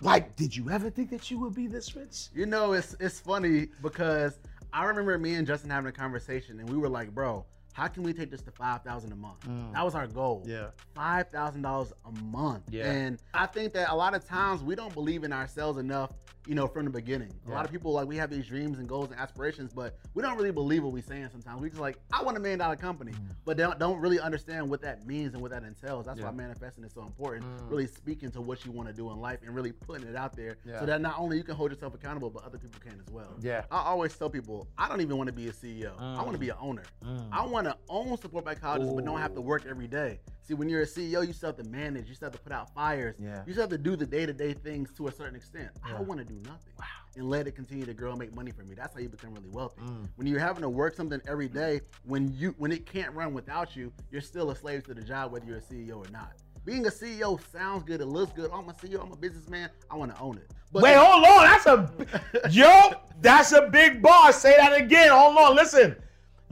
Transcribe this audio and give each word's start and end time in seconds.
Like, 0.00 0.34
did 0.36 0.56
you 0.56 0.70
ever 0.70 0.90
think 0.90 1.10
that 1.10 1.30
you 1.30 1.38
would 1.40 1.54
be 1.54 1.66
this 1.66 1.94
rich? 1.94 2.28
You 2.34 2.46
know, 2.46 2.72
it's 2.72 2.96
it's 3.00 3.20
funny 3.20 3.68
because 3.82 4.38
I 4.72 4.84
remember 4.84 5.18
me 5.18 5.34
and 5.34 5.46
Justin 5.46 5.70
having 5.70 5.88
a 5.88 5.92
conversation, 5.92 6.58
and 6.60 6.68
we 6.68 6.76
were 6.78 6.88
like, 6.88 7.14
"Bro, 7.14 7.44
how 7.72 7.86
can 7.88 8.02
we 8.02 8.12
take 8.12 8.30
this 8.30 8.40
to 8.42 8.50
five 8.50 8.82
thousand 8.82 9.12
a 9.12 9.16
month?" 9.16 9.46
Mm. 9.46 9.72
That 9.74 9.84
was 9.84 9.94
our 9.94 10.06
goal. 10.06 10.42
Yeah. 10.46 10.68
five 10.94 11.28
thousand 11.28 11.62
dollars 11.62 11.92
a 12.06 12.12
month. 12.22 12.64
Yeah. 12.70 12.90
and 12.90 13.18
I 13.34 13.46
think 13.46 13.72
that 13.74 13.90
a 13.90 13.94
lot 13.94 14.14
of 14.14 14.26
times 14.26 14.62
we 14.62 14.74
don't 14.74 14.94
believe 14.94 15.22
in 15.24 15.32
ourselves 15.32 15.78
enough. 15.78 16.12
You 16.46 16.54
know, 16.54 16.66
from 16.66 16.86
the 16.86 16.90
beginning, 16.90 17.30
a 17.46 17.50
lot 17.50 17.66
of 17.66 17.70
people 17.70 17.92
like 17.92 18.08
we 18.08 18.16
have 18.16 18.30
these 18.30 18.46
dreams 18.46 18.78
and 18.78 18.88
goals 18.88 19.10
and 19.10 19.20
aspirations, 19.20 19.74
but 19.74 19.98
we 20.14 20.22
don't 20.22 20.38
really 20.38 20.50
believe 20.50 20.82
what 20.82 20.92
we're 20.92 21.02
saying. 21.02 21.28
Sometimes 21.30 21.60
we 21.60 21.68
just 21.68 21.80
like, 21.80 21.98
"I 22.12 22.22
want 22.22 22.36
a 22.38 22.40
million 22.40 22.58
dollar 22.58 22.76
company," 22.76 23.12
but 23.44 23.58
they 23.58 23.62
don't, 23.62 23.78
don't 23.78 24.00
really 24.00 24.18
understand 24.18 24.68
what 24.68 24.80
that 24.80 25.06
means 25.06 25.34
and 25.34 25.42
what 25.42 25.50
that 25.50 25.64
entails. 25.64 26.06
That's 26.06 26.18
why 26.20 26.30
Mm. 26.30 26.36
Manifesting 26.36 26.82
is 26.84 26.92
so 26.94 27.02
important. 27.02 27.44
Mm. 27.44 27.70
Really 27.70 27.86
speaking 27.86 28.30
to 28.30 28.40
what 28.40 28.64
you 28.64 28.72
want 28.72 28.88
to 28.88 28.94
do 28.94 29.10
in 29.10 29.18
life 29.20 29.40
and 29.44 29.54
really 29.54 29.72
putting 29.72 30.08
it 30.08 30.16
out 30.16 30.34
there, 30.34 30.56
Yeah. 30.64 30.80
so 30.80 30.86
that 30.86 31.02
not 31.02 31.18
only 31.18 31.36
you 31.36 31.44
can 31.44 31.54
hold 31.56 31.70
yourself 31.72 31.94
accountable, 31.94 32.30
but 32.30 32.42
other 32.44 32.56
people 32.56 32.80
can 32.80 32.98
as 32.98 33.12
well. 33.12 33.36
Yeah. 33.40 33.64
I 33.70 33.82
always 33.82 34.16
tell 34.16 34.30
people, 34.30 34.66
I 34.78 34.88
don't 34.88 35.02
even 35.02 35.18
want 35.18 35.26
to 35.26 35.34
be 35.34 35.48
a 35.48 35.52
CEO. 35.52 35.92
I 35.98 36.22
want 36.22 36.32
to 36.32 36.38
be 36.38 36.48
an 36.48 36.56
owner. 36.58 36.84
I 37.30 37.44
want 37.46 37.66
to 37.66 37.76
own 37.90 38.16
Support 38.16 38.44
Black 38.44 38.60
Colleges, 38.60 38.90
but 38.92 39.04
don't 39.04 39.20
have 39.20 39.34
to 39.34 39.40
work 39.42 39.66
every 39.68 39.86
day. 39.88 40.20
See, 40.42 40.54
when 40.54 40.68
you're 40.70 40.82
a 40.82 40.86
CEO, 40.86 41.24
you 41.24 41.32
still 41.34 41.50
have 41.50 41.56
to 41.58 41.70
manage, 41.70 42.08
you 42.08 42.14
still 42.14 42.26
have 42.26 42.32
to 42.34 42.42
put 42.42 42.52
out 42.52 42.72
fires, 42.74 43.14
Yeah. 43.20 43.44
you 43.46 43.52
still 43.52 43.62
have 43.64 43.70
to 43.70 43.78
do 43.78 43.94
the 43.94 44.06
day-to-day 44.06 44.54
things 44.54 44.90
to 44.94 45.06
a 45.06 45.12
certain 45.12 45.36
extent. 45.36 45.70
I 45.84 45.90
Yeah. 45.90 46.00
want 46.00 46.18
to 46.18 46.24
do 46.24 46.39
nothing. 46.44 46.72
Wow. 46.78 46.84
And 47.16 47.28
let 47.28 47.46
it 47.46 47.52
continue 47.56 47.84
to 47.86 47.94
grow 47.94 48.10
and 48.10 48.18
make 48.18 48.34
money 48.34 48.52
for 48.52 48.62
me. 48.62 48.74
That's 48.74 48.94
how 48.94 49.00
you 49.00 49.08
become 49.08 49.34
really 49.34 49.48
wealthy. 49.50 49.80
Mm. 49.82 50.08
When 50.16 50.26
you're 50.26 50.38
having 50.38 50.62
to 50.62 50.68
work 50.68 50.94
something 50.94 51.20
every 51.28 51.48
day, 51.48 51.80
when 52.04 52.32
you 52.36 52.54
when 52.58 52.70
it 52.72 52.86
can't 52.86 53.12
run 53.14 53.34
without 53.34 53.74
you, 53.74 53.92
you're 54.10 54.20
still 54.20 54.50
a 54.50 54.56
slave 54.56 54.84
to 54.84 54.94
the 54.94 55.02
job, 55.02 55.32
whether 55.32 55.44
you're 55.44 55.58
a 55.58 55.60
CEO 55.62 55.96
or 56.06 56.10
not. 56.10 56.32
Being 56.64 56.86
a 56.86 56.90
CEO 56.90 57.40
sounds 57.50 57.82
good, 57.84 58.00
it 58.00 58.06
looks 58.06 58.32
good. 58.32 58.50
Oh, 58.52 58.58
I'm 58.58 58.68
a 58.68 58.72
CEO, 58.74 59.02
I'm 59.02 59.10
a 59.12 59.16
businessman, 59.16 59.70
I 59.90 59.96
want 59.96 60.14
to 60.14 60.20
own 60.22 60.36
it. 60.36 60.50
But 60.72 60.82
Wait, 60.84 60.94
hold 60.94 61.24
on. 61.24 61.44
That's 61.44 61.66
a 61.66 62.48
yo. 62.50 62.92
That's 63.20 63.52
a 63.52 63.68
big 63.68 64.00
bar. 64.00 64.32
Say 64.32 64.54
that 64.56 64.72
again. 64.80 65.10
Hold 65.10 65.36
on. 65.36 65.56
Listen. 65.56 65.96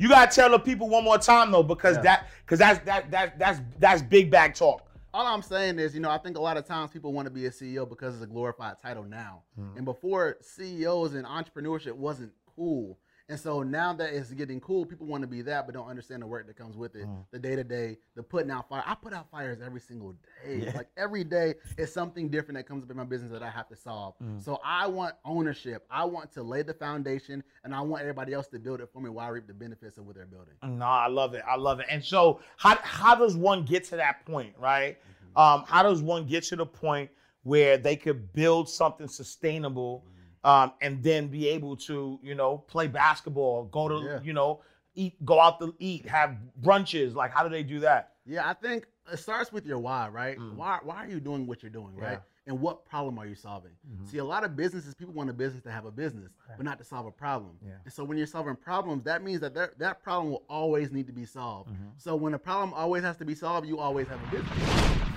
You 0.01 0.09
gotta 0.09 0.31
tell 0.33 0.51
the 0.51 0.59
people 0.61 0.89
one 0.89 1.03
more 1.05 1.19
time 1.19 1.51
though, 1.51 1.63
because 1.65 1.97
Yeah. 1.97 2.03
that, 2.03 2.29
because 2.45 2.59
that's 2.61 2.85
that 2.85 3.11
that 3.11 3.39
that's 3.39 3.61
that's 3.79 4.01
big 4.03 4.31
bag 4.31 4.55
talk. 4.55 4.88
All 5.15 5.27
I'm 5.27 5.43
saying 5.43 5.79
is, 5.79 5.95
you 5.95 6.01
know, 6.01 6.11
I 6.11 6.19
think 6.19 6.37
a 6.37 6.41
lot 6.41 6.57
of 6.57 6.67
times 6.67 6.91
people 6.91 7.13
want 7.13 7.27
to 7.27 7.31
be 7.31 7.47
a 7.47 7.51
CEO 7.51 7.89
because 7.89 8.15
it's 8.15 8.25
a 8.25 8.27
glorified 8.27 8.77
title 8.81 9.05
now. 9.05 9.43
Mm-hmm. 9.59 9.79
And 9.79 9.85
before 9.85 10.37
CEOs 10.41 11.15
and 11.15 11.25
entrepreneurship 11.25 11.93
wasn't 11.93 12.33
cool. 12.57 12.99
And 13.31 13.39
so 13.39 13.63
now 13.63 13.93
that 13.93 14.15
it's 14.15 14.31
getting 14.31 14.59
cool, 14.59 14.87
people 14.87 15.07
want 15.07 15.21
to 15.23 15.27
be 15.27 15.43
that, 15.43 15.67
but 15.67 15.75
don't 15.75 15.87
understand 15.87 16.23
the 16.23 16.27
work 16.27 16.47
that 16.47 16.57
comes 16.57 16.77
with 16.79 16.95
it. 16.95 17.07
Mm. 17.07 17.25
The 17.31 17.39
day 17.39 17.57
to 17.57 17.65
day, 17.65 17.99
the 18.15 18.23
putting 18.23 18.51
out 18.51 18.71
fire. 18.71 18.83
I 18.87 18.95
put 18.95 19.13
out 19.13 19.31
fires 19.31 19.59
every 19.65 19.81
single 19.81 20.15
day. 20.47 20.73
Like 20.75 20.89
every 20.97 21.25
day 21.25 21.55
is 21.77 21.93
something 21.93 22.31
different 22.31 22.57
that 22.57 22.67
comes 22.67 22.85
up 22.85 22.91
in 22.91 22.97
my 22.97 23.05
business 23.05 23.31
that 23.33 23.43
I 23.43 23.51
have 23.51 23.69
to 23.69 23.77
solve. 23.77 24.15
Mm. 24.23 24.43
So 24.43 24.61
I 24.65 24.87
want 24.87 25.15
ownership. 25.27 25.87
I 25.91 26.07
want 26.07 26.33
to 26.33 26.43
lay 26.43 26.63
the 26.63 26.73
foundation 26.73 27.43
and 27.65 27.75
I 27.75 27.83
want 27.83 28.01
everybody 28.01 28.33
else 28.33 28.49
to 28.49 28.59
build 28.59 28.81
it 28.81 28.89
for 28.93 29.01
me 29.03 29.11
while 29.11 29.27
I 29.27 29.31
reap 29.31 29.47
the 29.47 29.55
benefits 29.55 29.99
of 29.99 30.07
what 30.07 30.17
they're 30.17 30.25
building. 30.25 30.55
No, 30.63 30.87
I 30.87 31.09
love 31.09 31.35
it. 31.35 31.43
I 31.47 31.57
love 31.57 31.81
it. 31.81 31.87
And 31.91 32.03
so, 32.03 32.41
how 32.57 32.79
how 32.83 33.15
does 33.15 33.37
one 33.37 33.65
get 33.65 33.85
to 33.85 33.97
that 33.97 34.25
point, 34.25 34.55
right? 34.59 34.97
Mm-hmm. 34.97 35.39
Um, 35.39 35.65
how 35.67 35.83
does 35.83 36.01
one 36.01 36.27
get 36.27 36.45
to 36.45 36.57
the 36.57 36.67
point 36.67 37.11
where 37.43 37.77
they 37.77 37.97
could 37.97 38.33
build 38.33 38.69
something 38.69 39.09
sustainable, 39.09 40.05
mm-hmm. 40.07 40.18
Um, 40.45 40.73
and 40.81 41.03
then 41.03 41.29
be 41.29 41.49
able 41.49 41.77
to, 41.77 42.19
you 42.23 42.35
know, 42.35 42.59
play 42.59 42.87
basketball, 42.87 43.65
go 43.65 43.89
to, 43.89 44.05
Yeah. 44.05 44.21
you 44.23 44.33
know, 44.33 44.61
eat, 44.95 45.25
go 45.25 45.41
out 45.41 45.61
to 45.61 45.75
eat, 45.79 46.07
have 46.07 46.37
brunches? 46.61 47.15
Like, 47.15 47.31
how 47.33 47.43
do 47.43 47.49
they 47.49 47.63
do 47.63 47.81
that? 47.81 48.15
Yeah, 48.27 48.49
I 48.49 48.55
think 48.55 48.87
it 49.13 49.19
starts 49.19 49.53
with 49.53 49.65
your 49.67 49.79
why, 49.79 50.09
right? 50.09 50.39
Mm. 50.39 50.55
Why 50.57 50.79
why 50.83 50.97
are 50.97 51.09
you 51.09 51.21
doing 51.21 51.47
what 51.47 51.63
you're 51.63 51.71
doing, 51.71 51.97
right? 51.97 52.13
Yeah. 52.13 52.19
And 52.47 52.61
what 52.63 52.87
problem 52.87 53.19
are 53.19 53.27
you 53.27 53.35
solving? 53.35 53.73
Mm-hmm. 53.87 54.07
See, 54.07 54.19
a 54.19 54.25
lot 54.25 54.43
of 54.43 54.57
businesses, 54.57 54.95
people 54.95 55.13
want 55.13 55.29
a 55.29 55.35
business 55.35 55.63
to 55.65 55.71
have 55.71 55.85
a 55.85 55.91
business, 55.91 56.31
but 56.57 56.65
not 56.65 56.79
to 56.79 56.85
solve 56.85 57.05
a 57.05 57.11
problem. 57.11 57.59
Yeah. 57.63 57.73
And 57.85 57.93
so 57.93 58.05
when 58.05 58.17
you're 58.17 58.27
solving 58.27 58.57
problems, 58.57 59.05
that 59.05 59.23
means 59.23 59.41
that 59.41 59.53
there- 59.53 59.75
that 59.77 60.03
problem 60.03 60.31
will 60.31 60.45
always 60.49 60.91
need 60.91 61.07
to 61.09 61.13
be 61.13 61.27
solved. 61.27 61.69
Mm-hmm. 61.71 61.89
So 61.99 62.17
when 62.17 62.33
a 62.33 62.39
problem 62.39 62.73
always 62.73 63.03
has 63.03 63.19
to 63.19 63.27
be 63.27 63.35
solved, 63.35 63.67
you 63.67 63.79
always 63.79 64.09
have 64.09 64.19
a 64.23 64.31
business. 64.31 65.08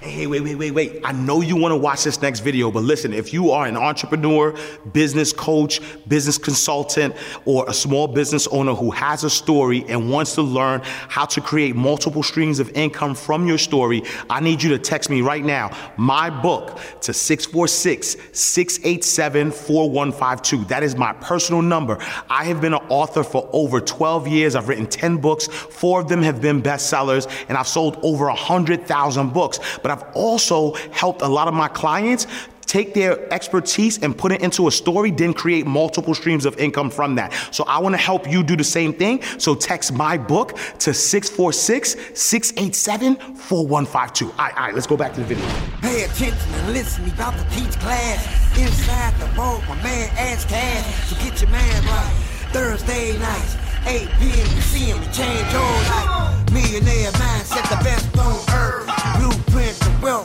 Hey, 0.00 0.26
wait, 0.26 0.42
wait, 0.42 0.56
wait, 0.56 0.72
wait. 0.72 1.00
I 1.04 1.12
know 1.12 1.40
you 1.40 1.56
want 1.56 1.72
to 1.72 1.76
watch 1.76 2.04
this 2.04 2.20
next 2.20 2.40
video, 2.40 2.70
but 2.70 2.82
listen, 2.82 3.14
if 3.14 3.32
you 3.32 3.50
are 3.50 3.66
an 3.66 3.78
entrepreneur, 3.78 4.54
business 4.92 5.32
coach, 5.32 5.80
business 6.06 6.36
consultant, 6.36 7.16
or 7.46 7.64
a 7.66 7.72
small 7.72 8.06
business 8.06 8.46
owner 8.48 8.74
who 8.74 8.90
has 8.90 9.24
a 9.24 9.30
story 9.30 9.86
and 9.88 10.10
wants 10.10 10.34
to 10.34 10.42
learn 10.42 10.82
how 10.84 11.24
to 11.24 11.40
create 11.40 11.74
multiple 11.74 12.22
streams 12.22 12.58
of 12.58 12.70
income 12.72 13.14
from 13.14 13.48
your 13.48 13.56
story, 13.56 14.02
I 14.28 14.40
need 14.40 14.62
you 14.62 14.68
to 14.70 14.78
text 14.78 15.08
me 15.08 15.22
right 15.22 15.42
now, 15.42 15.74
my 15.96 16.28
book, 16.28 16.78
to 17.00 17.14
646 17.14 18.16
687 18.32 19.50
4152. 19.50 20.64
That 20.66 20.82
is 20.82 20.94
my 20.94 21.14
personal 21.14 21.62
number. 21.62 21.96
I 22.28 22.44
have 22.44 22.60
been 22.60 22.74
an 22.74 22.84
author 22.90 23.24
for 23.24 23.48
over 23.54 23.80
12 23.80 24.28
years. 24.28 24.56
I've 24.56 24.68
written 24.68 24.86
10 24.86 25.16
books, 25.16 25.46
four 25.46 26.02
of 26.02 26.08
them 26.08 26.22
have 26.22 26.42
been 26.42 26.60
bestsellers, 26.62 27.32
and 27.48 27.56
I've 27.56 27.66
sold 27.66 27.98
over 28.02 28.26
100,000 28.26 29.32
books. 29.32 29.58
But 29.86 29.98
I've 30.02 30.16
also 30.16 30.72
helped 30.90 31.22
a 31.22 31.28
lot 31.28 31.46
of 31.46 31.54
my 31.54 31.68
clients 31.68 32.26
take 32.62 32.92
their 32.92 33.32
expertise 33.32 34.02
and 34.02 34.18
put 34.18 34.32
it 34.32 34.40
into 34.40 34.66
a 34.66 34.72
story, 34.72 35.12
then 35.12 35.32
create 35.32 35.64
multiple 35.64 36.12
streams 36.12 36.44
of 36.44 36.58
income 36.58 36.90
from 36.90 37.14
that. 37.14 37.32
So 37.52 37.62
I 37.68 37.78
want 37.78 37.92
to 37.92 38.00
help 38.00 38.28
you 38.28 38.42
do 38.42 38.56
the 38.56 38.64
same 38.64 38.92
thing. 38.92 39.22
So 39.38 39.54
text 39.54 39.92
my 39.92 40.18
book 40.18 40.58
to 40.80 40.92
646 40.92 42.18
687 42.20 43.36
4152. 43.36 44.26
All 44.26 44.32
right, 44.36 44.54
all 44.56 44.64
right, 44.66 44.74
let's 44.74 44.88
go 44.88 44.96
back 44.96 45.14
to 45.14 45.20
the 45.20 45.26
video. 45.26 45.46
Pay 45.82 46.02
attention 46.02 46.54
and 46.54 46.72
listen, 46.72 47.04
we 47.04 47.12
about 47.12 47.38
to 47.38 47.44
teach 47.54 47.78
class. 47.78 48.58
Inside 48.58 49.14
the 49.20 49.26
vault, 49.36 49.62
my 49.68 49.80
man 49.84 50.10
Ash 50.18 50.44
Cash. 50.46 51.10
So 51.10 51.14
get 51.22 51.40
your 51.40 51.50
man 51.50 51.84
right. 51.84 52.12
Thursday 52.50 53.16
nights, 53.20 53.56
8 53.86 54.08
p.m. 54.18 54.56
You 54.56 54.62
see 54.62 54.86
him, 54.86 55.00
change 55.12 55.52
your 55.52 55.62
life. 55.62 56.50
Millionaire 56.50 57.12
mindset, 57.12 57.70
the 57.70 57.84
best 57.84 58.18
on 58.18 58.34
earth. 58.52 59.05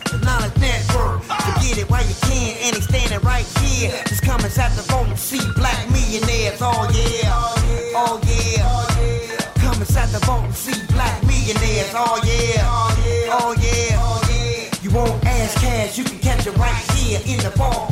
Blueprint, 0.04 0.22
the 0.22 0.26
knowledge 0.26 0.58
network. 0.58 1.22
It 1.78 1.90
while 1.90 2.06
you 2.06 2.16
can, 2.22 2.74
and 2.74 2.84
standing 2.84 3.20
right 3.22 3.46
here. 3.60 3.92
Come 4.24 4.42
inside 4.42 4.72
the 4.72 5.16
see 5.16 5.40
black 5.56 5.90
millionaires. 5.90 6.62
Oh 6.62 6.90
yeah, 6.94 7.32
oh 7.96 8.20
yeah. 8.24 8.62
Inside 9.82 10.10
the 10.10 10.52
see 10.54 10.86
black 10.94 11.24
millionaires. 11.24 11.92
Oh 11.96 12.22
yeah, 12.26 13.32
oh 13.32 13.56
yeah. 13.62 14.70
You 14.82 14.92
won't 14.92 15.24
Ash 15.26 15.56
Cash, 15.56 15.98
you 15.98 16.04
can 16.04 16.20
catch 16.20 16.48
it 16.48 16.56
right 16.58 16.92
here 16.92 17.20
in 17.26 17.40
the 17.40 17.50
vault. 17.52 17.92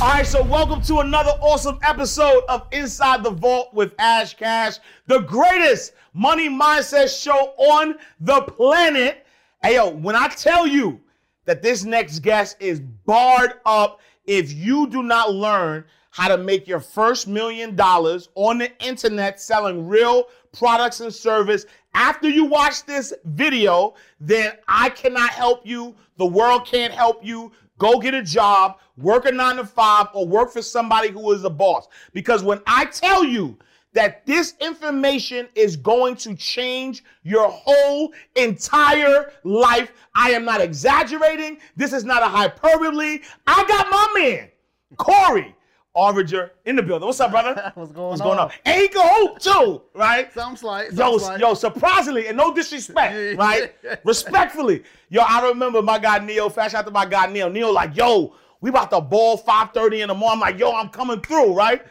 All 0.00 0.08
right, 0.08 0.26
so 0.26 0.42
welcome 0.42 0.80
to 0.82 1.00
another 1.00 1.32
awesome 1.40 1.78
episode 1.82 2.44
of 2.48 2.66
Inside 2.72 3.22
the 3.22 3.30
Vault 3.30 3.74
with 3.74 3.94
Ash 3.98 4.34
Cash, 4.34 4.78
the 5.06 5.20
greatest 5.20 5.92
money 6.14 6.48
mindset 6.48 7.08
show 7.22 7.54
on 7.58 7.96
the 8.20 8.40
planet. 8.42 9.26
Hey, 9.62 9.74
yo, 9.74 9.90
when 9.90 10.16
I 10.16 10.28
tell 10.28 10.66
you 10.66 11.02
that 11.44 11.60
this 11.60 11.84
next 11.84 12.20
guest 12.20 12.56
is 12.60 12.80
barred 12.80 13.60
up, 13.66 14.00
if 14.24 14.50
you 14.54 14.86
do 14.86 15.02
not 15.02 15.34
learn 15.34 15.84
how 16.12 16.28
to 16.28 16.38
make 16.38 16.66
your 16.66 16.80
first 16.80 17.28
million 17.28 17.76
dollars 17.76 18.30
on 18.36 18.56
the 18.56 18.72
internet 18.82 19.38
selling 19.38 19.86
real 19.86 20.28
products 20.52 21.00
and 21.00 21.12
service 21.12 21.66
after 21.92 22.26
you 22.26 22.46
watch 22.46 22.86
this 22.86 23.12
video, 23.26 23.92
then 24.18 24.54
I 24.66 24.88
cannot 24.88 25.28
help 25.28 25.66
you. 25.66 25.94
The 26.16 26.24
world 26.24 26.66
can't 26.66 26.94
help 26.94 27.22
you. 27.22 27.52
go 27.76 27.98
get 27.98 28.14
a 28.14 28.22
job, 28.22 28.78
work 28.96 29.26
a 29.26 29.30
nine 29.30 29.56
to 29.56 29.66
five, 29.66 30.06
or 30.14 30.26
work 30.26 30.50
for 30.52 30.62
somebody 30.62 31.10
who 31.10 31.32
is 31.32 31.44
a 31.44 31.50
boss. 31.50 31.86
Because 32.14 32.42
when 32.42 32.62
I 32.66 32.86
tell 32.86 33.24
you 33.24 33.58
that 33.92 34.24
this 34.26 34.54
information 34.60 35.48
is 35.54 35.76
going 35.76 36.16
to 36.16 36.34
change 36.34 37.02
your 37.22 37.48
whole 37.48 38.12
entire 38.36 39.32
life, 39.44 39.92
I 40.14 40.30
am 40.30 40.44
not 40.44 40.60
exaggerating. 40.60 41.58
This 41.76 41.92
is 41.92 42.04
not 42.04 42.22
a 42.22 42.26
hyperbole. 42.26 43.20
I 43.46 43.64
got 43.66 43.90
my 43.90 44.20
man, 44.20 44.48
Corey. 44.96 45.54
Arvinger 45.96 46.50
in 46.66 46.76
the 46.76 46.82
building. 46.82 47.04
What's 47.04 47.18
up, 47.18 47.32
brother? 47.32 47.72
What's 47.74 47.90
going 47.90 48.04
on? 48.04 48.10
What's 48.10 48.22
going 48.22 48.38
on? 48.38 48.52
And 48.64 48.80
he 48.80 48.86
can 48.86 49.08
hoop 49.16 49.40
too, 49.40 49.82
right? 49.92 50.32
Some 50.32 50.56
slight. 50.56 50.92
Yo, 50.92 51.18
some 51.18 51.18
slight. 51.18 51.40
yo, 51.40 51.54
surprisingly, 51.54 52.28
and 52.28 52.36
no 52.36 52.54
disrespect, 52.54 53.36
right? 53.38 53.74
Respectfully. 54.04 54.84
Yo, 55.08 55.22
I 55.22 55.48
remember 55.48 55.82
my 55.82 55.98
guy 55.98 56.20
Neo, 56.24 56.48
fast 56.48 56.76
out 56.76 56.84
to 56.84 56.92
my 56.92 57.06
guy 57.06 57.26
Neo. 57.26 57.48
Neo, 57.48 57.72
like, 57.72 57.96
yo, 57.96 58.34
we 58.60 58.70
about 58.70 58.90
to 58.92 59.00
ball 59.00 59.36
5:30 59.36 60.02
in 60.02 60.08
the 60.08 60.14
morning. 60.14 60.34
I'm 60.34 60.40
like, 60.40 60.60
yo, 60.60 60.72
I'm 60.72 60.90
coming 60.90 61.20
through, 61.20 61.54
right? 61.54 61.82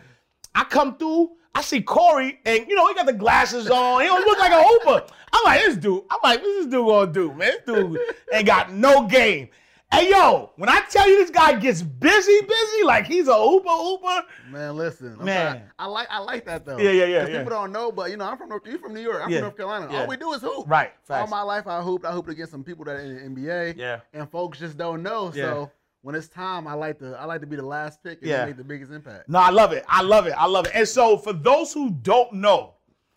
I 0.56 0.63
come 0.63 0.98
through, 0.98 1.31
I 1.56 1.62
see 1.62 1.81
Corey, 1.81 2.40
and 2.46 2.66
you 2.68 2.75
know, 2.75 2.88
he 2.88 2.94
got 2.94 3.06
the 3.06 3.13
glasses 3.13 3.69
on. 3.69 4.01
He 4.01 4.07
don't 4.07 4.25
look 4.25 4.40
like 4.40 4.51
a 4.51 4.62
hooper. 4.63 5.06
I'm 5.34 5.44
like, 5.44 5.62
this 5.62 5.78
dude, 5.78 6.04
I'm 6.10 6.19
like, 6.24 6.42
what's 6.42 6.56
this 6.57 6.66
dude 6.68 6.86
gonna 6.88 7.12
do, 7.12 7.34
man? 7.34 7.51
This 7.66 7.75
dude 7.75 8.00
ain't 8.34 8.46
got 8.46 8.72
no 8.72 9.07
game. 9.07 9.50
Hey 9.92 10.12
yo, 10.12 10.51
when 10.57 10.69
I 10.69 10.81
tell 10.81 11.10
you 11.10 11.18
this 11.18 11.31
guy 11.31 11.54
gets 11.60 11.81
busy, 11.81 12.42
busy, 12.42 12.84
like 12.84 13.07
he's 13.07 13.28
a 13.28 13.34
hooper, 13.34 13.69
hooper. 13.69 14.22
Man, 14.51 14.78
listen. 14.78 15.16
I'm 15.19 15.25
Man. 15.25 15.51
trying- 15.54 15.63
I 15.80 15.86
like 15.88 16.07
I 16.12 16.19
like 16.19 16.46
that 16.46 16.63
though. 16.63 16.78
Yeah, 16.78 16.92
yeah, 16.92 17.06
yeah, 17.06 17.28
yeah. 17.28 17.38
People 17.40 17.50
don't 17.50 17.72
know, 17.72 17.92
but 17.92 18.12
you 18.12 18.18
know, 18.18 18.25
I'm 18.25 18.38
from 18.38 18.50
North. 18.50 18.68
You 18.68 18.78
from 18.78 18.94
New 18.94 19.01
York? 19.01 19.19
I'm 19.24 19.31
Yeah, 19.31 19.38
from 19.38 19.44
North 19.46 19.57
Carolina. 19.57 19.88
yeah. 19.92 20.01
All 20.01 20.07
we 20.07 20.16
do 20.18 20.31
is 20.34 20.42
hoop. 20.42 20.66
Right, 20.69 20.92
All 21.10 21.25
my 21.25 21.42
life 21.42 21.66
I 21.66 21.81
hooped. 21.81 22.06
I 22.06 22.12
hooped 22.12 22.30
against 22.30 22.51
some 22.51 22.63
people 22.63 22.86
that 22.86 22.98
are 22.98 23.00
in 23.00 23.34
the 23.36 23.42
NBA. 23.42 23.78
Yeah. 23.78 24.01
And 24.13 24.30
folks 24.30 24.60
just 24.60 24.78
don't 24.78 25.01
know. 25.01 25.31
So 25.31 25.72
when 26.01 26.16
it's 26.16 26.28
time, 26.28 26.68
I 26.68 26.74
like 26.74 27.00
to 27.00 27.18
I 27.19 27.25
like 27.25 27.42
to 27.42 27.48
be 27.48 27.56
the 27.56 27.66
last 27.66 28.01
pick 28.04 28.19
and 28.22 28.30
Yeah. 28.30 28.46
make 28.46 28.57
the 28.57 28.63
biggest 28.63 28.92
impact. 28.92 29.28
No, 29.30 29.40
I 29.40 29.50
love 29.50 29.72
it. 29.74 29.84
I 29.88 30.01
love 30.01 30.28
it. 30.28 30.34
I 30.38 30.46
love 30.46 30.66
it. 30.68 30.72
And 30.75 30.88
so 30.88 31.18
for 31.18 31.34
those 31.34 31.74
who 31.74 31.90
don't 31.92 32.34
know, 32.34 32.74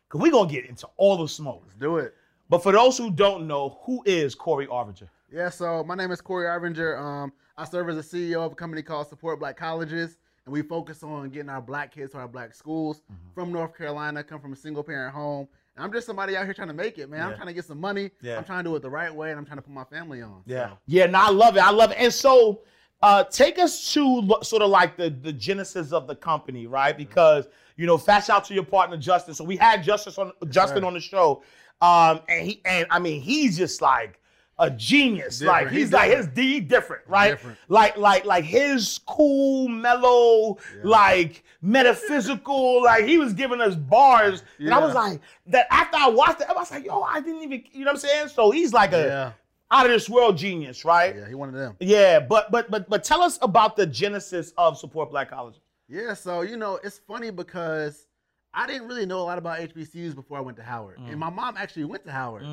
because 0.08 0.20
we're 0.20 0.32
gonna 0.32 0.50
get 0.50 0.67
into 0.67 0.88
all 0.96 1.17
the 1.17 1.29
smoke. 1.29 1.62
Let's 1.64 1.76
do 1.76 1.96
it. 1.99 2.14
But 2.49 2.62
for 2.62 2.73
those 2.73 2.99
who 2.99 3.11
don't 3.11 3.46
know, 3.46 3.79
who 3.84 4.02
is 4.05 4.34
Corey 4.34 4.67
Arvinger? 4.67 5.08
Yeah, 5.32 5.49
so 5.49 5.82
my 5.84 5.94
name 5.94 6.11
is 6.11 6.20
Corey 6.20 6.46
Arvinger. 6.46 6.99
Um, 7.00 7.32
I 7.56 7.64
serve 7.64 7.88
as 7.88 7.96
a 7.96 8.02
CEO 8.02 8.44
of 8.44 8.52
a 8.52 8.55
company 8.55 8.82
called 8.82 9.06
Support 9.08 9.38
Black 9.38 9.56
Colleges, 9.56 10.19
and 10.44 10.52
we 10.52 10.61
focus 10.61 11.02
on 11.02 11.31
getting 11.31 11.49
our 11.49 11.62
black 11.62 11.93
kids 11.94 12.12
to 12.12 12.19
our 12.19 12.29
black 12.29 12.52
schools 12.55 12.99
Mm-hmm. 13.11 13.32
from 13.34 13.52
North 13.52 13.76
Carolina, 13.79 14.23
come 14.23 14.40
from 14.40 14.52
a 14.52 14.56
single 14.56 14.82
parent 14.82 15.14
home. 15.14 15.49
And 15.76 15.84
I'm 15.84 15.90
just 15.93 16.06
somebody 16.06 16.37
out 16.37 16.44
here 16.44 16.52
trying 16.52 16.69
to 16.69 16.75
make 16.75 16.99
it, 16.99 17.08
man. 17.08 17.23
I'm 17.31 17.34
trying 17.34 17.46
to 17.46 17.55
get 17.55 17.64
some 17.64 17.81
money. 17.81 18.11
Yeah. 18.20 18.37
I'm 18.37 18.44
trying 18.44 18.62
to 18.64 18.69
do 18.70 18.76
it 18.76 18.82
the 18.82 18.90
right 18.90 19.14
way, 19.14 19.31
and 19.31 19.38
I'm 19.38 19.46
trying 19.46 19.56
to 19.56 19.62
put 19.62 19.73
my 19.73 19.84
family 19.84 20.20
on. 20.20 20.43
Yeah. 20.44 20.70
So, 20.70 20.79
Yeah, 20.87 21.06
no, 21.06 21.19
I 21.20 21.31
love 21.31 21.56
it. 21.56 21.61
I 21.61 21.70
love 21.70 21.93
it. 21.93 21.96
And 21.99 22.12
so 22.12 22.61
uh 23.02 23.25
take 23.25 23.58
us 23.58 23.93
to 23.93 24.20
lo- 24.20 24.40
sort 24.43 24.62
of 24.62 24.70
like 24.70 24.96
the 24.96 25.10
the 25.10 25.32
genesis 25.32 25.93
of 25.93 26.06
the 26.06 26.14
company, 26.14 26.66
right? 26.66 26.96
Because 26.96 27.49
you 27.76 27.87
know, 27.87 27.99
fast 27.99 28.31
out 28.31 28.44
to 28.44 28.54
your 28.54 28.64
partner 28.64 28.96
Justin. 28.96 29.34
So 29.34 29.44
we 29.44 29.56
had 29.56 29.82
Justice 29.82 30.19
on 30.19 30.32
Justin 30.49 30.82
sir. 30.82 30.87
on 30.87 30.94
the 30.94 31.00
show. 31.00 31.43
Um 31.81 32.20
and 32.28 32.46
he 32.46 32.60
and 32.64 32.87
I 32.90 32.99
mean 32.99 33.20
he's 33.20 33.56
just 33.56 33.81
like 33.82 34.19
a 34.58 34.70
genius. 34.70 35.38
Different. 35.40 35.64
Like 35.64 35.72
He's 35.72 35.81
he's, 35.81 35.93
like 35.93 36.10
his. 36.16 36.26
D 36.28 36.60
different, 36.60 37.02
right? 37.08 37.31
Different. 37.31 37.58
Like 37.69 37.96
like 37.96 38.25
like 38.25 38.44
his 38.44 39.00
cool, 39.06 39.66
mellow, 39.66 40.58
like 40.84 41.43
metaphysical, 41.62 42.82
like 42.84 43.05
he 43.05 43.19
was 43.19 43.32
giving 43.32 43.60
us 43.60 43.75
bars. 43.75 44.44
And 44.58 44.72
I 44.72 44.78
was 44.78 44.94
like, 44.94 45.20
that 45.46 45.66
after 45.70 45.96
I 45.96 46.08
watched 46.08 46.43
it, 46.43 46.48
I 46.48 46.52
was 46.52 46.70
like, 46.70 46.84
yo, 46.84 47.02
I 47.02 47.20
didn't 47.20 47.43
even, 47.43 47.64
you 47.72 47.81
know 47.81 47.87
what 47.87 48.05
I'm 48.05 48.08
saying? 48.08 48.28
So 48.28 48.50
he's 48.50 48.72
like 48.72 48.93
a 48.93 49.06
Yeah. 49.06 49.32
Out 49.72 49.86
of 49.86 49.90
this 49.92 50.08
world 50.08 50.36
genius, 50.36 50.84
right? 50.84 51.16
yeah, 51.16 51.26
he 51.28 51.34
one 51.34 51.48
of 51.48 51.54
them. 51.54 51.76
Yeah, 51.80 52.20
but 52.20 52.52
but 52.52 52.70
but 52.70 52.88
but 52.88 53.02
tell 53.02 53.22
us 53.22 53.38
about 53.42 53.76
the 53.76 53.86
genesis 53.86 54.52
of 54.56 54.78
Support 54.78 55.10
Black 55.10 55.30
College. 55.30 55.56
Yeah, 55.88 56.14
so 56.14 56.42
you 56.42 56.56
know, 56.56 56.78
it's 56.84 56.98
funny 56.98 57.30
because 57.30 58.06
I 58.54 58.66
didn't 58.66 58.86
really 58.86 59.06
know 59.06 59.19
a 59.20 59.24
lot 59.24 59.38
about 59.38 59.58
HBCUs 59.60 60.14
before 60.14 60.38
I 60.38 60.40
went 60.42 60.56
to 60.58 60.62
Howard. 60.62 60.98
Mm. 60.98 61.10
And 61.10 61.19
my 61.19 61.30
mom 61.30 61.56
actually 61.56 61.84
went 61.86 62.04
to 62.04 62.12
Howard. 62.12 62.44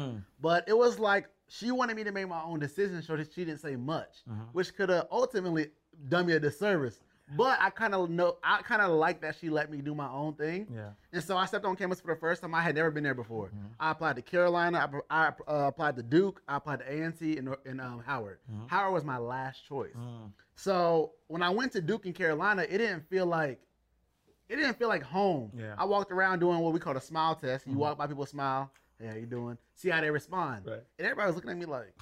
But 0.42 0.64
it 0.68 0.78
was 0.78 0.98
like 0.98 1.28
she 1.50 1.72
wanted 1.72 1.96
me 1.98 2.04
to 2.06 2.12
make 2.12 2.28
my 2.28 2.42
own 2.42 2.60
decision, 2.60 3.02
so 3.04 3.18
she 3.18 3.44
didn't 3.46 3.60
say 3.60 3.76
much, 3.76 4.24
Mm-hmm. 4.30 4.42
which 4.54 4.74
could 4.76 4.90
have 4.90 5.08
ultimately 5.12 5.68
done 6.08 6.26
me 6.28 6.34
a 6.34 6.40
disservice. 6.40 7.00
But 7.36 7.60
I 7.62 7.70
kind 7.70 7.94
of 7.94 8.10
know, 8.10 8.38
I 8.44 8.62
kind 8.62 8.82
of 8.82 8.92
like 8.92 9.22
that 9.22 9.36
she 9.40 9.50
let 9.50 9.72
me 9.72 9.82
do 9.82 9.94
my 9.94 10.10
own 10.10 10.34
thing. 10.34 10.68
Yeah. 10.74 10.90
And 11.14 11.24
so 11.24 11.38
I 11.38 11.46
stepped 11.46 11.66
on 11.66 11.76
campus 11.76 12.02
for 12.02 12.14
the 12.14 12.20
first 12.20 12.42
time. 12.42 12.56
I 12.56 12.62
had 12.62 12.76
never 12.76 12.92
been 12.92 13.04
there 13.04 13.14
before. 13.14 13.48
Mm-hmm. 13.48 13.68
I 13.80 13.92
applied 13.92 14.16
to 14.16 14.22
Carolina. 14.22 15.04
I, 15.10 15.28
I 15.28 15.28
uh, 15.48 15.68
applied 15.68 15.96
to 15.98 16.04
Duke. 16.04 16.42
I 16.48 16.58
applied 16.58 16.80
to 16.80 16.86
A&T 16.92 17.38
and, 17.38 17.56
and 17.66 17.80
um, 17.82 18.02
Howard. 18.06 18.40
Mm-hmm. 18.52 18.68
Howard 18.68 18.94
was 18.94 19.04
my 19.04 19.18
last 19.18 19.68
choice. 19.68 19.96
Mm. 19.96 20.32
So 20.56 21.12
when 21.28 21.44
I 21.44 21.50
went 21.50 21.72
to 21.74 21.82
Duke 21.82 22.06
and 22.06 22.16
Carolina, 22.16 22.64
it 22.64 22.80
didn't 22.80 23.08
feel 23.10 23.26
like 23.26 23.60
it 24.50 24.56
didn't 24.56 24.80
feel 24.80 24.88
like 24.88 25.04
home. 25.04 25.52
Yeah. 25.56 25.66
Mm-hmm. 25.66 25.82
I 25.82 25.86
walked 25.86 26.12
around 26.12 26.40
doing 26.40 26.60
what 26.60 26.74
we 26.74 26.80
call 26.80 26.98
a 26.98 27.02
smile 27.02 27.36
test. 27.36 27.68
You 27.68 27.78
walk 27.78 27.98
by 27.98 28.08
people, 28.08 28.26
smile. 28.26 28.72
Hey, 29.00 29.08
how 29.08 29.16
you 29.16 29.28
doing? 29.28 29.58
See 29.76 29.90
how 29.90 30.02
they 30.02 30.10
respond. 30.10 30.66
Right. 30.66 30.82
And 30.98 31.06
everybody 31.06 31.28
was 31.28 31.36
looking 31.36 31.52
at 31.52 31.58
me 31.58 31.66
like, 31.66 31.94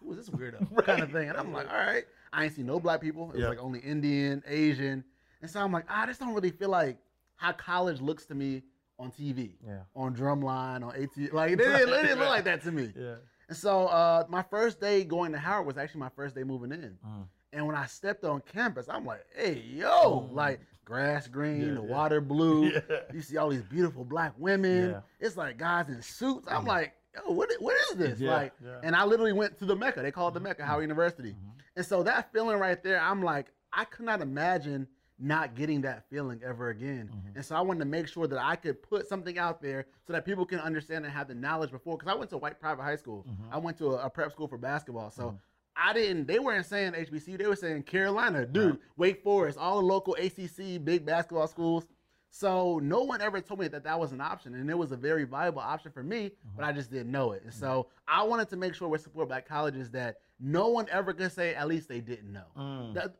who 0.00 0.12
is 0.12 0.18
this 0.18 0.30
weirdo? 0.30 0.84
kind 0.84 1.02
of 1.02 1.10
thing. 1.10 1.28
And 1.28 1.38
I'm 1.38 1.52
like, 1.52 1.68
all 1.70 1.78
right. 1.78 2.04
I 2.32 2.44
ain't 2.44 2.54
seen 2.54 2.66
no 2.66 2.80
black 2.80 3.00
people. 3.00 3.30
It 3.32 3.36
was 3.38 3.46
like 3.46 3.58
only 3.62 3.80
Indian, 3.80 4.42
Asian. 4.46 5.04
And 5.42 5.50
so 5.50 5.60
I'm 5.60 5.72
like, 5.72 5.84
ah, 5.88 6.06
this 6.06 6.18
don't 6.18 6.34
really 6.34 6.50
feel 6.50 6.70
like 6.70 6.98
how 7.36 7.52
college 7.52 8.00
looks 8.00 8.26
to 8.26 8.34
me 8.34 8.62
on 8.98 9.10
TV. 9.10 9.52
Yeah. 9.66 9.80
On 9.94 10.14
Drumline, 10.14 10.82
on 10.82 10.94
AT. 10.96 11.32
Like, 11.32 11.52
it 11.52 11.56
didn't, 11.56 11.88
it 11.88 12.02
didn't 12.02 12.18
look 12.18 12.28
like 12.28 12.44
that 12.44 12.62
to 12.62 12.72
me. 12.72 12.92
Yeah. 12.98 13.14
And 13.48 13.56
so 13.56 13.86
uh, 13.86 14.24
my 14.28 14.42
first 14.42 14.80
day 14.80 15.04
going 15.04 15.30
to 15.32 15.38
Howard 15.38 15.66
was 15.66 15.76
actually 15.78 16.00
my 16.00 16.08
first 16.16 16.34
day 16.34 16.42
moving 16.42 16.72
in. 16.72 16.98
Mm. 17.06 17.26
And 17.52 17.66
when 17.66 17.76
I 17.76 17.86
stepped 17.86 18.24
on 18.24 18.40
campus, 18.40 18.88
I'm 18.88 19.06
like, 19.06 19.24
hey, 19.36 19.62
yo, 19.68 20.28
like 20.32 20.58
grass 20.84 21.28
green, 21.28 21.74
the 21.76 21.82
water 21.82 22.20
blue. 22.20 22.70
Yeah. 22.72 22.80
You 23.14 23.20
see 23.22 23.36
all 23.36 23.48
these 23.50 23.62
beautiful 23.62 24.04
black 24.04 24.32
women. 24.36 24.90
Yeah. 24.90 25.00
It's 25.20 25.36
like 25.36 25.58
guys 25.58 25.88
in 25.88 26.02
suits. 26.02 26.48
I'm 26.50 26.64
like, 26.64 26.94
yo, 27.14 27.32
what, 27.32 27.48
what 27.60 27.76
is 27.92 27.96
this? 27.98 28.18
Yeah, 28.18 28.34
Like, 28.34 28.52
yeah. 28.64 28.70
Mm-hmm. 28.70 28.86
and 28.86 28.96
I 28.96 29.04
literally 29.04 29.32
went 29.32 29.56
to 29.58 29.64
the 29.64 29.76
Mecca. 29.76 30.02
They 30.02 30.10
call 30.10 30.28
it 30.28 30.34
the 30.34 30.40
Mecca, 30.40 30.64
Howard 30.64 30.82
University. 30.82 31.36
And 31.76 31.84
so 31.84 32.02
that 32.02 32.32
feeling 32.32 32.58
right 32.58 32.82
there, 32.82 33.00
I'm 33.00 33.22
like, 33.22 33.52
I 33.72 33.84
could 33.84 34.06
not 34.06 34.22
imagine 34.22 34.88
not 35.18 35.54
getting 35.54 35.80
that 35.82 36.04
feeling 36.10 36.40
ever 36.44 36.70
again. 36.70 37.10
Mm-hmm. 37.12 37.36
And 37.36 37.44
so 37.44 37.54
I 37.54 37.60
wanted 37.60 37.80
to 37.80 37.86
make 37.86 38.08
sure 38.08 38.26
that 38.26 38.38
I 38.38 38.56
could 38.56 38.82
put 38.82 39.08
something 39.08 39.38
out 39.38 39.62
there 39.62 39.86
so 40.06 40.12
that 40.12 40.24
people 40.24 40.44
can 40.44 40.58
understand 40.58 41.04
and 41.04 41.12
have 41.12 41.28
the 41.28 41.34
knowledge 41.34 41.70
before. 41.70 41.96
Because 41.96 42.12
I 42.12 42.16
went 42.16 42.30
to 42.30 42.36
a 42.36 42.38
white 42.38 42.60
private 42.60 42.82
high 42.82 42.96
school. 42.96 43.24
Mm-hmm. 43.28 43.54
I 43.54 43.58
went 43.58 43.78
to 43.78 43.94
a, 43.94 44.06
a 44.06 44.10
prep 44.10 44.32
school 44.32 44.48
for 44.48 44.58
basketball. 44.58 45.10
So 45.10 45.38
I 45.76 45.92
didn't, 45.92 46.26
they 46.26 46.38
weren't 46.38 46.66
saying 46.66 46.92
HBCU, 46.92 47.38
they 47.38 47.46
were 47.46 47.56
saying 47.56 47.82
Carolina, 47.82 48.46
dude, 48.46 48.78
Wake 48.96 49.22
Forest, 49.22 49.58
all 49.58 49.80
the 49.80 49.86
local 49.86 50.14
ACC, 50.14 50.82
big 50.82 51.04
basketball 51.04 51.46
schools. 51.46 51.86
So 52.30 52.78
no 52.82 53.02
one 53.02 53.20
ever 53.20 53.40
told 53.40 53.60
me 53.60 53.68
that 53.68 53.84
that 53.84 53.98
was 53.98 54.12
an 54.12 54.20
option, 54.20 54.54
and 54.54 54.68
it 54.68 54.76
was 54.76 54.92
a 54.92 54.96
very 54.96 55.24
viable 55.24 55.60
option 55.60 55.90
for 55.90 56.02
me, 56.02 56.32
but 56.54 56.64
I 56.64 56.72
just 56.72 56.90
didn't 56.90 57.10
know 57.10 57.32
it. 57.32 57.42
And 57.44 57.52
so 57.52 57.88
I 58.06 58.22
wanted 58.24 58.48
to 58.50 58.56
make 58.56 58.74
sure 58.74 58.88
with 58.88 59.00
support 59.00 59.28
black 59.28 59.48
colleges 59.48 59.90
that 59.92 60.16
no 60.40 60.68
one 60.68 60.86
ever 60.90 61.12
can 61.12 61.30
say 61.30 61.54
at 61.54 61.68
least 61.68 61.88
they 61.88 62.00
didn't 62.00 62.32
know. 62.32 62.92
That, 62.94 63.14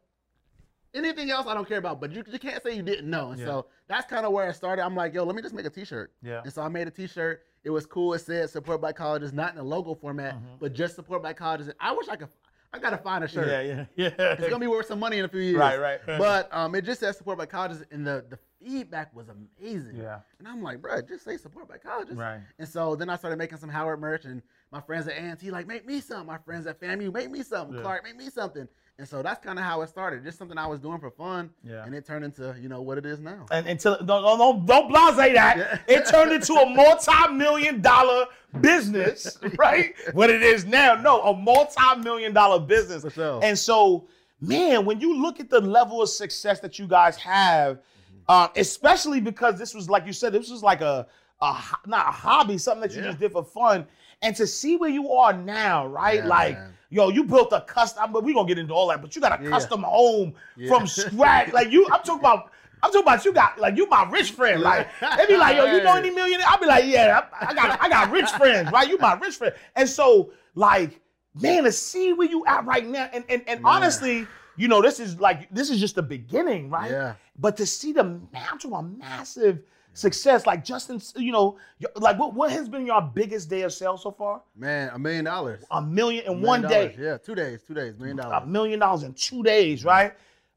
anything 0.97 1.31
else 1.31 1.47
I 1.47 1.55
don't 1.55 1.69
care 1.69 1.79
about, 1.79 2.01
but 2.01 2.13
you, 2.13 2.25
you 2.31 2.39
can't 2.39 2.63
say 2.63 2.75
you 2.75 2.83
didn't 2.83 3.09
know. 3.09 3.31
And 3.31 3.41
so 3.41 3.67
that's 3.89 4.09
kind 4.09 4.27
of 4.27 4.33
where 4.33 4.49
I 4.49 4.53
started. 4.53 4.85
I'm 4.85 4.97
like, 4.97 5.15
yo, 5.15 5.25
let 5.25 5.37
me 5.37 5.43
just 5.43 5.55
make 5.55 5.67
a 5.67 5.71
T-shirt. 5.71 6.13
Yeah. 6.23 6.41
And 6.43 6.53
so 6.53 6.63
I 6.63 6.69
made 6.69 6.89
a 6.89 6.91
T-shirt. 6.91 7.43
It 7.65 7.71
was 7.71 7.87
cool. 7.87 8.15
It 8.15 8.21
said 8.21 8.49
support 8.51 8.81
black 8.81 8.97
colleges, 8.97 9.33
not 9.33 9.53
in 9.53 9.59
a 9.59 9.63
logo 9.63 9.95
format, 9.95 10.37
but 10.61 10.73
just 10.73 10.95
support 10.95 11.23
black 11.23 11.37
colleges. 11.37 11.71
I 11.81 11.93
wish 11.93 12.09
I 12.09 12.17
could. 12.17 12.29
I 12.73 12.79
gotta 12.79 12.99
find 12.99 13.25
a 13.25 13.29
shirt. 13.29 13.49
Yeah, 13.49 13.61
yeah, 13.63 13.85
yeah. 14.19 14.33
It's 14.33 14.49
gonna 14.49 14.59
be 14.59 14.67
worth 14.67 14.87
some 14.87 14.99
money 14.99 15.19
in 15.19 15.25
a 15.25 15.29
few 15.29 15.41
years. 15.41 15.57
Right, 15.57 15.81
right. 15.81 16.01
But 16.19 16.53
um, 16.53 16.75
it 16.75 16.85
just 16.85 17.01
says 17.01 17.17
support 17.17 17.39
black 17.39 17.49
colleges, 17.49 17.83
and 17.91 18.07
the 18.07 18.25
the 18.29 18.39
feedback 18.63 19.15
was 19.15 19.29
amazing. 19.29 19.97
Yeah. 19.97 20.19
And 20.39 20.47
I'm 20.47 20.63
like, 20.63 20.83
bro, 20.83 21.01
just 21.01 21.25
say 21.25 21.37
support 21.39 21.69
black 21.69 21.83
colleges. 21.83 22.17
Right. 22.17 22.41
And 22.59 22.69
so 22.69 22.95
then 22.95 23.09
I 23.09 23.17
started 23.17 23.37
making 23.37 23.59
some 23.59 23.71
Howard 23.71 24.01
merch, 24.01 24.25
and 24.27 24.43
my 24.73 24.81
friends 24.81 25.07
at 25.09 25.15
A&T 25.17 25.51
like, 25.51 25.67
make 25.67 25.87
me 25.87 26.01
some. 26.01 26.27
My 26.27 26.39
friends 26.39 26.67
at 26.67 26.81
FAMU, 26.81 27.13
make 27.13 27.31
me 27.31 27.43
something. 27.43 27.81
Clark, 27.81 28.05
make 28.05 28.17
me 28.17 28.29
something. 28.31 28.67
And 28.99 29.07
so 29.07 29.23
that's 29.23 29.45
kind 29.45 29.59
of 29.59 29.65
how 29.65 29.83
it 29.83 29.89
started. 29.91 30.25
Just 30.25 30.39
something 30.39 30.57
I 30.57 30.67
was 30.67 30.81
doing 30.81 30.99
for 30.99 31.11
fun. 31.11 31.51
Yeah. 31.63 31.85
And 31.85 31.95
it 31.95 32.07
turned 32.07 32.25
into 32.25 32.57
you 32.59 32.69
know 32.71 32.81
what 32.81 32.97
it 32.97 33.05
is 33.05 33.19
now. 33.21 33.45
And 33.51 33.67
until 33.67 33.97
don't 33.99 34.23
don't 34.23 34.39
don't, 34.39 34.67
don't 34.67 34.89
blase 34.89 35.17
that. 35.35 35.83
It 35.89 36.07
turned 36.07 36.33
into 36.33 36.55
a 36.55 36.67
multi-million 36.75 37.83
dollar 37.83 38.25
business, 38.61 39.39
right? 39.59 39.95
what 40.13 40.31
it 40.31 40.43
is 40.43 40.65
now. 40.65 40.95
No, 40.95 41.21
a 41.23 41.37
multi-million 41.37 42.33
dollar 42.33 42.59
business. 42.59 43.03
For 43.03 43.11
sure. 43.11 43.41
And 43.45 43.59
so, 43.59 44.09
man, 44.41 44.87
when 44.87 44.99
you 45.01 45.15
look 45.21 45.41
at 45.41 45.51
the 45.51 45.61
level 45.61 46.01
of 46.01 46.09
success 46.09 46.61
that 46.61 46.79
you 46.79 46.87
guys 46.87 47.17
have, 47.19 47.81
uh, 48.29 48.49
especially 48.57 49.21
because 49.21 49.59
this 49.59 49.75
was 49.75 49.91
like 49.91 50.07
you 50.07 50.13
said, 50.15 50.33
this 50.33 50.51
was 50.51 50.63
like 50.63 50.81
a, 50.81 51.07
a 51.43 51.63
not 51.87 52.09
a 52.09 52.13
hobby, 52.13 52.57
something 52.57 52.81
that 52.89 52.93
you 52.97 53.03
Yeah. 53.03 53.09
just 53.09 53.21
did 53.21 53.33
for 53.33 53.45
fun. 53.45 53.87
And 54.23 54.35
to 54.37 54.47
see 54.47 54.77
where 54.77 54.91
you 54.91 55.13
are 55.13 55.33
now, 55.33 55.87
right? 55.87 56.21
Yeah, 56.23 56.27
like, 56.29 56.55
man. 56.59 56.73
yo, 56.91 57.11
you 57.11 57.25
built 57.25 57.53
a 57.53 57.61
custom, 57.61 58.13
but 58.13 58.25
we're 58.25 58.35
gonna 58.35 58.49
get 58.49 58.59
into 58.59 58.73
all 58.73 58.89
that, 58.89 59.03
but 59.03 59.15
you 59.15 59.21
got 59.21 59.39
a 59.39 59.43
Yeah. 59.45 59.51
custom 59.51 59.83
home 59.83 60.35
Yeah. 60.57 60.69
from 60.69 60.87
scratch. 60.87 61.53
like 61.53 61.71
you, 61.71 61.87
I'm 61.87 62.03
talking 62.03 62.21
about 62.21 62.51
I'm 62.83 62.93
talking 62.93 63.03
about 63.03 63.25
you 63.25 63.33
got 63.33 63.59
like 63.59 63.77
you 63.77 63.87
my 63.89 64.09
rich 64.11 64.33
friend. 64.33 64.63
Like 64.63 64.89
they 65.01 65.27
be 65.27 65.37
like, 65.37 65.57
yo, 65.57 65.65
you 65.65 65.83
know 65.83 65.95
any 65.97 66.11
millionaire? 66.15 66.47
I'll 66.49 66.59
be 66.61 66.67
like, 66.67 66.85
yeah, 66.87 67.23
I, 67.33 67.47
I 67.51 67.55
got 67.55 67.81
I 67.83 67.89
got 67.89 68.11
rich 68.11 68.31
friends, 68.31 68.71
right? 68.71 68.89
You 68.89 68.99
my 68.99 69.15
rich 69.15 69.37
friend. 69.37 69.55
And 69.75 69.89
so 69.89 70.33
like 70.55 71.01
man, 71.35 71.65
to 71.65 71.73
see 71.73 72.13
where 72.15 72.29
you 72.29 72.47
at 72.47 72.65
right 72.65 72.87
now, 72.87 73.09
and 73.13 73.25
and, 73.29 73.43
and 73.47 73.63
Man. 73.63 73.73
honestly, 73.75 74.27
you 74.57 74.69
know, 74.69 74.81
this 74.81 74.99
is 75.01 75.21
like 75.21 75.53
this 75.55 75.69
is 75.71 75.79
just 75.81 75.95
the 75.97 76.03
beginning, 76.03 76.71
right? 76.71 76.91
Yeah. 76.91 77.15
But 77.39 77.57
to 77.59 77.67
see 77.67 77.93
the 77.93 78.21
mantle 78.33 78.75
a 78.75 78.83
massive 78.83 79.63
success, 79.97 80.47
like 80.47 80.65
Justin, 80.65 81.01
you 81.17 81.33
know, 81.33 81.57
like 81.97 82.19
what 82.19 82.35
what 82.35 82.51
has 82.53 82.69
been 82.69 82.87
your 82.87 83.01
biggest 83.03 83.49
day 83.51 83.63
of 83.63 83.73
sales 83.73 84.03
so 84.03 84.11
far? 84.11 84.43
Man, 84.55 84.91
a 84.93 84.99
million 84.99 85.25
dollars. 85.25 85.65
A 85.71 85.81
million 85.83 86.25
in 86.25 86.31
Million 86.41 86.47
one 86.47 86.63
dollars. 86.63 86.97
day. 86.97 87.03
Yeah, 87.03 87.17
two 87.19 87.35
days, 87.35 87.63
two 87.67 87.75
days, 87.75 87.99
million 87.99 88.17
dollars. 88.19 88.43
a 88.43 88.47
million 88.47 88.79
dollars 88.79 89.03
in 89.03 89.15
two 89.15 89.43
days, 89.43 89.85
right? 89.85 90.13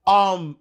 Um, 0.06 0.58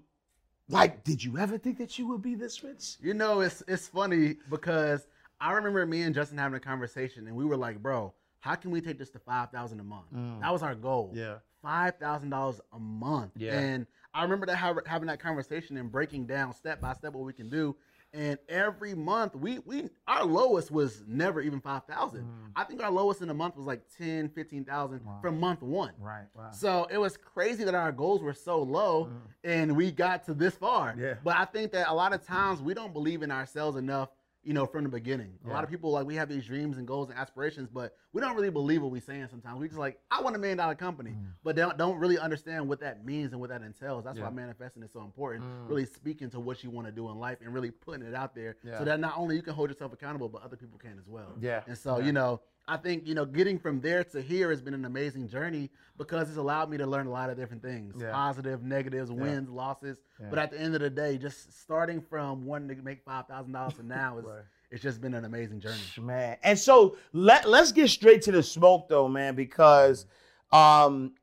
like, 0.68 1.02
did 1.04 1.23
you 1.23 1.38
ever 1.38 1.56
think 1.58 1.78
that 1.78 1.99
you 1.99 2.06
would 2.08 2.23
be 2.23 2.35
this 2.35 2.62
rich? 2.62 2.97
You 3.02 3.14
know, 3.14 3.40
it's 3.40 3.62
it's 3.66 3.88
funny 3.88 4.37
because 4.50 5.06
I 5.40 5.52
remember 5.52 5.85
me 5.87 6.02
and 6.02 6.14
Justin 6.14 6.38
having 6.38 6.56
a 6.56 6.61
conversation, 6.61 7.26
and 7.26 7.35
we 7.37 7.44
were 7.44 7.56
like, 7.56 7.82
"Bro, 7.82 8.12
how 8.40 8.54
can 8.54 8.70
we 8.70 8.80
take 8.80 8.99
this 8.99 9.11
to 9.11 9.18
five 9.18 9.50
thousand 9.50 9.80
a 9.80 9.85
month?" 9.85 10.06
That 10.40 10.52
was 10.52 10.62
our 10.62 10.75
goal. 10.75 11.12
Mm. 11.14 11.18
Yeah. 11.18 11.35
five 11.62 11.97
thousand 11.99 12.30
dollars 12.30 12.61
a 12.73 12.78
month. 12.78 13.32
Yeah. 13.37 13.58
and 13.58 13.87
I 14.14 14.23
remember 14.23 14.47
that 14.47 14.56
having 14.56 15.06
that 15.08 15.20
conversation 15.20 15.76
and 15.76 15.90
breaking 15.92 16.26
down 16.26 16.52
step 16.54 16.80
by 16.80 16.92
step 16.94 17.12
what 17.14 17.25
we 17.25 17.32
can 17.32 17.49
do. 17.49 17.76
And 18.18 18.37
every 18.48 18.96
month, 18.96 19.37
we 19.37 19.60
we 19.60 19.88
our 20.08 20.25
lowest 20.25 20.72
was 20.72 21.04
never 21.06 21.40
even 21.40 21.60
five 21.60 21.84
thousand. 21.84 22.22
Mm. 22.25 22.50
I 22.56 22.64
think 22.64 22.82
our 22.82 22.90
lowest 22.90 23.22
in 23.22 23.30
a 23.30 23.34
month 23.34 23.56
was 23.56 23.64
like 23.64 23.82
10, 23.96 24.30
15,000 24.30 25.00
from 25.22 25.38
month 25.38 25.62
one. 25.62 25.92
Right. 26.00 26.25
Wow. 26.34 26.50
So 26.50 26.88
it 26.90 26.98
was 26.98 27.16
crazy 27.16 27.62
that 27.62 27.76
our 27.76 27.92
goals 27.92 28.20
were 28.20 28.32
so 28.34 28.60
low 28.60 29.12
and 29.44 29.76
we 29.76 29.92
got 29.92 30.25
to 30.25 30.34
this 30.34 30.56
far. 30.56 30.96
Yeah. 30.98 31.14
But 31.22 31.37
I 31.37 31.44
think 31.44 31.70
that 31.72 31.88
a 31.88 31.94
lot 31.94 32.12
of 32.12 32.26
times 32.26 32.60
we 32.60 32.75
don't 32.75 32.92
believe 32.92 33.22
in 33.22 33.30
ourselves 33.30 33.76
enough, 33.76 34.08
you 34.42 34.54
know, 34.54 34.66
from 34.66 34.85
the 34.85 34.88
beginning. 34.88 35.33
A 35.47 35.49
lot 35.49 35.64
of 35.64 35.71
people 35.71 35.90
like 35.90 36.07
we 36.07 36.14
have 36.14 36.28
these 36.28 36.47
dreams 36.47 36.78
and 36.78 36.87
goals 36.87 37.11
and 37.11 37.18
aspirations, 37.18 37.68
but 37.73 37.97
we 38.12 38.21
don't 38.21 38.35
really 38.35 38.50
believe 38.50 38.83
what 38.83 38.90
we're 38.90 39.00
saying 39.00 39.26
sometimes. 39.30 39.59
We 39.59 39.66
just 39.66 39.78
like, 39.78 39.99
I 40.11 40.23
want 40.23 40.37
a 40.37 40.38
million 40.38 40.59
dollar 40.59 40.75
company, 40.75 41.11
mm. 41.11 41.26
but 41.42 41.57
don't 41.57 41.76
don't 41.76 41.99
really 41.99 42.18
understand 42.18 42.68
what 42.68 42.80
that 42.80 43.04
means 43.04 43.33
and 43.33 43.40
what 43.40 43.50
that 43.50 43.62
entails. 43.62 44.04
That's 44.04 44.18
why 44.18 44.30
manifesting 44.30 44.83
is 44.83 44.92
so 44.92 45.00
important. 45.00 45.45
Mm. 45.45 45.68
Really 45.68 45.85
speaking 45.85 46.30
to 46.30 46.40
what 46.40 46.62
you 46.62 46.71
want 46.71 46.87
to 46.87 46.92
do 46.92 47.09
in 47.11 47.18
life 47.18 47.38
and 47.42 47.52
really 47.52 47.71
putting 47.71 48.07
it 48.07 48.14
out 48.14 48.35
there 48.35 48.57
Yeah. 48.62 48.78
so 48.78 48.85
that 48.85 49.00
not 49.00 49.14
only 49.16 49.37
you 49.37 49.42
can 49.42 49.54
hold 49.54 49.71
yourself 49.71 49.92
accountable, 49.92 50.28
but 50.28 50.42
other 50.42 50.57
people 50.57 50.78
can 50.78 50.99
as 50.99 51.09
well. 51.09 51.35
Yeah. 51.40 51.62
And 51.66 51.76
so, 51.76 51.99
you 51.99 52.12
know, 52.12 52.40
I 52.68 52.76
think, 52.76 53.06
you 53.06 53.14
know, 53.14 53.25
getting 53.25 53.58
from 53.58 53.80
there 53.80 54.04
to 54.04 54.20
here 54.20 54.50
has 54.50 54.60
been 54.60 54.75
an 54.75 54.84
amazing 54.84 55.26
journey 55.28 55.70
because 55.96 56.28
it's 56.28 56.37
allowed 56.37 56.68
me 56.68 56.76
to 56.76 56.87
learn 56.87 57.06
a 57.06 57.10
lot 57.10 57.30
of 57.30 57.37
different 57.38 57.62
things 57.62 57.96
Yeah. 57.98 58.12
positive, 58.12 58.62
negatives, 58.62 59.10
wins, 59.10 59.48
losses. 59.48 60.02
But 60.28 60.38
at 60.38 60.50
the 60.50 60.60
end 60.60 60.75
of 60.75 60.82
the 60.82 60.90
day, 60.90 61.16
just 61.16 61.50
starting 61.58 62.02
from 62.02 62.44
wanting 62.44 62.76
to 62.76 62.82
make 62.82 63.02
$5,000 63.06 63.76
to 63.76 63.82
now 63.82 64.18
is 64.18 64.26
it's 64.70 64.82
just 64.82 65.00
been 65.00 65.14
an 65.14 65.25
amazing 65.25 65.60
journey. 65.60 65.80
man. 65.98 66.37
And 66.42 66.58
so 66.58 66.96
let 67.14 67.48
let's 67.48 67.72
get 67.72 67.88
straight 67.88 68.20
to 68.22 68.32
the 68.32 68.42
smoke 68.42 68.88
though, 68.88 69.08
man, 69.08 69.34
because 69.34 70.04
um 70.52 71.14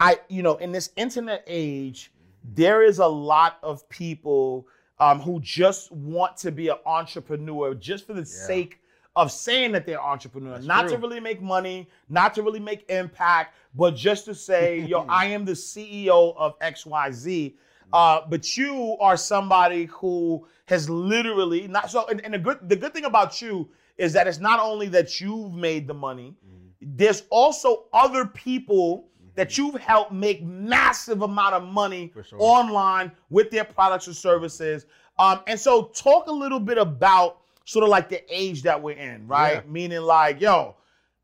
I 0.00 0.18
you 0.28 0.42
know, 0.42 0.56
in 0.56 0.72
this 0.72 0.90
internet 0.96 1.44
age, 1.46 2.12
there 2.42 2.82
is 2.82 2.98
a 2.98 3.06
lot 3.06 3.58
of 3.62 3.88
people 3.88 4.66
um 4.98 5.20
who 5.20 5.38
just 5.38 5.92
want 5.92 6.36
to 6.38 6.50
be 6.50 6.68
an 6.68 6.78
entrepreneur 6.84 7.72
just 7.74 8.04
for 8.04 8.14
the 8.14 8.26
sake 8.26 8.80
of 9.18 9.32
saying 9.32 9.72
that 9.72 9.84
they're 9.84 10.00
entrepreneur, 10.00 10.60
not 10.60 10.88
to 10.88 10.96
really 10.96 11.18
make 11.18 11.42
money, 11.42 11.88
not 12.08 12.34
to 12.34 12.40
really 12.40 12.60
make 12.60 12.88
impact, 12.88 13.56
but 13.74 13.96
just 13.96 14.24
to 14.26 14.32
say, 14.32 14.78
yo, 14.78 15.00
I 15.08 15.26
am 15.26 15.44
the 15.44 15.52
CEO 15.52 16.36
of 16.36 16.56
XYZ. 16.60 17.54
Uh, 17.92 18.20
but 18.28 18.56
you 18.56 18.96
are 19.00 19.16
somebody 19.16 19.86
who 19.86 20.46
has 20.66 20.88
literally 20.88 21.66
not 21.66 21.90
so 21.90 22.06
and, 22.06 22.24
and 22.24 22.34
the 22.34 22.38
good 22.38 22.58
the 22.68 22.76
good 22.76 22.94
thing 22.94 23.06
about 23.06 23.42
you 23.42 23.68
is 23.96 24.12
that 24.12 24.28
it's 24.28 24.38
not 24.38 24.60
only 24.60 24.86
that 24.86 25.20
you've 25.20 25.52
made 25.54 25.88
the 25.88 25.94
money, 25.94 26.36
there's 26.80 27.24
also 27.30 27.86
other 27.92 28.24
people 28.24 29.08
that 29.34 29.58
you've 29.58 29.80
helped 29.80 30.12
make 30.12 30.44
massive 30.44 31.22
amount 31.22 31.54
of 31.54 31.64
money 31.64 32.12
sure. 32.28 32.38
online 32.38 33.10
with 33.30 33.50
their 33.50 33.64
products 33.64 34.06
or 34.06 34.12
services. 34.12 34.86
Um, 35.18 35.40
and 35.48 35.58
so 35.58 35.86
talk 35.94 36.28
a 36.28 36.32
little 36.32 36.60
bit 36.60 36.78
about 36.78 37.38
sort 37.68 37.82
of 37.84 37.90
like 37.90 38.08
the 38.08 38.22
age 38.34 38.62
that 38.62 38.82
we're 38.82 38.96
in, 38.96 39.26
right? 39.28 39.56
Yeah. 39.64 39.70
Meaning 39.70 40.00
like, 40.00 40.40
yo, 40.40 40.76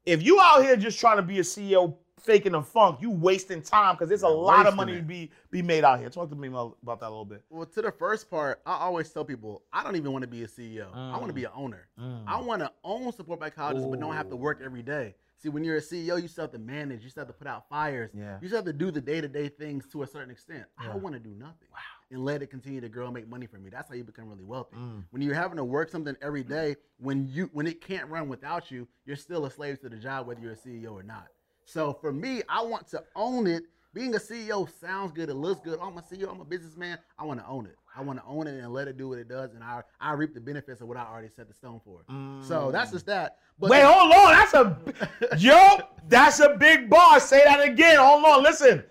if 0.05 0.23
you 0.23 0.39
out 0.41 0.63
here 0.63 0.77
just 0.77 1.01
trying 1.01 1.17
to 1.17 1.23
be 1.23 1.39
a 1.39 1.43
CEO 1.43 1.97
faking 2.21 2.53
the 2.53 2.61
funk, 2.63 3.01
you 3.01 3.11
wasting 3.11 3.63
time 3.63 3.95
because 3.95 4.09
there's 4.09 4.23
a 4.25 4.29
lot 4.29 4.67
of 4.67 4.75
money 4.77 4.93
it. 4.93 4.97
to 4.97 5.03
be 5.03 5.31
be 5.51 5.63
made 5.63 5.85
out 5.85 5.99
here. 6.01 6.11
Talk 6.11 6.29
to 6.31 6.37
me 6.37 6.49
about 6.49 6.77
about 6.83 7.01
that 7.01 7.07
a 7.09 7.09
little 7.09 7.25
bit. 7.25 7.43
Well, 7.49 7.65
to 7.67 7.83
the 7.83 7.91
first 7.93 8.31
part, 8.31 8.61
I 8.67 8.75
always 8.77 9.11
tell 9.11 9.25
people 9.25 9.63
I 9.73 9.83
don't 9.83 9.97
even 9.97 10.13
want 10.13 10.23
to 10.23 10.29
be 10.29 10.43
a 10.43 10.47
CEO. 10.47 10.95
I 10.95 11.13
want 11.17 11.27
to 11.29 11.33
Mm. 11.33 11.37
be 11.37 11.45
an 11.45 11.51
owner. 11.55 11.89
I 12.27 12.41
want 12.43 12.61
to 12.61 12.71
own 12.85 13.11
Support 13.13 13.39
Black 13.41 13.55
Colleges, 13.57 13.85
but 13.87 13.99
don't 14.01 14.15
have 14.15 14.29
to 14.29 14.37
work 14.37 14.61
every 14.63 14.83
day. 14.83 15.15
See, 15.39 15.49
when 15.51 15.65
you're 15.65 15.77
a 15.77 15.81
CEO, 15.83 16.21
you 16.21 16.29
still 16.29 16.45
have 16.45 16.53
to 16.53 16.59
manage. 16.59 17.03
You 17.05 17.11
still 17.11 17.23
have 17.23 17.29
to 17.29 17.35
put 17.39 17.47
out 17.47 17.69
fires. 17.69 18.11
Yeah. 18.15 18.39
You 18.41 18.49
still 18.49 18.59
have 18.59 18.65
to 18.67 18.73
do 18.73 18.91
the 18.91 19.01
day 19.01 19.21
to 19.21 19.29
day 19.29 19.49
things 19.49 19.87
to 19.93 20.03
a 20.03 20.07
certain 20.07 20.31
extent. 20.31 20.65
I 20.79 20.87
don't 20.87 21.03
want 21.03 21.15
to 21.15 21.21
do 21.21 21.35
nothing. 21.35 21.69
Wow. 21.71 21.79
And 22.11 22.25
let 22.25 22.43
it 22.43 22.49
continue 22.49 22.81
to 22.81 22.89
grow 22.89 23.07
and 23.07 23.15
make 23.15 23.29
money 23.29 23.47
for 23.47 23.59
me. 23.59 23.71
That's 23.71 23.89
how 23.89 23.95
you 23.95 24.05
become 24.05 24.29
really 24.29 24.45
wealthy. 24.45 24.77
Mm. 24.77 25.05
When 25.11 25.23
you're 25.23 25.35
having 25.35 25.57
to 25.57 25.65
work 25.65 25.91
something 25.91 26.15
every 26.23 26.45
day, 26.45 26.77
when 26.99 27.27
you 27.27 27.51
when 27.53 27.67
it 27.67 27.81
can't 27.81 28.09
run 28.09 28.29
without 28.29 28.71
you, 28.71 28.87
you're 29.07 29.17
still 29.17 29.47
a 29.47 29.51
slave 29.51 29.81
to 29.81 29.89
the 29.89 29.97
job, 29.97 30.27
whether 30.27 30.41
you're 30.41 30.53
a 30.53 30.57
CEO 30.57 30.93
or 30.93 31.03
not. 31.03 31.29
So 31.65 31.93
for 32.01 32.13
me, 32.13 32.43
I 32.49 32.63
want 32.63 32.89
to 32.89 33.03
own 33.17 33.47
it. 33.47 33.65
Being 33.95 34.15
a 34.15 34.19
CEO 34.19 34.69
sounds 34.81 35.13
good. 35.13 35.29
It 35.29 35.35
looks 35.35 35.61
good. 35.61 35.79
Oh, 35.81 35.87
I'm 35.87 35.97
a 35.97 36.03
CEO. 36.03 36.31
I'm 36.31 36.41
a 36.41 36.45
businessman. 36.45 36.99
I 37.19 37.25
want 37.25 37.41
to 37.41 37.47
own 37.47 37.67
it. 37.67 37.77
I 37.97 38.03
want 38.03 38.19
to 38.19 38.25
own 38.27 38.49
it 38.49 38.61
and 38.61 38.73
let 38.73 38.89
it 38.89 38.99
do 38.99 39.09
what 39.09 39.19
it 39.19 39.29
does, 39.29 39.55
and 39.55 39.63
I 39.63 39.83
I 40.01 40.13
reap 40.13 40.35
the 40.35 40.41
benefits 40.41 40.81
of 40.81 40.89
what 40.89 40.97
I 40.97 41.05
already 41.05 41.29
set 41.29 41.49
the 41.49 41.55
stone 41.55 41.81
for. 41.85 42.05
So 42.43 42.71
that's 42.71 42.91
just 42.91 43.07
that. 43.07 43.39
But 43.59 43.71
Wait, 43.71 43.83
hold 43.83 44.13
on. 44.13 44.33
That's 44.33 44.55
a 44.55 45.39
yo. 45.39 45.79
That's 46.09 46.41
a 46.41 46.57
big 46.57 46.91
bar. 46.91 47.19
Say 47.21 47.43
that 47.45 47.61
again. 47.61 47.99
Hold 47.99 48.25
on. 48.25 48.43
Listen. 48.43 48.85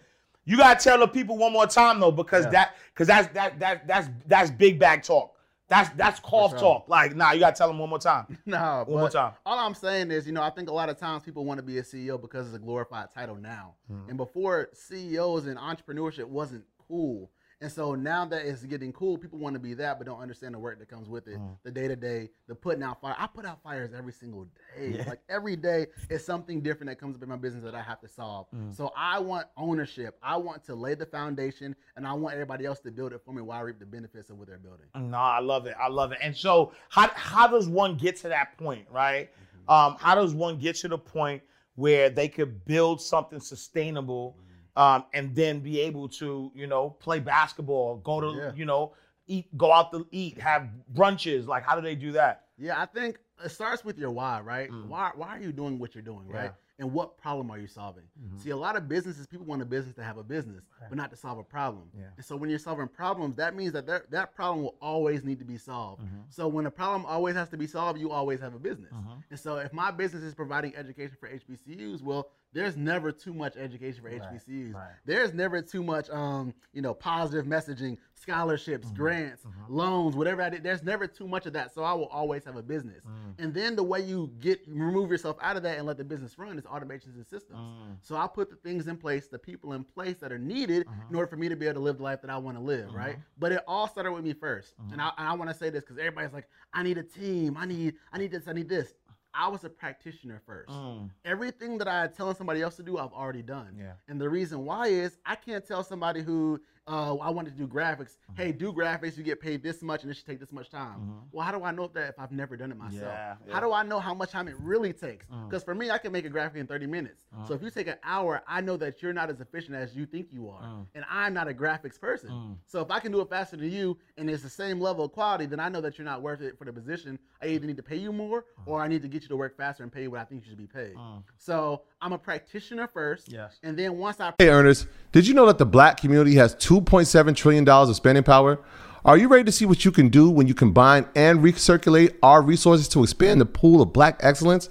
You 0.46 0.58
gotta 0.58 0.82
tell 0.84 1.00
the 1.00 1.08
people 1.08 1.38
one 1.38 1.54
more 1.54 1.68
time 1.68 2.00
though, 2.00 2.12
because 2.12 2.46
Yeah. 2.46 2.52
that 2.52 2.76
because 2.94 3.08
that's 3.08 3.34
that 3.34 3.60
that 3.60 3.88
that's 3.88 4.10
that's 4.28 4.52
big 4.52 4.80
bag 4.80 5.04
talk. 5.04 5.32
That's 5.70 5.90
that's 5.96 6.20
cough 6.20 6.52
sure. 6.52 6.60
talk. 6.60 6.90
Like, 6.90 7.16
nah, 7.16 7.32
you 7.32 7.40
gotta 7.40 7.56
tell 7.56 7.68
them 7.70 7.80
one 7.80 7.90
more 7.90 8.00
time. 8.00 8.38
No, 8.46 8.84
One 8.86 9.00
more 9.00 9.10
time. 9.10 9.34
All 9.46 9.58
I'm 9.58 9.74
saying 9.74 10.12
is, 10.12 10.28
you 10.28 10.34
know, 10.34 10.44
I 10.44 10.50
think 10.50 10.70
a 10.70 10.74
lot 10.74 10.90
of 10.90 10.98
times 11.00 11.24
people 11.24 11.46
want 11.46 11.58
to 11.60 11.64
be 11.64 11.78
a 11.78 11.84
CEO 11.84 12.20
because 12.20 12.48
it's 12.48 12.56
a 12.56 12.60
glorified 12.60 13.08
title 13.14 13.36
now. 13.36 13.76
Mm-hmm. 13.92 14.10
And 14.10 14.18
before 14.18 14.70
CEOs 14.74 15.48
and 15.48 15.58
entrepreneurship 15.58 16.26
wasn't 16.26 16.66
cool. 16.88 17.32
And 17.64 17.72
so 17.72 17.96
now 17.96 18.26
that 18.26 18.46
it's 18.46 18.64
getting 18.64 18.92
cool, 18.92 19.18
people 19.18 19.40
want 19.40 19.54
to 19.54 19.60
be 19.60 19.74
that, 19.76 19.98
but 19.98 20.06
don't 20.06 20.20
understand 20.20 20.54
the 20.54 20.60
work 20.60 20.80
that 20.80 20.90
comes 20.90 21.08
with 21.08 21.30
it. 21.30 21.40
Mm. 21.40 21.56
The 21.64 21.72
day 21.72 21.88
to 21.88 21.96
day, 21.96 22.30
the 22.50 22.54
putting 22.54 22.84
out 22.84 23.00
fire. 23.00 23.16
I 23.18 23.26
put 23.26 23.46
out 23.46 23.64
fires 23.64 23.92
every 23.98 24.12
single 24.12 24.48
day. 24.78 25.02
Like 25.08 25.22
every 25.30 25.56
day 25.56 25.88
is 26.10 26.26
something 26.26 26.60
different 26.60 26.90
that 26.90 27.00
comes 27.00 27.16
up 27.16 27.24
in 27.24 27.30
my 27.30 27.38
business 27.38 27.64
that 27.64 27.74
I 27.74 27.82
have 27.82 28.02
to 28.02 28.10
solve. 28.10 28.48
Mm. 28.54 28.76
So 28.76 28.92
I 28.98 29.18
want 29.18 29.48
ownership. 29.56 30.20
I 30.22 30.36
want 30.36 30.66
to 30.66 30.76
lay 30.76 30.94
the 30.94 31.06
foundation, 31.06 31.74
and 31.96 32.06
I 32.06 32.12
want 32.12 32.34
everybody 32.34 32.66
else 32.66 32.80
to 32.82 32.92
build 32.92 33.14
it 33.14 33.22
for 33.24 33.34
me 33.34 33.42
while 33.42 33.60
I 33.60 33.62
reap 33.62 33.80
the 33.80 33.86
benefits 33.86 34.30
of 34.30 34.38
what 34.38 34.50
they're 34.50 34.58
building. 34.58 34.88
No, 34.94 35.18
I 35.18 35.40
love 35.40 35.66
it. 35.66 35.76
I 35.80 35.88
love 35.88 36.12
it. 36.12 36.18
And 36.22 36.36
so, 36.36 36.74
how 36.90 37.10
how 37.16 37.48
does 37.48 37.70
one 37.70 37.96
get 37.96 38.18
to 38.18 38.28
that 38.28 38.58
point, 38.58 38.86
right? 38.92 39.30
Um, 39.70 39.96
how 40.02 40.16
does 40.16 40.34
one 40.34 40.60
get 40.60 40.76
to 40.78 40.90
the 40.90 40.98
point 40.98 41.42
where 41.76 42.10
they 42.10 42.28
could 42.28 42.66
build 42.66 43.02
something 43.02 43.40
sustainable, 43.40 44.36
um, 44.76 45.06
and 45.14 45.36
then 45.36 45.60
be 45.60 45.80
able 45.82 46.08
to, 46.10 46.52
you 46.56 46.68
know, 46.68 46.90
play 46.90 47.20
basketball, 47.20 47.98
go 47.98 48.20
to, 48.22 48.38
Yeah. 48.38 48.52
you 48.56 48.66
know, 48.66 48.94
eat, 49.28 49.56
go 49.58 49.72
out 49.72 49.92
to 49.92 50.08
eat, 50.12 50.40
have 50.40 50.70
brunches? 50.94 51.48
Like, 51.48 51.64
how 51.64 51.76
do 51.76 51.82
they 51.82 51.96
do 51.96 52.12
that? 52.14 52.48
Yeah, 52.58 52.82
I 52.82 52.86
think 52.86 53.20
it 53.44 53.50
starts 53.50 53.84
with 53.84 53.98
your 53.98 54.12
why, 54.12 54.40
right? 54.42 54.70
Mm. 54.70 54.88
Why 54.88 55.12
why 55.16 55.30
are 55.30 55.40
you 55.42 55.52
doing 55.52 55.80
what 55.80 55.96
you're 55.96 56.04
doing, 56.04 56.28
right? 56.28 56.46
Yeah. 56.46 56.52
And 56.80 56.92
what 56.92 57.18
problem 57.20 57.52
are 57.52 57.60
you 57.60 57.68
solving? 57.68 58.04
Mm-hmm. 58.20 58.40
See, 58.40 58.50
a 58.50 58.58
lot 58.58 58.76
of 58.76 58.90
businesses, 58.90 59.28
people 59.28 59.46
want 59.46 59.62
a 59.62 59.66
business 59.66 59.94
to 59.96 60.04
have 60.04 60.18
a 60.18 60.24
business, 60.24 60.64
but 60.90 60.98
not 60.98 61.12
to 61.12 61.16
solve 61.16 61.38
a 61.38 61.44
problem. 61.44 61.84
Yeah. 61.96 62.06
And 62.18 62.26
so 62.26 62.36
when 62.36 62.50
you're 62.50 62.58
solving 62.58 62.88
problems, 62.88 63.36
that 63.36 63.56
means 63.56 63.74
that 63.74 63.86
there- 63.86 64.08
that 64.10 64.34
problem 64.34 64.64
will 64.64 64.76
always 64.82 65.24
need 65.24 65.38
to 65.38 65.46
be 65.46 65.58
solved. 65.58 66.02
Mm-hmm. 66.02 66.22
So 66.30 66.48
when 66.48 66.66
a 66.66 66.72
problem 66.72 67.06
always 67.06 67.36
has 67.36 67.48
to 67.50 67.58
be 67.58 67.68
solved, 67.68 68.00
you 68.00 68.10
always 68.12 68.40
have 68.40 68.56
a 68.56 68.60
business. 68.60 68.92
Mm-hmm. 68.92 69.14
And 69.30 69.40
so 69.40 69.58
if 69.58 69.72
my 69.72 69.92
business 69.92 70.24
is 70.24 70.34
providing 70.34 70.76
education 70.76 71.16
for 71.20 71.30
HBCUs, 71.30 72.02
well, 72.02 72.32
there's 72.54 72.78
never 72.78 73.12
too 73.12 73.34
much 73.34 73.58
education 73.58 74.02
for 74.04 74.10
HBCUs. 74.10 74.74
right. 74.74 74.92
There's 75.06 75.34
never 75.34 75.62
too 75.62 75.84
much, 75.84 76.10
um, 76.10 76.54
you 76.72 76.82
know, 76.82 76.94
positive 76.94 77.46
messaging, 77.46 77.98
scholarships, 78.16 78.88
mm-hmm, 78.88 78.96
grants, 78.96 79.44
mm-hmm. 79.44 79.74
loans, 79.74 80.16
whatever 80.16 80.42
I 80.42 80.50
did. 80.50 80.64
There's 80.64 80.84
never 80.84 81.08
too 81.08 81.28
much 81.28 81.46
of 81.46 81.54
that. 81.54 81.74
So 81.74 81.84
I 81.84 81.94
will 81.94 82.08
always 82.08 82.46
have 82.46 82.56
a 82.56 82.62
business. 82.62 83.04
Mm. 83.06 83.44
And 83.44 83.54
then 83.54 83.76
the 83.76 83.84
way 83.84 84.02
you 84.02 84.32
get 84.40 84.62
remove 84.68 85.10
yourself 85.10 85.38
out 85.42 85.58
of 85.58 85.64
that 85.64 85.78
and 85.78 85.88
let 85.88 85.98
the 85.98 86.04
business 86.04 86.38
run 86.38 86.58
is 86.58 86.64
automations 86.66 87.16
and 87.16 87.26
systems. 87.26 87.60
Mm. 87.60 87.98
So 88.02 88.16
I 88.16 88.28
put 88.28 88.50
the 88.50 88.56
things 88.56 88.88
in 88.88 88.98
place, 88.98 89.28
the 89.28 89.40
people 89.40 89.74
in 89.74 89.84
place 89.84 90.18
that 90.18 90.32
are 90.32 90.40
needed 90.40 90.86
mm-hmm. 90.86 91.10
in 91.10 91.16
order 91.16 91.28
for 91.28 91.38
me 91.38 91.50
to 91.50 91.56
be 91.56 91.66
able 91.66 91.76
to 91.76 91.80
live 91.82 91.98
the 91.98 92.04
life 92.04 92.22
that 92.22 92.30
I 92.30 92.38
want 92.38 92.58
to 92.58 92.64
live, 92.64 92.94
right? 92.94 93.18
But 93.38 93.52
it 93.52 93.64
all 93.68 93.88
started 93.88 94.12
with 94.12 94.24
me 94.24 94.34
1st 94.34 94.74
And 94.92 95.02
I, 95.02 95.12
and 95.18 95.28
I 95.28 95.34
want 95.34 95.50
to 95.50 95.56
say 95.56 95.70
this 95.70 95.82
because 95.82 95.98
everybody's 95.98 96.34
like, 96.34 96.48
I 96.74 96.84
need 96.84 96.98
a 96.98 97.04
team. 97.04 97.58
I 97.58 97.66
need, 97.66 97.96
I 98.12 98.18
need 98.18 98.32
this. 98.32 98.48
I 98.48 98.54
need 98.54 98.70
this. 98.70 98.94
I 99.34 99.48
was 99.48 99.64
a 99.64 99.70
practitioner 99.70 100.42
first. 100.46 100.70
Mm. 100.70 101.10
Everything 101.26 101.78
that 101.80 101.88
I 101.88 102.02
had 102.02 102.16
telling 102.16 102.36
somebody 102.36 102.62
else 102.62 102.76
to 102.76 102.84
do, 102.84 102.98
I've 102.98 103.14
already 103.14 103.42
done. 103.42 103.76
Yeah. 103.78 103.94
And 104.08 104.20
the 104.22 104.30
reason 104.30 104.66
why 104.66 104.88
is 104.88 105.18
I 105.26 105.36
can't 105.36 105.66
tell 105.68 105.84
somebody 105.84 106.22
who 106.22 106.62
uh, 106.88 107.16
I 107.16 107.30
wanted 107.30 107.52
to 107.52 107.58
do 107.58 107.68
graphics, 107.68 108.18
Mm-hmm. 108.34 108.42
hey, 108.42 108.52
do 108.52 108.74
graphics, 108.74 109.18
you 109.18 109.24
get 109.24 109.40
paid 109.40 109.62
this 109.62 109.82
much, 109.82 110.04
and 110.04 110.12
it 110.12 110.16
should 110.16 110.26
take 110.26 110.40
this 110.40 110.52
much 110.52 110.70
time. 110.70 111.00
Mm-hmm. 111.00 111.18
Well, 111.32 111.46
how 111.46 111.52
do 111.52 111.64
I 111.64 111.72
know 111.72 111.88
that 111.94 112.10
if 112.10 112.20
I've 112.20 112.32
never 112.32 112.58
done 112.58 112.72
it 112.72 112.78
myself? 112.78 113.04
Yeah, 113.04 113.36
How 113.52 113.60
do 113.60 113.72
I 113.72 113.84
know 113.84 114.00
how 114.00 114.14
much 114.14 114.32
time 114.32 114.48
it 114.48 114.56
really 114.60 114.92
takes? 114.92 115.28
Mm. 115.28 115.50
Because 115.50 115.64
for 115.64 115.76
me, 115.76 115.92
I 115.92 115.98
can 115.98 116.12
make 116.12 116.26
a 116.26 116.30
graphic 116.30 116.60
in 116.60 116.66
30 116.68 116.88
minutes. 116.88 117.22
So 117.32 117.38
uh-huh. 117.38 117.54
if 117.56 117.62
you 117.62 117.70
take 117.70 117.88
an 117.88 117.98
hour, 118.04 118.42
I 118.48 118.62
know 118.62 118.78
that 118.78 119.04
you're 119.04 119.14
not 119.14 119.30
as 119.30 119.40
efficient 119.40 119.76
as 119.76 119.96
you 119.96 120.06
think 120.06 120.28
you 120.32 120.50
are, 120.50 120.64
mm. 120.64 120.86
and 120.96 121.06
I'm 121.10 121.34
not 121.34 121.48
a 121.48 121.54
graphics 121.54 122.00
person. 122.00 122.30
Mm. 122.30 122.56
So 122.66 122.82
if 122.82 122.90
I 122.90 123.00
can 123.00 123.12
do 123.12 123.22
it 123.22 123.30
faster 123.30 123.56
than 123.56 123.72
you, 123.72 123.98
and 124.18 124.30
it's 124.30 124.42
the 124.42 124.50
same 124.50 124.80
level 124.80 125.06
of 125.06 125.12
quality, 125.12 125.46
then 125.46 125.60
I 125.60 125.70
know 125.70 125.82
that 125.82 125.98
you're 125.98 126.06
not 126.06 126.22
worth 126.22 126.42
it 126.42 126.58
for 126.58 126.66
the 126.66 126.74
position. 126.74 127.20
I 127.42 127.48
either 127.48 127.68
need 127.68 127.78
to 127.78 127.84
pay 127.84 127.98
you 127.98 128.12
more, 128.12 128.40
uh-huh. 128.40 128.72
or 128.72 128.82
I 128.82 128.88
need 128.88 129.02
to 129.04 129.08
get 129.08 129.22
you 129.22 129.28
to 129.30 129.38
work 129.38 129.58
faster 129.58 129.84
and 129.84 129.92
pay 129.92 130.04
you 130.04 130.12
what 130.12 130.22
I 130.22 130.24
think 130.24 130.44
you 130.44 130.50
should 130.50 130.58
be 130.58 130.68
paid. 130.68 130.96
Uh-huh. 130.96 131.20
So 131.38 131.84
I'm 132.02 132.14
a 132.14 132.18
practitioner 132.18 132.88
first, 132.88 133.32
Yes. 133.32 133.60
and 133.64 133.78
then 133.78 133.98
once 133.98 134.20
I 134.20 134.34
Hey, 134.40 134.50
Ernest, 134.50 134.88
did 135.12 135.28
you 135.28 135.34
know 135.34 135.46
that 135.46 135.58
the 135.58 135.66
black 135.66 135.98
community 135.98 136.36
has 136.36 136.56
$2.7 136.82 137.36
trillion 137.36 137.70
of 137.70 137.96
spending 137.96 138.24
power? 138.24 138.58
Are 139.06 139.16
you 139.16 139.28
ready 139.28 139.44
to 139.44 139.52
see 139.52 139.66
what 139.66 139.86
you 139.86 139.92
can 139.92 140.10
do 140.10 140.28
when 140.28 140.48
you 140.48 140.56
combine 140.56 141.06
and 141.14 141.40
recirculate 141.40 142.16
our 142.24 142.42
resources 142.42 142.88
to 142.90 143.04
expand 143.04 143.40
the 143.40 143.46
pool 143.46 143.80
of 143.80 143.94
black 143.94 144.20
excellence? 144.22 144.70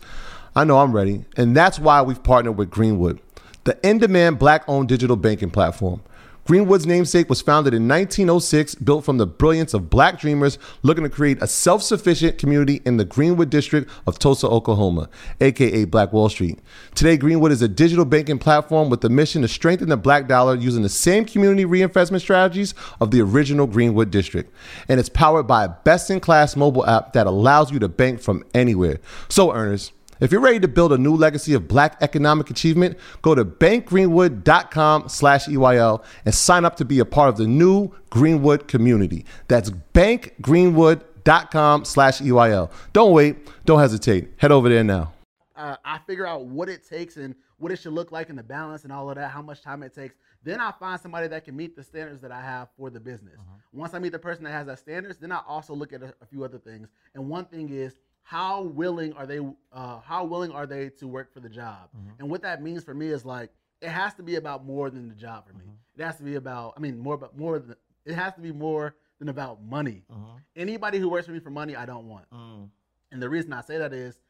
I 0.56 0.64
know 0.64 0.80
I'm 0.80 0.92
ready, 0.92 1.26
and 1.36 1.56
that's 1.56 1.78
why 1.78 2.02
we've 2.02 2.20
partnered 2.20 2.56
with 2.56 2.70
Greenwood, 2.70 3.20
the 3.62 3.78
in 3.88 3.98
demand 3.98 4.40
black 4.40 4.64
owned 4.66 4.88
digital 4.88 5.14
banking 5.14 5.50
platform. 5.50 6.02
Greenwood's 6.44 6.86
namesake 6.86 7.28
was 7.28 7.40
founded 7.40 7.72
in 7.72 7.86
1906, 7.86 8.74
built 8.76 9.04
from 9.04 9.18
the 9.18 9.26
brilliance 9.26 9.74
of 9.74 9.88
black 9.88 10.18
dreamers 10.18 10.58
looking 10.82 11.04
to 11.04 11.10
create 11.10 11.40
a 11.40 11.46
self 11.46 11.82
sufficient 11.84 12.36
community 12.36 12.82
in 12.84 12.96
the 12.96 13.04
Greenwood 13.04 13.48
district 13.48 13.88
of 14.08 14.18
Tulsa, 14.18 14.48
Oklahoma, 14.48 15.08
aka 15.40 15.84
Black 15.84 16.12
Wall 16.12 16.28
Street. 16.28 16.58
Today, 16.96 17.16
Greenwood 17.16 17.52
is 17.52 17.62
a 17.62 17.68
digital 17.68 18.04
banking 18.04 18.40
platform 18.40 18.90
with 18.90 19.02
the 19.02 19.08
mission 19.08 19.42
to 19.42 19.48
strengthen 19.48 19.88
the 19.88 19.96
black 19.96 20.26
dollar 20.26 20.56
using 20.56 20.82
the 20.82 20.88
same 20.88 21.24
community 21.24 21.64
reinvestment 21.64 22.22
strategies 22.22 22.74
of 23.00 23.12
the 23.12 23.20
original 23.20 23.68
Greenwood 23.68 24.10
district. 24.10 24.52
And 24.88 24.98
it's 24.98 25.08
powered 25.08 25.46
by 25.46 25.64
a 25.64 25.68
best 25.68 26.10
in 26.10 26.18
class 26.18 26.56
mobile 26.56 26.84
app 26.86 27.12
that 27.12 27.28
allows 27.28 27.70
you 27.70 27.78
to 27.78 27.88
bank 27.88 28.20
from 28.20 28.44
anywhere. 28.52 28.98
So, 29.28 29.52
Ernest, 29.52 29.92
if 30.22 30.30
you're 30.32 30.40
ready 30.40 30.60
to 30.60 30.68
build 30.68 30.92
a 30.92 30.98
new 30.98 31.16
legacy 31.16 31.52
of 31.54 31.66
black 31.68 31.96
economic 32.00 32.48
achievement, 32.48 32.96
go 33.22 33.34
to 33.34 33.44
bankgreenwood.com 33.44 35.08
slash 35.08 35.46
EYL 35.46 36.04
and 36.24 36.34
sign 36.34 36.64
up 36.64 36.76
to 36.76 36.84
be 36.84 36.98
a 37.00 37.04
part 37.04 37.28
of 37.28 37.36
the 37.36 37.46
new 37.46 37.90
Greenwood 38.10 38.68
community. 38.68 39.24
That's 39.48 39.70
bankgreenwood.com 39.94 41.84
slash 41.84 42.20
EYL. 42.20 42.70
Don't 42.92 43.12
wait. 43.12 43.48
Don't 43.64 43.80
hesitate. 43.80 44.30
Head 44.36 44.52
over 44.52 44.68
there 44.68 44.84
now. 44.84 45.12
uh, 45.56 45.76
I 45.84 45.98
figure 46.06 46.26
out 46.26 46.46
what 46.46 46.68
it 46.68 46.86
takes 46.88 47.16
and 47.16 47.34
what 47.58 47.70
it 47.70 47.78
should 47.78 47.92
look 47.92 48.10
like 48.10 48.28
in 48.30 48.36
the 48.36 48.42
balance 48.42 48.84
and 48.84 48.92
all 48.92 49.08
of 49.08 49.16
that, 49.16 49.30
how 49.30 49.42
much 49.42 49.62
time 49.62 49.82
it 49.84 49.94
takes. 49.94 50.16
Then 50.42 50.60
I 50.60 50.72
find 50.72 51.00
somebody 51.00 51.28
that 51.28 51.44
can 51.44 51.54
meet 51.54 51.76
the 51.76 51.84
standards 51.84 52.20
that 52.22 52.32
I 52.32 52.40
have 52.40 52.68
for 52.76 52.90
the 52.90 52.98
business. 52.98 53.38
Once 53.72 53.94
I 53.94 54.00
meet 54.00 54.10
the 54.10 54.18
person 54.18 54.42
that 54.44 54.50
has 54.50 54.66
that 54.66 54.80
standards, 54.80 55.18
then 55.18 55.30
I 55.30 55.40
also 55.46 55.72
look 55.72 55.92
at 55.92 56.02
a, 56.02 56.12
a 56.20 56.26
few 56.26 56.42
other 56.42 56.58
things. 56.58 56.88
And 57.14 57.28
one 57.28 57.44
thing 57.44 57.68
is 57.70 57.94
how 58.22 58.62
willing 58.62 59.12
are 59.14 59.26
they? 59.26 59.40
Uh, 59.72 60.00
how 60.00 60.24
willing 60.24 60.52
are 60.52 60.66
they 60.66 60.88
to 60.90 61.08
work 61.08 61.32
for 61.32 61.40
the 61.40 61.48
job? 61.48 61.88
Mm-hmm. 61.96 62.20
And 62.20 62.30
what 62.30 62.42
that 62.42 62.62
means 62.62 62.84
for 62.84 62.94
me 62.94 63.08
is 63.08 63.24
like 63.24 63.50
it 63.80 63.88
has 63.88 64.14
to 64.14 64.22
be 64.22 64.36
about 64.36 64.64
more 64.64 64.90
than 64.90 65.08
the 65.08 65.14
job 65.14 65.46
for 65.46 65.52
me. 65.54 65.64
Mm-hmm. 65.64 66.00
It 66.00 66.04
has 66.04 66.16
to 66.16 66.22
be 66.22 66.36
about. 66.36 66.74
I 66.76 66.80
mean, 66.80 66.98
more 66.98 67.16
but 67.16 67.36
more 67.36 67.58
than. 67.58 67.76
It 68.04 68.14
has 68.14 68.34
to 68.34 68.40
be 68.40 68.52
more 68.52 68.96
than 69.18 69.28
about 69.28 69.62
money. 69.62 70.04
Mm-hmm. 70.12 70.36
Anybody 70.56 70.98
who 70.98 71.08
works 71.08 71.26
for 71.26 71.32
me 71.32 71.40
for 71.40 71.50
money, 71.50 71.76
I 71.76 71.86
don't 71.86 72.08
want. 72.08 72.28
Mm. 72.30 72.68
And 73.12 73.22
the 73.22 73.28
reason 73.28 73.52
I 73.52 73.60
say 73.60 73.78
that 73.78 73.92
is 73.92 74.20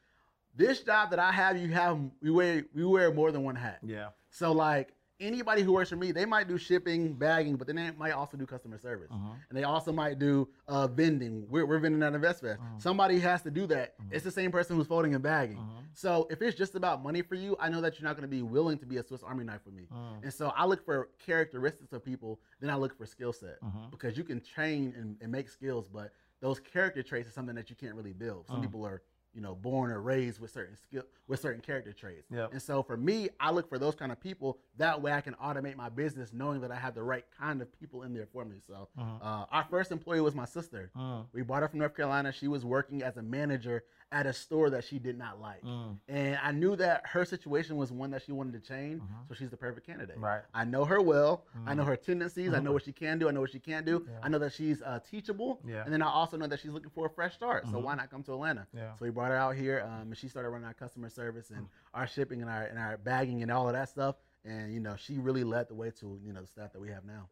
this 0.55 0.81
job 0.83 1.11
that 1.11 1.19
I 1.19 1.33
have, 1.33 1.57
you 1.57 1.69
have 1.69 1.99
we 2.21 2.31
wear 2.31 2.65
we 2.75 2.85
wear 2.85 3.13
more 3.13 3.33
than 3.33 3.45
one 3.45 3.57
hat. 3.57 3.79
Yeah. 3.83 4.09
So 4.31 4.53
like 4.53 4.93
anybody 5.23 5.63
who 5.63 5.73
works 5.73 5.91
for 5.91 5.97
me, 5.97 6.13
they 6.13 6.27
might 6.27 6.49
do 6.49 6.59
shipping, 6.59 7.15
bagging, 7.15 7.57
but 7.57 7.67
then 7.67 7.77
they 7.77 7.91
might 7.93 8.13
also 8.13 8.37
do 8.37 8.45
customer 8.45 8.79
service, 8.79 9.11
uh-huh. 9.11 9.35
and 9.49 9.59
they 9.59 9.65
also 9.65 9.93
might 9.93 10.19
do 10.19 10.49
uh, 10.69 10.87
vending. 10.87 11.47
We're, 11.49 11.65
we're 11.65 11.79
vending 11.79 12.03
at 12.03 12.13
InvestFest. 12.13 12.59
Uh-huh. 12.59 12.79
Somebody 12.79 13.19
has 13.21 13.43
to 13.43 13.51
do 13.51 13.67
that. 13.69 13.95
Uh-huh. 13.99 14.09
It's 14.13 14.25
the 14.25 14.31
same 14.31 14.51
person 14.51 14.77
who's 14.77 14.87
folding 14.87 15.15
and 15.15 15.23
bagging. 15.23 15.59
So 15.95 16.27
if 16.31 16.41
it's 16.43 16.57
just 16.57 16.75
about 16.75 17.03
money 17.03 17.23
for 17.23 17.35
you, 17.35 17.57
I 17.61 17.69
know 17.69 17.81
that 17.81 17.99
you're 17.99 18.09
not 18.09 18.17
going 18.17 18.29
to 18.29 18.37
be 18.37 18.43
willing 18.43 18.79
to 18.79 18.87
be 18.87 18.97
a 18.97 19.03
Swiss 19.03 19.23
Army 19.23 19.45
knife 19.45 19.63
for 19.63 19.71
me. 19.71 19.89
And 20.23 20.33
so 20.33 20.53
I 20.57 20.65
look 20.65 20.85
for 20.85 21.11
characteristics 21.25 21.93
of 21.93 22.05
people, 22.05 22.41
then 22.61 22.71
I 22.71 22.77
look 22.77 22.97
for 22.97 23.07
skill 23.07 23.33
set 23.33 23.59
because 23.91 24.17
you 24.17 24.25
can 24.25 24.41
train 24.41 24.95
and, 24.97 25.17
and 25.21 25.31
make 25.31 25.49
skills, 25.49 25.89
but 25.89 26.13
those 26.41 26.59
character 26.59 27.03
traits 27.03 27.29
is 27.29 27.35
something 27.35 27.55
that 27.55 27.71
you 27.71 27.77
can't 27.77 27.95
really 27.95 28.13
build. 28.13 28.47
Some 28.49 28.61
people 28.61 28.85
are 28.85 29.03
you 29.35 29.41
know, 29.41 29.55
born 29.55 29.91
or 29.91 30.01
raised 30.01 30.41
with 30.41 30.51
certain 30.51 30.77
skill 30.77 31.05
with 31.27 31.41
certain 31.41 31.61
character 31.63 31.93
traits. 31.93 32.31
Yep. 32.31 32.53
And 32.53 32.61
so 32.61 32.83
for 32.83 32.97
me, 32.97 33.31
I 33.41 33.51
look 33.51 33.69
for 33.69 33.79
those 33.79 33.95
kind 33.95 34.13
of 34.13 34.21
people. 34.21 34.59
That 34.77 35.01
way, 35.01 35.13
I 35.13 35.21
can 35.21 35.35
automate 35.35 35.77
my 35.77 35.89
business, 35.89 36.33
knowing 36.33 36.61
that 36.61 36.71
I 36.71 36.77
have 36.77 36.95
the 36.95 37.03
right 37.03 37.25
kind 37.39 37.63
of 37.63 37.73
people 37.79 38.03
in 38.03 38.13
there 38.13 38.27
for 38.33 38.45
me. 38.45 38.57
So, 38.67 38.89
uh, 38.99 39.47
our 39.51 39.65
first 39.71 39.91
employee 39.93 40.21
was 40.21 40.35
my 40.35 40.45
sister. 40.45 40.91
We 41.33 41.43
bought 41.43 41.63
her 41.63 41.69
from 41.69 41.79
North 41.79 41.97
Carolina. 41.97 42.33
She 42.33 42.49
was 42.49 42.65
working 42.65 43.03
as 43.03 43.17
a 43.17 43.23
manager 43.23 43.85
at 44.13 44.27
a 44.27 44.33
store 44.33 44.71
that 44.71 44.85
she 44.85 44.99
did 44.99 45.19
not 45.19 45.41
like, 45.41 45.63
mm. 45.65 45.97
and 46.09 46.39
I 46.43 46.53
knew 46.53 46.77
that 46.77 47.03
her 47.07 47.25
situation 47.25 47.77
was 47.77 47.91
one 47.91 48.11
that 48.11 48.23
she 48.23 48.33
wanted 48.33 48.53
to 48.53 48.61
change. 48.61 49.01
Mm-hmm. 49.03 49.29
So 49.29 49.35
she's 49.35 49.51
the 49.51 49.57
perfect 49.57 49.87
candidate. 49.87 50.19
Right. 50.19 50.43
I 50.55 50.65
know 50.65 50.85
her 50.85 51.01
well. 51.01 51.45
I 51.67 51.73
mm. 51.73 51.79
know 51.79 51.85
her 51.85 51.97
tendencies. 51.97 52.49
I 52.49 52.57
know 52.57 52.65
mm-hmm. 52.65 52.73
what 52.75 52.85
she 52.85 52.93
can 52.93 53.19
do. 53.19 53.29
I 53.29 53.33
know 53.33 53.41
what 53.41 53.51
she 53.51 53.59
can't 53.59 53.87
do. 53.87 54.07
I 54.23 54.29
know 54.29 54.39
that 54.39 54.53
she's 54.53 54.83
uh, 54.83 55.01
teachable. 55.11 55.61
Yeah. 55.67 55.85
And 55.85 55.93
then 55.93 56.03
I 56.03 56.11
also 56.11 56.37
know 56.37 56.47
that 56.47 56.61
she's 56.61 56.71
looking 56.71 56.91
for 56.91 57.07
a 57.07 57.11
fresh 57.11 57.35
start. 57.35 57.65
So 57.65 57.73
mm-hmm. 57.73 57.85
why 57.85 57.95
not 57.95 58.11
come 58.11 58.23
to 58.25 58.33
Atlanta? 58.33 58.67
Yeah. 58.75 58.95
So 58.99 59.05
we 59.05 59.11
brought 59.11 59.31
her 59.31 59.37
out 59.37 59.57
here, 59.57 59.85
um, 59.87 60.09
and 60.09 60.17
she 60.17 60.29
started 60.29 60.51
running 60.51 60.67
our 60.67 60.75
customer 60.75 61.09
service 61.09 61.51
and 61.51 61.63
mm. 61.63 61.69
our 61.95 62.07
shipping 62.07 62.43
and 62.43 62.51
our 62.51 62.65
and 62.65 62.79
our 62.79 62.99
bagging 62.99 63.43
and 63.43 63.51
all 63.51 63.67
of 63.67 63.75
that 63.75 63.89
stuff. 63.89 64.17
And 64.45 64.73
you 64.73 64.81
know, 64.81 64.97
she 64.97 65.19
really 65.19 65.45
led 65.45 65.69
the 65.69 65.75
way 65.75 65.91
to 66.01 66.19
you 66.25 66.33
know 66.33 66.41
the 66.41 66.47
staff 66.47 66.73
that 66.73 66.81
we 66.81 66.89
have 66.89 67.05
now. 67.05 67.29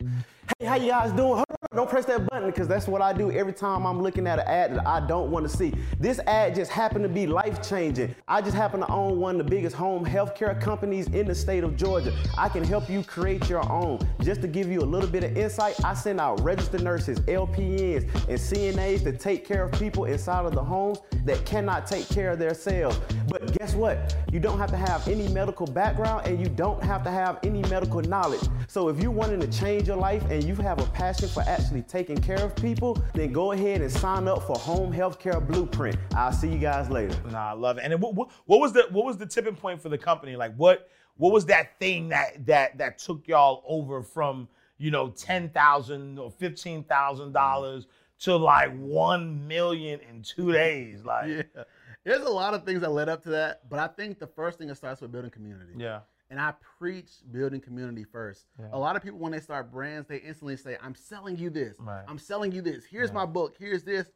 Hey, 0.59 0.67
how 0.67 0.77
you 0.77 0.89
guys 0.89 1.13
doing? 1.13 1.45
Don't 1.73 1.89
press 1.89 2.05
that 2.07 2.27
button 2.29 2.51
because 2.51 2.67
that's 2.67 2.89
what 2.89 3.01
I 3.01 3.13
do 3.13 3.31
every 3.31 3.53
time 3.53 3.87
I'm 3.87 4.03
looking 4.03 4.27
at 4.27 4.41
an 4.41 4.49
ad 4.49 4.75
that 4.75 4.89
I 4.89 5.07
don't 5.07 5.31
want 5.31 5.49
to 5.49 5.57
see. 5.57 5.73
This 6.01 6.19
ad 6.27 6.57
just 6.57 6.69
happened 6.69 7.05
to 7.05 7.09
be 7.09 7.29
life 7.29 7.63
changing. 7.63 8.13
I 8.27 8.41
just 8.41 8.57
happen 8.57 8.81
to 8.81 8.89
own 8.91 9.21
one 9.21 9.39
of 9.39 9.47
the 9.47 9.49
biggest 9.49 9.77
home 9.77 10.05
healthcare 10.05 10.61
companies 10.61 11.07
in 11.11 11.29
the 11.29 11.35
state 11.35 11.63
of 11.63 11.77
Georgia. 11.77 12.13
I 12.37 12.49
can 12.49 12.65
help 12.65 12.91
you 12.91 13.05
create 13.05 13.49
your 13.49 13.63
own. 13.71 14.01
Just 14.21 14.43
to 14.43 14.49
give 14.49 14.67
you 14.67 14.81
a 14.81 14.83
little 14.83 15.09
bit 15.09 15.23
of 15.23 15.37
insight, 15.37 15.77
I 15.85 15.95
send 15.95 16.19
out 16.19 16.41
registered 16.43 16.83
nurses, 16.83 17.21
LPNs, 17.21 18.03
and 18.29 18.37
CNAs 18.37 19.05
to 19.05 19.13
take 19.13 19.47
care 19.47 19.63
of 19.63 19.71
people 19.79 20.07
inside 20.07 20.47
of 20.47 20.57
the 20.57 20.65
homes 20.65 20.99
that 21.25 21.47
cannot 21.47 21.87
take 21.87 22.09
care 22.09 22.33
of 22.33 22.41
themselves. 22.41 22.99
But 23.29 23.57
guess 23.57 23.77
what? 23.77 24.17
You 24.33 24.41
don't 24.41 24.59
have 24.59 24.71
to 24.71 24.77
have 24.77 25.07
any 25.07 25.29
medical 25.29 25.67
background 25.67 26.27
and 26.27 26.41
you 26.41 26.49
don't 26.49 26.83
have 26.83 27.05
to 27.05 27.13
have 27.13 27.39
any 27.45 27.63
medical 27.69 28.01
knowledge. 28.01 28.43
So 28.67 28.89
if 28.89 29.01
you're 29.01 29.13
wanting 29.13 29.39
to 29.39 29.47
change 29.47 29.87
your 29.87 29.99
life 29.99 30.25
and 30.31 30.43
you 30.43 30.57
have 30.57 30.81
a 30.81 30.87
passion 30.87 31.29
for 31.29 31.45
actually 31.61 31.83
taking 31.83 32.17
care 32.17 32.43
of 32.43 32.57
people, 32.57 33.01
then 33.13 33.33
go 33.33 33.53
ahead 33.53 33.83
and 33.83 33.93
sign 33.93 34.27
up 34.27 34.47
for 34.47 34.57
Home 34.57 34.91
Healthcare 34.91 35.47
Blueprint. 35.47 35.95
I'll 36.15 36.33
see 36.33 36.49
you 36.49 36.59
guys 36.59 36.89
later. 36.89 37.15
Nah, 37.31 37.51
I 37.51 37.53
love 37.53 37.77
it. 37.77 37.85
And 37.85 38.01
what, 38.01 38.15
what, 38.15 38.31
what 38.47 38.61
was 38.61 38.73
the 38.73 38.87
what 38.91 39.05
was 39.05 39.19
the 39.19 39.27
tipping 39.27 39.55
point 39.55 39.81
for 39.81 39.91
the 39.91 39.99
company? 39.99 40.37
Like 40.37 40.55
what 40.57 40.89
what 41.19 41.33
was 41.33 41.45
that 41.47 41.79
thing 41.79 42.09
that 42.09 42.47
that 42.47 42.79
that 42.79 42.99
took 42.99 43.29
y'all 43.29 43.63
over 43.67 44.03
from 44.03 44.49
you 44.79 44.91
know 44.91 45.11
ten 45.11 45.51
thousand 45.51 46.19
or 46.19 46.31
fifteen 46.31 46.83
thousand 46.85 47.33
dollars 47.33 47.87
to 48.21 48.37
like 48.37 48.75
one 48.79 49.47
million 49.47 50.01
in 50.09 50.23
two 50.23 50.53
days? 50.53 51.05
Like 51.05 51.29
Yeah. 51.29 51.65
There's 52.05 52.23
a 52.23 52.31
lot 52.31 52.55
of 52.55 52.65
things 52.65 52.81
that 52.81 52.91
led 52.91 53.11
up 53.11 53.23
to 53.25 53.29
that, 53.31 53.69
but 53.69 53.79
I 53.79 53.87
think 53.87 54.19
the 54.19 54.27
first 54.27 54.57
thing 54.57 54.71
it 54.71 54.77
starts 54.77 55.03
with 55.03 55.13
building 55.13 55.31
community. 55.31 55.73
yeah. 55.77 56.01
And 56.31 56.41
I 56.41 56.55
preach 56.79 57.11
building 57.33 57.61
community 57.61 58.05
first. 58.05 58.47
A 58.73 58.79
lot 58.79 58.95
of 58.95 59.03
people, 59.03 59.19
when 59.19 59.33
they 59.33 59.41
start 59.41 59.73
brands, 59.73 60.07
they 60.09 60.19
instantly 60.19 60.57
say, 60.57 60.77
I'm 60.81 60.95
selling 60.95 61.37
you 61.37 61.51
this. 61.51 61.77
Right. 61.81 62.05
I'm 62.07 62.19
selling 62.19 62.53
you 62.53 62.63
this. 62.63 62.85
Here's 62.85 63.13
my 63.13 63.27
book. 63.27 63.57
Here's 63.59 63.83
this. 63.83 64.07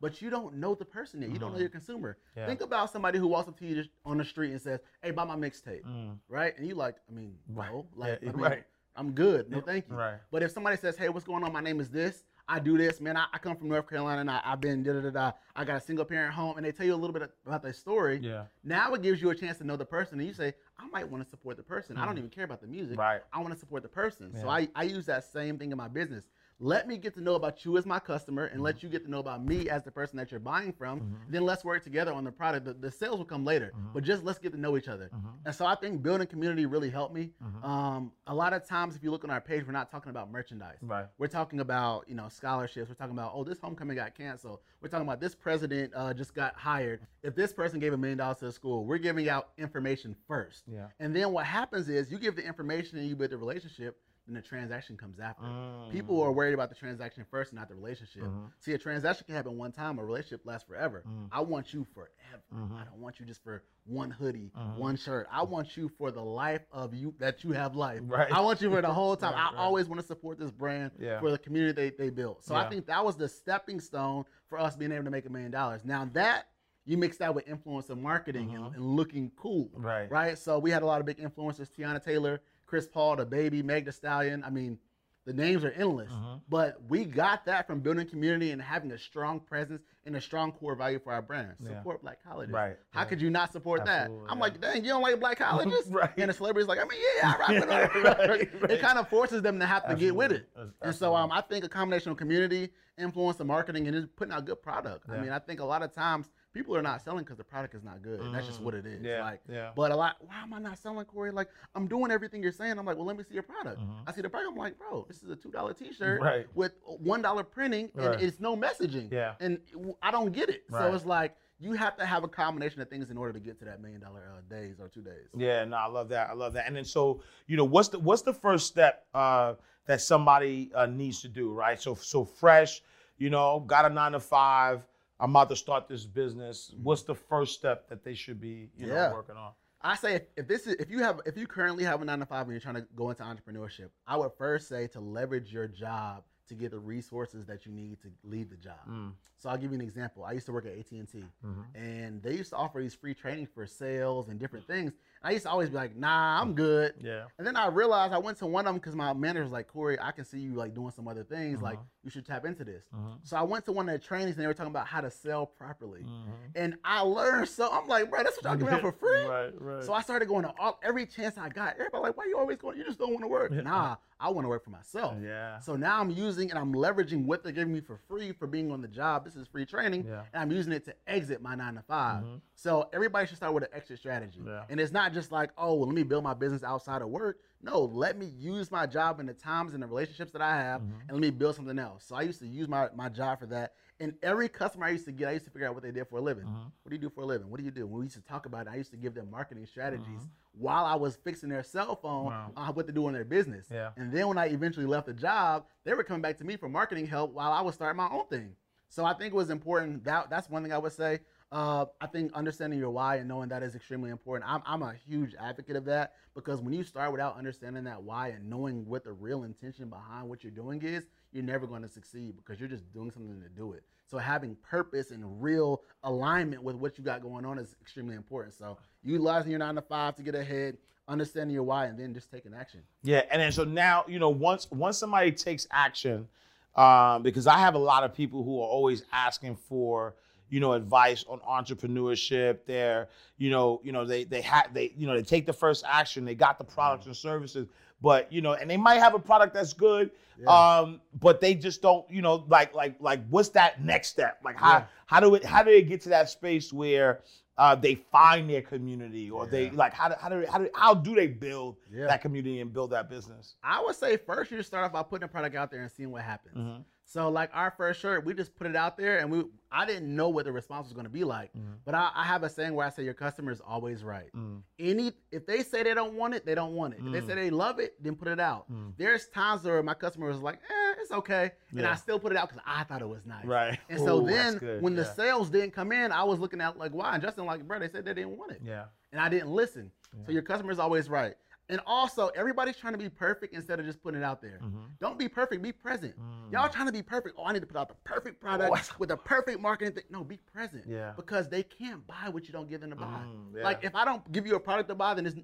But 0.00 0.22
you 0.22 0.30
don't 0.30 0.54
know 0.56 0.74
the 0.74 0.84
person 0.84 1.20
yet. 1.20 1.30
You 1.30 1.38
don't 1.38 1.50
know 1.50 1.54
mm-hmm. 1.54 1.62
your 1.62 1.70
consumer. 1.70 2.18
Yeah. 2.36 2.46
Think 2.46 2.60
about 2.60 2.90
somebody 2.90 3.18
who 3.18 3.26
walks 3.26 3.48
up 3.48 3.58
to 3.58 3.66
you 3.66 3.84
on 4.04 4.18
the 4.18 4.24
street 4.24 4.52
and 4.52 4.60
says, 4.60 4.80
Hey, 5.02 5.10
buy 5.10 5.24
my 5.24 5.34
mixtape. 5.34 5.84
Mm. 5.84 6.18
Right? 6.28 6.56
And 6.56 6.66
you 6.66 6.74
like, 6.74 6.96
I 7.10 7.12
mean, 7.12 7.34
no. 7.48 7.86
Like, 7.96 8.20
Yeah, 8.22 8.28
I 8.28 8.32
mean, 8.32 8.42
right. 8.42 8.64
I'm 8.94 9.12
good. 9.12 9.50
No, 9.50 9.60
thank 9.60 9.88
you. 9.88 9.96
Right. 9.96 10.18
But 10.30 10.42
if 10.42 10.52
somebody 10.52 10.76
says, 10.76 10.96
Hey, 10.96 11.08
what's 11.08 11.26
going 11.26 11.42
on? 11.42 11.52
My 11.52 11.60
name 11.60 11.80
is 11.80 11.90
this. 11.90 12.22
I 12.48 12.58
do 12.58 12.78
this, 12.78 13.00
man. 13.00 13.16
I, 13.16 13.26
I 13.32 13.38
come 13.38 13.56
from 13.56 13.68
North 13.68 13.88
Carolina 13.88 14.22
and 14.22 14.30
I, 14.30 14.40
I've 14.44 14.60
been 14.60 14.82
da 14.82 14.94
da 14.94 15.00
da 15.00 15.10
da. 15.10 15.32
I 15.54 15.64
got 15.64 15.76
a 15.76 15.80
single 15.80 16.04
parent 16.04 16.32
home, 16.32 16.56
and 16.56 16.64
they 16.64 16.72
tell 16.72 16.86
you 16.86 16.94
a 16.94 16.96
little 16.96 17.12
bit 17.12 17.30
about 17.46 17.62
their 17.62 17.72
story. 17.74 18.20
Yeah. 18.22 18.44
Now 18.64 18.94
it 18.94 19.02
gives 19.02 19.20
you 19.20 19.30
a 19.30 19.34
chance 19.34 19.58
to 19.58 19.64
know 19.64 19.76
the 19.76 19.84
person, 19.84 20.18
and 20.18 20.26
you 20.26 20.34
say, 20.34 20.54
I 20.78 20.86
might 20.88 21.08
want 21.08 21.22
to 21.24 21.28
support 21.28 21.56
the 21.56 21.62
person. 21.62 21.96
I 21.96 22.06
don't 22.06 22.14
mm. 22.14 22.18
even 22.18 22.30
care 22.30 22.44
about 22.44 22.60
the 22.60 22.66
music. 22.66 22.98
Right. 22.98 23.20
I 23.32 23.40
want 23.40 23.52
to 23.52 23.58
support 23.58 23.82
the 23.82 23.88
person. 23.88 24.34
So 24.40 24.48
I, 24.48 24.68
I 24.74 24.84
use 24.84 25.06
that 25.06 25.24
same 25.30 25.58
thing 25.58 25.72
in 25.72 25.76
my 25.76 25.88
business. 25.88 26.24
Let 26.60 26.88
me 26.88 26.96
get 26.96 27.14
to 27.14 27.20
know 27.20 27.36
about 27.36 27.64
you 27.64 27.76
as 27.76 27.86
my 27.86 28.00
customer 28.00 28.46
and 28.46 28.60
let 28.60 28.76
mm-hmm. 28.76 28.86
you 28.86 28.92
get 28.92 29.04
to 29.04 29.10
know 29.10 29.20
about 29.20 29.44
me 29.44 29.68
as 29.68 29.84
the 29.84 29.92
person 29.92 30.16
that 30.16 30.32
you're 30.32 30.40
buying 30.40 30.72
from. 30.72 31.00
Mm-hmm. 31.00 31.14
Then 31.30 31.44
let's 31.44 31.64
work 31.64 31.84
together 31.84 32.12
on 32.12 32.24
the 32.24 32.32
product. 32.32 32.64
The, 32.64 32.74
the 32.74 32.90
sales 32.90 33.18
will 33.18 33.24
come 33.24 33.44
later, 33.44 33.72
mm-hmm. 33.76 33.92
but 33.94 34.02
just 34.02 34.24
let's 34.24 34.40
get 34.40 34.52
to 34.52 34.58
know 34.58 34.76
each 34.76 34.88
other. 34.88 35.10
And 35.44 35.54
so 35.54 35.66
I 35.66 35.76
think 35.76 36.02
building 36.02 36.26
community 36.26 36.66
really 36.66 36.90
helped 36.90 37.14
me. 37.14 37.30
Um, 37.62 38.12
a 38.26 38.34
lot 38.34 38.52
of 38.52 38.66
times, 38.66 38.96
if 38.96 39.04
you 39.04 39.10
look 39.10 39.24
on 39.24 39.30
our 39.30 39.40
page, 39.40 39.64
we're 39.66 39.72
not 39.72 39.90
talking 39.90 40.10
about 40.10 40.30
merchandise. 40.30 40.78
Right. 40.82 41.06
We're 41.18 41.28
talking 41.28 41.60
about 41.60 42.08
you 42.08 42.14
know 42.14 42.28
scholarships. 42.28 42.88
We're 42.88 42.94
talking 42.94 43.16
about 43.16 43.32
oh 43.34 43.44
this 43.44 43.58
homecoming 43.60 43.96
got 43.96 44.16
canceled. 44.16 44.60
We're 44.80 44.88
talking 44.88 45.06
about 45.06 45.20
this 45.20 45.34
president 45.34 45.92
uh, 45.94 46.12
just 46.14 46.34
got 46.34 46.54
hired. 46.54 47.00
If 47.22 47.34
this 47.34 47.52
person 47.52 47.78
gave 47.78 47.92
a 47.92 47.96
million 47.96 48.18
dollars 48.18 48.38
to 48.38 48.46
the 48.46 48.52
school, 48.52 48.84
we're 48.84 48.98
giving 48.98 49.28
out 49.28 49.50
information 49.58 50.16
first. 50.26 50.64
Yeah. 50.66 50.86
And 51.00 51.14
then 51.14 51.32
what 51.32 51.46
happens 51.46 51.88
is 51.88 52.10
you 52.10 52.18
give 52.18 52.36
the 52.36 52.44
information 52.44 52.98
and 52.98 53.08
you 53.08 53.16
build 53.16 53.30
the 53.30 53.38
relationship. 53.38 53.96
Then 54.28 54.34
the 54.34 54.42
transaction 54.42 54.98
comes 54.98 55.18
after. 55.20 55.42
People 55.90 56.18
mm. 56.18 56.26
are 56.26 56.32
worried 56.32 56.52
about 56.52 56.68
the 56.68 56.74
transaction 56.74 57.24
first, 57.30 57.54
not 57.54 57.66
the 57.66 57.74
relationship. 57.74 58.24
Mm-hmm. 58.24 58.46
See, 58.60 58.74
a 58.74 58.78
transaction 58.78 59.24
can 59.24 59.34
happen 59.34 59.56
one 59.56 59.72
time. 59.72 59.98
A 59.98 60.04
relationship 60.04 60.42
lasts 60.44 60.68
forever. 60.68 61.02
Mm. 61.08 61.28
I 61.32 61.40
want 61.40 61.72
you 61.72 61.86
forever. 61.94 62.42
Mm-hmm. 62.54 62.76
I 62.76 62.84
don't 62.84 63.00
want 63.00 63.18
you 63.18 63.24
just 63.24 63.42
for 63.42 63.62
one 63.86 64.10
hoodie, 64.10 64.52
mm-hmm. 64.56 64.78
one 64.78 64.96
shirt. 64.96 65.26
I 65.32 65.44
want 65.44 65.78
you 65.78 65.90
for 65.96 66.10
the 66.10 66.20
life 66.20 66.60
of 66.70 66.92
you 66.92 67.14
that 67.20 67.42
you 67.42 67.52
have 67.52 67.74
life. 67.74 68.00
Right. 68.04 68.30
I 68.30 68.42
want 68.42 68.60
you 68.60 68.70
for 68.70 68.82
the 68.82 68.92
whole 68.92 69.16
time. 69.16 69.32
I 69.36 69.56
always 69.56 69.88
want 69.88 69.98
to 69.98 70.06
support 70.06 70.38
this 70.38 70.50
brand 70.50 70.90
Yeah. 71.00 71.20
for 71.20 71.30
the 71.30 71.38
community 71.38 71.72
they, 71.72 72.04
they 72.04 72.10
built. 72.10 72.44
So 72.44 72.54
Yeah. 72.54 72.66
I 72.66 72.68
think 72.68 72.86
that 72.86 73.02
was 73.02 73.16
the 73.16 73.28
stepping 73.30 73.80
stone 73.80 74.26
for 74.50 74.58
us 74.58 74.76
being 74.76 74.92
able 74.92 75.04
to 75.04 75.10
make 75.10 75.24
a 75.24 75.30
million 75.30 75.50
dollars. 75.50 75.86
Now 75.86 76.04
that 76.12 76.48
you 76.84 76.98
mix 76.98 77.16
that 77.18 77.34
with 77.34 77.46
influencer 77.46 77.98
marketing 77.98 78.54
and, 78.54 78.74
and 78.74 78.84
looking 78.84 79.30
cool. 79.36 79.70
Right. 79.74 80.10
Right. 80.10 80.38
So 80.38 80.58
we 80.58 80.70
had 80.70 80.82
a 80.82 80.86
lot 80.86 81.00
of 81.00 81.06
big 81.06 81.18
influencers, 81.18 81.70
Tiana 81.70 82.02
Taylor, 82.02 82.40
Chris 82.68 82.86
Paul, 82.86 83.16
the 83.16 83.24
baby, 83.26 83.62
Meg 83.62 83.86
the 83.86 83.92
Stallion. 83.92 84.44
I 84.44 84.50
mean, 84.50 84.78
the 85.24 85.32
names 85.32 85.64
are 85.64 85.72
endless. 85.72 86.10
But 86.48 86.78
we 86.88 87.04
got 87.04 87.44
that 87.46 87.66
from 87.66 87.80
building 87.80 88.06
community 88.06 88.50
and 88.50 88.62
having 88.62 88.92
a 88.92 88.98
strong 88.98 89.40
presence 89.40 89.82
and 90.06 90.16
a 90.16 90.20
strong 90.20 90.52
core 90.52 90.74
value 90.74 90.98
for 90.98 91.12
our 91.12 91.20
brand. 91.20 91.54
Yeah. 91.60 91.70
Support 91.70 92.02
black 92.02 92.22
colleges. 92.24 92.52
Right, 92.52 92.76
How 92.90 93.00
right. 93.00 93.08
could 93.08 93.20
you 93.20 93.28
not 93.28 93.52
support 93.52 93.82
Absolutely, 93.82 94.24
that? 94.26 94.32
I'm 94.32 94.38
yeah. 94.38 94.42
like, 94.42 94.60
dang, 94.60 94.84
you 94.84 94.90
don't 94.90 95.02
like 95.02 95.20
black 95.20 95.38
colleges? 95.38 95.86
Right. 95.90 96.10
And 96.16 96.30
the 96.30 96.34
celebrities 96.34 96.68
like, 96.68 96.78
I 96.78 96.84
mean, 96.84 96.98
yeah, 97.16 97.34
I 97.34 97.38
rock 97.38 97.48
with 97.48 97.68
them. 97.68 97.90
Right, 98.04 98.62
right. 98.62 98.70
It 98.70 98.80
kind 98.80 98.98
of 98.98 99.08
forces 99.08 99.42
them 99.42 99.58
to 99.60 99.66
have 99.66 99.86
to 99.88 99.94
get 99.96 100.14
with 100.14 100.32
it. 100.32 100.48
Absolutely. 100.54 100.74
And 100.82 100.94
so 100.94 101.14
um, 101.14 101.30
I 101.32 101.42
think 101.42 101.64
a 101.64 101.68
combination 101.68 102.10
of 102.10 102.16
community, 102.16 102.70
influence, 102.96 103.38
and 103.40 103.48
marketing, 103.48 103.86
and 103.86 103.94
just 103.96 104.14
putting 104.16 104.32
out 104.32 104.46
good 104.46 104.62
product. 104.62 105.08
I 105.10 105.20
mean, 105.20 105.30
I 105.30 105.38
think 105.38 105.60
a 105.60 105.64
lot 105.64 105.82
of 105.82 105.92
times 105.92 106.30
people 106.54 106.74
are 106.76 106.82
not 106.82 107.02
selling 107.02 107.24
because 107.24 107.36
the 107.36 107.44
product 107.44 107.74
is 107.74 107.82
not 107.84 108.02
good. 108.02 108.20
That's 108.32 108.46
just 108.46 108.60
what 108.60 108.74
it 108.74 108.86
is. 108.86 109.00
Mm. 109.02 109.06
Yeah, 109.06 109.22
Like, 109.24 109.40
yeah. 109.48 109.70
But 109.76 109.92
a 109.92 109.96
lot, 109.96 110.16
why 110.20 110.42
am 110.42 110.52
I 110.54 110.58
not 110.58 110.78
selling, 110.78 111.04
Corey? 111.04 111.30
Like, 111.30 111.48
I'm 111.74 111.86
doing 111.86 112.10
everything 112.10 112.42
you're 112.42 112.52
saying. 112.52 112.78
I'm 112.78 112.86
like, 112.86 112.96
well, 112.96 113.06
let 113.06 113.16
me 113.16 113.22
see 113.22 113.34
your 113.34 113.42
product. 113.42 113.80
I 114.06 114.12
see 114.12 114.22
the 114.22 114.28
product. 114.30 114.52
I'm 114.52 114.58
like, 114.58 114.78
bro, 114.78 115.04
this 115.08 115.22
is 115.22 115.30
a 115.30 115.36
two 115.36 115.50
dollar 115.50 115.74
T-shirt 115.74 116.20
Mm-hmm. 116.20 116.24
Right. 116.24 116.46
with 116.54 116.72
one 116.84 117.22
dollar 117.22 117.44
printing, 117.44 117.90
and 117.96 118.06
Right. 118.06 118.20
it's 118.22 118.40
no 118.40 118.56
messaging. 118.56 119.12
Yeah. 119.12 119.34
And 119.40 119.58
I 120.02 120.10
don't 120.10 120.32
get 120.32 120.48
it. 120.48 120.64
Right. 120.70 120.88
So 120.88 120.94
it's 120.94 121.04
like 121.04 121.36
you 121.60 121.72
have 121.72 121.96
to 121.96 122.06
have 122.06 122.22
a 122.24 122.28
combination 122.28 122.80
of 122.80 122.88
things 122.88 123.10
in 123.10 123.18
order 123.18 123.32
to 123.32 123.40
get 123.40 123.58
to 123.58 123.64
that 123.66 123.80
million 123.80 124.00
dollar 124.00 124.22
uh, 124.32 124.40
days 124.48 124.76
or 124.80 124.88
two 124.88 125.02
days. 125.02 125.26
Yeah, 125.36 125.64
no, 125.64 125.76
I 125.76 125.86
love 125.86 126.08
that. 126.10 126.30
I 126.30 126.32
love 126.32 126.52
that. 126.54 126.66
And 126.68 126.76
then 126.76 126.84
so, 126.84 127.20
you 127.46 127.56
know, 127.56 127.64
what's 127.64 127.88
the 127.88 127.98
what's 127.98 128.22
the 128.22 128.32
first 128.32 128.66
step 128.68 129.04
uh, 129.12 129.54
that 129.86 130.00
somebody 130.00 130.70
uh, 130.74 130.86
needs 130.86 131.20
to 131.22 131.28
do, 131.28 131.50
right? 131.52 131.80
So 131.80 131.94
so 131.94 132.24
fresh, 132.24 132.80
you 133.18 133.28
know, 133.28 133.60
got 133.66 133.84
a 133.90 133.92
nine 133.92 134.12
to 134.12 134.20
five. 134.20 134.86
I'm 135.20 135.30
about 135.30 135.48
to 135.50 135.56
start 135.56 135.88
this 135.88 136.04
business. 136.04 136.72
What's 136.82 137.02
the 137.02 137.14
first 137.14 137.54
step 137.54 137.88
that 137.88 138.04
they 138.04 138.14
should 138.14 138.40
be, 138.40 138.70
you 138.76 138.86
Yeah. 138.88 139.08
know, 139.08 139.14
working 139.14 139.36
on? 139.36 139.52
I 139.80 139.94
say 139.96 140.14
if, 140.16 140.22
if 140.36 140.48
this 140.48 140.66
is 140.66 140.74
if 140.74 140.90
you 140.90 141.00
have 141.00 141.20
if 141.24 141.36
you 141.36 141.46
currently 141.46 141.84
have 141.84 142.02
a 142.02 142.04
nine 142.04 142.18
to 142.18 142.26
five 142.26 142.42
and 142.42 142.50
you're 142.50 142.60
trying 142.60 142.74
to 142.76 142.86
go 142.96 143.10
into 143.10 143.22
entrepreneurship, 143.22 143.90
I 144.06 144.16
would 144.16 144.32
first 144.36 144.68
say 144.68 144.88
to 144.88 145.00
leverage 145.00 145.52
your 145.52 145.68
job 145.68 146.24
to 146.48 146.54
get 146.54 146.70
the 146.72 146.78
resources 146.78 147.46
that 147.46 147.64
you 147.66 147.72
need 147.72 148.00
to 148.00 148.08
leave 148.24 148.50
the 148.50 148.56
job. 148.56 148.78
Mm. 148.88 149.12
So 149.36 149.48
I'll 149.50 149.56
give 149.58 149.70
you 149.70 149.76
an 149.76 149.82
example. 149.84 150.24
I 150.24 150.32
used 150.32 150.46
to 150.46 150.52
work 150.52 150.66
at 150.66 150.72
AT 150.72 150.90
and 150.90 151.06
T, 151.08 151.22
Mm-hmm. 151.46 151.60
and 151.80 152.20
they 152.22 152.32
used 152.34 152.50
to 152.50 152.56
offer 152.56 152.80
these 152.80 152.94
free 152.94 153.14
training 153.14 153.46
for 153.54 153.66
sales 153.66 154.30
and 154.30 154.40
different 154.40 154.66
things. 154.66 154.92
I 155.22 155.30
used 155.32 155.44
to 155.44 155.50
always 155.50 155.68
be 155.68 155.76
like, 155.76 155.94
Nah, 155.94 156.40
I'm 156.40 156.54
good. 156.54 156.94
Yeah. 157.00 157.26
And 157.38 157.46
then 157.46 157.54
I 157.54 157.68
realized 157.68 158.12
I 158.12 158.18
went 158.18 158.38
to 158.38 158.46
one 158.46 158.66
of 158.66 158.72
them 158.74 158.80
because 158.80 158.96
my 158.96 159.12
manager 159.12 159.44
was 159.44 159.52
like, 159.52 159.68
Corey, 159.68 159.96
I 160.00 160.10
can 160.10 160.24
see 160.24 160.40
you 160.40 160.54
like 160.54 160.74
doing 160.74 160.90
some 160.90 161.06
other 161.06 161.22
things. 161.22 161.58
Uh-huh. 161.58 161.66
Like 161.66 161.78
you 162.08 162.10
should 162.10 162.24
tap 162.24 162.46
into 162.46 162.64
this. 162.64 162.84
So 163.22 163.36
I 163.36 163.42
went 163.42 163.66
to 163.66 163.72
one 163.72 163.86
of 163.86 163.92
the 163.92 163.98
trainings 163.98 164.36
and 164.36 164.42
they 164.42 164.46
were 164.46 164.54
talking 164.54 164.70
about 164.72 164.86
how 164.86 165.02
to 165.02 165.10
sell 165.10 165.44
properly. 165.44 166.06
And 166.54 166.76
I 166.82 167.02
learned 167.02 167.48
so 167.48 167.68
I'm 167.70 167.86
like, 167.86 168.08
bro, 168.10 168.22
that's 168.22 168.36
what 168.36 168.44
y'all 168.44 168.56
giving 168.56 168.72
out 168.72 168.80
for 168.80 168.92
free. 169.00 169.10
Mm-hmm. 169.10 169.30
Right, 169.30 169.76
right. 169.76 169.84
So 169.84 169.92
I 169.92 170.00
started 170.00 170.26
going 170.26 170.44
to 170.44 170.52
all 170.58 170.80
every 170.82 171.04
chance 171.04 171.36
I 171.36 171.50
got. 171.50 171.74
Everybody 171.74 172.02
like, 172.02 172.16
why 172.16 172.24
you 172.24 172.38
always 172.38 172.56
going? 172.56 172.78
You 172.78 172.84
just 172.84 172.98
don't 172.98 173.10
want 173.10 173.22
to 173.24 173.28
work. 173.28 173.52
Nah, 173.52 173.96
I 174.18 174.30
want 174.30 174.46
to 174.46 174.48
work 174.48 174.64
for 174.64 174.70
myself. 174.70 175.16
Yeah. 175.22 175.58
So 175.58 175.76
now 175.76 176.00
I'm 176.00 176.10
using 176.10 176.48
and 176.50 176.58
I'm 176.58 176.72
leveraging 176.72 177.24
what 177.26 177.42
they're 177.42 177.52
giving 177.52 177.74
me 177.74 177.80
for 177.80 177.98
free 178.08 178.32
for 178.32 178.46
being 178.46 178.70
on 178.70 178.80
the 178.80 178.88
job. 178.88 179.26
This 179.26 179.36
is 179.36 179.46
free 179.46 179.66
training, 179.66 180.06
Yeah. 180.08 180.22
and 180.32 180.42
I'm 180.42 180.50
using 180.50 180.72
it 180.72 180.84
to 180.86 180.94
exit 181.06 181.42
my 181.42 181.54
nine 181.54 181.74
to 181.74 181.82
5 181.82 182.24
So 182.54 182.88
everybody 182.94 183.26
should 183.26 183.36
start 183.36 183.52
with 183.52 183.64
an 183.64 183.70
exit 183.74 183.98
strategy. 183.98 184.40
Yeah. 184.46 184.62
And 184.70 184.80
it's 184.80 184.92
not 184.92 185.12
just 185.12 185.30
like, 185.30 185.50
oh, 185.58 185.74
well, 185.74 185.86
let 185.86 185.94
me 185.94 186.04
build 186.04 186.24
my 186.24 186.34
business 186.34 186.62
outside 186.62 187.02
of 187.02 187.08
work. 187.08 187.38
No, 187.62 187.82
let 187.82 188.16
me 188.16 188.26
use 188.26 188.70
my 188.70 188.86
job 188.86 189.18
and 189.18 189.28
the 189.28 189.34
times 189.34 189.74
and 189.74 189.82
the 189.82 189.86
relationships 189.86 190.30
that 190.32 190.42
I 190.42 190.56
have, 190.56 190.80
mm-hmm. 190.80 191.00
and 191.08 191.12
let 191.12 191.20
me 191.20 191.30
build 191.30 191.56
something 191.56 191.78
else. 191.78 192.04
So 192.06 192.14
I 192.14 192.22
used 192.22 192.38
to 192.40 192.46
use 192.46 192.68
my, 192.68 192.88
my 192.94 193.08
job 193.08 193.40
for 193.40 193.46
that. 193.46 193.72
And 194.00 194.14
every 194.22 194.48
customer 194.48 194.86
I 194.86 194.90
used 194.90 195.06
to 195.06 195.12
get, 195.12 195.28
I 195.28 195.32
used 195.32 195.44
to 195.46 195.50
figure 195.50 195.66
out 195.66 195.74
what 195.74 195.82
they 195.82 195.90
did 195.90 196.06
for 196.06 196.18
a 196.18 196.20
living. 196.20 196.44
Mm-hmm. 196.44 196.68
What 196.82 196.90
do 196.90 196.94
you 196.94 197.00
do 197.00 197.10
for 197.10 197.22
a 197.22 197.26
living? 197.26 197.50
What 197.50 197.58
do 197.58 197.64
you 197.64 197.72
do? 197.72 197.84
When 197.86 197.98
we 197.98 198.04
used 198.04 198.14
to 198.14 198.22
talk 198.22 198.46
about 198.46 198.68
it, 198.68 198.70
I 198.72 198.76
used 198.76 198.92
to 198.92 198.96
give 198.96 199.12
them 199.12 199.28
marketing 199.28 199.66
strategies 199.66 200.06
mm-hmm. 200.06 200.62
while 200.62 200.84
I 200.84 200.94
was 200.94 201.16
fixing 201.16 201.48
their 201.48 201.64
cell 201.64 201.96
phone 201.96 202.26
Wow. 202.26 202.52
on 202.56 202.74
what 202.74 202.86
to 202.86 202.92
do 202.92 203.08
in 203.08 203.14
their 203.14 203.24
business. 203.24 203.66
Yeah. 203.72 203.90
And 203.96 204.12
then 204.12 204.28
when 204.28 204.38
I 204.38 204.46
eventually 204.46 204.86
left 204.86 205.06
the 205.06 205.14
job, 205.14 205.64
they 205.84 205.94
were 205.94 206.04
coming 206.04 206.22
back 206.22 206.38
to 206.38 206.44
me 206.44 206.56
for 206.56 206.68
marketing 206.68 207.08
help 207.08 207.34
while 207.34 207.52
I 207.52 207.60
was 207.60 207.74
starting 207.74 207.96
my 207.96 208.08
own 208.08 208.26
thing. 208.28 208.54
So 208.88 209.04
I 209.04 209.14
think 209.14 209.32
it 209.34 209.36
was 209.36 209.50
important. 209.50 210.04
That 210.04 210.30
that's 210.30 210.48
one 210.48 210.62
thing 210.62 210.72
I 210.72 210.78
would 210.78 210.92
say. 210.92 211.20
Uh, 211.50 211.86
I 212.00 212.06
think 212.06 212.32
understanding 212.34 212.78
your 212.78 212.90
why 212.90 213.16
and 213.16 213.28
knowing 213.28 213.48
that 213.48 213.62
is 213.62 213.74
extremely 213.74 214.10
important. 214.10 214.50
I'm, 214.50 214.62
I'm 214.66 214.82
a 214.82 214.92
huge 214.92 215.34
advocate 215.40 215.76
of 215.76 215.86
that 215.86 216.12
because 216.34 216.60
when 216.60 216.74
you 216.74 216.84
start 216.84 217.10
without 217.10 217.38
understanding 217.38 217.84
that 217.84 218.02
why 218.02 218.28
and 218.28 218.50
knowing 218.50 218.84
what 218.86 219.02
the 219.02 219.12
real 219.12 219.44
intention 219.44 219.88
behind 219.88 220.28
what 220.28 220.44
you're 220.44 220.52
doing 220.52 220.82
is, 220.82 221.04
you're 221.32 221.44
never 221.44 221.66
going 221.66 221.80
to 221.80 221.88
succeed 221.88 222.36
because 222.36 222.60
you're 222.60 222.68
just 222.68 222.92
doing 222.92 223.10
something 223.10 223.40
to 223.40 223.48
do 223.48 223.72
it. 223.72 223.82
So 224.06 224.18
having 224.18 224.56
purpose 224.56 225.10
and 225.10 225.42
real 225.42 225.82
alignment 226.02 226.62
with 226.62 226.76
what 226.76 226.98
you 226.98 227.04
got 227.04 227.22
going 227.22 227.46
on 227.46 227.58
is 227.58 227.76
extremely 227.80 228.14
important. 228.14 228.54
So 228.54 228.76
utilizing 229.02 229.50
your 229.50 229.58
nine 229.58 229.74
to 229.76 229.82
five 229.82 230.16
to 230.16 230.22
get 230.22 230.34
ahead, 230.34 230.76
understanding 231.06 231.54
your 231.54 231.62
why, 231.62 231.86
and 231.86 231.98
then 231.98 232.12
just 232.12 232.30
taking 232.30 232.52
action. 232.52 232.80
Yeah, 233.02 233.22
and 233.30 233.40
then 233.40 233.52
so 233.52 233.64
now 233.64 234.04
you 234.06 234.18
know 234.18 234.30
once 234.30 234.70
once 234.70 234.96
somebody 234.98 235.32
takes 235.32 235.66
action, 235.70 236.28
um, 236.74 237.22
because 237.22 237.46
I 237.46 237.58
have 237.58 237.74
a 237.74 237.78
lot 237.78 238.02
of 238.02 238.14
people 238.14 238.44
who 238.44 238.58
are 238.60 238.66
always 238.66 239.02
asking 239.12 239.56
for 239.56 240.14
you 240.50 240.60
know 240.60 240.72
advice 240.72 241.24
on 241.28 241.40
entrepreneurship. 241.40 242.58
They're 242.66 243.08
you 243.36 243.50
know 243.50 243.80
you 243.84 243.92
know 243.92 244.04
they 244.04 244.24
they 244.24 244.40
have 244.42 244.72
they 244.74 244.92
you 244.96 245.06
know 245.06 245.14
they 245.16 245.22
take 245.22 245.46
the 245.46 245.52
first 245.52 245.84
action. 245.86 246.24
They 246.24 246.34
got 246.34 246.58
the 246.58 246.64
products 246.64 247.06
and 247.06 247.16
services, 247.16 247.68
but 248.00 248.32
you 248.32 248.40
know 248.40 248.52
and 248.54 248.68
they 248.70 248.76
might 248.76 248.98
have 249.00 249.14
a 249.14 249.18
product 249.18 249.54
that's 249.54 249.72
good, 249.72 250.10
um, 250.46 251.00
but 251.20 251.40
they 251.40 251.54
just 251.54 251.82
don't 251.82 252.08
you 252.10 252.22
know 252.22 252.44
like 252.48 252.74
like 252.74 252.96
like 253.00 253.20
what's 253.28 253.50
that 253.50 253.82
next 253.84 254.08
step? 254.08 254.38
Like 254.44 254.56
how 254.56 254.78
Yeah. 254.78 254.84
how 255.06 255.20
do 255.20 255.34
it 255.34 255.44
how 255.44 255.62
do 255.62 255.70
they 255.70 255.82
get 255.82 256.00
to 256.02 256.08
that 256.10 256.28
space 256.30 256.72
where 256.72 257.20
uh, 257.56 257.74
they 257.74 257.96
find 257.96 258.48
their 258.48 258.62
community 258.62 259.28
or 259.30 259.44
they 259.44 259.68
like 259.70 259.92
how 259.92 260.08
do, 260.08 260.14
how 260.20 260.28
do 260.28 260.46
how 260.48 260.58
do 260.58 260.68
how 260.74 260.94
do 260.94 261.14
they 261.14 261.26
build 261.26 261.76
Yeah. 261.92 262.06
that 262.06 262.22
community 262.22 262.60
and 262.60 262.72
build 262.72 262.90
that 262.90 263.10
business? 263.10 263.56
I 263.64 263.82
would 263.82 263.96
say 263.96 264.16
first 264.16 264.50
you 264.52 264.56
just 264.58 264.68
start 264.68 264.84
off 264.84 264.92
by 264.92 265.02
putting 265.02 265.24
a 265.24 265.28
product 265.28 265.56
out 265.56 265.70
there 265.70 265.82
and 265.82 265.90
seeing 265.90 266.10
what 266.12 266.22
happens. 266.22 266.84
So 267.08 267.30
like 267.30 267.50
our 267.54 267.70
first 267.70 268.00
shirt, 268.00 268.26
we 268.26 268.34
just 268.34 268.54
put 268.54 268.66
it 268.66 268.76
out 268.76 268.98
there 268.98 269.20
and 269.20 269.30
we 269.30 269.44
I 269.72 269.86
didn't 269.86 270.14
know 270.14 270.28
what 270.28 270.44
the 270.44 270.52
response 270.52 270.88
was 270.88 270.92
going 270.92 271.06
to 271.06 271.10
be 271.10 271.24
like. 271.24 271.50
Mm-hmm. 271.54 271.72
But 271.86 271.94
I, 271.94 272.10
I 272.14 272.24
have 272.24 272.42
a 272.42 272.50
saying 272.50 272.74
where 272.74 272.86
I 272.86 272.90
say 272.90 273.02
your 273.02 273.14
customer 273.14 273.50
is 273.50 273.62
always 273.66 274.04
right. 274.04 274.28
Mm. 274.36 274.60
Any 274.78 275.12
if 275.32 275.46
they 275.46 275.62
say 275.62 275.82
they 275.82 275.94
don't 275.94 276.14
want 276.14 276.34
it, 276.34 276.44
they 276.44 276.54
don't 276.54 276.74
want 276.74 276.94
it. 276.94 277.00
If 277.02 277.10
they 277.10 277.20
say 277.20 277.32
mm. 277.32 277.36
they 277.36 277.50
love 277.50 277.78
it, 277.78 277.94
then 278.02 278.14
put 278.14 278.28
it 278.28 278.38
out. 278.38 278.70
Mm. 278.70 278.92
There's 278.98 279.26
times 279.28 279.64
where 279.64 279.82
my 279.82 279.94
customer 279.94 280.28
was 280.28 280.40
like, 280.40 280.56
eh, 280.56 280.94
it's 281.00 281.10
okay, 281.10 281.52
and 281.70 281.86
I 281.86 281.94
still 281.94 282.18
put 282.18 282.32
it 282.32 282.36
out 282.36 282.50
because 282.50 282.62
I 282.66 282.84
thought 282.84 283.00
it 283.00 283.08
was 283.08 283.24
nice. 283.24 283.46
Right. 283.46 283.78
And 283.88 283.98
so 283.98 284.22
Ooh, 284.22 284.26
then 284.26 284.82
when 284.82 284.94
the 284.94 285.06
sales 285.06 285.48
didn't 285.48 285.70
come 285.70 285.92
in, 285.92 286.12
I 286.12 286.24
was 286.24 286.38
looking 286.38 286.60
at 286.60 286.76
like 286.76 286.92
why, 286.92 287.14
and 287.14 287.22
Justin 287.22 287.46
like, 287.46 287.66
bro, 287.66 287.78
they 287.78 287.88
said 287.88 288.04
they 288.04 288.14
didn't 288.14 288.36
want 288.36 288.52
it 288.52 288.60
Yeah. 288.62 288.84
and 289.12 289.20
I 289.20 289.30
didn't 289.30 289.48
listen. 289.48 289.90
So 290.26 290.32
your 290.32 290.42
customer 290.42 290.72
is 290.72 290.78
always 290.78 291.08
right. 291.08 291.36
And 291.70 291.80
also, 291.86 292.28
everybody's 292.28 292.76
trying 292.76 292.94
to 292.94 292.98
be 292.98 293.10
perfect 293.10 293.54
instead 293.54 293.78
of 293.78 293.84
just 293.84 294.02
putting 294.02 294.20
it 294.20 294.24
out 294.24 294.40
there. 294.40 294.58
Mm-hmm. 294.62 294.86
Don't 295.00 295.18
be 295.18 295.28
perfect, 295.28 295.62
be 295.62 295.72
present. 295.72 296.18
Mm. 296.18 296.52
Y'all 296.52 296.68
trying 296.68 296.86
to 296.86 296.92
be 296.92 297.02
perfect. 297.02 297.34
Oh, 297.38 297.44
I 297.44 297.52
need 297.52 297.60
to 297.60 297.66
put 297.66 297.76
out 297.76 297.88
the 297.88 297.94
perfect 298.04 298.40
product 298.40 298.98
with 298.98 299.10
the 299.10 299.16
perfect 299.16 299.60
marketing 299.60 299.94
thing. 299.94 300.04
No, 300.10 300.24
be 300.24 300.38
present. 300.52 300.84
Yeah. 300.88 301.12
Because 301.14 301.48
they 301.48 301.62
can't 301.62 302.06
buy 302.06 302.30
what 302.30 302.46
you 302.46 302.52
don't 302.52 302.70
give 302.70 302.80
them 302.80 302.90
to 302.90 302.96
buy. 302.96 303.04
Mm, 303.04 303.56
yeah. 303.56 303.64
Like 303.64 303.84
if 303.84 303.94
I 303.94 304.04
don't 304.04 304.30
give 304.32 304.46
you 304.46 304.54
a 304.54 304.60
product 304.60 304.88
to 304.88 304.94
buy, 304.94 305.12
then 305.14 305.26
it's, 305.26 305.36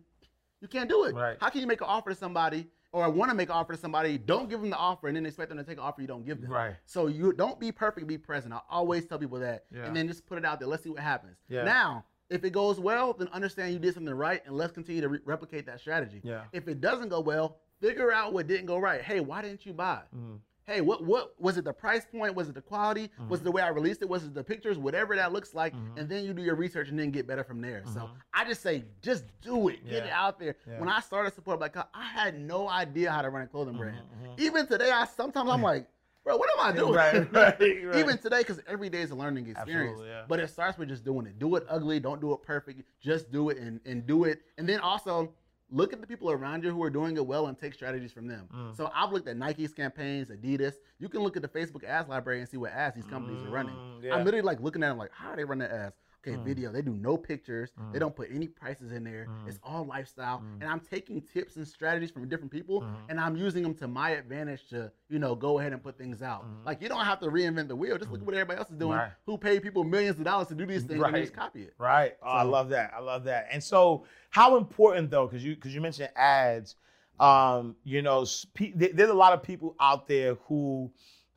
you 0.60 0.68
can't 0.68 0.88
do 0.88 1.04
it. 1.04 1.14
Right. 1.14 1.36
How 1.40 1.50
can 1.50 1.60
you 1.60 1.66
make 1.66 1.82
an 1.82 1.88
offer 1.88 2.10
to 2.10 2.16
somebody 2.16 2.68
or 2.94 3.10
want 3.10 3.28
to 3.28 3.36
make 3.36 3.48
an 3.48 3.56
offer 3.56 3.72
to 3.72 3.78
somebody, 3.78 4.16
don't 4.16 4.48
give 4.48 4.60
them 4.60 4.70
the 4.70 4.76
offer 4.76 5.08
and 5.08 5.16
then 5.16 5.26
expect 5.26 5.48
them 5.48 5.58
to 5.58 5.64
take 5.64 5.78
an 5.78 5.82
offer 5.82 6.00
you 6.00 6.06
don't 6.06 6.24
give 6.24 6.40
them. 6.40 6.50
Right. 6.50 6.76
So 6.86 7.08
you 7.08 7.32
don't 7.32 7.58
be 7.58 7.72
perfect, 7.72 8.06
be 8.06 8.16
present. 8.16 8.54
I 8.54 8.60
always 8.70 9.04
tell 9.04 9.18
people 9.18 9.40
that. 9.40 9.64
Yeah. 9.74 9.86
And 9.86 9.96
then 9.96 10.06
just 10.06 10.24
put 10.26 10.38
it 10.38 10.44
out 10.44 10.60
there. 10.60 10.68
Let's 10.68 10.84
see 10.84 10.90
what 10.90 11.00
happens. 11.00 11.36
Yeah. 11.48 11.64
Now, 11.64 12.04
if 12.30 12.44
it 12.44 12.50
goes 12.50 12.80
well, 12.80 13.12
then 13.12 13.28
understand 13.28 13.72
you 13.72 13.78
did 13.78 13.94
something 13.94 14.12
right, 14.14 14.42
and 14.46 14.56
let's 14.56 14.72
continue 14.72 15.00
to 15.00 15.08
re- 15.08 15.18
replicate 15.24 15.66
that 15.66 15.80
strategy. 15.80 16.20
Yeah. 16.22 16.44
If 16.52 16.68
it 16.68 16.80
doesn't 16.80 17.08
go 17.08 17.20
well, 17.20 17.58
figure 17.80 18.12
out 18.12 18.32
what 18.32 18.46
didn't 18.46 18.66
go 18.66 18.78
right. 18.78 19.02
Hey, 19.02 19.20
why 19.20 19.42
didn't 19.42 19.66
you 19.66 19.72
buy? 19.72 20.00
Mm. 20.16 20.38
hey, 20.66 20.80
what 20.80 21.04
what 21.04 21.34
was 21.38 21.58
it 21.58 21.64
the 21.64 21.72
price 21.72 22.06
point? 22.06 22.34
Was 22.34 22.48
it 22.48 22.54
the 22.54 22.62
quality? 22.62 23.08
Mm-hmm. 23.08 23.28
Was 23.28 23.40
it 23.40 23.44
the 23.44 23.52
way 23.52 23.60
I 23.62 23.68
released 23.68 24.00
it? 24.00 24.08
Was 24.08 24.24
it 24.24 24.34
the 24.34 24.42
pictures? 24.42 24.78
Whatever 24.78 25.14
that 25.16 25.32
looks 25.32 25.54
like, 25.54 25.74
mm-hmm. 25.74 25.98
and 25.98 26.08
then 26.08 26.24
you 26.24 26.32
do 26.32 26.42
your 26.42 26.54
research 26.54 26.88
and 26.88 26.98
then 26.98 27.10
get 27.10 27.26
better 27.26 27.44
from 27.44 27.60
there. 27.60 27.82
So 27.92 28.08
I 28.32 28.44
just 28.44 28.62
say, 28.62 28.84
just 29.02 29.24
do 29.42 29.68
it. 29.68 29.86
Get 29.86 30.04
it 30.04 30.10
out 30.10 30.38
there. 30.38 30.56
Yeah. 30.66 30.80
When 30.80 30.88
I 30.88 31.00
started 31.00 31.34
support 31.34 31.58
Black 31.58 31.76
I 31.76 32.04
had 32.04 32.40
no 32.40 32.68
idea 32.68 33.10
how 33.10 33.22
to 33.22 33.28
run 33.28 33.42
a 33.42 33.46
clothing 33.46 33.76
brand. 33.76 33.98
Even 34.38 34.66
today, 34.66 34.90
I 34.90 35.04
sometimes 35.04 35.50
I'm 35.50 35.62
like, 35.62 35.86
bro, 36.24 36.36
what 36.36 36.48
am 36.58 36.66
I 36.66 36.76
doing? 36.76 36.94
Right, 36.94 37.14
right, 37.32 37.60
right. 37.60 37.96
Even 37.96 38.18
today, 38.18 38.38
because 38.38 38.60
every 38.66 38.88
day 38.88 39.02
is 39.02 39.10
a 39.10 39.14
learning 39.14 39.48
experience. 39.48 39.92
Absolutely, 39.92 40.08
yeah. 40.08 40.22
But 40.26 40.40
it 40.40 40.48
starts 40.48 40.78
with 40.78 40.88
just 40.88 41.04
doing 41.04 41.26
it. 41.26 41.38
Do 41.38 41.54
it 41.56 41.64
ugly. 41.68 42.00
Don't 42.00 42.20
do 42.20 42.32
it 42.32 42.42
perfect. 42.42 42.82
Just 43.00 43.30
do 43.30 43.50
it 43.50 43.58
and, 43.58 43.80
and 43.84 44.06
do 44.06 44.24
it. 44.24 44.42
And 44.58 44.68
then 44.68 44.80
also 44.80 45.32
look 45.70 45.92
at 45.92 46.00
the 46.00 46.06
people 46.06 46.30
around 46.30 46.64
you 46.64 46.70
who 46.70 46.82
are 46.82 46.90
doing 46.90 47.16
it 47.16 47.26
well 47.26 47.46
and 47.46 47.58
take 47.58 47.74
strategies 47.74 48.12
from 48.12 48.26
them. 48.26 48.48
Mm. 48.54 48.76
So 48.76 48.90
I've 48.94 49.12
looked 49.12 49.28
at 49.28 49.36
Nike's 49.36 49.72
campaigns, 49.72 50.28
Adidas. 50.28 50.74
You 50.98 51.08
can 51.08 51.20
look 51.20 51.36
at 51.36 51.42
the 51.42 51.48
Facebook 51.48 51.84
ads 51.84 52.08
library 52.08 52.40
and 52.40 52.48
see 52.48 52.56
what 52.56 52.72
ads 52.72 52.94
these 52.94 53.06
companies 53.06 53.42
are 53.44 53.50
running. 53.50 53.74
Mm, 53.74 54.02
yeah. 54.02 54.14
I'm 54.14 54.24
literally 54.24 54.44
like 54.44 54.60
looking 54.60 54.82
at 54.82 54.88
them 54.88 54.98
like, 54.98 55.10
how 55.12 55.30
are 55.30 55.36
they 55.36 55.44
running 55.44 55.68
ads? 55.68 55.96
Okay, 56.26 56.36
Mm. 56.38 56.44
video. 56.44 56.72
They 56.72 56.80
do 56.80 56.94
no 56.94 57.16
pictures. 57.18 57.72
They 57.92 57.98
don't 57.98 58.16
put 58.16 58.30
any 58.32 58.48
prices 58.48 58.92
in 58.92 59.04
there. 59.04 59.26
It's 59.46 59.58
all 59.62 59.84
lifestyle. 59.84 60.38
Mm. 60.38 60.62
And 60.62 60.70
I'm 60.70 60.80
taking 60.80 61.20
tips 61.20 61.56
and 61.56 61.68
strategies 61.68 62.10
from 62.10 62.28
different 62.28 62.50
people 62.50 62.80
Mm-hmm. 62.80 63.10
and 63.10 63.20
I'm 63.20 63.36
using 63.36 63.62
them 63.62 63.74
to 63.74 63.88
my 63.88 64.10
advantage 64.10 64.68
to, 64.70 64.90
you 65.10 65.18
know, 65.18 65.34
go 65.34 65.58
ahead 65.58 65.72
and 65.74 65.82
put 65.82 65.98
things 65.98 66.22
out. 66.22 66.46
Like 66.64 66.80
you 66.80 66.88
don't 66.88 67.04
have 67.04 67.20
to 67.20 67.26
reinvent 67.26 67.68
the 67.68 67.76
wheel. 67.76 67.98
Just 67.98 68.10
look 68.10 68.20
at 68.20 68.26
what 68.26 68.34
everybody 68.34 68.58
else 68.58 68.70
is 68.70 68.76
doing. 68.78 68.92
Mm-hmm. 68.92 69.00
Right. 69.00 69.12
Who 69.26 69.36
paid 69.38 69.62
people 69.62 69.84
millions 69.84 70.18
of 70.18 70.24
dollars 70.24 70.48
to 70.48 70.54
do 70.54 70.64
these 70.64 70.82
things 70.84 70.92
and 71.02 71.14
they 71.14 71.18
Right. 71.18 71.22
just 71.22 71.34
copy 71.34 71.62
it. 71.64 71.74
Right. 71.78 72.16
Oh, 72.22 72.26
I 72.28 72.42
love 72.42 72.70
that. 72.70 72.92
I 72.96 73.00
love 73.00 73.24
that. 73.24 73.48
And 73.50 73.62
so, 73.62 74.04
how 74.30 74.56
important 74.56 75.10
though, 75.10 75.26
because 75.26 75.44
you 75.44 75.54
because 75.54 75.74
you 75.74 75.80
mentioned 75.82 76.08
ads, 76.16 76.76
um, 77.20 77.76
you 77.84 78.00
know, 78.02 78.24
there's 78.74 79.10
a 79.10 79.14
lot 79.14 79.32
of 79.34 79.42
people 79.42 79.76
out 79.78 80.08
there 80.08 80.34
who 80.48 80.90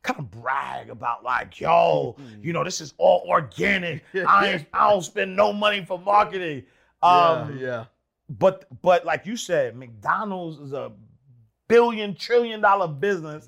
kind 0.08 0.20
of 0.20 0.32
brag 0.32 0.90
about 0.90 1.24
like, 1.24 1.60
yo, 1.60 2.16
Mm-hmm. 2.20 2.44
you 2.44 2.54
know, 2.54 2.64
this 2.64 2.82
is 2.82 2.94
all 2.98 3.24
organic. 3.28 4.04
I 4.28 4.48
ain't, 4.54 4.66
I 4.74 4.90
don't 4.90 5.02
spend 5.04 5.36
no 5.36 5.52
money 5.54 5.84
for 5.86 6.00
marketing. 6.00 6.64
Um, 7.04 7.58
yeah. 7.60 7.86
But 8.30 8.66
but 8.82 9.06
like 9.06 9.26
you 9.26 9.38
said, 9.38 9.76
McDonald's 9.78 10.60
is 10.60 10.74
a 10.74 10.92
billion 11.68 12.16
trillion 12.16 12.60
dollar 12.62 12.88
business, 12.88 13.48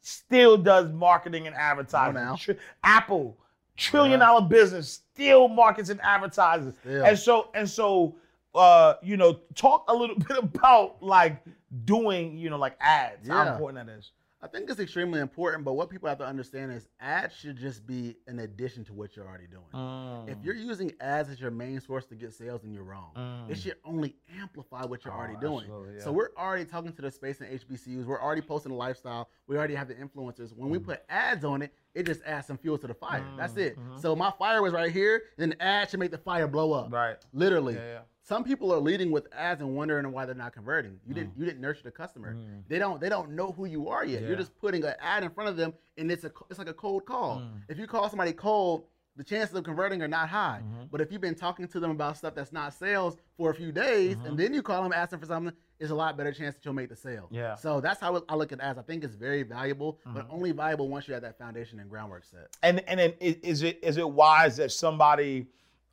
still 0.00 0.56
does 0.56 0.90
marketing 0.92 1.46
and 1.46 1.54
advertising. 1.56 2.36
Tri- 2.36 2.56
Apple, 2.82 3.38
trillion 3.76 4.18
dollar 4.20 4.46
business, 4.46 5.02
still 5.14 5.46
markets 5.48 5.90
and 5.90 6.00
advertises. 6.00 6.74
Still. 6.80 7.04
And 7.04 7.18
so 7.18 7.50
and 7.54 7.68
so 7.68 8.16
uh, 8.54 8.94
you 9.02 9.16
know, 9.16 9.38
talk 9.54 9.84
a 9.88 9.94
little 9.94 10.16
bit 10.28 10.38
about 10.38 11.02
like 11.02 11.42
doing, 11.84 12.36
you 12.38 12.48
know, 12.50 12.56
like 12.58 12.76
ads. 12.80 13.28
yeah. 13.28 13.44
How 13.44 13.52
important 13.52 13.86
that 13.86 13.92
is. 13.92 14.10
I 14.42 14.48
think 14.48 14.68
it's 14.68 14.78
extremely 14.78 15.20
important, 15.20 15.64
but 15.64 15.72
what 15.72 15.88
people 15.88 16.10
have 16.10 16.18
to 16.18 16.26
understand 16.26 16.70
is 16.70 16.86
ads 17.00 17.34
should 17.34 17.56
just 17.56 17.86
be 17.86 18.16
an 18.26 18.38
addition 18.40 18.84
to 18.84 18.92
what 18.92 19.16
you're 19.16 19.26
already 19.26 19.46
doing. 19.46 19.64
Mm. 19.74 20.28
If 20.28 20.36
you're 20.44 20.54
using 20.54 20.92
ads 21.00 21.30
as 21.30 21.40
your 21.40 21.50
main 21.50 21.80
source 21.80 22.04
to 22.06 22.14
get 22.14 22.34
sales, 22.34 22.60
then 22.62 22.74
you're 22.74 22.84
wrong. 22.84 23.46
It 23.48 23.56
should 23.56 23.76
only 23.82 24.14
amplify 24.38 24.84
what 24.84 25.04
you're 25.06 25.14
Oh, 25.14 25.16
already 25.16 25.36
doing. 25.40 25.60
absolutely, 25.60 26.00
So 26.00 26.12
we're 26.12 26.30
already 26.36 26.66
talking 26.66 26.92
to 26.92 27.02
the 27.02 27.10
space 27.10 27.40
in 27.40 27.46
HBCUs. 27.46 28.04
We're 28.04 28.20
already 28.20 28.42
posting 28.42 28.72
the 28.72 28.78
lifestyle. 28.78 29.30
We 29.46 29.56
already 29.56 29.74
have 29.74 29.88
the 29.88 29.94
influencers. 29.94 30.52
When 30.54 30.68
Mm. 30.68 30.72
we 30.72 30.78
put 30.80 31.02
ads 31.08 31.44
on 31.44 31.62
it, 31.62 31.72
it 31.94 32.04
just 32.04 32.22
adds 32.24 32.46
some 32.46 32.58
fuel 32.58 32.76
to 32.76 32.86
the 32.86 32.94
fire. 32.94 33.24
That's 33.38 33.56
it. 33.56 33.78
Mm-hmm. 33.78 33.96
So 34.00 34.14
my 34.14 34.30
fire 34.38 34.60
was 34.60 34.74
right 34.74 34.92
here. 34.92 35.22
Then 35.38 35.50
the 35.50 35.62
ad 35.62 35.88
should 35.90 35.98
make 36.00 36.10
the 36.10 36.18
fire 36.18 36.46
blow 36.46 36.72
up. 36.74 36.92
Right. 36.92 37.16
Literally. 37.32 37.74
Yeah, 37.74 37.86
yeah. 37.86 38.00
Some 38.26 38.42
people 38.42 38.72
are 38.74 38.80
leading 38.80 39.12
with 39.12 39.28
ads 39.32 39.60
and 39.60 39.76
wondering 39.76 40.10
why 40.10 40.26
they're 40.26 40.34
not 40.34 40.52
converting. 40.52 40.98
You 41.06 41.14
didn't 41.14 41.34
you 41.36 41.44
didn't 41.44 41.60
nurture 41.60 41.84
the 41.84 41.92
customer. 41.92 42.36
They 42.68 42.78
don't 42.80 43.00
they 43.00 43.08
don't 43.08 43.30
know 43.30 43.52
who 43.52 43.66
you 43.66 43.88
are 43.88 44.04
yet. 44.04 44.18
Mm. 44.18 44.22
Yeah. 44.22 44.28
You're 44.28 44.36
just 44.36 44.58
putting 44.58 44.82
an 44.84 44.94
ad 45.00 45.22
in 45.22 45.30
front 45.30 45.48
of 45.48 45.56
them 45.56 45.72
and 45.96 46.10
it's 46.10 46.24
a 46.24 46.32
it's 46.50 46.58
like 46.58 46.68
a 46.68 46.74
cold 46.74 47.04
call. 47.06 47.38
Mm. 47.38 47.62
If 47.68 47.78
you 47.78 47.86
call 47.86 48.08
somebody 48.08 48.32
cold, 48.32 48.86
the 49.14 49.22
chances 49.22 49.54
of 49.54 49.62
converting 49.62 50.02
are 50.02 50.08
not 50.08 50.28
high. 50.28 50.60
Mm-hmm. 50.62 50.86
But 50.90 51.00
if 51.00 51.12
you've 51.12 51.20
been 51.20 51.36
talking 51.36 51.68
to 51.68 51.78
them 51.78 51.92
about 51.92 52.16
stuff 52.16 52.34
that's 52.34 52.52
not 52.52 52.74
sales 52.74 53.16
for 53.36 53.50
a 53.50 53.54
few 53.54 53.70
days 53.70 54.16
Mm-hmm. 54.16 54.26
and 54.26 54.38
then 54.38 54.52
you 54.52 54.60
call 54.60 54.82
them 54.82 54.92
asking 54.92 55.20
for 55.20 55.26
something, 55.26 55.54
it's 55.78 55.90
a 55.92 55.94
lot 55.94 56.16
better 56.16 56.32
chance 56.32 56.56
that 56.56 56.64
you'll 56.64 56.74
make 56.74 56.88
the 56.88 56.96
sale. 56.96 57.28
Yeah. 57.30 57.42
Mm-hmm. 57.52 57.60
So 57.60 57.80
that's 57.80 58.00
how 58.00 58.20
I 58.28 58.34
look 58.34 58.50
at 58.50 58.60
ads. 58.60 58.76
I 58.76 58.82
think 58.82 59.04
it's 59.04 59.14
very 59.14 59.44
valuable, 59.44 60.00
but 60.04 60.26
only 60.28 60.50
valuable 60.50 60.88
once 60.88 61.06
you 61.06 61.14
have 61.14 61.22
that 61.22 61.38
foundation 61.38 61.78
and 61.78 61.88
groundwork 61.88 62.24
set. 62.24 62.48
And 62.64 62.80
and 62.88 62.98
then 62.98 63.14
is 63.20 63.62
it 63.62 63.78
is 63.84 63.98
it 63.98 64.10
wise 64.10 64.56
that 64.56 64.72
somebody 64.72 65.46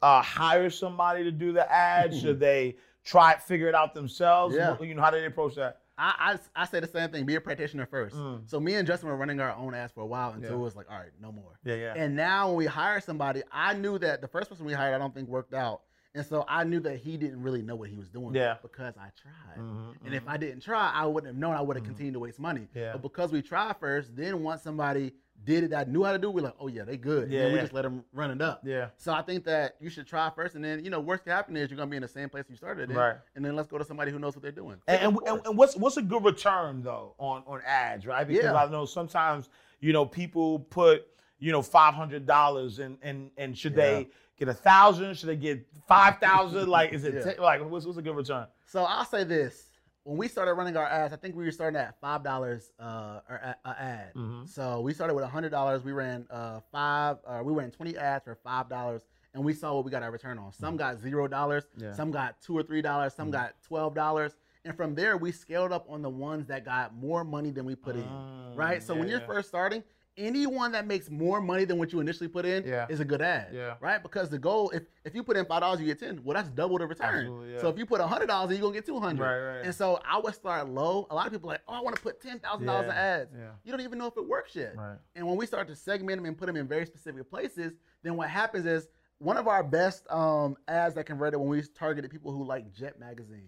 uh, 0.04 0.22
hires 0.22 0.78
somebody 0.78 1.24
to 1.24 1.32
do 1.32 1.54
the 1.54 1.72
ad? 1.72 2.14
Should 2.22 2.40
they 2.40 2.76
try 3.06 3.32
it, 3.32 3.42
figure 3.42 3.68
it 3.70 3.76
out 3.76 3.94
themselves? 3.94 4.54
Yeah. 4.56 4.76
You 4.82 4.94
know, 4.94 5.02
how 5.02 5.10
do 5.10 5.20
they 5.20 5.26
approach 5.26 5.56
that? 5.56 5.80
I, 5.98 6.38
I, 6.56 6.64
I 6.64 6.66
say 6.66 6.80
the 6.80 6.88
same 6.88 7.10
thing. 7.10 7.26
Be 7.26 7.36
a 7.36 7.42
practitioner 7.42 7.86
first. 7.86 8.16
Mm. 8.16 8.50
So 8.50 8.60
me 8.60 8.74
and 8.76 8.86
Justin 8.86 9.10
were 9.10 9.16
running 9.16 9.40
our 9.40 9.52
own 9.56 9.74
ads 9.74 9.94
for 9.94 10.02
a 10.02 10.06
while 10.06 10.32
until 10.32 10.56
it 10.56 10.58
was 10.58 10.76
like, 10.76 10.88
all 10.92 10.98
right, 10.98 11.12
no 11.22 11.32
more. 11.32 11.58
Yeah, 11.64 11.76
yeah. 11.76 11.94
And 11.96 12.16
now 12.16 12.48
when 12.48 12.58
we 12.58 12.66
hire 12.66 13.00
somebody, 13.00 13.44
I 13.52 13.74
knew 13.76 13.98
that 14.00 14.20
the 14.20 14.28
first 14.28 14.50
person 14.50 14.66
we 14.66 14.74
hired, 14.74 14.96
I 14.96 14.98
don't 14.98 15.14
think 15.14 15.30
worked 15.30 15.54
out. 15.54 15.82
And 16.16 16.26
so 16.26 16.46
I 16.48 16.64
knew 16.64 16.80
that 16.82 16.98
he 16.98 17.16
didn't 17.18 17.42
really 17.42 17.62
know 17.62 17.76
what 17.76 17.90
he 17.90 17.96
was 17.96 18.10
doing 18.10 18.36
Yeah. 18.36 18.56
because 18.62 18.96
I 18.98 19.10
tried. 19.20 19.58
Mm-hmm, 19.64 20.06
And 20.06 20.14
if 20.16 20.28
I 20.28 20.38
didn't 20.38 20.62
try, 20.62 20.92
I 20.94 21.06
wouldn't 21.06 21.28
have 21.34 21.40
known 21.40 21.56
I 21.56 21.62
would 21.62 21.76
have 21.76 21.86
continued 21.86 22.14
to 22.14 22.20
waste 22.20 22.40
money. 22.40 22.62
Mm-hmm. 22.62 22.80
Yeah. 22.80 22.92
But 22.94 23.02
because 23.04 23.32
we 23.32 23.42
tried 23.42 23.78
first, 23.80 24.16
then 24.16 24.44
once 24.44 24.62
somebody 24.64 25.14
did 25.46 25.64
it 25.66 25.70
that 25.72 25.90
knew 25.90 26.04
how 26.04 26.12
to 26.12 26.18
do, 26.18 26.30
we're 26.32 26.42
like, 26.42 26.56
oh 26.60 26.68
yeah, 26.68 26.84
they 26.84 26.98
good. 26.98 27.30
Yeah, 27.32 27.48
we 27.48 27.56
yeah. 27.56 27.62
just 27.62 27.74
let 27.74 27.82
them 27.84 28.04
run 28.14 28.32
it 28.32 28.42
up. 28.42 28.62
Yeah. 28.64 28.90
So 28.98 29.14
I 29.14 29.22
think 29.22 29.44
that 29.46 29.76
you 29.80 29.90
should 29.90 30.08
try 30.08 30.30
first, 30.36 30.56
and 30.56 30.64
then 30.64 30.84
you 30.84 30.90
know, 30.90 31.00
worst 31.00 31.24
can 31.24 31.32
happen 31.34 31.56
is 31.58 31.70
you're 31.70 31.78
gonna 31.78 31.90
be 31.90 31.98
in 31.98 32.02
the 32.02 32.08
same 32.08 32.30
place 32.30 32.46
you 32.50 32.56
started 32.56 32.90
in, 32.90 32.96
Right. 32.96 33.16
and 33.36 33.44
then 33.44 33.56
let's 33.56 33.68
go 33.68 33.78
to 33.78 33.86
somebody 33.86 34.12
who 34.12 34.20
knows 34.20 34.36
what 34.36 34.42
they're 34.44 34.52
doing. 34.52 34.78
And, 34.88 35.18
and, 35.26 35.42
and, 35.46 35.58
what's 35.58 35.76
what's 35.76 35.98
a 35.98 36.02
good 36.02 36.24
return 36.24 36.82
though 36.84 37.16
on 37.18 37.44
on 37.48 37.62
ads, 37.66 38.06
right? 38.06 38.28
Because 38.28 38.44
Yeah. 38.44 38.54
I 38.54 38.70
know 38.70 38.86
sometimes 38.86 39.50
you 39.80 39.94
know 39.94 40.06
people 40.06 40.60
put 40.60 41.06
you 41.40 41.52
know 41.52 41.62
five 41.62 41.94
hundred 41.94 42.26
dollars 42.26 42.80
and 42.80 42.98
and 43.02 43.32
and 43.38 43.58
should 43.58 43.76
they 43.76 44.10
get 44.38 44.48
a 44.48 44.54
thousand? 44.54 45.16
Should 45.18 45.30
they 45.30 45.36
get 45.36 45.66
five 45.88 46.20
thousand? 46.20 46.70
like 46.70 46.94
is 46.94 47.04
it 47.04 47.16
Yeah. 47.16 47.22
ten- 47.34 47.36
like 47.40 47.64
what's 47.70 47.86
what's 47.86 47.98
a 47.98 48.02
good 48.02 48.16
return? 48.16 48.48
So 48.66 48.84
I'll 48.84 49.06
say 49.06 49.24
this: 49.24 49.72
when 50.04 50.18
we 50.18 50.28
started 50.28 50.54
running 50.56 50.76
our 50.76 50.86
ads, 50.86 51.14
I 51.14 51.18
think 51.18 51.36
we 51.36 51.46
were 51.46 51.52
starting 51.52 51.80
at 51.80 52.00
five 52.02 52.24
dollars 52.24 52.72
uh, 52.80 53.22
or 53.30 53.36
a, 53.36 53.56
a 53.66 53.82
ad. 53.82 54.14
Mm-hmm. 54.16 54.46
So 54.46 54.82
we 54.82 54.94
started 54.94 55.14
with 55.14 55.26
hundred 55.26 55.50
dollars. 55.50 55.84
We 55.84 55.94
ran 55.94 56.28
uh, 56.30 56.60
five. 56.72 57.18
Uh, 57.26 57.42
we 57.44 57.54
ran 57.54 57.72
twenty 57.72 57.98
ads 57.98 58.26
for 58.26 58.36
five 58.36 58.70
dollars, 58.70 59.02
and 59.34 59.44
we 59.44 59.54
saw 59.54 59.76
what 59.76 59.86
we 59.86 59.92
got 59.92 60.04
our 60.04 60.12
return 60.12 60.38
on. 60.38 60.52
Some 60.52 60.76
got 60.76 61.00
zero 61.00 61.28
dollars. 61.28 61.64
Mm-hmm. 61.66 61.82
Yeah. 61.82 61.88
Mm-hmm. 61.88 61.98
Some 61.98 62.12
got 62.12 62.42
two 62.42 62.58
or 62.58 62.64
three 62.64 62.82
dollars. 62.82 63.14
Some 63.14 63.32
got 63.32 63.54
twelve 63.66 63.96
dollars. 63.96 64.36
And 64.66 64.76
from 64.76 64.96
there, 64.96 65.18
we 65.18 65.32
scaled 65.34 65.74
up 65.74 65.86
on 65.90 66.02
the 66.02 66.10
ones 66.10 66.48
that 66.48 66.64
got 66.64 66.96
more 66.96 67.26
money 67.26 67.52
than 67.52 67.66
we 67.66 67.76
put 67.76 67.96
in. 67.96 68.56
Right. 68.56 68.82
So 68.82 68.94
yeah, 68.94 69.00
when 69.00 69.10
you're 69.10 69.20
yeah. 69.20 69.26
first 69.26 69.50
starting. 69.50 69.84
Anyone 70.16 70.72
that 70.74 70.86
makes 70.86 71.10
more 71.10 71.42
money 71.42 71.66
than 71.66 71.80
what 71.80 71.92
you 71.92 72.00
initially 72.00 72.28
put 72.28 72.46
in 72.46 72.64
Yeah. 72.66 72.86
is 72.88 73.00
a 73.00 73.06
good 73.06 73.22
ad, 73.22 73.48
Yeah. 73.52 73.76
right? 73.80 74.02
Because 74.02 74.30
the 74.30 74.38
goal, 74.38 74.70
if 74.70 74.84
if 75.06 75.16
you 75.16 75.24
put 75.24 75.38
in 75.38 75.46
five 75.46 75.62
dollars, 75.62 75.80
you 75.80 75.88
get 75.88 76.00
ten. 76.00 76.24
Well, 76.24 76.36
that's 76.36 76.50
double 76.50 76.78
the 76.78 76.86
return. 76.86 77.50
Yeah. 77.50 77.60
So 77.60 77.68
if 77.70 77.78
you 77.80 77.86
put 77.88 78.00
hundred 78.02 78.28
dollars, 78.28 78.52
you're 78.52 78.62
gonna 78.62 78.74
get 78.76 78.86
two 78.86 79.00
hundred. 79.00 79.24
Right, 79.24 79.56
right. 79.58 79.66
And 79.66 79.74
so 79.74 80.00
I 80.06 80.20
would 80.20 80.36
start 80.36 80.70
low. 80.70 81.08
A 81.10 81.16
lot 81.16 81.26
of 81.26 81.34
people 81.34 81.50
are 81.50 81.54
like, 81.54 81.62
oh, 81.68 81.74
I 81.74 81.82
want 81.82 81.96
to 81.96 82.02
put 82.02 82.22
ten 82.22 82.40
thousand 82.40 82.68
dollars 82.68 82.86
in 82.86 82.92
ads. 82.92 83.32
yeah. 83.36 83.50
You 83.64 83.72
don't 83.72 83.82
even 83.82 83.98
know 83.98 84.06
if 84.08 84.16
it 84.18 84.28
works 84.28 84.56
yet. 84.56 84.76
Right. 84.78 84.98
And 85.16 85.26
when 85.26 85.36
we 85.36 85.48
start 85.48 85.68
to 85.70 85.76
segment 85.76 86.20
them 86.20 86.26
and 86.26 86.38
put 86.38 86.46
them 86.46 86.58
in 86.58 86.68
very 86.68 86.86
specific 86.86 87.28
places, 87.30 87.74
then 88.04 88.16
what 88.16 88.30
happens 88.30 88.68
is 88.68 88.88
one 89.18 89.38
of 89.38 89.48
our 89.48 89.64
best 89.64 90.06
um, 90.12 90.58
ads 90.68 90.94
that 90.96 91.06
converted 91.06 91.40
when 91.40 91.50
we 91.50 91.64
targeted 91.64 92.12
people 92.12 92.32
who 92.32 92.44
like 92.44 92.72
Jet 92.72 93.00
magazine. 93.00 93.48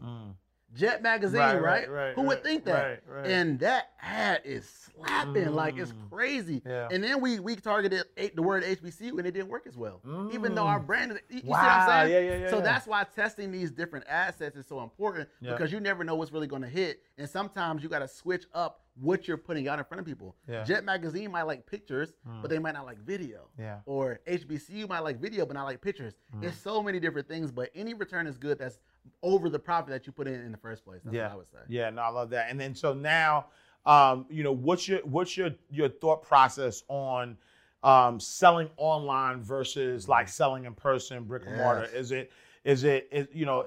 Jet 0.76 1.02
magazine, 1.02 1.40
Right, 1.40 1.60
right? 1.62 1.90
right, 1.90 2.14
Who 2.16 2.24
would 2.24 2.44
think 2.44 2.66
that? 2.66 3.02
And 3.24 3.60
that 3.62 3.92
ad 4.02 4.42
is 4.44 4.68
slapping, 4.70 5.52
like 5.54 5.78
it's 5.78 5.92
Mm. 5.92 6.10
crazy. 6.12 6.62
Yeah. 6.66 6.90
And 6.92 7.04
then 7.04 7.22
we 7.22 7.40
we 7.40 7.56
targeted 7.56 8.04
the 8.36 8.42
word 8.42 8.64
HBCU 8.64 9.18
and 9.18 9.26
it 9.26 9.32
didn't 9.32 9.48
work 9.50 9.66
as 9.68 9.78
well, 9.78 10.02
even 10.32 10.54
though 10.54 10.68
our 10.68 10.80
brand 10.80 11.14
is. 11.14 11.20
You, 11.30 11.36
you 11.38 11.42
see 11.44 11.48
what 11.48 11.58
Mm. 11.60 11.64
Wow, 11.64 11.80
I'm 11.80 11.88
saying? 12.10 12.14
yeah, 12.26 12.32
yeah, 12.32 12.42
yeah, 12.44 12.50
So 12.50 12.58
yeah. 12.58 12.64
that's 12.64 12.88
why 12.88 13.04
testing 13.06 13.52
these 13.52 13.72
different 13.72 14.06
assets 14.10 14.58
is 14.58 14.68
so 14.68 14.82
important 14.84 15.30
Yeah. 15.40 15.52
because 15.52 15.72
you 15.72 15.80
never 15.80 16.04
know 16.04 16.16
what's 16.16 16.32
really 16.32 16.48
going 16.48 16.62
to 16.62 16.68
hit, 16.70 17.02
and 17.18 17.30
sometimes 17.30 17.82
you 17.82 17.90
got 17.90 18.00
to 18.00 18.08
switch 18.08 18.46
up 18.54 18.82
what 19.02 19.28
you're 19.28 19.36
putting 19.38 19.68
out 19.68 19.78
in 19.78 19.84
front 19.86 20.00
of 20.00 20.06
people. 20.06 20.36
Yeah. 20.48 20.62
Mm. 20.62 20.66
Jet 20.66 20.84
magazine 20.86 21.30
might 21.32 21.44
like 21.44 21.66
pictures, 21.66 22.14
but 22.42 22.50
they 22.50 22.60
might 22.60 22.74
not 22.74 22.86
like 22.86 22.98
video. 23.00 23.50
Yeah. 23.60 23.80
Or 23.86 24.20
HBCU 24.26 24.88
might 24.88 25.00
like 25.00 25.20
video, 25.20 25.46
but 25.46 25.54
not 25.54 25.64
like 25.66 25.82
pictures. 25.82 26.14
It's 26.42 26.58
so 26.58 26.82
many 26.82 27.00
different 27.00 27.28
things, 27.28 27.52
but 27.52 27.70
any 27.76 27.94
return 27.94 28.26
is 28.28 28.38
good. 28.38 28.58
That's 28.58 28.80
over 29.22 29.50
the 29.50 29.60
profit 29.60 29.90
that 29.90 30.06
you 30.06 30.14
put 30.14 30.28
in 30.28 30.36
in 30.36 30.52
the 30.52 30.58
first 30.58 30.86
place. 30.86 31.02
That's 31.04 31.16
yeah, 31.16 31.28
what 31.28 31.32
I 31.32 31.36
would 31.36 31.52
say. 31.52 31.58
Yeah, 31.68 31.90
no, 31.90 32.02
I 32.02 32.10
love 32.10 32.30
that. 32.32 32.50
And 32.50 32.60
then 32.60 32.76
so 32.76 32.94
now, 32.94 33.48
um, 33.86 34.26
you 34.30 34.44
know, 34.44 34.52
what's 34.52 34.88
your 34.88 35.00
what's 35.00 35.38
your 35.38 35.52
your 35.70 35.90
thought 35.90 36.24
process 36.24 36.84
on 36.88 37.38
um, 37.84 38.20
selling 38.20 38.70
online 38.78 39.42
versus 39.42 40.08
like 40.08 40.28
selling 40.28 40.66
in 40.66 40.74
person, 40.74 41.24
brick 41.24 41.44
and 41.46 41.58
mortar? 41.58 41.90
Is 41.94 42.12
it 42.12 42.32
is 42.64 42.84
it 42.84 43.08
is 43.12 43.28
you 43.34 43.46
know? 43.46 43.66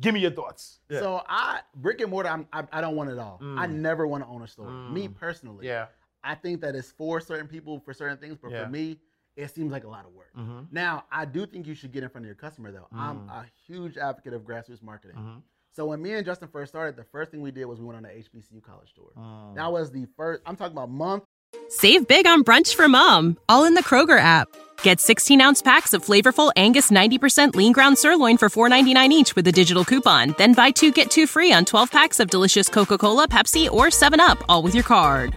Give 0.00 0.12
me 0.12 0.18
your 0.18 0.32
thoughts. 0.32 0.80
Yeah. 0.90 0.98
So 0.98 1.22
I 1.28 1.60
brick 1.76 2.00
and 2.00 2.10
mortar. 2.10 2.30
I'm, 2.30 2.48
I 2.52 2.64
I 2.72 2.80
don't 2.80 2.96
want 2.96 3.10
it 3.10 3.18
all. 3.18 3.40
I 3.56 3.66
never 3.68 4.08
want 4.08 4.24
to 4.24 4.28
own 4.28 4.42
a 4.42 4.48
store. 4.48 4.70
Me 4.70 5.06
personally. 5.06 5.64
Mm. 5.66 5.68
yeah, 5.68 5.86
I 6.24 6.34
think 6.34 6.60
that 6.62 6.74
it's 6.74 6.90
for 6.90 7.20
certain 7.20 7.46
people 7.46 7.80
for 7.80 7.94
certain 7.94 8.18
things, 8.18 8.36
but 8.40 8.50
Yeah. 8.50 8.64
for 8.64 8.70
me, 8.70 8.98
it 9.36 9.50
seems 9.54 9.72
like 9.72 9.84
a 9.84 9.88
lot 9.88 10.04
of 10.06 10.12
work. 10.12 10.30
Mm-hmm. 10.38 10.60
Now, 10.72 11.04
I 11.10 11.24
do 11.24 11.46
think 11.46 11.66
you 11.66 11.74
should 11.74 11.92
get 11.92 12.02
in 12.02 12.08
front 12.08 12.24
of 12.24 12.26
your 12.26 12.34
customer 12.34 12.70
though. 12.72 12.86
I'm 12.92 13.20
Mm. 13.20 13.30
a 13.30 13.46
huge 13.66 13.96
advocate 13.96 14.34
of 14.34 14.42
grassroots 14.42 14.82
marketing. 14.82 15.16
Mm-hmm. 15.16 15.38
So 15.74 15.86
when 15.86 16.02
me 16.02 16.12
and 16.12 16.24
Justin 16.26 16.48
first 16.48 16.70
started, 16.72 16.96
the 16.96 17.04
first 17.04 17.30
thing 17.30 17.40
we 17.40 17.50
did 17.50 17.64
was 17.64 17.78
we 17.80 17.86
went 17.86 17.96
on 17.96 18.02
the 18.02 18.10
HBCU 18.10 18.62
college 18.62 18.92
tour. 18.94 19.10
Mm. 19.16 19.54
That 19.54 19.72
was 19.72 19.90
the 19.90 20.06
first. 20.18 20.42
I'm 20.44 20.54
talking 20.56 20.72
about 20.76 20.90
month. 20.90 21.24
Save 21.68 22.06
big 22.08 22.26
on 22.26 22.44
brunch 22.44 22.74
for 22.74 22.88
mom, 22.88 23.38
all 23.48 23.64
in 23.64 23.72
the 23.74 23.82
Kroger 23.82 24.18
app. 24.18 24.48
Get 24.82 25.00
16 25.00 25.40
ounce 25.40 25.62
packs 25.62 25.94
of 25.94 26.04
flavorful 26.04 26.52
Angus 26.56 26.90
90% 26.90 27.54
lean 27.54 27.72
ground 27.72 27.96
sirloin 27.96 28.36
for 28.36 28.48
$4.99 28.50 29.08
each 29.10 29.34
with 29.36 29.46
a 29.46 29.52
digital 29.52 29.84
coupon. 29.84 30.34
Then 30.36 30.52
buy 30.52 30.70
two 30.72 30.92
get 30.92 31.10
two 31.10 31.26
free 31.26 31.52
on 31.52 31.64
12 31.64 31.90
packs 31.90 32.20
of 32.20 32.28
delicious 32.28 32.68
Coca 32.68 32.98
Cola, 32.98 33.26
Pepsi, 33.28 33.70
or 33.70 33.86
7UP, 33.86 34.42
all 34.48 34.62
with 34.62 34.74
your 34.74 34.84
card. 34.84 35.36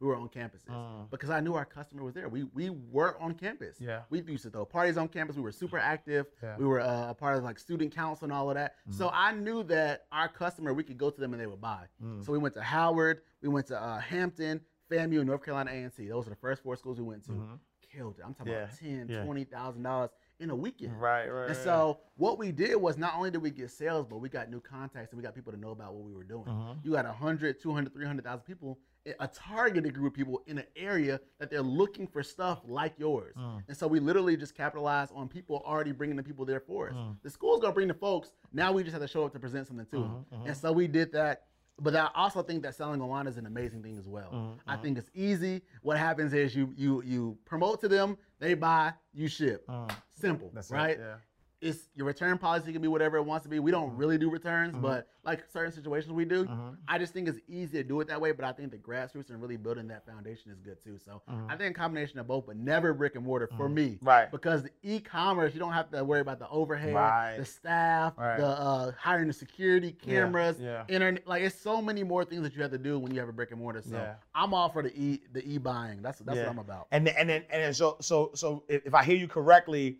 We 0.00 0.08
were 0.08 0.16
on 0.16 0.28
campuses 0.28 0.68
because 1.10 1.30
I 1.30 1.40
knew 1.40 1.54
our 1.54 1.64
customer 1.64 2.02
was 2.02 2.14
there. 2.14 2.28
We 2.28 2.44
we 2.44 2.70
were 2.70 3.16
on 3.20 3.34
campus. 3.34 3.76
Yeah. 3.80 4.00
We 4.10 4.20
used 4.22 4.42
to 4.42 4.50
throw 4.50 4.64
parties 4.64 4.96
on 4.96 5.08
campus. 5.08 5.36
We 5.36 5.42
were 5.42 5.52
super 5.52 5.78
active. 5.78 6.26
Yeah. 6.42 6.56
We 6.58 6.66
were 6.66 6.80
uh, 6.80 7.10
a 7.10 7.14
part 7.14 7.38
of 7.38 7.44
like 7.44 7.58
student 7.58 7.94
council 7.94 8.24
and 8.24 8.32
all 8.32 8.50
of 8.50 8.56
that. 8.56 8.74
So 8.90 9.10
I 9.12 9.32
knew 9.32 9.62
that 9.64 10.06
our 10.12 10.28
customer, 10.28 10.74
we 10.74 10.82
could 10.82 10.98
go 10.98 11.10
to 11.10 11.20
them 11.20 11.32
and 11.32 11.40
they 11.40 11.46
would 11.46 11.60
buy. 11.60 11.84
So 12.22 12.32
we 12.32 12.38
went 12.38 12.54
to 12.54 12.62
Howard. 12.62 13.20
We 13.40 13.48
went 13.48 13.66
to 13.68 13.80
uh, 13.80 13.98
Hampton, 14.00 14.60
FAMU, 14.90 15.24
North 15.24 15.44
Carolina 15.44 15.70
A&T. 15.70 16.08
Those 16.08 16.26
are 16.26 16.30
the 16.30 16.36
first 16.36 16.62
four 16.62 16.76
schools 16.76 16.98
we 16.98 17.04
went 17.04 17.24
to. 17.26 17.58
Killed 17.94 18.16
it. 18.18 18.24
I'm 18.26 18.34
talking 18.34 18.52
about 18.52 18.68
Yeah. 18.82 18.88
ten, 18.88 19.08
Yeah. 19.08 19.24
twenty 19.24 19.44
thousand 19.44 19.84
dollars 19.84 20.10
in 20.40 20.50
a 20.50 20.56
weekend. 20.56 21.00
Right, 21.00 21.28
right. 21.28 21.48
And 21.50 21.56
so 21.56 22.00
what 22.16 22.38
we 22.38 22.50
did 22.50 22.74
was 22.74 22.98
not 22.98 23.14
only 23.14 23.30
did 23.30 23.40
we 23.40 23.50
get 23.52 23.70
sales, 23.70 24.04
but 24.10 24.18
we 24.18 24.28
got 24.28 24.50
new 24.50 24.60
contacts 24.60 25.12
and 25.12 25.16
we 25.18 25.22
got 25.22 25.32
people 25.34 25.52
to 25.52 25.58
know 25.60 25.70
about 25.70 25.94
what 25.94 26.02
we 26.02 26.12
were 26.12 26.24
doing. 26.24 26.44
Mm-hmm. 26.46 26.80
You 26.82 26.90
got 26.92 27.04
100, 27.04 27.60
200, 27.62 27.92
300,000 27.94 28.40
people, 28.44 28.80
a 29.20 29.28
targeted 29.28 29.92
group 29.94 30.12
of 30.12 30.16
people 30.16 30.42
in 30.46 30.58
an 30.58 30.64
area 30.76 31.20
that 31.38 31.50
they're 31.50 31.60
looking 31.62 32.06
for 32.06 32.22
stuff 32.22 32.60
like 32.64 32.94
yours. 32.98 33.34
Mm. 33.38 33.62
And 33.68 33.76
so 33.76 33.86
we 33.86 34.00
literally 34.00 34.36
just 34.36 34.54
capitalize 34.54 35.10
on 35.14 35.28
people 35.28 35.62
already 35.66 35.92
bringing 35.92 36.16
the 36.16 36.22
people 36.22 36.44
there 36.44 36.60
for 36.60 36.88
us. 36.88 36.94
Mm. 36.94 37.16
The 37.22 37.30
school's 37.30 37.60
to 37.60 37.72
bring 37.72 37.88
the 37.88 37.94
folks. 37.94 38.32
Now 38.52 38.72
we 38.72 38.82
just 38.82 38.92
have 38.94 39.02
to 39.02 39.08
show 39.08 39.24
up 39.24 39.32
to 39.34 39.38
present 39.38 39.66
something 39.66 39.86
to 39.86 39.98
them. 40.00 40.24
Mm-hmm, 40.32 40.46
And 40.46 40.56
so 40.56 40.72
we 40.72 40.86
did 40.86 41.12
that. 41.12 41.42
But 41.80 41.96
I 41.96 42.08
also 42.14 42.40
think 42.40 42.62
that 42.62 42.76
selling 42.76 43.02
online 43.02 43.26
is 43.26 43.36
an 43.36 43.46
amazing 43.46 43.82
thing 43.82 43.98
as 43.98 44.06
well. 44.06 44.30
Mm-hmm, 44.32 44.70
I 44.70 44.76
think 44.76 44.96
it's 44.96 45.10
easy. 45.12 45.60
What 45.82 45.98
happens 45.98 46.32
is 46.32 46.54
you 46.54 46.72
you 46.76 47.02
you 47.02 47.36
promote 47.44 47.80
to 47.80 47.88
them, 47.88 48.16
they 48.38 48.54
buy, 48.54 48.92
you 49.12 49.26
ship. 49.26 49.68
Simple, 50.12 50.48
Mm. 50.50 50.54
That's 50.54 50.70
it, 50.70 50.74
right? 50.74 50.98
yeah. 51.00 51.16
It's 51.64 51.88
your 51.94 52.06
return 52.06 52.36
policy 52.38 52.72
can 52.72 52.82
be 52.82 52.88
whatever 52.88 53.16
it 53.16 53.22
wants 53.22 53.42
to 53.44 53.48
be. 53.48 53.58
We 53.58 53.72
Mm-hmm. 53.72 53.80
don't 53.80 53.96
really 53.96 54.18
do 54.18 54.30
returns, 54.30 54.76
but 54.76 55.08
like 55.24 55.44
certain 55.50 55.72
situations 55.72 56.12
we 56.12 56.24
do. 56.24 56.46
I 56.86 56.98
just 56.98 57.12
think 57.14 57.26
it's 57.28 57.38
easy 57.48 57.78
to 57.78 57.82
do 57.82 58.00
it 58.00 58.08
that 58.08 58.20
way. 58.20 58.32
But 58.32 58.44
I 58.44 58.52
think 58.52 58.70
the 58.70 58.76
grassroots 58.76 59.30
and 59.30 59.40
really 59.40 59.56
building 59.56 59.88
that 59.88 60.04
foundation 60.06 60.52
is 60.52 60.60
good 60.60 60.82
too. 60.82 60.98
So 61.04 61.22
I 61.48 61.56
think 61.56 61.74
a 61.76 61.78
combination 61.78 62.18
of 62.18 62.26
both, 62.28 62.46
but 62.46 62.56
never 62.56 62.92
brick 62.92 63.14
and 63.16 63.24
mortar 63.24 63.48
for 63.56 63.68
me. 63.68 63.92
Mm-hmm. 63.92 64.06
Right. 64.06 64.30
Because 64.30 64.62
the 64.64 64.70
e-commerce, 64.82 65.54
you 65.54 65.60
don't 65.60 65.72
have 65.72 65.90
to 65.92 66.04
worry 66.04 66.20
about 66.20 66.38
the 66.38 66.48
overhead, 66.50 66.94
Right. 66.94 67.36
the 67.38 67.44
staff, 67.44 68.12
Right. 68.18 68.38
the 68.38 68.46
uh, 68.46 68.92
hiring 68.98 69.28
the 69.28 69.32
security 69.32 69.92
cameras, 69.92 70.56
yeah. 70.60 70.84
internet. 70.88 71.26
Like 71.26 71.42
it's 71.42 71.58
so 71.58 71.80
many 71.80 72.02
more 72.04 72.24
things 72.24 72.42
that 72.42 72.54
you 72.54 72.62
have 72.62 72.70
to 72.72 72.78
do 72.78 72.98
when 72.98 73.12
you 73.14 73.18
have 73.20 73.28
a 73.28 73.32
brick 73.32 73.50
and 73.50 73.58
mortar. 73.60 73.80
So 73.82 73.96
Yeah. 73.96 74.14
I'm 74.34 74.52
all 74.52 74.68
for 74.68 74.82
the 74.82 74.94
e 74.94 75.20
the 75.32 75.42
e 75.48 75.58
buying. 75.58 76.02
That's 76.02 76.18
that's 76.20 76.36
Yeah. 76.36 76.42
what 76.44 76.50
I'm 76.52 76.58
about. 76.58 76.86
And 76.92 77.06
then, 77.06 77.14
and 77.18 77.28
then 77.28 77.42
and 77.50 77.62
then 77.62 77.74
so 77.74 77.96
so 78.00 78.30
so 78.34 78.64
if, 78.68 78.86
if 78.86 78.94
I 78.94 79.02
hear 79.02 79.16
you 79.16 79.26
correctly, 79.28 79.98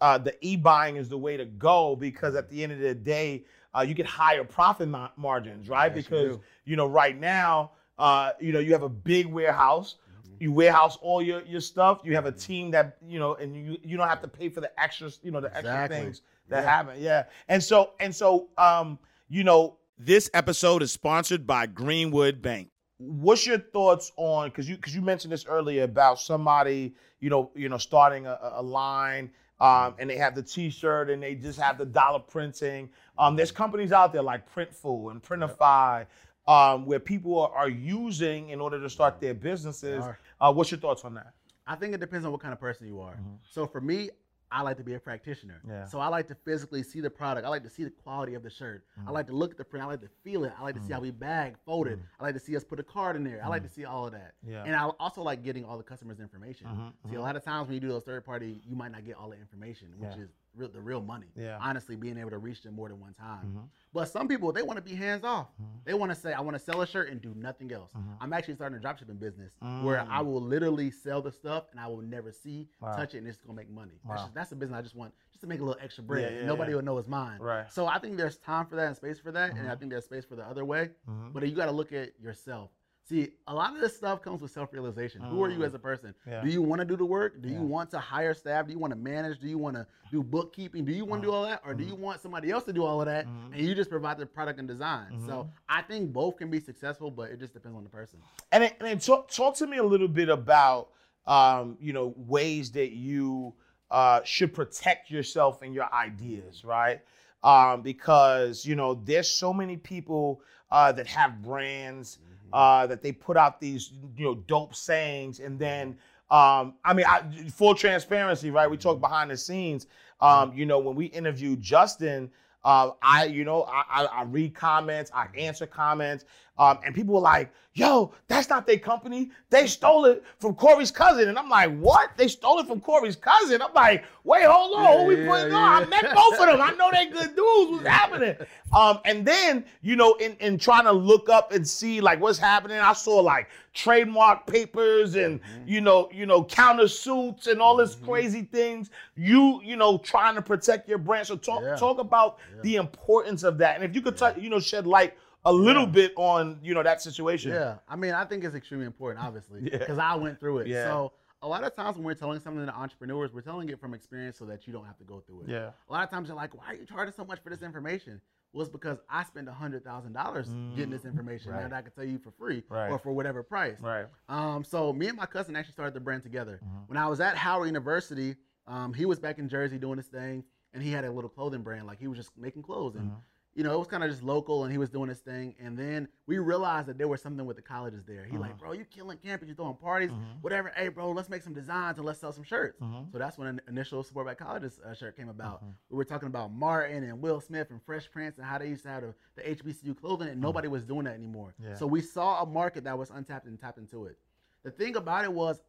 uh, 0.00 0.18
the 0.18 0.34
e 0.40 0.56
buying 0.56 0.96
is 0.96 1.08
the 1.08 1.18
way 1.18 1.36
to 1.36 1.44
go 1.44 1.96
because 1.96 2.34
at 2.34 2.48
the 2.50 2.62
end 2.62 2.72
of 2.72 2.78
the 2.80 2.94
day, 2.94 3.44
uh, 3.74 3.80
you 3.82 3.94
get 3.94 4.06
higher 4.06 4.44
profit 4.44 4.88
ma- 4.88 5.10
margins, 5.16 5.68
right? 5.68 5.94
Yes, 5.94 6.04
because 6.04 6.36
do. 6.36 6.42
you 6.64 6.76
know 6.76 6.86
right 6.86 7.18
now, 7.18 7.72
uh, 7.98 8.32
you 8.40 8.52
know 8.52 8.58
you 8.58 8.72
have 8.72 8.82
a 8.82 8.88
big 8.88 9.26
warehouse. 9.26 9.96
Mm-hmm. 9.96 10.34
You 10.40 10.52
warehouse 10.52 10.96
all 11.00 11.22
your, 11.22 11.42
your 11.42 11.60
stuff. 11.60 12.00
You 12.04 12.14
have 12.14 12.26
a 12.26 12.32
team 12.32 12.70
that 12.72 12.96
you 13.06 13.18
know, 13.18 13.34
and 13.34 13.56
you 13.56 13.78
you 13.82 13.96
don't 13.96 14.08
have 14.08 14.22
to 14.22 14.28
pay 14.28 14.48
for 14.48 14.60
the 14.60 14.70
extra 14.80 15.10
you 15.22 15.30
know, 15.30 15.40
the 15.40 15.54
extra 15.56 15.88
things 15.88 16.22
that 16.48 16.62
Yeah. 16.62 16.70
happen. 16.70 17.02
Yeah, 17.02 17.24
and 17.48 17.62
so 17.62 17.90
and 18.00 18.14
so, 18.14 18.48
um, 18.58 18.98
you 19.28 19.44
know, 19.44 19.76
this 19.98 20.30
episode 20.34 20.82
is 20.82 20.92
sponsored 20.92 21.46
by 21.46 21.66
Greenwood 21.66 22.42
Bank 22.42 22.68
what's 22.98 23.46
your 23.46 23.58
thoughts 23.58 24.10
on 24.16 24.48
because 24.48 24.68
you 24.68 24.76
because 24.76 24.94
you 24.94 25.02
mentioned 25.02 25.32
this 25.32 25.44
earlier 25.46 25.82
about 25.82 26.18
somebody 26.18 26.94
you 27.20 27.28
know 27.28 27.50
you 27.54 27.68
know 27.68 27.76
starting 27.76 28.26
a, 28.26 28.38
a 28.54 28.62
line 28.62 29.30
um, 29.60 29.94
and 29.98 30.08
they 30.10 30.16
have 30.16 30.34
the 30.34 30.42
T-shirt 30.42 31.10
and 31.10 31.22
they 31.22 31.34
just 31.34 31.58
have 31.58 31.78
the 31.78 31.86
dollar 31.86 32.18
printing. 32.18 32.88
Um, 33.18 33.36
there's 33.36 33.50
companies 33.52 33.92
out 33.92 34.12
there 34.12 34.22
like 34.22 34.52
Printful 34.52 35.10
and 35.10 35.22
Printify 35.22 36.06
um, 36.46 36.86
where 36.86 37.00
people 37.00 37.38
are, 37.40 37.50
are 37.50 37.68
using 37.68 38.50
in 38.50 38.60
order 38.60 38.80
to 38.80 38.88
start 38.90 39.20
their 39.20 39.34
businesses. 39.34 40.04
Uh, 40.40 40.52
what's 40.52 40.70
your 40.70 40.80
thoughts 40.80 41.04
on 41.04 41.14
that? 41.14 41.32
I 41.66 41.74
think 41.74 41.94
it 41.94 42.00
depends 42.00 42.24
on 42.24 42.32
what 42.32 42.40
kind 42.40 42.52
of 42.52 42.60
person 42.60 42.86
you 42.86 43.00
are. 43.00 43.18
So 43.50 43.66
for 43.66 43.80
me, 43.80 44.10
I 44.50 44.62
like 44.62 44.76
to 44.76 44.84
be 44.84 44.94
a 44.94 45.00
practitioner. 45.00 45.60
Yeah. 45.66 45.86
So 45.86 45.98
I 45.98 46.08
like 46.08 46.28
to 46.28 46.34
physically 46.34 46.82
see 46.82 47.00
the 47.00 47.10
product. 47.10 47.46
I 47.46 47.50
like 47.50 47.64
to 47.64 47.70
see 47.70 47.84
the 47.84 47.90
quality 47.90 48.34
of 48.34 48.42
the 48.42 48.50
shirt. 48.50 48.84
I 49.06 49.10
mm. 49.10 49.12
like 49.12 49.26
to 49.26 49.32
look 49.32 49.50
at 49.50 49.56
the 49.56 49.64
print. 49.64 49.84
I 49.84 49.88
like 49.88 50.00
to 50.02 50.08
feel 50.22 50.44
it. 50.44 50.52
I 50.58 50.62
like 50.62 50.76
to 50.76 50.80
see 50.80 50.90
mm. 50.90 50.94
how 50.94 51.00
we 51.00 51.10
bag, 51.10 51.56
fold 51.64 51.88
it. 51.88 51.98
Mm. 51.98 52.02
I 52.20 52.24
like 52.24 52.34
to 52.34 52.40
see 52.40 52.56
us 52.56 52.64
put 52.64 52.78
a 52.78 52.82
card 52.82 53.16
in 53.16 53.24
there. 53.24 53.40
I 53.44 53.48
like 53.48 53.62
to 53.64 53.68
see 53.68 53.84
all 53.84 54.06
of 54.06 54.12
that. 54.12 54.34
Yeah. 54.46 54.62
And 54.64 54.74
I 54.76 54.84
also 55.00 55.22
like 55.22 55.42
getting 55.42 55.64
all 55.64 55.76
the 55.76 55.84
customers' 55.84 56.20
information. 56.20 56.68
Mm-hmm, 56.68 56.86
see, 56.86 56.92
a 57.10 57.12
mm-hmm. 57.14 57.22
lot 57.22 57.36
of 57.36 57.44
times 57.44 57.66
when 57.68 57.74
you 57.74 57.80
do 57.80 57.88
those 57.88 58.04
third 58.04 58.24
party, 58.24 58.60
you 58.66 58.76
might 58.76 58.92
not 58.92 59.04
get 59.04 59.16
all 59.16 59.30
the 59.30 59.38
information, 59.38 59.88
which 59.98 60.16
Yeah. 60.16 60.24
is 60.24 60.30
real, 60.56 60.68
the 60.68 60.80
real 60.80 61.00
money. 61.00 61.26
Yeah. 61.36 61.58
Honestly, 61.60 61.96
being 61.96 62.18
able 62.18 62.30
to 62.30 62.38
reach 62.38 62.62
them 62.62 62.74
more 62.74 62.88
than 62.88 63.00
one 63.00 63.14
time. 63.14 63.46
Mm-hmm. 63.46 63.60
But 63.92 64.08
some 64.08 64.28
people 64.28 64.52
they 64.52 64.62
want 64.62 64.76
to 64.76 64.82
be 64.82 64.94
hands 64.94 65.24
off. 65.24 65.48
Mm-hmm. 65.54 65.78
They 65.84 65.94
want 65.94 66.12
to 66.12 66.16
say, 66.16 66.32
I 66.32 66.40
want 66.40 66.56
to 66.56 66.62
sell 66.62 66.82
a 66.82 66.86
shirt 66.86 67.10
and 67.10 67.20
do 67.20 67.32
nothing 67.36 67.72
else. 67.72 67.90
Mm-hmm. 67.96 68.12
I'm 68.20 68.32
actually 68.32 68.54
starting 68.54 68.78
a 68.78 68.80
dropshipping 68.80 69.20
business 69.20 69.52
where 69.82 70.00
I 70.00 70.20
mm. 70.20 70.26
will 70.26 70.40
literally 70.40 70.90
sell 70.90 71.22
the 71.22 71.32
stuff 71.32 71.64
and 71.70 71.80
I 71.80 71.86
will 71.86 72.02
never 72.02 72.32
see, 72.32 72.68
Wow. 72.80 72.96
touch 72.96 73.14
it, 73.14 73.18
and 73.18 73.26
it's 73.26 73.38
gonna 73.38 73.56
make 73.56 73.70
money. 73.70 73.92
That's, 74.06 74.18
Wow. 74.18 74.24
just, 74.24 74.34
that's 74.34 74.52
a 74.52 74.56
business 74.56 74.78
I 74.78 74.82
just 74.82 74.96
want 74.96 75.12
just 75.32 75.40
to 75.42 75.46
make 75.46 75.60
a 75.60 75.64
little 75.64 75.80
extra 75.82 76.02
bread. 76.04 76.32
Yeah, 76.32 76.40
yeah, 76.40 76.46
Nobody 76.46 76.74
will 76.74 76.82
know 76.82 76.98
it's 76.98 77.08
mine. 77.08 77.38
Right. 77.40 77.70
So 77.70 77.86
I 77.86 77.98
think 77.98 78.16
there's 78.16 78.36
time 78.38 78.66
for 78.66 78.76
that 78.76 78.86
and 78.86 78.96
space 78.96 79.18
for 79.18 79.32
that, 79.32 79.54
and 79.54 79.70
I 79.70 79.74
think 79.76 79.90
there's 79.90 80.04
space 80.04 80.24
for 80.24 80.36
the 80.36 80.44
other 80.44 80.64
way. 80.64 80.90
But 81.32 81.46
you 81.46 81.54
got 81.54 81.66
to 81.66 81.72
look 81.72 81.92
at 81.92 82.18
yourself. 82.20 82.70
See, 83.08 83.28
a 83.46 83.54
lot 83.54 83.72
of 83.72 83.80
this 83.80 83.96
stuff 83.96 84.20
comes 84.20 84.42
with 84.42 84.50
self-realization. 84.50 85.22
Who 85.30 85.40
are 85.44 85.48
you 85.48 85.62
as 85.62 85.72
a 85.74 85.78
person? 85.78 86.12
Yeah. 86.26 86.42
Do 86.42 86.48
you 86.48 86.60
want 86.60 86.80
to 86.80 86.84
do 86.84 86.96
the 86.96 87.04
work? 87.04 87.40
Do 87.40 87.48
Yeah. 87.48 87.60
you 87.60 87.62
want 87.62 87.88
to 87.92 88.00
hire 88.00 88.34
staff? 88.34 88.66
Do 88.66 88.72
you 88.72 88.80
want 88.80 88.92
to 88.92 88.98
manage? 88.98 89.38
Do 89.38 89.46
you 89.46 89.58
want 89.58 89.76
to 89.76 89.86
do 90.10 90.24
bookkeeping? 90.24 90.84
Do 90.84 90.90
you 90.90 91.04
want 91.04 91.22
to 91.22 91.28
do 91.28 91.32
all 91.32 91.44
that, 91.44 91.62
or 91.64 91.72
do 91.72 91.84
you 91.84 91.94
want 91.94 92.20
somebody 92.20 92.50
else 92.50 92.64
to 92.64 92.72
do 92.72 92.84
all 92.84 93.00
of 93.00 93.06
that, 93.06 93.26
and 93.26 93.54
you 93.54 93.76
just 93.76 93.90
provide 93.90 94.18
the 94.18 94.26
product 94.26 94.58
and 94.58 94.66
design? 94.66 95.20
So 95.24 95.48
I 95.68 95.82
think 95.82 96.12
both 96.12 96.36
can 96.36 96.50
be 96.50 96.58
successful, 96.58 97.12
but 97.12 97.30
it 97.30 97.38
just 97.38 97.54
depends 97.54 97.76
on 97.76 97.84
the 97.84 97.90
person. 97.90 98.18
And 98.50 98.64
then, 98.64 98.72
and 98.80 98.88
then 98.88 98.98
talk, 98.98 99.30
talk 99.30 99.54
to 99.56 99.68
me 99.68 99.76
a 99.76 99.84
little 99.84 100.08
bit 100.08 100.28
about 100.28 100.88
um, 101.28 101.76
you 101.80 101.92
know 101.92 102.12
ways 102.16 102.72
that 102.72 102.90
you 102.90 103.54
uh, 103.92 104.20
should 104.24 104.52
protect 104.52 105.12
yourself 105.12 105.62
and 105.62 105.72
your 105.72 105.92
ideas, 105.94 106.64
right? 106.64 107.02
Um, 107.44 107.82
because 107.82 108.66
you 108.66 108.74
know 108.74 108.94
there's 108.94 109.30
so 109.30 109.52
many 109.52 109.76
people 109.76 110.40
uh, 110.72 110.90
that 110.90 111.06
have 111.06 111.40
brands 111.40 112.18
uh, 112.52 112.86
that 112.86 113.02
they 113.02 113.12
put 113.12 113.36
out 113.36 113.60
these 113.60 113.92
you 114.16 114.24
know 114.24 114.34
dope 114.34 114.74
sayings, 114.74 115.40
and 115.40 115.58
then 115.58 115.96
um, 116.30 116.74
I 116.84 116.92
mean, 116.92 117.06
I, 117.06 117.22
full 117.50 117.74
transparency, 117.74 118.50
right? 118.50 118.68
We 118.68 118.76
talk 118.76 119.00
behind 119.00 119.30
the 119.30 119.36
scenes. 119.36 119.86
Um, 120.20 120.52
you 120.54 120.66
know, 120.66 120.78
when 120.78 120.96
we 120.96 121.06
interviewed 121.06 121.60
Justin, 121.60 122.30
uh, 122.64 122.90
I, 123.00 123.26
you 123.26 123.44
know, 123.44 123.62
I, 123.64 123.84
I, 123.88 124.04
I 124.06 124.22
read 124.24 124.54
comments, 124.54 125.10
I 125.14 125.28
answer 125.38 125.66
comments, 125.66 126.24
um, 126.58 126.78
and 126.84 126.94
people 126.94 127.14
were 127.14 127.20
like, 127.20 127.52
"Yo, 127.74 128.12
that's 128.28 128.48
not 128.48 128.66
their 128.66 128.78
company. 128.78 129.30
They 129.50 129.66
stole 129.66 130.06
it 130.06 130.24
from 130.38 130.54
Corey's 130.54 130.90
cousin." 130.90 131.28
And 131.28 131.38
I'm 131.38 131.48
like, 131.48 131.76
"What? 131.78 132.10
They 132.16 132.28
stole 132.28 132.58
it 132.60 132.66
from 132.66 132.80
Corey's 132.80 133.16
cousin?" 133.16 133.60
I'm 133.62 133.74
like, 133.74 134.04
"Wait, 134.24 134.44
hold 134.44 134.74
on. 134.74 134.98
Who 134.98 135.06
we 135.06 135.16
Yeah, 135.16 135.24
putting 135.24 135.50
yeah, 135.52 135.56
on? 135.56 135.82
I 135.82 135.86
met 135.86 136.12
both 136.12 136.38
of 136.40 136.46
them. 136.46 136.60
I 136.60 136.72
know 136.72 136.90
they 136.92 137.06
good 137.10 137.36
dudes. 137.36 137.70
What's 137.72 137.86
happening?" 137.88 138.36
Um, 138.72 138.98
and 139.04 139.24
then, 139.26 139.64
you 139.82 139.96
know, 139.96 140.14
in, 140.14 140.32
in 140.40 140.58
trying 140.58 140.84
to 140.84 140.92
look 140.92 141.28
up 141.28 141.52
and 141.52 141.66
see 141.66 142.00
like 142.00 142.20
what's 142.20 142.38
happening, 142.38 142.78
I 142.78 142.92
saw 142.94 143.20
like 143.20 143.48
trademark 143.74 144.46
papers 144.46 145.14
and 145.14 145.40
Mm-hmm. 145.40 145.68
you 145.68 145.80
know, 145.80 146.08
you 146.12 146.26
know, 146.26 146.44
counter 146.44 146.88
suits 146.88 147.46
and 147.46 147.60
all 147.60 147.76
this 147.76 147.94
crazy 147.94 148.42
things. 148.42 148.90
You, 149.16 149.60
you 149.62 149.76
know, 149.76 149.98
trying 149.98 150.34
to 150.34 150.42
protect 150.42 150.88
your 150.88 150.98
brand. 150.98 151.26
So 151.26 151.36
talk 151.36 151.62
Yeah. 151.62 151.76
talk 151.76 151.98
about 151.98 152.38
the 152.62 152.76
importance 152.76 153.42
of 153.44 153.58
that. 153.58 153.76
And 153.76 153.84
if 153.84 153.94
you 153.94 154.00
could 154.02 154.16
touch, 154.16 154.36
you 154.38 154.50
know, 154.50 154.60
shed 154.60 154.86
light 154.86 155.14
a 155.46 155.52
little 155.52 155.86
bit 155.86 156.12
on, 156.16 156.58
you 156.62 156.74
know, 156.74 156.82
that 156.82 157.00
situation. 157.00 157.52
Yeah, 157.52 157.76
I 157.88 157.96
mean, 157.96 158.12
I 158.12 158.24
think 158.24 158.44
it's 158.44 158.54
extremely 158.54 158.86
important, 158.86 159.24
obviously, 159.24 159.62
Yeah. 159.62 159.78
because 159.78 159.98
I 159.98 160.14
went 160.16 160.38
through 160.38 160.58
it. 160.58 160.66
Yeah. 160.66 160.84
So 160.84 161.12
a 161.42 161.48
lot 161.48 161.64
of 161.64 161.74
times 161.74 161.96
when 161.96 162.04
we're 162.04 162.14
telling 162.14 162.40
something 162.40 162.66
to 162.66 162.74
entrepreneurs, 162.74 163.32
we're 163.32 163.40
telling 163.42 163.68
it 163.68 163.78
from 163.80 163.94
experience 163.94 164.36
so 164.38 164.44
that 164.46 164.66
you 164.66 164.72
don't 164.72 164.84
have 164.86 164.98
to 164.98 165.04
go 165.04 165.20
through 165.20 165.42
it. 165.42 165.48
Yeah. 165.48 165.70
A 165.88 165.92
lot 165.92 166.02
of 166.04 166.10
times 166.10 166.28
they're 166.28 166.36
like, 166.36 166.54
"Why 166.56 166.66
are 166.68 166.74
you 166.74 166.84
charging 166.84 167.14
so 167.14 167.24
much 167.24 167.40
for 167.40 167.50
this 167.50 167.62
information?" 167.62 168.20
Well, 168.52 168.62
it's 168.62 168.70
because 168.72 168.98
I 169.10 169.22
spent 169.24 169.48
hundred 169.48 169.84
thousand 169.84 170.14
dollars 170.14 170.48
getting 170.74 170.90
this 170.90 171.04
information 171.04 171.52
Mm. 171.52 171.54
Right. 171.56 171.62
that 171.70 171.72
I 171.76 171.82
can 171.82 171.92
tell 171.92 172.04
you 172.04 172.18
for 172.18 172.30
free 172.32 172.62
Right. 172.70 172.90
or 172.90 172.98
for 172.98 173.12
whatever 173.12 173.42
price. 173.42 173.80
Right. 173.80 174.06
Um, 174.28 174.64
so 174.64 174.92
me 174.92 175.08
and 175.08 175.16
my 175.16 175.26
cousin 175.26 175.54
actually 175.56 175.72
started 175.74 175.94
the 175.94 176.00
brand 176.00 176.22
together. 176.22 176.60
Mm-hmm. 176.64 176.76
When 176.88 176.96
I 176.98 177.06
was 177.06 177.20
at 177.20 177.36
Howard 177.36 177.66
University, 177.66 178.34
um, 178.66 178.94
he 178.94 179.04
was 179.04 179.18
back 179.20 179.38
in 179.38 179.48
Jersey 179.48 179.78
doing 179.78 179.98
his 179.98 180.06
thing, 180.08 180.42
and 180.72 180.82
he 180.82 180.90
had 180.90 181.04
a 181.04 181.10
little 181.12 181.28
clothing 181.30 181.62
brand. 181.62 181.86
Like 181.86 181.98
he 182.00 182.08
was 182.08 182.16
just 182.18 182.36
making 182.36 182.62
clothes, 182.62 182.96
and 182.96 183.10
Mm-hmm. 183.10 183.20
You 183.56 183.64
know 183.64 183.72
it 183.74 183.78
was 183.78 183.88
kind 183.88 184.04
of 184.04 184.10
just 184.10 184.22
local, 184.22 184.64
and 184.64 184.70
he 184.70 184.76
was 184.76 184.90
doing 184.90 185.08
his 185.08 185.20
thing. 185.20 185.54
And 185.58 185.78
then 185.78 186.08
we 186.26 186.38
realized 186.38 186.88
that 186.88 186.98
there 186.98 187.08
was 187.08 187.22
something 187.22 187.46
with 187.46 187.56
the 187.56 187.62
colleges 187.62 188.04
there. 188.04 188.24
He 188.24 188.32
Mm-hmm. 188.32 188.40
like, 188.42 188.58
bro, 188.58 188.72
you 188.72 188.84
killing 188.84 189.16
campus, 189.16 189.48
you 189.48 189.54
throwing 189.54 189.76
parties, 189.76 190.10
whatever. 190.42 190.70
Hey, 190.76 190.88
bro, 190.88 191.10
let's 191.10 191.30
make 191.30 191.42
some 191.42 191.54
designs 191.54 191.96
and 191.96 192.06
let's 192.06 192.20
sell 192.20 192.32
some 192.32 192.44
shirts. 192.44 192.78
Mm-hmm. 192.82 193.10
So 193.12 193.18
that's 193.18 193.38
when 193.38 193.48
an 193.48 193.60
initial 193.66 194.02
support 194.02 194.26
black 194.26 194.36
colleges 194.38 194.78
uh, 194.86 194.92
shirt 194.92 195.16
came 195.16 195.30
about. 195.30 195.64
We 195.88 195.96
were 195.96 196.04
talking 196.04 196.26
about 196.28 196.52
Martin 196.52 197.02
and 197.04 197.22
Will 197.22 197.40
Smith 197.40 197.70
and 197.70 197.82
Fresh 197.82 198.10
Prince 198.12 198.36
and 198.36 198.46
how 198.46 198.58
they 198.58 198.68
used 198.68 198.82
to 198.82 198.90
have 198.90 199.02
the, 199.02 199.14
the 199.36 199.42
HBCU 199.54 199.98
clothing, 199.98 200.28
and 200.28 200.38
nobody 200.40 200.68
was 200.68 200.84
doing 200.84 201.04
that 201.04 201.14
anymore. 201.14 201.54
Mm-hmm. 201.58 201.70
Yeah. 201.70 201.76
So 201.78 201.86
we 201.86 202.02
saw 202.02 202.42
a 202.42 202.46
market 202.46 202.84
that 202.84 202.98
was 202.98 203.08
untapped 203.08 203.46
and 203.46 203.58
tapped 203.58 203.78
into 203.78 204.04
it. 204.04 204.18
The 204.64 204.70
thing 204.70 204.96
about 204.96 205.24
it 205.24 205.32
was, 205.32 205.62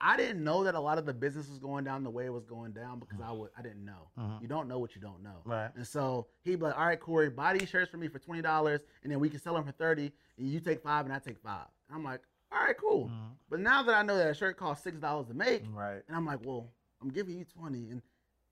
I 0.00 0.16
didn't 0.16 0.42
know 0.44 0.64
that 0.64 0.74
a 0.74 0.80
lot 0.80 0.98
of 0.98 1.06
the 1.06 1.14
business 1.14 1.48
was 1.48 1.58
going 1.58 1.84
down 1.84 2.02
the 2.04 2.10
way 2.10 2.26
it 2.26 2.32
was 2.32 2.44
going 2.44 2.72
down 2.72 2.98
because 2.98 3.18
I 3.24 3.30
would 3.32 3.50
I 3.58 3.62
didn't 3.62 3.84
know. 3.84 4.10
You 4.42 4.48
don't 4.48 4.68
know 4.68 4.78
what 4.78 4.94
you 4.94 5.00
don't 5.00 5.22
know. 5.22 5.36
Mm-hmm. 5.40 5.50
Right. 5.50 5.70
And 5.76 5.86
so 5.86 6.26
he'd 6.42 6.56
be 6.56 6.64
like, 6.66 6.76
"All 6.78 6.86
right, 6.86 6.98
Corey, 7.00 7.30
buy 7.30 7.56
these 7.56 7.68
shirts 7.68 7.90
for 7.90 7.96
me 7.96 8.08
for 8.08 8.18
twenty 8.18 8.42
dollars, 8.42 8.80
and 9.02 9.10
then 9.12 9.20
we 9.20 9.28
can 9.30 9.40
sell 9.40 9.54
them 9.54 9.64
for 9.64 9.72
thirty, 9.72 10.12
and 10.38 10.48
you 10.48 10.60
take 10.60 10.82
five, 10.82 11.04
and 11.06 11.14
I 11.14 11.18
take 11.18 11.38
five. 11.38 11.66
And 11.88 11.96
I'm 11.96 12.04
like, 12.04 12.20
"All 12.52 12.62
right, 12.62 12.76
cool." 12.76 13.10
But 13.48 13.60
now 13.60 13.82
that 13.82 13.94
I 13.94 14.02
know 14.02 14.16
that 14.16 14.28
a 14.30 14.34
shirt 14.34 14.56
costs 14.56 14.84
six 14.84 14.98
dollars 14.98 15.28
to 15.28 15.34
make, 15.34 15.62
Mm-hmm. 15.64 15.74
Right. 15.78 16.02
and 16.08 16.16
I'm 16.16 16.26
like, 16.26 16.44
"Well, 16.44 16.68
I'm 17.00 17.08
giving 17.10 17.38
you 17.38 17.44
twenty, 17.44 17.88
and 17.90 18.02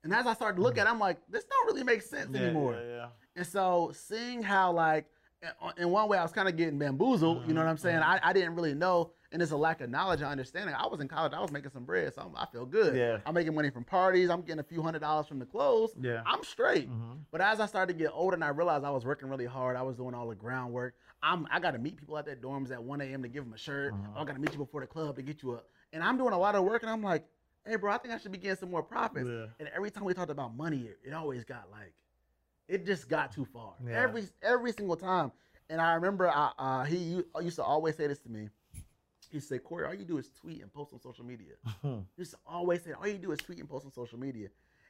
and 0.03 0.13
as 0.13 0.25
I 0.25 0.33
started 0.33 0.55
to 0.57 0.61
look 0.63 0.77
at, 0.77 0.87
it, 0.87 0.89
I'm 0.89 0.99
like, 0.99 1.17
"This 1.29 1.43
don't 1.45 1.67
really 1.67 1.83
make 1.83 2.01
sense 2.01 2.29
Yeah, 2.33 2.41
anymore." 2.41 2.73
yeah, 2.73 2.95
yeah. 2.95 3.07
And 3.35 3.45
so 3.45 3.91
seeing 3.93 4.41
how 4.43 4.71
like 4.71 5.05
in 5.77 5.89
one 5.89 6.07
way 6.07 6.17
I 6.17 6.23
was 6.23 6.31
kind 6.31 6.47
of 6.47 6.55
getting 6.55 6.79
bamboozled, 6.79 7.45
you 7.47 7.53
know 7.53 7.59
what 7.61 7.69
I'm 7.69 7.77
saying? 7.77 7.97
I, 7.99 8.17
I 8.23 8.31
didn't 8.31 8.55
really 8.55 8.73
know, 8.73 9.11
and 9.33 9.41
it's 9.41 9.51
a 9.51 9.57
lack 9.57 9.81
of 9.81 9.89
knowledge 9.89 10.21
and 10.21 10.29
understanding. 10.29 10.75
I 10.77 10.85
was 10.87 11.01
in 11.01 11.07
college, 11.07 11.33
I 11.33 11.41
was 11.41 11.51
making 11.51 11.71
some 11.71 11.83
bread, 11.83 12.13
so 12.13 12.21
I'm, 12.21 12.35
I 12.37 12.45
feel 12.51 12.65
good. 12.65 12.95
Yeah. 12.95 13.17
I'm 13.25 13.33
making 13.33 13.53
money 13.55 13.71
from 13.71 13.83
parties, 13.83 14.29
I'm 14.29 14.41
getting 14.41 14.59
a 14.59 14.63
few 14.63 14.81
hundred 14.81 14.99
dollars 14.99 15.27
from 15.27 15.39
the 15.39 15.45
clothes. 15.45 15.91
Yeah. 15.99 16.21
I'm 16.25 16.43
straight. 16.43 16.87
But 17.31 17.41
as 17.41 17.59
I 17.59 17.65
started 17.65 17.97
to 17.97 17.99
get 18.01 18.11
older 18.13 18.35
and 18.35 18.43
I 18.43 18.49
realized 18.49 18.85
I 18.85 18.91
was 18.91 19.03
working 19.05 19.27
really 19.27 19.45
hard, 19.47 19.75
I 19.75 19.81
was 19.81 19.97
doing 19.97 20.13
all 20.13 20.29
the 20.29 20.35
groundwork. 20.35 20.93
I'm 21.21 21.47
I 21.51 21.59
got 21.59 21.71
to 21.71 21.79
meet 21.79 21.97
people 21.97 22.17
at 22.17 22.25
their 22.25 22.35
dorms 22.35 22.71
at 22.71 22.81
1 22.81 23.01
a.m. 23.01 23.23
to 23.23 23.27
give 23.27 23.43
them 23.43 23.53
a 23.53 23.57
shirt. 23.57 23.93
I 24.15 24.23
got 24.23 24.33
to 24.35 24.39
meet 24.39 24.51
you 24.53 24.59
before 24.59 24.81
the 24.81 24.87
club 24.87 25.15
to 25.15 25.21
get 25.21 25.41
you 25.41 25.53
up. 25.53 25.67
and 25.91 26.03
I'm 26.03 26.17
doing 26.17 26.33
a 26.33 26.37
lot 26.37 26.53
of 26.55 26.63
work, 26.63 26.83
and 26.83 26.91
I'm 26.91 27.01
like, 27.01 27.25
hey, 27.65 27.75
bro, 27.77 27.91
I 27.91 27.97
think 27.97 28.13
I 28.13 28.17
should 28.17 28.31
be 28.31 28.37
getting 28.37 28.57
some 28.57 28.69
more 28.71 28.83
profits. 28.83 29.27
Yeah. 29.27 29.45
And 29.59 29.69
every 29.75 29.89
time 29.89 30.03
we 30.03 30.13
talked 30.13 30.31
about 30.31 30.55
money, 30.55 30.81
it, 30.81 30.99
it 31.07 31.13
always 31.13 31.43
got 31.43 31.71
like 31.71 31.93
it 32.67 32.85
just 32.85 33.09
got 33.09 33.31
too 33.31 33.45
far. 33.45 33.73
Yeah. 33.85 34.01
Every 34.01 34.23
every 34.41 34.71
single 34.73 34.95
time. 34.95 35.31
And 35.69 35.79
I 35.81 35.93
remember 35.93 36.27
uh, 36.27 36.49
uh, 36.59 36.83
he 36.83 37.23
used 37.41 37.55
to 37.55 37.63
always 37.63 37.95
say 37.95 38.05
this 38.07 38.19
to 38.19 38.29
me. 38.29 38.49
He 39.33 39.39
said, 39.39 39.63
Corey, 39.63 39.85
all 39.87 39.95
you 39.95 40.05
do 40.05 40.19
is 40.19 40.29
tweet 40.39 40.61
and 40.61 40.71
post 40.71 40.93
on 40.93 41.01
social 41.01 41.25
media. 41.25 41.53
Just 42.15 42.35
always 42.45 42.83
say, 42.83 42.91
all 42.93 43.07
you 43.07 43.17
do 43.17 43.31
is 43.31 43.39
tweet 43.39 43.57
and 43.59 43.67
post 43.67 43.83
on 43.83 43.91
social 43.91 44.19
media. 44.19 44.49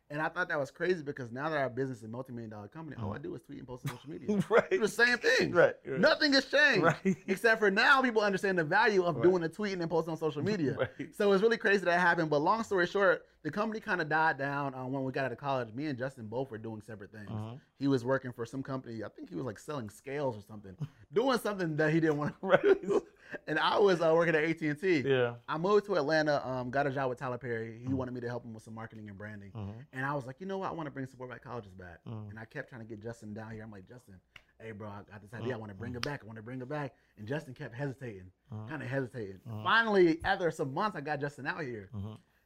And 0.09 0.21
I 0.21 0.27
thought 0.27 0.49
that 0.49 0.59
was 0.59 0.69
crazy 0.69 1.01
because 1.01 1.31
now 1.31 1.49
that 1.49 1.57
our 1.57 1.69
business 1.69 1.99
is 1.99 2.03
a 2.03 2.07
multi-million 2.09 2.49
dollar 2.49 2.67
company, 2.67 2.97
all 3.01 3.13
I 3.13 3.17
do 3.17 3.33
is 3.35 3.41
tweet 3.41 3.59
and 3.59 3.67
post 3.67 3.85
on 3.89 3.95
social 3.95 4.09
media. 4.09 4.43
Right. 4.49 4.67
It's 4.69 4.81
the 4.95 5.05
same 5.05 5.17
thing. 5.17 5.51
Right, 5.53 5.73
right. 5.85 5.99
Nothing 5.99 6.33
has 6.33 6.45
changed. 6.45 6.83
Right. 6.83 7.15
Except 7.27 7.59
for 7.59 7.71
now 7.71 8.01
people 8.01 8.21
understand 8.21 8.59
the 8.59 8.65
value 8.65 9.03
of 9.03 9.23
doing 9.23 9.43
a 9.43 9.49
tweet 9.49 9.71
and 9.71 9.81
then 9.81 9.87
posting 9.87 10.11
on 10.11 10.17
social 10.17 10.43
media. 10.43 10.75
Right. 10.77 11.15
So 11.15 11.31
it's 11.31 11.41
really 11.41 11.57
crazy 11.57 11.85
that 11.85 11.99
happened. 11.99 12.29
But 12.29 12.41
long 12.41 12.63
story 12.63 12.85
short, 12.85 13.25
the 13.43 13.49
company 13.49 13.79
kind 13.79 14.01
of 14.01 14.09
died 14.09 14.37
down 14.37 14.75
um, 14.75 14.91
when 14.91 15.03
we 15.03 15.11
got 15.13 15.25
out 15.25 15.31
of 15.31 15.37
college. 15.37 15.73
Me 15.73 15.85
and 15.85 15.97
Justin 15.97 16.27
both 16.27 16.51
were 16.51 16.57
doing 16.57 16.81
separate 16.81 17.11
things. 17.11 17.29
Uh-huh. 17.31 17.55
He 17.79 17.87
was 17.87 18.03
working 18.03 18.33
for 18.33 18.45
some 18.45 18.61
company. 18.61 19.03
I 19.03 19.07
think 19.09 19.29
he 19.29 19.35
was 19.35 19.45
like 19.45 19.57
selling 19.57 19.89
scales 19.89 20.35
or 20.35 20.41
something, 20.41 20.75
doing 21.13 21.39
something 21.39 21.77
that 21.77 21.93
he 21.93 21.99
didn't 22.01 22.17
want 22.17 22.35
to 22.41 22.77
do. 22.81 23.03
And 23.47 23.59
I 23.59 23.77
was 23.77 24.01
uh, 24.01 24.11
working 24.13 24.36
at 24.36 24.43
AT 24.43 24.61
and 24.61 24.79
T. 24.79 24.99
Yeah. 25.01 25.36
I 25.47 25.57
moved 25.57 25.86
to 25.88 25.95
Atlanta. 25.95 26.45
Um, 26.47 26.69
got 26.69 26.88
a 26.88 26.91
job 26.91 27.09
with 27.09 27.19
Tyler 27.19 27.38
Perry. 27.38 27.77
He 27.79 27.86
mm-hmm. 27.86 27.97
wanted 27.97 28.13
me 28.13 28.21
to 28.21 28.27
help 28.27 28.45
him 28.45 28.53
with 28.53 28.63
some 28.63 28.73
marketing 28.73 29.09
and 29.09 29.17
branding. 29.17 29.51
Mm-hmm. 29.51 29.79
And 29.91 30.05
I 30.05 30.13
was 30.13 30.25
like, 30.25 30.38
you 30.39 30.45
know 30.45 30.57
what? 30.59 30.69
I 30.69 30.73
want 30.73 30.88
to 30.88 30.91
bring 30.91 31.05
support 31.07 31.29
black 31.29 31.43
colleges 31.43 31.73
back. 31.73 31.99
Mm-hmm. 32.07 32.29
And 32.31 32.39
I 32.39 32.45
kept 32.45 32.69
trying 32.69 32.81
to 32.81 32.88
get 32.88 33.01
Justin 33.01 33.34
down 33.34 33.51
here. 33.51 33.63
I'm 33.63 33.71
like, 33.71 33.88
Justin, 33.88 34.15
hey 34.61 34.71
bro, 34.71 34.88
I 34.88 35.01
got 35.11 35.21
this 35.21 35.34
idea. 35.34 35.53
I 35.53 35.57
want 35.57 35.71
to 35.71 35.77
bring 35.77 35.95
it 35.95 36.01
back. 36.01 36.21
I 36.23 36.25
want 36.25 36.38
to 36.38 36.43
bring 36.43 36.61
it 36.61 36.69
back. 36.69 36.93
And 37.17 37.27
Justin 37.27 37.53
kept 37.53 37.75
hesitating, 37.75 38.31
kind 38.69 38.81
of 38.81 38.88
hesitating. 38.88 39.39
Finally, 39.63 40.19
after 40.23 40.49
some 40.51 40.73
months, 40.73 40.97
I 40.97 41.01
got 41.01 41.19
Justin 41.19 41.45
out 41.45 41.61
here. 41.61 41.89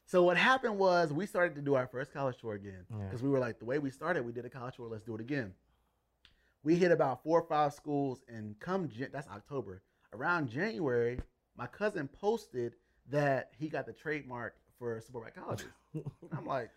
So 0.05 0.23
what 0.23 0.37
happened 0.37 0.77
was 0.79 1.11
we 1.11 1.25
started 1.25 1.53
to 1.55 1.61
do 1.61 1.75
our 1.75 1.85
first 1.85 2.13
college 2.13 2.37
tour 2.39 2.53
again 2.53 2.85
because 3.05 3.21
we 3.21 3.29
were 3.29 3.39
like, 3.39 3.59
the 3.59 3.65
way 3.65 3.77
we 3.79 3.91
started, 3.91 4.25
we 4.25 4.31
did 4.31 4.45
a 4.45 4.49
college 4.49 4.75
tour. 4.75 4.87
Let's 4.89 5.03
do 5.03 5.15
it 5.15 5.21
again. 5.21 5.53
We 6.63 6.75
hit 6.75 6.91
about 6.91 7.23
four 7.23 7.39
or 7.39 7.47
five 7.47 7.73
schools, 7.73 8.23
and 8.27 8.59
come 8.59 8.89
that's 9.11 9.27
October. 9.27 9.81
Around 10.13 10.49
January, 10.49 11.19
my 11.57 11.67
cousin 11.67 12.07
posted 12.07 12.73
that 13.09 13.51
he 13.57 13.67
got 13.67 13.85
the 13.85 13.93
trademark 13.93 14.55
for 14.79 14.99
support 15.01 15.35
colleges. 15.41 15.67
I'm 16.35 16.45
like, 16.45 16.69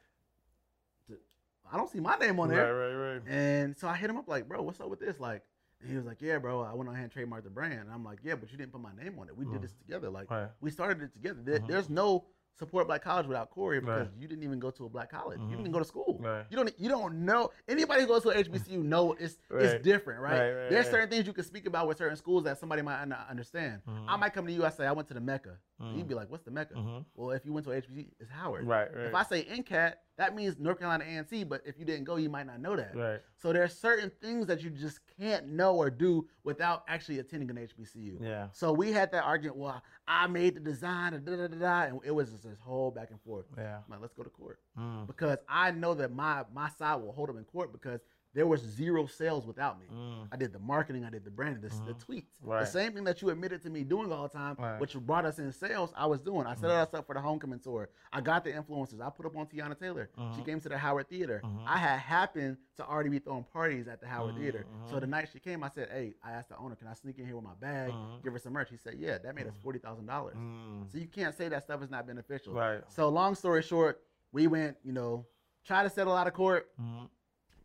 I 1.73 1.77
don't 1.77 1.91
see 1.91 2.01
my 2.01 2.17
name 2.17 2.41
on 2.41 2.49
there. 2.49 2.75
Right, 2.75 2.95
right, 2.95 3.13
right. 3.15 3.23
And 3.29 3.77
so 3.77 3.89
I 3.89 3.95
hit 3.95 4.11
him 4.11 4.17
up 4.17 4.29
like, 4.29 4.49
bro, 4.49 4.63
what's 4.63 4.81
up 4.81 4.89
with 4.89 5.01
this? 5.01 5.21
Like, 5.21 5.43
and 5.81 5.91
he 5.91 5.97
was 5.97 6.05
like, 6.05 6.21
yeah, 6.21 6.39
bro, 6.39 6.63
I 6.63 6.75
went 6.75 6.89
on 6.89 6.95
hand 6.95 7.11
and 7.15 7.31
trademarked 7.31 7.45
the 7.45 7.51
brand. 7.51 7.81
And 7.81 7.91
I'm 7.91 8.05
like, 8.05 8.19
yeah, 8.23 8.35
but 8.35 8.51
you 8.51 8.59
didn't 8.59 8.73
put 8.73 8.81
my 8.81 8.93
name 9.03 9.19
on 9.19 9.29
it. 9.29 9.37
We 9.37 9.45
did 9.45 9.55
mm. 9.55 9.63
this 9.63 9.73
together. 9.75 10.11
Like, 10.11 10.31
Right. 10.31 10.49
we 10.61 10.71
started 10.71 11.03
it 11.03 11.13
together. 11.13 11.41
There- 11.43 11.59
mm-hmm. 11.59 11.67
There's 11.69 11.89
no 11.89 12.27
support 12.59 12.87
black 12.87 13.03
college 13.03 13.27
without 13.27 13.51
Corey 13.51 13.81
because 13.81 14.07
Right. 14.07 14.17
you 14.19 14.29
didn't 14.29 14.45
even 14.45 14.59
go 14.59 14.71
to 14.71 14.87
a 14.87 14.89
black 14.89 15.11
college. 15.11 15.39
You 15.39 15.45
didn't 15.45 15.53
mm-hmm. 15.53 15.61
even 15.61 15.73
go 15.73 15.79
to 15.79 15.85
school. 15.85 16.19
Right. 16.21 16.45
You 16.51 16.57
don't. 16.57 16.73
You 16.79 16.89
don't 16.89 17.25
know 17.25 17.51
anybody 17.69 18.03
who 18.03 18.07
goes 18.07 18.23
to 18.23 18.29
HBCU 18.29 18.83
know 18.83 19.15
it's 19.19 19.39
Right. 19.49 19.65
it's 19.65 19.85
different, 19.85 20.21
right? 20.21 20.69
There's 20.71 20.89
certain 20.89 21.09
things 21.09 21.27
you 21.27 21.33
can 21.33 21.45
speak 21.45 21.67
about 21.67 21.89
with 21.89 21.99
certain 21.99 22.17
schools 22.17 22.45
that 22.45 22.59
somebody 22.59 22.83
might 22.83 23.05
not 23.07 23.27
understand. 23.31 23.81
Mm-hmm. 23.89 24.09
I 24.09 24.17
might 24.17 24.33
come 24.33 24.47
to 24.47 24.53
you. 24.53 24.65
I 24.65 24.71
say 24.71 24.87
I 24.87 24.93
went 24.93 25.09
to 25.09 25.15
the 25.15 25.21
Mecca. 25.21 25.57
You'd 25.83 25.95
be 25.95 26.03
mm-hmm. 26.03 26.15
like, 26.15 26.31
"What's 26.31 26.45
the 26.45 26.51
Mecca?" 26.51 26.75
Mm-hmm. 26.75 26.99
Well, 27.15 27.31
if 27.31 27.47
you 27.47 27.55
went 27.55 27.65
to 27.67 27.73
a 27.73 27.81
HBCU, 27.81 28.07
it's 28.21 28.31
Howard. 28.31 28.67
Right, 28.67 28.95
right. 28.95 29.07
If 29.07 29.15
I 29.15 29.23
say 29.23 29.45
NCAT, 29.45 29.95
that 30.19 30.37
means 30.37 30.59
North 30.59 30.79
Carolina 30.79 31.05
A&T. 31.09 31.45
But 31.45 31.63
if 31.65 31.79
you 31.79 31.87
didn't 31.87 32.05
go, 32.05 32.17
you 32.17 32.29
might 32.29 32.47
not 32.47 32.61
know 32.61 32.77
that. 32.77 32.95
Right. 32.95 33.21
So 33.39 33.53
there's 33.53 33.75
certain 33.75 34.13
things 34.21 34.47
that 34.49 34.63
you 34.63 34.69
just 34.69 35.01
can't 35.19 35.49
know 35.49 35.75
or 35.75 35.89
do 35.89 36.29
without 36.45 36.85
actually 36.87 37.19
attending 37.21 37.49
an 37.49 37.57
HBCU. 37.57 38.19
Yeah. 38.21 38.49
So 38.53 38.73
we 38.73 38.93
had 38.93 39.11
that 39.13 39.25
argument. 39.25 39.57
Well, 39.57 39.83
I 40.07 40.27
made 40.27 40.55
the 40.55 40.61
design, 40.61 41.15
and 41.15 41.25
da 41.25 41.37
da 41.37 41.47
da 41.47 41.57
da, 41.57 41.83
and 41.85 42.01
it 42.05 42.15
was 42.15 42.31
just 42.31 42.43
this 42.43 42.61
whole 42.61 42.91
back 42.91 43.11
and 43.11 43.21
forth. 43.23 43.47
Yeah. 43.57 43.77
I'm 43.77 43.85
like, 43.89 44.01
let's 44.03 44.13
go 44.13 44.23
to 44.23 44.31
court 44.31 44.59
mm. 44.79 45.07
because 45.07 45.39
I 45.49 45.71
know 45.71 45.95
that 45.95 46.13
my 46.13 46.45
my 46.53 46.69
side 46.69 46.97
will 46.97 47.13
hold 47.13 47.31
them 47.31 47.39
in 47.39 47.45
court 47.45 47.73
because 47.73 48.01
there 48.35 48.47
was 48.47 48.61
zero 48.61 49.07
sales 49.07 49.47
without 49.47 49.81
me. 49.81 49.87
Mm. 49.93 50.29
I 50.31 50.37
did 50.37 50.53
the 50.53 50.59
marketing, 50.59 51.05
I 51.05 51.11
did 51.11 51.25
the 51.25 51.31
branding, 51.31 51.63
the, 51.63 51.69
the 51.69 51.95
mm-hmm. 51.95 52.13
tweets, 52.13 52.61
the 52.61 52.65
same 52.65 52.93
thing 52.93 53.05
that 53.05 53.21
you 53.21 53.31
admitted 53.31 53.63
to 53.63 53.71
me 53.71 53.83
doing 53.83 54.13
all 54.13 54.23
the 54.25 54.29
time, 54.29 54.57
Right. 54.59 54.81
which 54.81 54.95
brought 54.95 55.25
us 55.25 55.39
in 55.39 55.53
sales. 55.53 55.93
I 55.97 56.07
was 56.07 56.21
doing. 56.21 56.47
I 56.47 56.55
set 56.55 56.65
mm-hmm. 56.65 56.71
us 56.71 56.95
up 56.95 57.07
for 57.07 57.15
the 57.15 57.21
homecoming 57.21 57.59
tour. 57.59 57.89
I 58.13 58.21
got 58.21 58.45
the 58.45 58.53
influencers. 58.53 59.01
I 59.01 59.11
put 59.11 59.27
up 59.27 59.37
on 59.37 59.47
Teyana 59.47 59.79
Taylor. 59.79 60.11
She 60.15 60.21
mm-hmm. 60.21 60.43
came 60.43 60.61
to 60.61 60.69
the 60.69 60.79
Howard 60.79 61.09
Theater. 61.09 61.43
I 61.67 61.79
had 61.79 61.99
happened 61.99 62.57
to 62.77 62.87
already 62.87 63.11
be 63.11 63.19
throwing 63.19 63.45
parties 63.45 63.89
at 63.89 64.01
the 64.01 64.07
Howard 64.07 64.37
Theater. 64.37 64.67
So 64.91 65.01
the 65.01 65.07
night 65.07 65.29
she 65.33 65.41
came, 65.41 65.65
I 65.65 65.69
said, 65.69 65.89
"Hey," 65.91 66.15
I 66.23 66.33
asked 66.33 66.51
the 66.51 66.57
owner, 66.57 66.77
"Can 66.77 66.87
I 66.89 66.95
sneak 66.95 67.19
in 67.19 67.27
here 67.27 67.37
with 67.37 67.45
my 67.45 67.55
bag, 67.61 67.93
give 68.23 68.33
her 68.33 68.39
some 68.39 68.53
merch?" 68.53 68.71
He 68.71 68.77
said, 68.77 68.95
"Yeah." 68.99 69.19
That 69.19 69.35
made 69.35 69.47
us 69.47 69.55
forty 69.63 69.79
thousand 69.79 70.07
dollars. 70.07 70.37
Mm. 70.37 70.91
So 70.91 70.99
you 70.99 71.07
can't 71.07 71.37
say 71.37 71.49
that 71.49 71.63
stuff 71.63 71.83
is 71.83 71.91
not 71.91 72.07
beneficial. 72.07 72.55
Right. 72.55 72.81
So 72.89 73.09
long 73.09 73.35
story 73.35 73.63
short, 73.63 74.01
we 74.33 74.47
went, 74.47 74.77
you 74.83 74.93
know, 74.93 75.27
try 75.67 75.83
to 75.83 75.91
settle 75.91 76.15
out 76.15 76.27
of 76.27 76.33
court. 76.33 76.69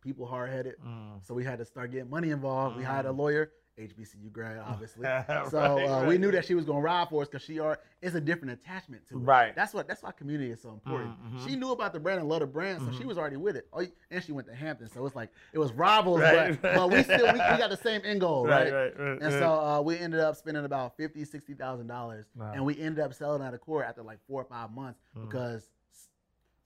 Mm-hmm. 0.06 0.10
People 0.10 0.26
hard 0.26 0.50
headed, 0.50 0.74
Mm. 0.86 1.26
so 1.26 1.34
we 1.34 1.44
had 1.44 1.58
to 1.58 1.64
start 1.64 1.90
getting 1.90 2.10
money 2.10 2.30
involved. 2.30 2.76
We 2.76 2.84
hired 2.84 3.06
a 3.06 3.12
lawyer, 3.12 3.50
HBCU 3.78 4.32
grad, 4.32 4.58
obviously. 4.66 5.02
Right, 5.06 5.46
so 5.50 5.58
uh, 5.58 6.04
we 6.06 6.16
knew 6.16 6.30
that 6.30 6.44
she 6.46 6.54
was 6.54 6.64
gonna 6.64 6.80
ride 6.80 7.08
for 7.10 7.22
us 7.22 7.28
because 7.28 7.44
she 7.44 7.58
are. 7.58 7.78
It's 8.00 8.14
a 8.14 8.20
different 8.20 8.52
attachment 8.52 9.06
to 9.08 9.16
it. 9.16 9.18
Right. 9.18 9.54
That's 9.54 9.74
what. 9.74 9.86
That's 9.88 10.02
why 10.02 10.12
community 10.12 10.50
is 10.50 10.62
so 10.62 10.70
important. 10.70 11.10
Mm-hmm. 11.10 11.46
She 11.46 11.56
knew 11.56 11.72
about 11.72 11.92
the 11.92 12.00
brand 12.00 12.20
and 12.20 12.28
loved 12.28 12.42
the 12.42 12.46
brand, 12.46 12.80
so 12.82 12.96
she 12.96 13.04
was 13.04 13.18
already 13.18 13.36
with 13.36 13.56
it. 13.56 13.66
Oh, 13.72 13.84
and 14.10 14.22
she 14.24 14.32
went 14.32 14.46
to 14.48 14.54
Hampton, 14.54 14.88
so 14.88 15.04
it's 15.04 15.16
like 15.16 15.30
it 15.52 15.58
was 15.58 15.72
rivals, 15.72 16.20
Right, 16.20 16.60
but, 16.62 16.74
but 16.74 16.90
we 16.90 17.02
still 17.02 17.26
we, 17.26 17.32
we 17.32 17.38
got 17.38 17.68
the 17.70 17.76
same 17.76 18.00
end 18.04 18.20
goal, 18.20 18.46
Right, 18.46 18.64
right? 18.72 18.72
right, 18.72 18.98
right, 18.98 19.22
and 19.22 19.22
right. 19.22 19.32
so 19.32 19.52
uh, 19.52 19.80
we 19.82 19.98
ended 19.98 20.20
up 20.20 20.36
spending 20.36 20.64
about 20.64 20.96
fifty, 20.96 21.24
sixty 21.24 21.52
thousand 21.54 21.88
dollars, 21.88 22.26
Wow. 22.34 22.52
and 22.54 22.64
we 22.64 22.78
ended 22.80 23.04
up 23.04 23.12
selling 23.12 23.42
out 23.42 23.52
of 23.54 23.60
court 23.60 23.84
after 23.88 24.02
like 24.02 24.18
four 24.26 24.40
or 24.40 24.44
five 24.46 24.70
months 24.70 25.00
Mm. 25.18 25.28
because 25.28 25.68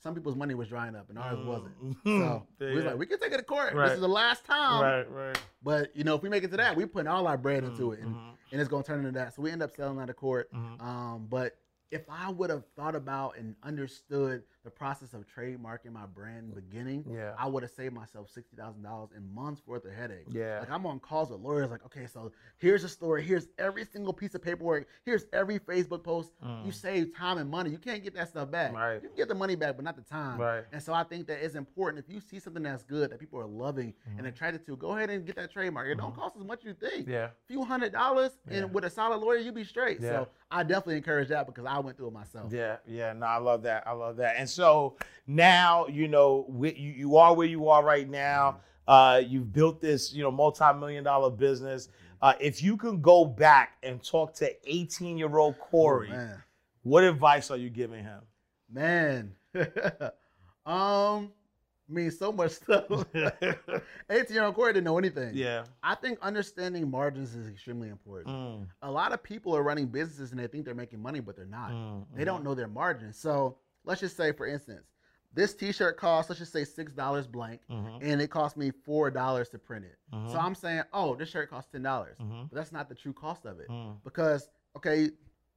some 0.02 0.14
people's 0.14 0.36
money 0.36 0.54
was 0.54 0.68
drying 0.68 0.96
up 0.96 1.10
and 1.10 1.18
ours 1.18 1.38
wasn't. 1.44 1.78
Mhm. 1.80 1.96
So 2.58 2.66
we 2.66 2.74
was 2.76 2.84
like, 2.84 2.98
we 2.98 3.06
can 3.06 3.18
take 3.18 3.32
it 3.32 3.36
to 3.38 3.42
court. 3.42 3.74
Right. 3.74 3.86
This 3.88 3.94
is 3.96 4.00
the 4.00 4.08
last 4.08 4.44
time. 4.44 4.82
right, 4.82 5.10
right. 5.10 5.38
But 5.62 5.94
you 5.94 6.04
know, 6.04 6.14
if 6.14 6.22
we 6.22 6.28
make 6.28 6.42
it 6.44 6.50
to 6.52 6.56
that, 6.56 6.74
we 6.76 6.86
putting 6.86 7.08
all 7.08 7.26
our 7.26 7.36
bread 7.36 7.64
into 7.64 7.92
it, 7.92 8.00
and, 8.00 8.14
Mm-hmm. 8.14 8.30
and 8.52 8.60
it's 8.60 8.68
gonna 8.70 8.82
turn 8.82 9.00
into 9.00 9.12
that. 9.12 9.34
So 9.34 9.42
we 9.42 9.50
end 9.50 9.62
up 9.62 9.70
selling 9.74 9.98
out 10.00 10.08
of 10.10 10.16
court. 10.16 10.48
Um, 10.54 11.26
but 11.28 11.56
if 11.90 12.02
I 12.08 12.30
would 12.30 12.50
have 12.50 12.64
thought 12.76 12.94
about 12.94 13.36
and 13.36 13.56
understood 13.62 14.42
the 14.62 14.70
process 14.70 15.14
of 15.14 15.24
trademarking 15.26 15.92
my 15.92 16.04
brand 16.06 16.54
beginning, 16.54 17.04
Yeah. 17.10 17.32
I 17.38 17.46
would 17.46 17.62
have 17.62 17.72
saved 17.72 17.94
myself 17.94 18.28
sixty 18.30 18.56
thousand 18.56 18.82
dollars 18.82 19.10
in 19.16 19.34
months 19.34 19.62
worth 19.66 19.84
of 19.86 19.92
headache. 19.92 20.26
Yeah. 20.30 20.58
like 20.60 20.70
I'm 20.70 20.84
on 20.84 21.00
calls 21.00 21.30
with 21.30 21.40
lawyers, 21.40 21.70
like, 21.70 21.84
okay, 21.86 22.06
so 22.06 22.30
here's 22.58 22.84
a 22.84 22.88
story, 22.88 23.22
here's 23.22 23.48
every 23.58 23.84
single 23.86 24.12
piece 24.12 24.34
of 24.34 24.42
paperwork, 24.42 24.86
here's 25.04 25.24
every 25.32 25.58
Facebook 25.58 26.04
post. 26.04 26.32
You 26.64 26.72
save 26.72 27.14
time 27.16 27.38
and 27.38 27.48
money. 27.50 27.70
You 27.70 27.78
can't 27.78 28.02
get 28.02 28.14
that 28.14 28.28
stuff 28.28 28.50
back. 28.50 28.72
Mm. 28.72 28.76
Right. 28.76 29.02
You 29.02 29.08
can 29.08 29.16
get 29.16 29.28
the 29.28 29.34
money 29.34 29.54
back, 29.56 29.76
but 29.76 29.84
not 29.84 29.96
the 29.96 30.02
time. 30.02 30.38
Right. 30.38 30.64
And 30.72 30.82
so 30.82 30.92
I 30.92 31.04
think 31.04 31.26
that 31.28 31.42
it's 31.44 31.54
important 31.54 32.04
if 32.06 32.12
you 32.12 32.20
see 32.20 32.38
something 32.38 32.62
that's 32.62 32.82
good 32.82 33.10
that 33.10 33.18
people 33.18 33.38
are 33.40 33.46
loving 33.46 33.94
and 34.18 34.26
attracted 34.26 34.66
to, 34.66 34.76
go 34.76 34.96
ahead 34.96 35.08
and 35.10 35.24
get 35.24 35.36
that 35.36 35.50
trademark. 35.50 35.88
It 35.88 35.96
don't 35.98 36.14
cost 36.14 36.36
as 36.36 36.44
much 36.44 36.60
as 36.60 36.64
you 36.66 36.74
think. 36.74 37.04
Mm-hmm. 37.04 37.12
Yeah. 37.12 37.28
few 37.48 37.64
hundred 37.64 37.92
dollars, 37.92 38.32
Yeah. 38.50 38.58
and 38.58 38.74
with 38.74 38.84
a 38.84 38.90
solid 38.90 39.18
lawyer, 39.18 39.38
you'd 39.38 39.54
be 39.54 39.64
straight. 39.64 40.00
Yeah. 40.00 40.08
So 40.10 40.28
I 40.50 40.62
definitely 40.64 40.96
encourage 40.96 41.28
that 41.28 41.46
because 41.46 41.64
I 41.64 41.78
went 41.78 41.96
through 41.96 42.08
it 42.08 42.12
myself. 42.12 42.52
Yeah, 42.52 42.76
yeah, 42.86 43.12
no, 43.12 43.26
I 43.26 43.36
love 43.38 43.62
that. 43.62 43.86
I 43.86 43.92
love 43.92 44.16
that. 44.16 44.34
And 44.36 44.49
so 44.50 44.96
now, 45.26 45.86
you 45.86 46.08
know, 46.08 46.46
you, 46.60 46.72
you 46.72 47.16
are 47.16 47.34
where 47.34 47.46
you 47.46 47.68
are 47.68 47.84
right 47.84 48.08
now. 48.08 48.60
Uh, 48.88 49.22
you've 49.24 49.52
built 49.52 49.80
this, 49.80 50.12
you 50.12 50.22
know, 50.22 50.30
multi-million 50.30 51.04
dollar 51.04 51.30
business. 51.30 51.88
Uh, 52.22 52.34
if 52.40 52.62
you 52.62 52.76
can 52.76 53.00
go 53.00 53.24
back 53.24 53.76
and 53.82 54.02
talk 54.02 54.34
to 54.34 54.50
18 54.70 55.16
year 55.16 55.36
old 55.38 55.58
Corey, 55.58 56.10
Oh, 56.12 56.36
what 56.82 57.04
advice 57.04 57.50
are 57.50 57.56
you 57.56 57.70
giving 57.70 58.02
him? 58.02 58.20
Man. 58.70 59.32
um, 59.54 61.30
I 61.88 61.92
mean, 61.92 62.10
so 62.10 62.30
much 62.32 62.52
stuff. 62.52 62.84
18 63.14 64.34
year 64.34 64.44
old 64.44 64.54
Corey 64.54 64.72
didn't 64.72 64.84
know 64.84 64.98
anything. 64.98 65.32
Yeah. 65.34 65.64
I 65.82 65.94
think 65.94 66.18
understanding 66.22 66.90
margins 66.90 67.34
is 67.34 67.48
extremely 67.48 67.88
important. 67.88 68.34
Mm, 68.34 68.66
A 68.82 68.90
lot 68.90 69.12
of 69.12 69.22
people 69.22 69.56
are 69.56 69.62
running 69.62 69.86
businesses 69.86 70.30
and 70.30 70.40
they 70.40 70.46
think 70.46 70.64
they're 70.64 70.74
making 70.74 71.00
money, 71.02 71.20
but 71.20 71.36
they're 71.36 71.46
not. 71.46 71.70
mm, 71.72 72.04
They 72.14 72.24
don't 72.24 72.44
know 72.44 72.54
their 72.54 72.68
margins. 72.68 73.16
So 73.18 73.56
let's 73.84 74.00
just 74.00 74.16
say, 74.16 74.32
for 74.32 74.46
instance, 74.46 74.92
this 75.32 75.54
T-shirt 75.54 75.96
costs, 75.96 76.28
let's 76.30 76.40
just 76.40 76.52
say 76.52 76.64
six 76.64 76.92
dollars 76.92 77.26
blank, 77.26 77.60
mhm, 77.70 77.98
and 78.02 78.20
it 78.20 78.28
cost 78.30 78.56
me 78.56 78.70
four 78.70 79.10
dollars 79.10 79.48
to 79.50 79.58
print 79.58 79.84
it. 79.84 79.96
mhm, 80.12 80.30
So 80.30 80.38
I'm 80.38 80.54
saying, 80.54 80.82
oh, 80.92 81.14
this 81.14 81.28
shirt 81.28 81.50
costs 81.50 81.70
ten 81.70 81.82
dollars, 81.82 82.18
mhm, 82.20 82.48
but 82.50 82.56
that's 82.56 82.72
not 82.72 82.88
the 82.88 82.94
true 82.94 83.12
cost 83.12 83.46
of 83.46 83.60
it 83.60 83.68
mm, 83.68 83.96
because 84.04 84.48
okay, 84.76 85.10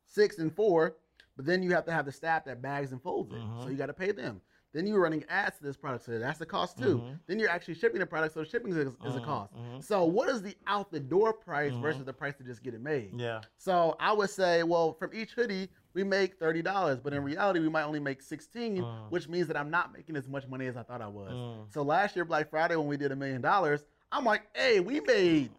six 0.06 0.38
and 0.38 0.54
four, 0.54 0.98
but 1.36 1.46
then 1.46 1.64
you 1.64 1.72
have 1.72 1.86
to 1.86 1.92
have 1.92 2.06
the 2.06 2.12
staff 2.12 2.46
that 2.46 2.62
bags 2.62 2.92
and 2.92 3.02
folds 3.02 3.32
it, 3.32 3.48
so 3.58 3.70
you 3.70 3.76
got 3.78 3.88
to 3.88 3.94
pay 3.94 4.12
them. 4.12 4.42
Then 4.74 4.88
you're 4.88 5.00
running 5.00 5.24
ads 5.30 5.58
to 5.60 5.64
this 5.64 5.78
product, 5.78 6.06
so 6.06 6.18
that's 6.18 6.42
a 6.42 6.46
cost 6.46 6.78
too. 6.80 6.98
Mhm. 7.00 7.20
Then 7.28 7.40
you're 7.40 7.50
actually 7.50 7.76
shipping 7.76 8.00
the 8.00 8.06
product, 8.08 8.34
so 8.34 8.44
shipping 8.44 8.72
is, 8.72 8.96
is 9.04 9.16
a 9.16 9.20
Mhm, 9.20 9.24
cost. 9.24 9.54
So 9.80 10.04
what 10.06 10.30
is 10.30 10.42
the 10.42 10.56
out 10.68 10.92
the 10.92 11.00
door 11.00 11.32
price 11.34 11.78
versus 11.78 12.06
the 12.06 12.14
price 12.14 12.36
to 12.38 12.44
just 12.44 12.64
get 12.64 12.74
it 12.74 12.82
made? 12.82 13.20
Yeah. 13.20 13.42
So 13.58 13.96
I 14.00 14.14
would 14.14 14.30
say, 14.30 14.64
well, 14.64 14.94
from 14.94 15.12
each 15.14 15.34
hoodie 15.34 15.70
we 15.94 16.04
make 16.04 16.36
thirty 16.40 16.62
dollars, 16.62 17.00
but 17.00 17.14
in 17.14 17.24
reality 17.24 17.60
we 17.60 17.70
might 17.70 17.84
only 17.84 18.00
make 18.00 18.22
sixteen, 18.22 18.78
Mm. 18.78 19.10
which 19.12 19.28
means 19.28 19.48
that 19.48 19.58
I'm 19.58 19.70
not 19.70 19.94
making 19.94 20.16
as 20.16 20.28
much 20.28 20.48
money 20.48 20.66
as 20.68 20.76
I 20.78 20.84
thought 20.84 21.02
I 21.02 21.08
was. 21.08 21.32
Mm. 21.32 21.74
So 21.74 21.82
last 21.84 22.16
year 22.16 22.26
Black 22.26 22.50
Friday 22.50 22.76
when 22.76 22.88
we 22.88 22.98
did 22.98 23.12
a 23.12 23.16
million 23.16 23.42
dollars, 23.42 23.86
I'm 24.12 24.26
like, 24.26 24.44
hey, 24.56 24.80
we 24.80 25.00
made 25.02 25.52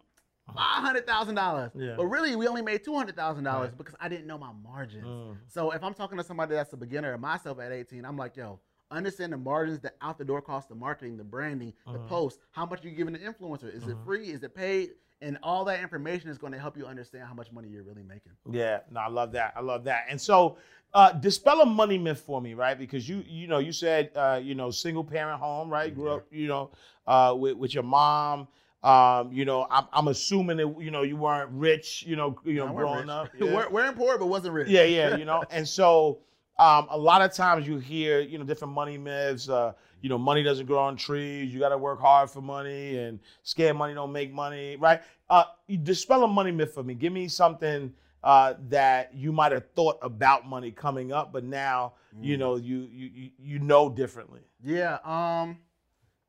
five 0.49 0.83
hundred 0.85 1.07
thousand 1.07 1.37
dollars, 1.37 1.71
Yeah. 1.75 1.95
but 1.97 2.07
really 2.07 2.37
we 2.37 2.47
only 2.49 2.63
made 2.63 2.85
two 2.85 2.95
hundred 2.95 3.17
thousand 3.17 3.45
dollars 3.45 3.71
Right. 3.71 3.79
because 3.79 3.95
I 4.01 4.09
didn't 4.09 4.27
know 4.27 4.39
my 4.39 4.53
margins. 4.53 5.07
Mm. 5.07 5.37
So 5.47 5.71
if 5.71 5.83
I'm 5.83 5.95
talking 5.95 6.19
to 6.19 6.25
somebody 6.25 6.55
that's 6.55 6.73
a 6.73 6.77
beginner 6.77 7.17
myself 7.19 7.61
at 7.61 7.73
18, 7.73 8.05
I'm 8.05 8.17
like, 8.17 8.37
yo, 8.37 8.61
understand 8.91 9.33
the 9.33 9.37
margins, 9.39 9.81
the 9.81 9.93
out 10.03 10.19
the 10.19 10.25
door 10.25 10.43
cost, 10.43 10.69
the 10.69 10.75
marketing, 10.75 11.17
the 11.17 11.25
branding, 11.25 11.73
the 11.87 11.99
Mhm. 11.99 12.09
post, 12.09 12.39
how 12.51 12.67
much 12.67 12.85
you 12.85 12.91
giving 12.91 13.15
the 13.15 13.21
influencer, 13.21 13.73
is 13.75 13.87
it 13.89 13.97
Mhm. 13.97 14.05
free, 14.05 14.31
is 14.31 14.43
it 14.43 14.55
paid, 14.55 14.91
and 15.25 15.39
all 15.43 15.65
that 15.65 15.81
information 15.81 16.29
is 16.29 16.39
going 16.39 16.53
to 16.53 16.59
help 16.59 16.77
you 16.77 16.87
understand 16.87 17.25
how 17.27 17.35
much 17.35 17.51
money 17.51 17.69
you're 17.69 17.83
really 17.83 18.03
making. 18.03 18.33
Yeah, 18.51 18.81
no, 18.91 19.01
I 19.01 19.09
love 19.09 19.33
that. 19.33 19.55
I 19.57 19.61
love 19.61 19.85
that. 19.85 20.05
And 20.09 20.21
so, 20.21 20.59
uh, 20.93 21.13
dispel 21.13 21.63
a 21.63 21.67
money 21.67 21.99
myth 21.99 22.21
for 22.21 22.41
me, 22.41 22.55
right? 22.55 22.79
Because 22.79 23.09
you, 23.09 23.25
you 23.27 23.49
know, 23.49 23.59
you 23.59 23.73
said, 23.73 24.11
uh, 24.15 24.41
you 24.43 24.55
know, 24.55 24.71
single 24.71 25.03
parent 25.03 25.41
home, 25.41 25.69
right? 25.71 25.93
Grew 25.95 26.11
up, 26.11 26.27
you 26.31 26.47
know, 26.47 26.71
uh, 27.07 27.35
with 27.37 27.57
with 27.57 27.75
your 27.75 27.83
mom. 27.83 28.47
Um, 28.83 29.33
you 29.33 29.47
know, 29.47 29.67
I'm, 29.71 29.87
I'm 29.95 30.09
assuming 30.09 30.59
that 30.59 30.77
you 30.79 30.91
know 30.91 31.03
you 31.03 31.17
weren't 31.17 31.51
rich, 31.53 32.05
you 32.07 32.17
know, 32.17 32.39
you 32.45 32.57
know, 32.57 32.67
No, 32.69 32.75
growing 32.75 33.01
rich. 33.01 33.09
up. 33.09 33.29
we're, 33.41 33.69
we're 33.71 33.93
poor, 33.93 34.19
but 34.19 34.27
wasn't 34.27 34.53
rich. 34.53 34.69
Yeah, 34.69 34.85
yeah, 34.85 35.17
you 35.17 35.25
know, 35.25 35.43
and 35.51 35.67
so 35.67 36.19
um, 36.59 36.87
a 36.91 36.99
lot 36.99 37.23
of 37.23 37.33
times 37.33 37.67
you 37.67 37.79
hear, 37.79 38.21
you 38.21 38.39
know, 38.39 38.45
different 38.45 38.75
money 38.75 38.97
myths. 38.97 39.49
Uh, 39.49 39.73
you 40.01 40.09
know, 40.09 40.19
money 40.19 40.43
doesn't 40.43 40.67
grow 40.67 40.79
on 40.79 40.97
trees. 40.97 41.53
You 41.53 41.59
got 41.59 41.71
to 41.71 41.79
work 41.79 42.01
hard 42.01 42.31
for 42.31 42.43
money, 42.43 42.99
and 42.99 43.19
scared 43.43 43.77
money 43.77 43.95
don't 43.95 44.13
make 44.13 44.33
money, 44.33 44.77
right? 44.77 45.01
Uh, 45.31 45.45
you 45.67 45.79
dispel 45.79 46.25
a 46.25 46.29
money 46.29 46.53
myth 46.53 46.75
for 46.75 46.83
me. 46.83 46.95
Give 46.95 47.13
me 47.13 47.27
something 47.27 47.93
uh, 48.23 48.55
that 48.69 49.15
you 49.15 49.33
might 49.33 49.53
have 49.53 49.65
thought 49.75 49.99
about 50.03 50.47
money 50.47 50.71
coming 50.71 51.13
up, 51.13 51.33
but 51.33 51.45
now 51.45 51.95
you 52.21 52.37
know 52.37 52.57
you 52.57 52.89
you 52.93 53.11
you, 53.13 53.31
you 53.39 53.59
know 53.59 53.89
differently. 53.91 54.41
Yeah, 54.63 54.99
um, 55.05 55.59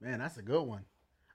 man, 0.02 0.20
that's 0.20 0.38
a 0.38 0.42
good 0.42 0.64
one. 0.64 0.84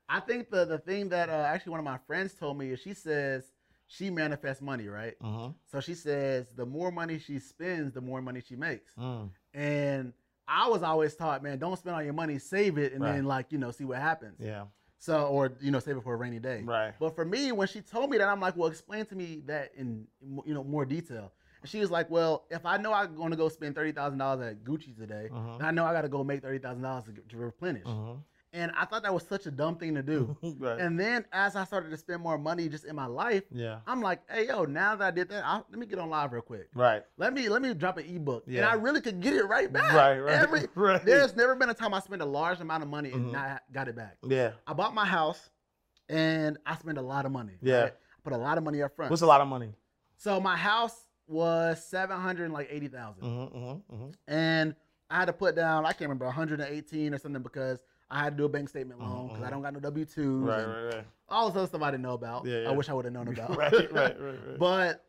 I 0.09 0.21
think 0.21 0.51
the 0.51 0.65
the 0.65 0.79
thing 0.79 1.09
that 1.11 1.29
uh, 1.29 1.33
actually 1.47 1.71
one 1.71 1.81
of 1.81 1.85
my 1.85 1.99
friends 2.07 2.35
told 2.35 2.59
me 2.59 2.71
is 2.71 2.81
she 2.81 2.95
says 2.95 3.45
she 3.93 4.09
manifests 4.09 4.63
money, 4.63 4.87
right? 4.87 5.19
Mm-hmm. 5.21 5.51
So 5.67 5.81
she 5.81 5.95
says 5.95 6.47
the 6.55 6.65
more 6.65 6.93
money 6.93 7.19
she 7.19 7.41
spends, 7.41 7.93
the 7.93 8.01
more 8.01 8.23
money 8.23 8.41
she 8.41 8.55
makes. 8.55 8.95
Mm. 8.95 9.31
And 9.53 10.13
I 10.47 10.69
was 10.69 10.85
always 10.85 11.17
taught, 11.17 11.43
man, 11.43 11.59
don't 11.59 11.77
spend 11.77 11.97
all 11.97 12.03
your 12.03 12.13
money, 12.13 12.39
save 12.39 12.79
it, 12.79 12.93
and 12.93 13.03
Right. 13.03 13.15
then 13.17 13.25
like 13.25 13.47
you 13.51 13.59
know 13.59 13.73
see 13.73 13.85
what 13.85 13.99
happens. 13.99 14.37
Yeah. 14.39 14.67
So 14.99 15.27
or 15.27 15.53
you 15.61 15.73
know 15.73 15.81
save 15.81 15.97
it 15.97 16.05
for 16.05 16.15
a 16.15 16.17
rainy 16.17 16.39
day. 16.39 16.63
Right. 16.65 16.95
But 17.01 17.17
for 17.17 17.25
me, 17.25 17.51
when 17.51 17.67
she 17.67 17.81
told 17.81 18.11
me 18.11 18.19
that, 18.19 18.29
I'm 18.29 18.39
like, 18.41 18.57
well, 18.57 18.69
explain 18.69 19.07
to 19.07 19.17
me 19.17 19.43
that 19.47 19.73
in 19.77 20.07
you 20.47 20.55
know 20.55 20.63
more 20.63 20.85
detail. 20.85 21.33
And 21.63 21.69
she 21.69 21.81
was 21.81 21.91
like, 21.91 22.09
well, 22.11 22.45
if 22.49 22.65
I 22.65 22.77
know 22.77 22.93
I'm 22.93 23.17
going 23.17 23.33
to 23.33 23.37
go 23.37 23.49
spend 23.49 23.75
thirty 23.75 23.91
thousand 23.91 24.19
dollars 24.19 24.47
at 24.53 24.63
Gucci 24.65 24.97
today, 24.97 25.31
Mhm. 25.33 25.59
then 25.59 25.67
I 25.67 25.71
know 25.73 25.85
I 25.85 25.93
got 25.93 26.03
to 26.03 26.09
go 26.09 26.23
make 26.23 26.43
thirty 26.43 26.59
thousand 26.59 26.83
dollars 26.83 27.05
to 27.29 27.37
replenish. 27.37 27.85
Mhm. 27.85 28.19
And 28.53 28.73
I 28.77 28.85
thought 28.85 29.05
that 29.05 29.15
was 29.15 29.23
such 29.23 29.47
a 29.47 29.51
dumb 29.51 29.77
thing 29.77 29.95
to 29.95 30.03
do. 30.03 30.37
right. 30.59 30.81
and 30.81 30.99
then 30.99 31.25
as 31.33 31.55
I 31.55 31.63
started 31.65 31.91
to 31.91 31.97
spend 31.97 32.21
more 32.21 32.37
money 32.37 32.69
just 32.69 32.85
in 32.85 32.97
my 32.97 33.07
life, 33.07 33.45
yeah. 33.53 33.79
I'm 33.87 34.01
like, 34.03 34.23
hey 34.29 34.49
yo, 34.49 34.65
now 34.65 34.97
that 34.97 35.07
I 35.07 35.11
did 35.13 35.29
that, 35.29 35.45
I'll, 35.47 35.65
let 35.71 35.79
me 35.79 35.87
get 35.87 36.01
on 36.01 36.11
live 36.11 36.33
real 36.33 36.43
quick. 36.43 36.69
Right. 36.75 37.05
Let 37.17 37.33
me 37.33 37.49
let 37.49 37.63
me 37.63 37.73
drop 37.75 37.99
an 37.99 38.07
ebook, 38.07 38.45
and 38.49 38.65
I 38.65 38.75
really 38.75 39.01
could 39.01 39.21
get 39.21 39.35
it 39.35 39.45
right 39.45 39.73
back. 39.73 39.93
Right, 39.93 40.19
right, 40.19 40.35
Every, 40.43 40.67
right. 40.75 41.05
There's 41.05 41.37
never 41.37 41.55
been 41.55 41.71
a 41.71 41.75
time 41.75 41.95
I 41.95 42.01
spent 42.01 42.23
a 42.23 42.27
large 42.27 42.61
amount 42.61 42.83
of 42.83 42.89
money 42.89 43.13
and 43.13 43.27
Mhm. 43.27 43.33
not 43.33 43.63
got 43.73 43.87
it 43.87 43.95
back. 43.95 44.17
Yeah. 44.27 44.53
I 44.67 44.73
bought 44.73 44.95
my 44.95 45.07
house, 45.07 45.49
and 46.09 46.59
I 46.67 46.77
spent 46.77 46.99
a 46.99 47.03
lot 47.03 47.27
of 47.27 47.33
money. 47.33 47.53
Yeah. 47.63 47.83
right? 47.83 47.93
I 47.93 48.21
put 48.25 48.33
a 48.33 48.37
lot 48.39 48.59
of 48.59 48.65
money 48.65 48.83
up 48.83 48.97
front. 48.97 49.11
What's 49.11 49.23
a 49.23 49.27
lot 49.27 49.41
of 49.41 49.47
money? 49.49 49.73
So 50.17 50.41
my 50.41 50.57
house 50.57 51.07
was 51.29 51.85
seven 51.87 52.19
hundred 52.21 52.51
like 52.51 52.67
eighty 52.71 52.89
thousand, 52.89 53.23
Mm-hmm, 53.23 53.57
mm-hmm, 53.57 53.95
mm-hmm. 53.95 54.11
and 54.27 54.75
I 55.09 55.19
had 55.21 55.27
to 55.27 55.33
put 55.33 55.55
down 55.55 55.87
I 55.87 55.91
can't 55.93 56.03
remember 56.03 56.25
one 56.27 56.35
hundred 56.35 56.61
and 56.61 56.69
eighteen 56.75 57.15
or 57.15 57.19
something 57.19 57.43
because 57.43 57.81
I 58.11 58.19
had 58.25 58.31
to 58.33 58.37
do 58.37 58.45
a 58.45 58.49
bank 58.49 58.69
statement 58.69 59.01
loan 59.01 59.29
because 59.29 59.43
I 59.43 59.47
Mhm. 59.47 59.51
don't 59.51 59.63
got 59.63 59.73
no 59.75 59.81
W 59.81 60.05
twos. 60.05 60.45
Right, 60.45 60.65
right, 60.67 60.95
right. 60.95 61.05
All 61.29 61.49
this 61.49 61.57
other 61.57 61.67
stuff 61.69 61.83
I 61.83 61.91
didn't 61.93 62.03
know 62.03 62.15
about. 62.15 62.45
Yeah, 62.45 62.61
yeah. 62.63 62.69
I 62.69 62.73
wish 62.73 62.89
I 62.89 62.93
would 62.93 63.05
have 63.05 63.15
known 63.15 63.29
about. 63.35 63.57
right, 63.57 63.73
right, 63.73 63.93
right, 63.93 64.21
right. 64.21 64.39
But 64.59 65.05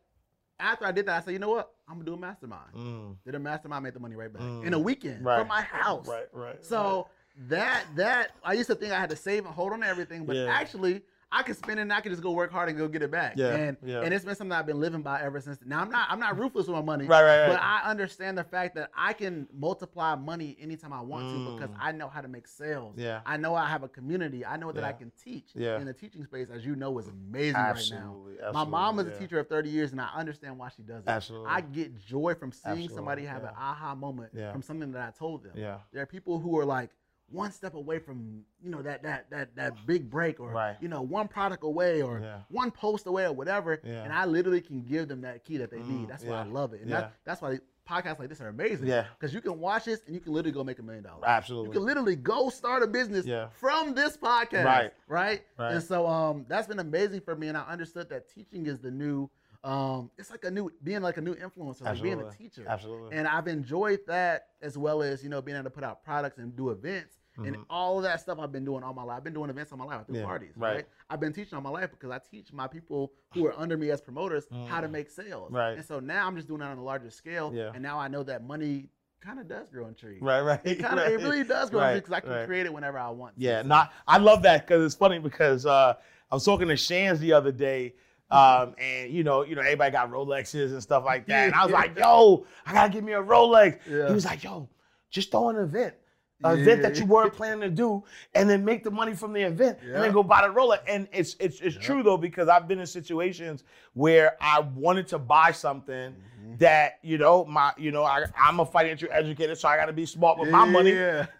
after 0.59 0.85
I 0.85 0.91
did 0.91 1.07
that, 1.07 1.21
I 1.21 1.25
said, 1.25 1.31
you 1.31 1.39
know 1.39 1.49
what? 1.49 1.73
I'm 1.87 1.95
gonna 1.95 2.05
do 2.05 2.13
a 2.13 2.17
mastermind. 2.17 2.73
Mm. 2.75 3.15
Did 3.25 3.35
a 3.35 3.39
mastermind, 3.39 3.83
made 3.83 3.93
the 3.95 3.99
money 3.99 4.15
right 4.15 4.31
back 4.31 4.43
Mm. 4.43 4.65
in 4.65 4.73
a 4.75 4.79
weekend 4.79 5.25
Right. 5.25 5.39
from 5.39 5.47
my 5.47 5.61
house. 5.61 6.07
Right, 6.07 6.27
right. 6.31 6.63
So 6.63 7.07
that 7.47 7.85
that 7.95 8.31
I 8.43 8.53
used 8.53 8.67
to 8.69 8.75
think 8.75 8.93
I 8.93 8.99
had 8.99 9.09
to 9.09 9.15
save 9.15 9.45
and 9.45 9.53
hold 9.55 9.73
on 9.73 9.79
to 9.81 9.87
everything, 9.87 10.25
but 10.25 10.35
Yeah. 10.35 10.45
actually 10.45 11.01
I 11.33 11.43
could 11.43 11.55
spend 11.55 11.79
it 11.79 11.83
and 11.83 11.93
I 11.93 12.01
could 12.01 12.11
just 12.11 12.21
go 12.21 12.31
work 12.31 12.51
hard 12.51 12.67
and 12.69 12.77
go 12.77 12.87
get 12.87 13.01
it 13.01 13.09
back. 13.11 13.33
Yeah, 13.37 13.53
And 13.55 13.77
yeah. 13.85 14.01
and 14.01 14.13
it's 14.13 14.25
been 14.25 14.35
something 14.35 14.51
I've 14.51 14.65
been 14.65 14.79
living 14.81 15.01
by 15.01 15.21
ever 15.21 15.39
since. 15.39 15.59
Now 15.65 15.79
I'm 15.81 15.89
not 15.89 16.07
I'm 16.09 16.19
not 16.19 16.37
ruthless 16.37 16.67
with 16.67 16.75
my 16.75 16.81
money. 16.81 17.05
Right, 17.05 17.23
right, 17.23 17.41
right. 17.43 17.47
But 17.53 17.61
I 17.61 17.89
understand 17.89 18.37
the 18.37 18.43
fact 18.43 18.75
that 18.75 18.91
I 18.95 19.13
can 19.13 19.47
multiply 19.57 20.15
money 20.15 20.57
anytime 20.59 20.91
I 20.93 21.01
want 21.01 21.29
to 21.29 21.31
Mm. 21.35 21.57
because 21.57 21.73
I 21.79 21.91
know 21.93 22.09
how 22.09 22.19
to 22.21 22.27
make 22.27 22.47
sales. 22.47 22.95
Yeah. 22.97 23.21
I 23.25 23.37
know 23.37 23.55
I 23.55 23.67
have 23.67 23.83
a 23.83 23.87
community. 23.87 24.45
I 24.45 24.57
know 24.57 24.71
that 24.73 24.83
I 24.83 24.91
can 24.91 25.11
teach. 25.23 25.49
Yeah. 25.53 25.77
And 25.77 25.87
the 25.87 25.93
teaching 25.93 26.23
space, 26.25 26.49
as 26.53 26.65
you 26.65 26.75
know, 26.75 26.97
is 26.99 27.07
amazing 27.07 27.53
right 27.55 27.63
now. 27.65 27.69
Absolutely. 27.69 28.35
My 28.53 28.63
mom 28.65 28.99
is 28.99 29.05
absolutely, 29.05 29.13
a 29.13 29.19
teacher 29.27 29.39
of 29.39 29.47
30 29.47 29.69
years 29.69 29.91
and 29.93 30.01
I 30.01 30.09
understand 30.15 30.57
why 30.59 30.69
she 30.75 30.83
does 30.83 31.03
it. 31.03 31.09
Absolutely. 31.09 31.47
I 31.49 31.61
get 31.61 31.95
joy 31.95 32.35
from 32.35 32.51
seeing 32.51 32.71
Absolutely, 32.73 32.95
somebody 32.95 33.25
have 33.25 33.43
an 33.43 33.51
aha 33.57 33.95
moment 33.95 34.31
Yeah. 34.33 34.51
from 34.51 34.61
something 34.61 34.91
that 34.91 35.01
I 35.01 35.11
told 35.17 35.43
them. 35.43 35.53
Yeah. 35.55 35.77
There 35.93 36.01
are 36.01 36.05
people 36.07 36.39
who 36.39 36.57
are 36.59 36.65
like 36.65 36.89
one 37.31 37.51
step 37.51 37.73
away 37.75 37.99
from, 37.99 38.43
you 38.61 38.69
know, 38.69 38.81
that 38.81 39.03
that 39.03 39.29
that 39.29 39.55
that 39.55 39.73
big 39.85 40.09
break 40.09 40.39
or 40.39 40.49
Right. 40.51 40.77
you 40.81 40.87
know, 40.87 41.01
one 41.01 41.27
product 41.27 41.63
away 41.63 42.01
or 42.01 42.19
Yeah. 42.19 42.41
one 42.49 42.71
post 42.71 43.05
away 43.07 43.25
or 43.25 43.33
whatever. 43.33 43.79
Yeah. 43.83 44.03
And 44.03 44.13
I 44.13 44.25
literally 44.25 44.61
can 44.61 44.81
give 44.83 45.07
them 45.07 45.21
that 45.21 45.43
key 45.43 45.57
that 45.57 45.71
they 45.71 45.77
Mm, 45.79 45.87
need. 45.89 46.07
That's 46.09 46.23
why 46.23 46.35
I 46.37 46.43
love 46.43 46.73
it. 46.73 46.81
And 46.81 46.89
yeah. 46.89 47.01
that, 47.01 47.13
that's 47.23 47.41
why 47.41 47.59
podcasts 47.89 48.19
like 48.19 48.29
this 48.29 48.39
are 48.41 48.47
amazing. 48.47 48.87
Yeah. 48.87 49.05
Because 49.19 49.33
you 49.33 49.41
can 49.41 49.59
watch 49.59 49.85
this 49.85 50.01
and 50.05 50.13
you 50.15 50.21
can 50.21 50.33
literally 50.33 50.53
go 50.53 50.63
make 50.63 50.79
a 50.79 50.83
million 50.83 51.03
dollars. 51.03 51.23
Absolutely. 51.25 51.69
You 51.69 51.73
can 51.73 51.83
literally 51.85 52.15
go 52.15 52.49
start 52.49 52.83
a 52.83 52.87
business 52.87 53.25
Yeah. 53.25 53.47
from 53.49 53.93
this 53.95 54.17
podcast. 54.17 54.65
Right. 54.65 54.93
Right. 55.07 55.41
Right. 55.57 55.73
And 55.73 55.83
so 55.83 56.07
um 56.07 56.45
that's 56.47 56.67
been 56.67 56.79
amazing 56.79 57.21
for 57.21 57.35
me. 57.35 57.47
And 57.47 57.57
I 57.57 57.63
understood 57.63 58.07
that 58.09 58.29
teaching 58.29 58.65
is 58.67 58.79
the 58.79 58.91
new 58.91 59.29
um 59.63 60.09
it's 60.17 60.31
like 60.31 60.43
a 60.45 60.49
new 60.51 60.71
being 60.83 61.01
like 61.01 61.17
a 61.17 61.21
new 61.21 61.35
influencer, 61.35 61.81
like 61.83 62.01
being 62.01 62.19
a 62.21 62.31
teacher. 62.31 62.65
Absolutely. 62.67 63.15
And 63.15 63.27
I've 63.27 63.47
enjoyed 63.47 63.99
that 64.07 64.47
as 64.61 64.77
well 64.77 65.01
as, 65.03 65.23
you 65.23 65.29
know, 65.29 65.41
being 65.41 65.55
able 65.57 65.65
to 65.65 65.69
put 65.69 65.83
out 65.83 66.03
products 66.03 66.37
and 66.39 66.55
do 66.55 66.69
events. 66.69 67.17
And 67.37 67.57
all 67.69 67.97
of 67.97 68.03
that 68.03 68.19
stuff 68.21 68.37
I've 68.39 68.51
been 68.51 68.65
doing 68.65 68.83
all 68.83 68.93
my 68.93 69.03
life. 69.03 69.17
I've 69.17 69.23
been 69.23 69.33
doing 69.33 69.49
events 69.49 69.71
all 69.71 69.77
my 69.77 69.85
life. 69.85 70.01
I 70.01 70.03
do 70.03 70.11
Mm-hmm. 70.13 70.15
Yeah, 70.21 70.25
parties, 70.25 70.51
right. 70.57 70.75
right. 70.75 70.85
I've 71.09 71.19
been 71.19 71.33
teaching 71.33 71.55
all 71.55 71.61
my 71.61 71.69
life 71.69 71.89
because 71.91 72.11
I 72.11 72.19
teach 72.29 72.51
my 72.53 72.67
people 72.67 73.11
who 73.33 73.45
are 73.47 73.53
under 73.57 73.77
me 73.77 73.89
as 73.91 74.01
promoters 74.01 74.45
how 74.67 74.81
to 74.81 74.87
make 74.87 75.09
sales. 75.09 75.49
Mm. 75.51 75.55
Right. 75.55 75.77
And 75.77 75.85
so 75.85 75.99
now 75.99 76.27
I'm 76.27 76.35
just 76.35 76.47
doing 76.47 76.59
that 76.59 76.67
on 76.69 76.77
a 76.77 76.83
larger 76.83 77.09
scale. 77.09 77.51
Yeah. 77.53 77.71
And 77.73 77.81
now 77.81 77.97
I 77.99 78.07
know 78.09 78.21
that 78.23 78.43
money 78.43 78.89
kind 79.21 79.39
of 79.39 79.47
does 79.47 79.69
grow 79.69 79.85
on 79.85 79.93
trees. 79.95 80.21
Right, 80.21 80.41
right. 80.41 80.59
It 80.63 80.79
kind 80.79 80.99
of, 80.99 81.05
right. 81.05 81.13
it 81.13 81.19
really 81.21 81.43
does 81.43 81.69
grow 81.69 81.79
on 81.79 81.85
Right, 81.85 81.91
trees 81.93 82.01
because 82.01 82.13
I 82.13 82.19
can 82.19 82.29
right. 82.31 82.45
create 82.47 82.65
it 82.65 82.73
whenever 82.73 82.97
I 82.99 83.09
want. 83.09 83.35
to. 83.37 83.41
Yeah, 83.41 83.61
So- 83.61 83.67
not. 83.67 83.93
I 84.07 84.17
love 84.17 84.41
that 84.43 84.67
because 84.67 84.83
it's 84.85 84.95
funny 84.95 85.19
because 85.19 85.65
uh, 85.65 85.93
I 86.31 86.35
was 86.35 86.43
talking 86.45 86.67
to 86.67 86.75
Shans 86.77 87.19
the 87.19 87.33
other 87.33 87.51
day, 87.51 87.93
um, 88.29 88.75
and 88.79 89.11
you 89.11 89.23
know, 89.23 89.43
you 89.43 89.55
know, 89.55 89.61
everybody 89.61 89.91
got 89.91 90.09
Rolexes 90.11 90.71
and 90.71 90.81
stuff 90.81 91.03
like 91.05 91.25
that, 91.27 91.45
and 91.47 91.53
I 91.53 91.63
was 91.65 91.73
like, 91.73 91.97
"Yo, 91.99 92.45
I 92.65 92.71
gotta 92.73 92.89
give 92.91 93.03
me 93.03 93.11
a 93.13 93.21
Rolex." 93.21 93.77
Yeah. 93.89 94.07
He 94.07 94.13
was 94.13 94.23
like, 94.25 94.43
"Yo, 94.43 94.69
just 95.09 95.31
throw 95.31 95.49
an 95.49 95.57
event." 95.57 95.95
An 96.43 96.59
event 96.59 96.81
that 96.81 96.95
you 96.99 97.05
weren't 97.05 97.33
planning 97.33 97.61
to 97.61 97.69
do, 97.69 98.03
and 98.33 98.49
then 98.49 98.65
make 98.65 98.83
the 98.83 98.89
money 98.91 99.13
from 99.13 99.31
the 99.33 99.41
event, 99.41 99.77
and 99.95 100.03
then 100.03 100.11
go 100.11 100.23
buy 100.23 100.41
the 100.47 100.53
Rolex. 100.53 100.79
And 100.87 101.07
it's 101.11 101.35
it's 101.39 101.59
it's 101.61 101.75
true 101.77 102.01
though 102.03 102.17
because 102.17 102.47
I've 102.49 102.67
been 102.67 102.79
in 102.79 102.85
situations 102.87 103.63
where 103.93 104.37
I 104.41 104.59
wanted 104.61 105.07
to 105.09 105.19
buy 105.19 105.51
something 105.51 106.15
that 106.57 106.99
you 107.03 107.17
know 107.17 107.45
my 107.45 107.71
you 107.77 107.91
know 107.91 108.03
I, 108.03 108.25
I'm 108.37 108.59
a 108.59 108.65
financial 108.65 109.09
educator, 109.11 109.53
so 109.55 109.67
I 109.67 109.77
got 109.77 109.85
to 109.85 109.93
be 109.93 110.05
smart 110.05 110.39
with 110.39 110.49
my 110.49 110.65
money. 110.65 110.91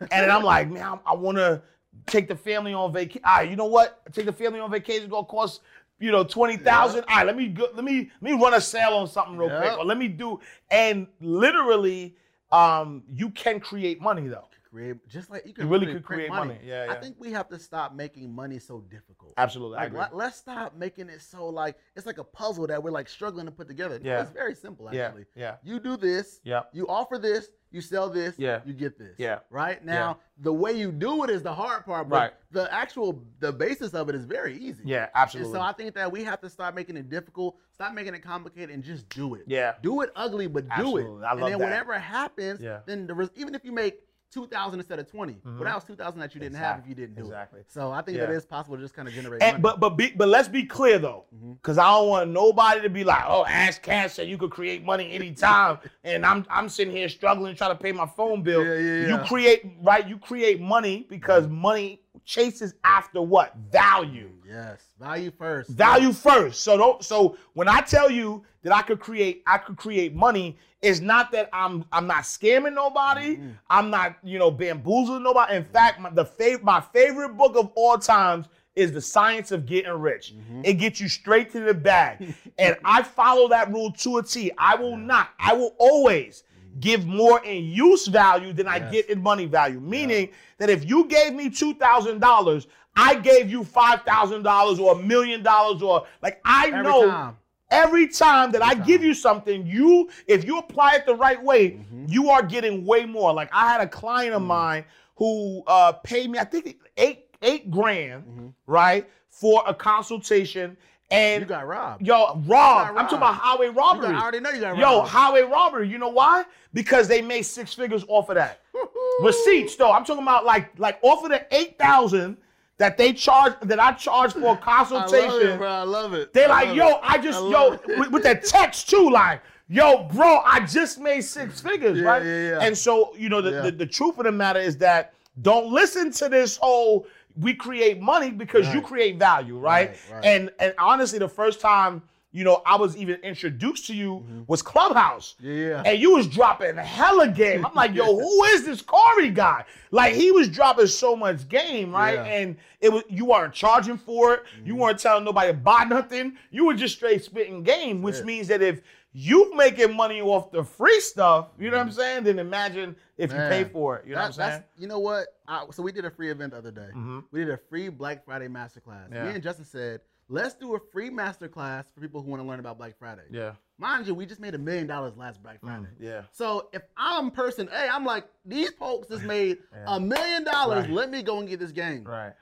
And 0.02 0.10
then 0.12 0.30
I'm 0.32 0.43
like, 0.43 0.70
man, 0.70 0.84
I'm- 0.84 0.99
I 1.06 1.14
want 1.16 1.38
to 1.38 1.62
take 2.06 2.28
the 2.28 2.36
family 2.36 2.74
on 2.74 2.93
vacation. 2.93 3.22
All 3.26 3.38
right, 3.38 3.49
you 3.49 3.56
know 3.56 3.66
what? 3.66 4.02
Take 4.14 4.26
the 4.26 4.34
family 4.34 4.60
on 4.60 4.70
vacation. 4.72 5.04
It's 5.04 5.12
gonna 5.12 5.26
cost 5.26 5.62
you 5.99 6.12
know 6.12 6.24
twenty 6.24 6.58
thousand. 6.58 7.06
All 7.10 7.18
right, 7.18 7.26
let 7.26 7.36
me 7.36 7.47
go, 7.47 7.68
let 7.74 7.84
me 7.84 8.12
let 8.22 8.32
me 8.34 8.39
run 8.41 8.54
a 8.54 8.62
sale 8.62 8.93
on 8.93 9.08
something 9.08 9.36
real 9.38 9.49
quick, 9.49 9.78
or 9.80 9.86
let 9.86 9.97
me 9.97 10.08
do. 10.08 10.39
And 10.70 11.08
literally, 11.20 12.16
um, 12.52 13.04
you 13.14 13.30
can 13.32 13.60
create 13.60 14.02
money 14.02 14.28
though. 14.28 14.47
Create 14.72 15.08
just 15.08 15.30
like 15.30 15.46
you 15.46 15.54
can 15.54 15.68
really 15.70 15.86
really 15.86 16.00
could 16.00 16.06
create 16.06 16.30
money. 16.30 16.58
Yeah, 16.64 16.88
I 16.90 16.96
think 16.96 17.18
we 17.20 17.32
have 17.32 17.50
to 17.50 17.60
stop 17.60 17.94
making 17.94 18.34
money 18.34 18.60
so 18.60 18.80
difficult. 18.90 19.34
Absolutely, 19.38 19.78
I 19.78 19.82
Like 19.82 19.88
agree. 19.90 20.00
let, 20.00 20.16
let's 20.16 20.38
stop 20.38 20.76
making 20.76 21.10
it 21.10 21.22
so 21.22 21.48
like 21.48 21.78
it's 21.96 22.06
like 22.06 22.18
a 22.18 22.24
puzzle 22.24 22.68
that 22.68 22.82
we're 22.82 22.92
like 22.92 23.10
struggling 23.10 23.46
to 23.46 23.52
put 23.52 23.68
together. 23.68 24.00
Yeah. 24.02 24.22
it's 24.22 24.32
very 24.32 24.56
simple 24.56 24.88
actually. 24.90 25.26
yeah. 25.36 25.56
You 25.64 25.80
do 25.80 25.98
this. 25.98 26.40
Yeah. 26.44 26.62
You 26.74 26.88
offer 26.88 27.18
this. 27.18 27.50
You 27.74 27.80
sell 27.80 28.10
this. 28.10 28.36
Yeah. 28.38 28.60
You 28.66 28.74
get 28.74 28.98
this. 29.00 29.16
Yeah. 29.18 29.40
Right 29.50 29.84
now, 29.86 30.20
the 30.38 30.52
way 30.52 30.74
you 30.74 30.92
do 30.92 31.24
it 31.24 31.30
is 31.30 31.42
the 31.42 31.54
hard 31.54 31.86
part, 31.86 32.10
but 32.10 32.16
Right. 32.20 32.34
the 32.52 32.74
actual 32.74 33.24
the 33.40 33.52
basis 33.52 33.94
of 33.94 34.10
it 34.10 34.16
is 34.16 34.26
very 34.26 34.58
easy. 34.58 34.84
Yeah, 34.86 35.04
And 35.04 35.10
absolutely. 35.16 35.54
so 35.54 35.62
I 35.62 35.72
think 35.72 35.96
that 35.96 36.12
we 36.12 36.24
have 36.26 36.42
to 36.42 36.50
stop 36.50 36.76
making 36.76 36.98
it 36.98 37.10
difficult, 37.10 37.56
stop 37.74 37.94
making 37.94 38.14
it 38.14 38.20
complicated, 38.24 38.72
and 38.72 38.84
just 38.84 39.08
do 39.10 39.36
it. 39.36 39.44
Yeah. 39.48 39.76
Do 39.82 40.02
it 40.02 40.12
ugly, 40.18 40.48
but 40.48 40.66
do 40.66 40.72
Absolutely. 40.72 41.02
it. 41.04 41.26
I 41.26 41.32
and 41.32 41.40
love 41.42 41.50
then 41.50 41.60
that. 41.60 41.66
whenever 41.66 41.94
it 41.94 42.02
happens, 42.02 42.60
Yeah. 42.62 42.80
then 42.86 43.08
the 43.08 43.14
res- 43.14 43.32
even 43.36 43.56
if 43.56 43.64
you 43.64 43.72
make 43.72 44.02
two 44.32 44.48
thousand 44.48 44.80
instead 44.80 44.98
of 45.00 45.10
20 45.12 45.38
well, 45.44 45.64
that 45.64 45.76
was 45.76 45.84
two 45.84 45.96
thousand 45.96 46.20
that 46.22 46.34
you 46.34 46.42
didn't 46.42 46.56
have 46.58 46.80
if 46.80 46.88
you 46.88 46.96
didn't 46.96 47.16
do 47.16 47.22
Mm-hmm. 47.22 47.32
Exactly. 47.32 47.60
it. 47.62 47.66
So 47.72 47.92
I 47.92 48.02
think 48.02 48.18
Yeah. 48.18 48.28
that 48.28 48.34
is 48.34 48.46
possible 48.46 48.78
to 48.78 48.82
just 48.82 48.94
kind 48.96 49.08
of 49.08 49.14
generate. 49.14 49.42
And, 49.42 49.54
money. 49.54 49.62
but 49.62 49.80
but 49.80 49.90
be, 49.98 50.12
but 50.16 50.28
let's 50.28 50.48
be 50.48 50.64
clear 50.66 50.98
though, 51.00 51.26
Mm-hmm. 51.36 51.54
because 51.54 51.78
I 51.78 51.88
don't 51.90 52.08
want 52.10 52.30
nobody 52.32 52.82
to 52.82 52.90
be 52.90 53.04
like, 53.04 53.24
oh, 53.28 53.46
Ash 53.46 53.78
Cash 53.80 54.14
said 54.14 54.28
you 54.28 54.38
could 54.38 54.52
create 54.52 54.84
money 54.84 55.12
anytime, 55.12 55.78
and 56.04 56.26
I'm 56.26 56.46
I'm 56.50 56.70
sitting 56.70 56.94
here 56.96 57.10
struggling 57.10 57.56
trying 57.56 57.72
to 57.78 57.82
pay 57.82 57.92
my 57.92 58.06
phone 58.08 58.42
bill. 58.44 58.66
Yeah, 58.66 58.74
yeah, 58.76 59.02
yeah. 59.08 59.18
You 59.18 59.24
create 59.26 59.64
right, 59.82 60.08
you 60.08 60.18
create 60.18 60.60
money 60.62 61.06
because 61.10 61.48
money 61.48 62.01
chases 62.26 62.74
after 62.84 63.22
what 63.22 63.56
value. 63.72 64.32
yes, 64.48 64.82
value 65.00 65.32
first. 65.32 65.70
Value 65.70 66.14
first. 66.14 66.62
So 66.62 66.78
don't 66.78 67.04
so 67.04 67.38
when 67.54 67.68
I 67.68 67.82
tell 67.82 68.10
you 68.10 68.44
that 68.64 68.74
I 68.74 68.82
could 68.82 69.00
create 69.00 69.44
I 69.48 69.58
could 69.58 69.78
create 69.78 70.14
money, 70.14 70.58
it's 70.82 71.00
not 71.00 71.32
that 71.32 71.50
I'm 71.54 71.86
I'm 71.92 72.08
not 72.08 72.24
scamming 72.24 72.74
nobody. 72.74 73.38
Mm-hmm. 73.38 73.50
I'm 73.70 73.90
not, 73.90 74.18
you 74.24 74.40
know, 74.40 74.52
bamboozling 74.52 75.24
nobody. 75.24 75.56
In 75.56 75.64
fact, 75.64 76.00
my 76.00 76.10
the 76.10 76.26
fav- 76.26 76.64
my 76.64 76.82
favorite 76.82 77.38
book 77.38 77.56
of 77.56 77.72
all 77.76 77.98
times 77.98 78.48
is 78.76 78.92
The 78.92 79.02
Science 79.02 79.52
of 79.52 79.66
Getting 79.66 79.92
Rich. 79.92 80.34
Mm-hmm. 80.34 80.62
It 80.64 80.74
gets 80.76 81.02
you 81.02 81.10
straight 81.10 81.52
to 81.52 81.60
the 81.60 81.74
bag. 81.74 82.34
and 82.58 82.78
I 82.86 83.04
follow 83.04 83.50
that 83.50 83.72
rule 83.72 83.92
to 83.92 84.18
a 84.18 84.24
T. 84.24 84.52
I 84.58 84.76
will 84.76 84.98
not. 84.98 85.30
I 85.40 85.54
will 85.54 85.76
always 85.78 86.44
give 86.80 87.06
more 87.06 87.44
in 87.44 87.66
use 87.66 88.08
value 88.08 88.54
than 88.54 88.68
I 88.68 88.80
get 88.80 89.10
in 89.10 89.22
money 89.22 89.46
value. 89.46 89.80
Meaning 89.80 90.30
that 90.58 90.70
if 90.70 90.88
you 90.90 91.06
gave 91.06 91.34
me 91.34 91.50
two 91.50 91.74
thousand 91.76 92.20
dollars, 92.20 92.68
I 92.96 93.16
gave 93.16 93.50
you 93.50 93.64
five 93.64 94.02
thousand 94.04 94.44
dollars 94.44 94.80
or 94.80 95.00
a 95.00 95.02
million 95.04 95.44
dollars 95.44 95.82
or 95.82 96.06
like 96.22 96.42
I 96.46 96.68
Every 96.68 96.84
know 96.84 97.08
time. 97.10 97.38
every 97.70 98.08
time 98.08 98.52
that 98.52 98.62
I 98.64 98.74
give 98.76 99.04
you 99.04 99.14
something, 99.14 99.66
you 99.66 100.10
if 100.28 100.46
you 100.46 100.58
apply 100.60 100.96
it 100.96 101.06
the 101.06 101.16
right 101.16 101.42
way, 101.42 101.72
Mm-hmm. 101.72 102.06
you 102.08 102.30
are 102.30 102.44
getting 102.44 102.86
way 102.86 103.06
more. 103.06 103.34
Like 103.34 103.50
I 103.54 103.72
had 103.72 103.82
a 103.82 103.88
client 103.88 104.34
of 104.36 104.42
mine 104.42 104.86
who 105.16 105.64
uh, 105.68 105.92
paid 105.94 106.30
me, 106.30 106.40
I 106.40 106.44
think 106.46 106.78
eight 106.98 107.26
eight 107.42 107.70
grand, 107.72 108.24
Mm-hmm. 108.24 108.48
right, 108.66 109.10
for 109.30 109.64
a 109.68 109.74
consultation. 109.74 110.78
And 111.12 111.41
You 111.41 111.47
got 111.47 111.68
robbed. 111.68 112.05
Yo, 112.07 112.36
robbed. 112.47 112.47
got 112.47 112.89
I'm 112.91 112.95
talking 113.03 113.18
about 113.18 113.36
highway 113.36 113.68
robbery. 113.68 114.07
I 114.16 114.22
already 114.22 114.39
know 114.39 114.49
you 114.51 114.62
got 114.62 114.78
Yo, 114.78 114.99
robbed. 114.99 115.09
highway 115.09 115.41
robbery. 115.41 115.88
You 115.89 115.97
know 115.97 116.09
why? 116.09 116.45
Because 116.74 117.07
they 117.07 117.22
made 117.22 117.41
six 117.43 117.74
figures 117.74 118.05
off 118.07 118.30
of 118.30 118.36
that. 118.36 118.62
Receipts, 119.22 119.76
though. 119.76 119.91
I'm 119.91 120.05
talking 120.05 120.24
about 120.24 120.45
like 120.45 120.72
like 120.80 120.99
off 121.01 121.24
of 121.24 121.32
the 121.32 121.45
eight 121.53 121.78
thousand 121.78 122.38
that 122.78 122.97
they 122.97 123.14
charge 123.14 123.53
that 123.64 123.80
I 123.80 123.91
charged 123.91 124.34
for 124.34 124.45
a 124.45 124.51
I 124.51 124.55
consultation. 124.55 125.28
love 125.30 125.41
it, 125.41 125.57
bro. 125.57 125.68
I 125.70 125.84
love 125.84 126.14
it. 126.14 126.34
They're 126.34 126.47
like, 126.47 126.76
yo, 126.76 126.88
it. 126.89 126.99
I 127.03 127.18
just, 127.18 127.39
I 127.41 127.49
yo, 127.49 127.80
with, 127.99 128.12
with 128.12 128.24
that 128.24 128.43
text 128.45 128.89
too, 128.89 129.09
like, 129.12 129.41
yo, 129.68 130.05
bro, 130.05 130.39
I 130.45 130.66
just 130.66 130.97
made 130.99 131.22
six 131.22 131.62
figures, 131.68 131.99
Yeah, 131.99 132.05
right? 132.05 132.24
yeah, 132.26 132.49
yeah. 132.51 132.59
And 132.62 132.76
so, 132.76 133.14
you 133.16 133.30
know, 133.30 133.39
the, 133.41 133.51
Yeah. 133.51 133.62
the, 133.62 133.72
the 133.72 133.86
truth 133.86 134.18
of 134.18 134.24
the 134.24 134.32
matter 134.32 134.59
is 134.59 134.78
that 134.78 135.14
don't 135.43 135.72
listen 135.72 136.12
to 136.14 136.28
this 136.30 136.57
whole 136.57 137.05
we 137.40 137.54
create 137.54 138.02
money 138.02 138.32
because 138.32 138.74
you 138.74 138.82
create 138.82 139.18
value, 139.18 139.58
right? 139.58 139.90
Right, 139.90 140.00
right. 140.12 140.26
And 140.26 140.52
and 140.60 140.74
honestly, 140.78 141.20
the 141.20 141.30
first 141.30 141.60
time, 141.60 142.02
you 142.34 142.46
know, 142.46 142.62
I 142.66 142.78
was 142.78 142.96
even 142.96 143.16
introduced 143.22 143.88
to 143.88 143.94
you 143.94 144.46
was 144.48 144.62
Clubhouse. 144.62 145.36
Mm-hmm. 145.42 145.48
Yeah, 145.48 145.68
yeah. 145.68 145.84
And 145.86 146.00
you 146.00 146.16
was 146.16 146.28
dropping 146.28 146.78
hella 146.78 147.28
game. 147.28 147.66
I'm 147.66 147.74
like, 147.74 147.94
yo, 147.94 148.06
who 148.20 148.44
is 148.46 148.66
this 148.66 148.82
Corey 148.82 149.30
guy? 149.30 149.66
Like 149.92 150.14
he 150.14 150.32
was 150.32 150.48
dropping 150.48 150.88
so 150.88 151.16
much 151.16 151.48
game, 151.50 151.92
right? 151.92 152.16
Yeah. 152.16 152.24
And 152.24 152.58
it 152.80 152.92
was 152.92 153.04
you 153.10 153.26
weren't 153.26 153.54
charging 153.54 153.98
for 153.98 154.34
it. 154.36 154.44
You 154.64 154.76
weren't 154.76 155.00
telling 155.00 155.26
nobody 155.26 155.50
to 155.50 155.54
buy 155.54 155.84
nothing. 155.84 156.38
You 156.52 156.66
were 156.66 156.74
just 156.74 156.96
straight 156.96 157.24
spitting 157.24 157.64
game, 157.64 158.02
which 158.02 158.24
means 158.24 158.48
that 158.48 158.62
if 158.62 158.82
you 159.14 159.55
making 159.55 159.95
money 159.95 160.22
off 160.22 160.51
the 160.51 160.64
free 160.64 160.99
stuff, 161.01 161.49
you 161.59 161.70
know 161.70 161.78
what 161.78 161.82
I'm 161.82 161.89
mm-hmm. 161.89 161.97
saying? 161.97 162.24
Then 162.24 162.39
imagine 162.39 162.95
if 163.18 163.32
you 163.32 163.38
pay 163.38 163.66
for 163.66 163.97
it. 163.97 164.05
You 164.05 164.12
know 164.12 164.22
that- 164.22 164.22
what 164.22 164.28
I'm 164.28 164.34
saying? 164.34 164.49
that's- 164.49 164.70
You 164.78 164.88
know 164.88 164.99
what? 164.99 165.28
I, 165.47 165.66
so 165.72 165.84
we 165.84 165.91
did 165.91 166.05
a 166.05 166.12
free 166.12 166.32
event 166.32 166.51
the 166.51 166.59
other 166.59 166.72
day. 166.72 166.89
Mm-hmm. 166.89 167.20
We 167.32 167.41
did 167.41 167.49
a 167.49 167.57
free 167.57 167.89
Black 167.89 168.24
Friday 168.24 168.47
masterclass. 168.47 169.12
Yeah. 169.12 169.26
Me 169.26 169.32
and 169.32 169.43
Justin 169.43 169.66
said, 169.66 170.01
let's 170.30 170.53
do 170.53 170.76
a 170.76 170.80
free 170.91 171.09
masterclass 171.09 171.93
for 171.93 171.99
people 171.99 172.22
who 172.22 172.30
want 172.30 172.41
to 172.41 172.47
learn 172.47 172.59
about 172.59 172.78
Black 172.78 172.97
Friday. 172.97 173.24
Yeah. 173.30 173.53
Mind 173.78 174.07
you, 174.07 174.14
we 174.14 174.26
just 174.26 174.39
made 174.39 174.55
a 174.55 174.59
million 174.59 174.88
dollars 174.88 175.18
last 175.18 175.43
Black 175.43 175.57
mm, 175.62 175.68
Friday. 175.68 175.88
yeah. 175.99 176.22
So 176.32 176.70
if 176.72 176.84
I'm 176.95 177.32
person 177.32 177.68
A, 177.74 177.89
I'm 177.89 178.05
like, 178.05 178.26
these 178.45 178.70
folks 178.72 179.09
just 179.09 179.24
made 179.24 179.57
a 179.88 179.99
million 179.99 180.43
dollars. 180.45 180.88
Let 180.88 181.12
me 181.12 181.22
go 181.22 181.39
and 181.39 181.49
get 181.49 181.59
this 181.59 181.72
game. 181.72 182.05
Right. 182.05 182.34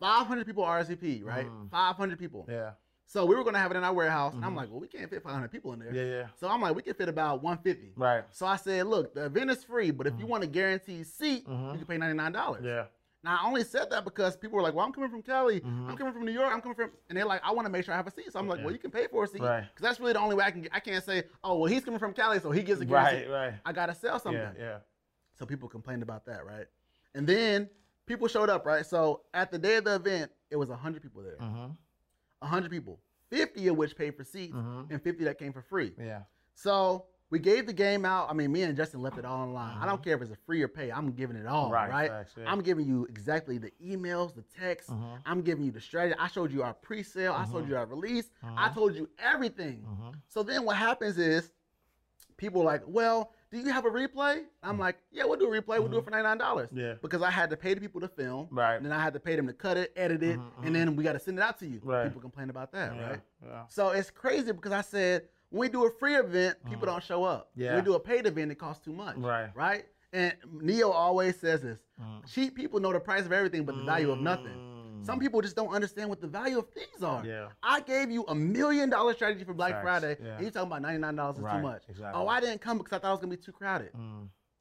500 0.00 0.46
people 0.46 0.64
RSVP, 0.64 1.24
right? 1.24 1.46
Mm. 1.46 1.70
500 1.70 2.18
people. 2.18 2.46
Yeah. 2.50 2.72
So 3.08 3.24
we 3.24 3.34
were 3.36 3.44
to 3.44 3.58
have 3.58 3.70
it 3.70 3.76
in 3.76 3.84
our 3.84 3.92
warehouse. 3.92 4.34
And 4.34 4.44
I'm 4.44 4.56
like, 4.56 4.68
well, 4.70 4.80
we 4.80 4.88
can't 4.88 5.08
fit 5.08 5.22
500 5.22 5.48
people 5.50 5.72
in 5.72 5.78
there. 5.78 5.88
Mm-hmm. 5.88 5.96
Yeah, 5.96 6.18
yeah. 6.22 6.26
So 6.40 6.48
I'm 6.48 6.60
like, 6.60 6.74
we 6.74 6.82
can 6.82 6.94
fit 6.94 7.08
about 7.08 7.42
150. 7.42 7.92
Right. 7.96 8.24
So 8.32 8.46
I 8.46 8.56
said, 8.56 8.86
look, 8.86 9.14
the 9.14 9.26
event 9.26 9.50
is 9.50 9.62
free, 9.62 9.90
but 9.92 10.06
if 10.06 10.14
you 10.18 10.26
want 10.26 10.42
a 10.42 10.46
guaranteed 10.48 11.06
seat, 11.06 11.44
you 11.48 11.78
can 11.78 11.84
pay 11.86 11.96
$99. 11.96 12.16
Mm-hmm. 12.32 12.64
Yeah. 12.64 12.70
Mm-hmm. 12.70 12.82
Now 13.24 13.38
I 13.42 13.46
only 13.48 13.64
said 13.64 13.90
that 13.90 14.04
because 14.04 14.36
people 14.36 14.54
were 14.56 14.62
like, 14.62 14.72
"Well, 14.74 14.86
I'm 14.86 14.92
coming 14.92 15.10
from 15.10 15.20
Cali. 15.20 15.60
I'm 15.64 15.96
coming 15.96 16.12
from 16.12 16.24
New 16.24 16.30
York. 16.32 16.52
I'm 16.52 16.60
coming 16.60 16.76
from," 16.76 16.90
and 17.08 17.18
they're 17.18 17.24
like, 17.24 17.40
"I 17.42 17.50
want 17.50 17.66
to 17.66 17.72
make 17.72 17.84
sure 17.84 17.92
I 17.92 17.96
have 17.96 18.06
a 18.06 18.10
seat." 18.12 18.30
So 18.32 18.38
I'm 18.38 18.46
like, 18.46 18.60
"Well, 18.62 18.70
you 18.70 18.78
can 18.78 18.92
pay 18.92 19.08
for 19.08 19.24
a 19.24 19.26
seat 19.26 19.38
because 19.40 19.48
Right. 19.48 19.64
that's 19.80 19.98
really 19.98 20.12
the 20.12 20.20
only 20.20 20.36
way 20.36 20.44
I 20.44 20.52
can. 20.52 20.62
Get. 20.62 20.70
I 20.72 20.78
can't 20.78 21.02
say, 21.02 21.24
oh, 21.42 21.56
well, 21.58 21.64
he's 21.72 21.84
coming 21.84 21.98
from 21.98 22.12
Cali, 22.12 22.38
so 22.38 22.52
he 22.52 22.62
gets 22.62 22.80
a 22.82 22.84
guarantee. 22.84 23.26
Right, 23.28 23.46
right. 23.46 23.54
I 23.64 23.72
gotta 23.72 23.96
sell 23.96 24.20
something. 24.20 24.40
Yeah, 24.40 24.52
yeah. 24.56 24.76
So 25.34 25.44
people 25.44 25.68
complained 25.68 26.04
about 26.04 26.24
that, 26.26 26.46
right? 26.46 26.66
And 27.16 27.26
then 27.26 27.68
people 28.06 28.28
showed 28.28 28.48
up, 28.48 28.64
right? 28.64 28.86
So 28.86 29.22
at 29.34 29.50
the 29.50 29.58
day 29.58 29.76
of 29.76 29.84
the 29.84 29.96
event, 29.96 30.30
it 30.50 30.56
was 30.56 30.68
100 30.68 31.02
people 31.02 31.22
there. 31.22 31.38
Mm-hmm. 32.42 32.52
100 32.52 32.70
people, 32.70 33.00
50 33.30 33.68
of 33.68 33.76
which 33.76 33.96
paid 33.96 34.16
for 34.16 34.24
seats, 34.24 34.54
mm-hmm. 34.54 34.92
and 34.92 35.02
50 35.02 35.24
that 35.24 35.38
came 35.38 35.52
for 35.52 35.62
free. 35.62 35.92
Yeah. 35.98 36.20
So 36.54 37.06
we 37.30 37.38
gave 37.38 37.66
the 37.66 37.72
game 37.72 38.04
out. 38.04 38.30
I 38.30 38.34
mean, 38.34 38.52
me 38.52 38.62
and 38.62 38.76
Justin 38.76 39.02
left 39.02 39.18
it 39.18 39.24
all 39.24 39.42
online. 39.42 39.76
I 39.78 39.86
don't 39.86 39.96
mm-hmm. 39.96 40.04
care 40.04 40.16
if 40.16 40.22
it's 40.22 40.30
a 40.30 40.38
free 40.46 40.62
or 40.62 40.68
pay. 40.68 40.92
I'm 40.92 41.12
giving 41.12 41.36
it 41.36 41.46
all, 41.46 41.70
Right, 41.70 41.90
right? 41.90 42.10
facts, 42.10 42.34
yeah. 42.38 42.50
I'm 42.50 42.60
giving 42.60 42.86
you 42.86 43.04
exactly 43.06 43.58
the 43.58 43.72
emails, 43.84 44.34
the 44.34 44.44
texts. 44.58 44.90
Mm-hmm. 44.90 45.16
I'm 45.24 45.42
giving 45.42 45.64
you 45.64 45.72
the 45.72 45.80
strategy. 45.80 46.14
I 46.18 46.28
showed 46.28 46.52
you 46.52 46.62
our 46.62 46.74
pre-sale. 46.74 47.32
I 47.32 47.44
showed 47.50 47.68
you 47.68 47.76
our 47.76 47.86
release. 47.86 48.30
I 48.42 48.70
told 48.70 48.94
you 48.94 49.08
everything. 49.18 49.84
So 50.28 50.42
then 50.42 50.64
what 50.64 50.76
happens 50.76 51.18
is 51.18 51.52
people 52.36 52.62
are 52.62 52.66
like, 52.66 52.82
well, 52.86 53.32
do 53.50 53.58
you 53.58 53.70
have 53.70 53.84
a 53.84 53.90
replay? 53.90 54.42
I'm 54.62 54.76
mm. 54.76 54.80
like, 54.80 54.96
yeah, 55.12 55.24
we'll 55.24 55.38
do 55.38 55.52
a 55.52 55.62
replay. 55.62 55.78
We'll 55.78 55.88
do 55.88 55.98
it 55.98 56.06
mm-hmm. 56.06 56.14
for 56.14 56.44
$99. 56.44 56.68
Yeah. 56.72 56.94
Because 57.00 57.22
I 57.22 57.30
had 57.30 57.50
to 57.50 57.56
pay 57.56 57.74
the 57.74 57.80
people 57.80 58.00
to 58.00 58.08
film. 58.08 58.48
Right. 58.50 58.76
And 58.76 58.84
then 58.84 58.92
I 58.92 59.02
had 59.02 59.12
to 59.14 59.20
pay 59.20 59.36
them 59.36 59.46
to 59.46 59.52
cut 59.52 59.76
it, 59.76 59.92
edit 59.96 60.22
it, 60.22 60.38
mm-hmm, 60.38 60.42
and 60.58 60.64
mm-hmm. 60.64 60.72
then 60.72 60.96
we 60.96 61.04
got 61.04 61.12
to 61.12 61.20
send 61.20 61.38
it 61.38 61.42
out 61.42 61.58
to 61.60 61.66
you. 61.66 61.80
Right. 61.82 62.04
People 62.04 62.20
complain 62.20 62.50
about 62.50 62.72
that, 62.72 62.94
Yeah, 62.94 63.08
right? 63.08 63.20
yeah. 63.44 63.62
So 63.68 63.90
it's 63.90 64.10
crazy 64.10 64.52
because 64.52 64.72
I 64.72 64.80
said 64.82 65.22
when 65.50 65.60
we 65.60 65.68
do 65.68 65.86
a 65.86 65.90
free 65.90 66.16
event, 66.16 66.56
people 66.64 66.86
mm. 66.86 66.90
don't 66.90 67.02
show 67.02 67.24
up. 67.24 67.50
Yeah. 67.54 67.74
When 67.74 67.76
we 67.76 67.82
do 67.82 67.94
a 67.94 68.00
paid 68.00 68.26
event, 68.26 68.50
it 68.50 68.56
costs 68.56 68.84
too 68.84 68.92
much. 68.92 69.16
Right. 69.16 69.50
Right. 69.54 69.86
And 70.12 70.34
Neo 70.60 70.90
always 70.90 71.38
says 71.38 71.62
this: 71.62 71.78
mm. 72.00 72.32
cheap 72.32 72.54
people 72.54 72.80
know 72.80 72.92
the 72.92 73.00
price 73.00 73.26
of 73.26 73.32
everything, 73.32 73.64
but 73.64 73.76
the 73.76 73.84
value 73.84 74.10
of 74.10 74.20
nothing. 74.20 74.75
Some 75.02 75.18
people 75.18 75.40
just 75.40 75.56
don't 75.56 75.72
understand 75.72 76.08
what 76.08 76.20
the 76.20 76.26
value 76.26 76.58
of 76.58 76.68
things 76.70 77.02
are. 77.02 77.24
Yeah. 77.24 77.48
I 77.62 77.80
gave 77.80 78.10
you 78.10 78.24
a 78.28 78.34
million 78.34 78.90
dollar 78.90 79.14
strategy 79.14 79.44
for 79.44 79.54
Black 79.54 79.72
Facts, 79.72 79.82
Friday, 79.84 80.16
yeah. 80.22 80.36
and 80.36 80.44
you 80.44 80.50
talking 80.50 80.68
about 80.68 80.82
ninety 80.82 80.98
nine 81.00 81.14
dollars 81.16 81.36
is 81.36 81.42
Right, 81.42 81.56
too 81.56 81.62
much. 81.62 81.82
exactly. 81.88 82.20
Oh, 82.22 82.28
I 82.28 82.40
didn't 82.40 82.60
come 82.60 82.78
because 82.78 82.92
I 82.92 82.98
thought 82.98 83.08
it 83.08 83.12
was 83.12 83.20
gonna 83.20 83.36
be 83.36 83.42
too 83.42 83.52
crowded. 83.52 83.90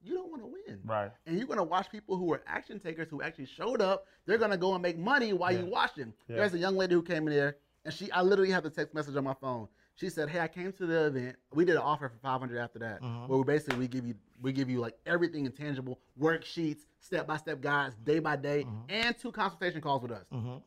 You 0.04 0.14
don't 0.14 0.30
want 0.30 0.44
to 0.44 0.48
win. 0.48 0.80
Right. 0.84 1.12
And 1.26 1.38
you're 1.38 1.48
gonna 1.48 1.64
watch 1.64 1.90
people 1.92 2.16
who 2.18 2.32
are 2.34 2.44
action 2.46 2.80
takers 2.80 3.08
who 3.10 3.22
actually 3.24 3.48
showed 3.48 3.82
up. 3.82 4.06
They're 4.28 4.38
gonna 4.38 4.58
go 4.58 4.74
and 4.74 4.82
make 4.84 4.98
money 5.00 5.34
while 5.34 5.52
you 5.52 5.66
watch 5.66 5.96
them. 5.96 6.14
Yeah. 6.28 6.36
There's 6.38 6.54
a 6.54 6.60
young 6.60 6.76
lady 6.76 6.94
who 6.94 7.02
came 7.02 7.28
in 7.28 7.34
there, 7.34 7.58
and 7.86 7.94
she 7.94 8.12
I 8.12 8.22
literally 8.22 8.52
have 8.52 8.64
the 8.64 8.70
text 8.70 8.94
message 8.94 9.16
on 9.16 9.24
my 9.24 9.34
phone. 9.34 9.68
She 9.96 10.10
said, 10.10 10.30
"Hey, 10.30 10.42
I 10.42 10.48
came 10.50 10.74
to 10.74 10.86
the 10.86 11.06
event. 11.08 11.38
We 11.54 11.64
did 11.66 11.76
an 11.78 11.82
offer 11.82 12.10
for 12.10 12.18
500 12.18 12.58
after 12.60 12.80
that, 12.80 13.02
Mm-hmm. 13.02 13.28
where 13.28 13.38
we 13.40 13.44
basically 13.46 13.80
we 13.80 13.88
give 13.88 14.06
you 14.06 14.14
we 14.42 14.52
give 14.52 14.70
you 14.70 14.80
like 14.80 14.96
everything 15.06 15.46
intangible, 15.46 16.00
worksheets, 16.20 16.82
step 17.00 17.28
by 17.28 17.38
step 17.38 17.62
guides, 17.62 17.96
day 18.04 18.20
by 18.20 18.36
day, 18.36 18.64
Mm-hmm. 18.64 18.90
and 18.90 19.18
two 19.18 19.32
consultation 19.32 19.82
calls 19.82 20.02
with 20.02 20.12
us. 20.12 20.26
Mm-hmm. 20.34 20.50
$500. 20.50 20.62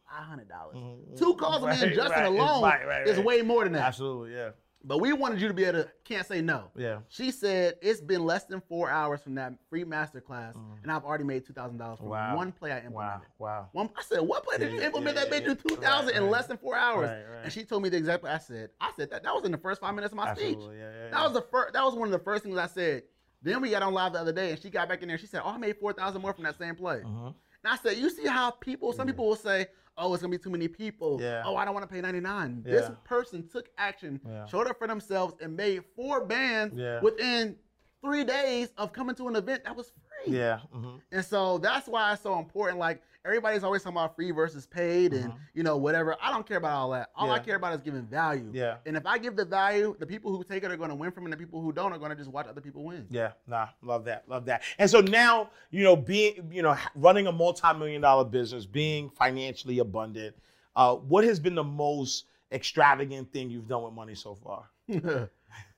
Mm-hmm. 0.75 1.17
Two 1.17 1.35
calls 1.35 1.63
with 1.63 1.81
me 1.81 1.87
and 1.87 1.95
Justin 1.95 2.13
right, 2.13 2.27
alone 2.27 2.63
right, 2.63 2.87
right, 2.87 3.07
is 3.07 3.17
right. 3.17 3.27
way 3.27 3.43
more 3.43 3.65
than 3.65 3.73
that. 3.75 3.83
Absolutely, 3.85 4.35
yeah. 4.35 4.51
But 4.85 5.01
we 5.01 5.13
wanted 5.13 5.41
you 5.41 5.49
to 5.49 5.55
be 5.55 5.65
able 5.65 5.83
to 5.83 5.89
can't 6.05 6.25
say 6.27 6.41
no. 6.41 6.71
Yeah. 6.77 7.01
She 7.09 7.33
said 7.33 7.75
it's 7.83 8.01
been 8.01 8.25
less 8.25 8.45
than 8.45 8.61
four 8.69 8.89
hours 8.89 9.21
from 9.21 9.35
that 9.35 9.55
free 9.69 9.83
master 9.83 10.21
class, 10.21 10.55
mm-hmm. 10.55 10.83
and 10.83 10.93
I've 10.93 11.05
already 11.05 11.25
made 11.25 11.45
two 11.45 11.53
thousand 11.53 11.79
dollars 11.79 11.99
from. 11.99 12.11
Wow. 12.11 12.37
one 12.37 12.53
play 12.53 12.71
I 12.71 12.79
implemented. 12.79 13.27
Wow. 13.39 13.49
Wow. 13.49 13.69
One, 13.73 13.91
I 13.97 14.03
said, 14.03 14.21
what 14.21 14.45
play 14.45 14.57
did 14.59 14.73
you 14.73 14.81
implement 14.81 15.17
yeah, 15.17 15.25
that 15.25 15.31
made 15.31 15.43
yeah, 15.43 15.49
you 15.49 15.55
two 15.57 15.77
thousand 15.77 16.09
right, 16.09 16.17
in 16.17 16.23
right. 16.23 16.33
less 16.33 16.47
than 16.47 16.59
four 16.59 16.77
hours? 16.77 17.11
Right, 17.11 17.25
right. 17.35 17.45
And 17.45 17.53
she 17.53 17.65
told 17.65 17.83
me 17.83 17.89
the 17.89 17.97
exact. 17.97 18.25
I 18.25 18.39
said, 18.39 18.71
I 18.81 18.93
said 18.97 19.11
that 19.11 19.25
that 19.25 19.35
was 19.35 19.45
in 19.45 19.51
the 19.51 19.59
first 19.59 19.81
five 19.81 19.95
minutes 19.97 20.13
of 20.13 20.17
my 20.17 20.33
speech. 20.35 20.55
Absolutely. 20.55 20.79
Yeah, 20.79 20.91
yeah, 21.05 21.11
That 21.11 21.25
was 21.25 21.33
the 21.33 21.43
first. 21.43 21.73
That 21.73 21.85
was 21.85 21.95
one 21.95 22.07
of 22.07 22.13
the 22.13 22.25
first 22.25 22.45
things 22.45 22.57
I 22.57 22.67
said. 22.67 23.03
Then 23.43 23.61
we 23.63 23.71
got 23.71 23.83
on 23.83 23.93
live 23.93 24.13
the 24.15 24.21
other 24.21 24.33
day, 24.33 24.51
and 24.51 24.61
she 24.61 24.71
got 24.71 24.89
back 24.89 25.03
in 25.03 25.09
there. 25.09 25.19
She 25.19 25.27
said, 25.27 25.43
"Oh, 25.45 25.51
I 25.51 25.59
made 25.59 25.77
four 25.79 25.93
thousand 25.93 26.23
more 26.23 26.33
from 26.33 26.45
that 26.45 26.59
same 26.59 26.75
play." 26.75 26.99
Mm-hmm. 26.99 27.27
And 27.27 27.35
I 27.65 27.77
said, 27.77 27.97
"You 27.99 28.11
see 28.11 28.27
how 28.27 28.51
people? 28.51 28.93
Some 28.93 29.07
people 29.07 29.29
will 29.29 29.37
say." 29.37 29.67
Oh, 30.01 30.15
it's 30.15 30.23
gonna 30.23 30.31
be 30.31 30.39
too 30.39 30.51
many 30.51 30.69
people. 30.69 31.19
Yeah. 31.21 31.43
Oh, 31.45 31.57
I 31.57 31.65
don't 31.65 31.75
want 31.75 31.83
to 31.89 31.93
pay 31.93 32.01
ninety 32.01 32.21
nine. 32.21 32.63
This 32.65 32.89
person 33.03 33.49
took 33.49 33.69
action, 33.79 34.21
Yeah. 34.25 34.47
showed 34.47 34.69
up 34.69 34.79
for 34.79 34.87
themselves, 34.87 35.35
and 35.41 35.57
made 35.57 35.83
four 35.97 36.25
bands 36.25 36.77
Yeah. 36.77 37.01
within 37.01 37.57
three 38.01 38.23
days 38.23 38.69
of 38.79 38.93
coming 38.93 39.17
to 39.17 39.27
an 39.27 39.35
event 39.35 39.65
that 39.65 39.75
was 39.75 39.91
free. 40.25 40.37
Yeah. 40.37 40.61
hmm 40.73 40.99
And 41.11 41.25
so 41.25 41.59
that's 41.59 41.89
why 41.89 42.13
it's 42.13 42.23
so 42.23 42.39
important. 42.39 42.79
Like 42.79 43.03
everybody's 43.29 43.63
always 43.63 43.83
talking 43.83 43.97
about 43.97 44.17
free 44.17 44.31
versus 44.31 44.67
paid 44.67 45.13
and 45.13 45.33
you 45.55 45.63
know 45.63 45.77
whatever. 45.77 46.17
I 46.21 46.33
don't 46.33 46.47
care 46.47 46.57
about 46.57 46.73
all 46.73 46.91
that. 46.91 47.11
All 47.15 47.31
I 47.31 47.39
Mm-hmm. 47.39 47.45
Care 47.47 47.57
about 47.57 47.75
is 47.75 47.81
giving 47.83 48.03
value. 48.07 48.51
Yeah. 48.53 48.77
And 48.85 48.97
if 48.97 49.07
I 49.07 49.17
give 49.19 49.37
the 49.37 49.45
value, 49.45 49.95
the 49.99 50.07
people 50.07 50.37
who 50.37 50.43
take 50.43 50.65
it 50.65 50.71
are 50.73 50.77
going 50.77 50.89
to 50.89 50.95
win 50.97 51.13
from 51.13 51.23
it, 51.23 51.27
and 51.27 51.33
the 51.35 51.37
people 51.37 51.61
who 51.61 51.73
don't 51.73 51.93
are 51.93 51.99
going 51.99 52.11
to 52.11 52.17
just 52.17 52.31
watch 52.31 52.47
other 52.49 52.61
people 52.61 52.85
win. 52.85 53.07
Yeah, 53.11 53.33
nah, 53.47 53.69
love 53.83 54.05
that, 54.07 54.25
love 54.29 54.47
that. 54.47 54.63
And 54.79 54.91
so 54.91 55.01
now, 55.01 55.51
you 55.71 55.85
know, 55.85 55.95
being, 55.95 56.51
you 56.53 56.63
know, 56.63 56.77
running 56.97 57.27
a 57.29 57.33
multi-million 57.33 58.01
dollar 58.03 58.25
business, 58.25 58.67
being 58.67 59.09
financially 59.11 59.79
abundant, 59.79 60.35
uh, 60.75 60.97
what 60.97 61.25
has 61.25 61.39
been 61.39 61.55
the 61.55 61.65
most 61.65 62.25
extravagant 62.51 63.33
thing 63.33 63.51
you've 63.51 63.69
done 63.69 63.83
with 63.85 63.93
money 63.93 64.15
so 64.15 64.35
far? 64.35 64.65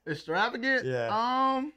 Extravagant. 0.08 0.86
Yeah. 0.86 1.06
Um, 1.08 1.72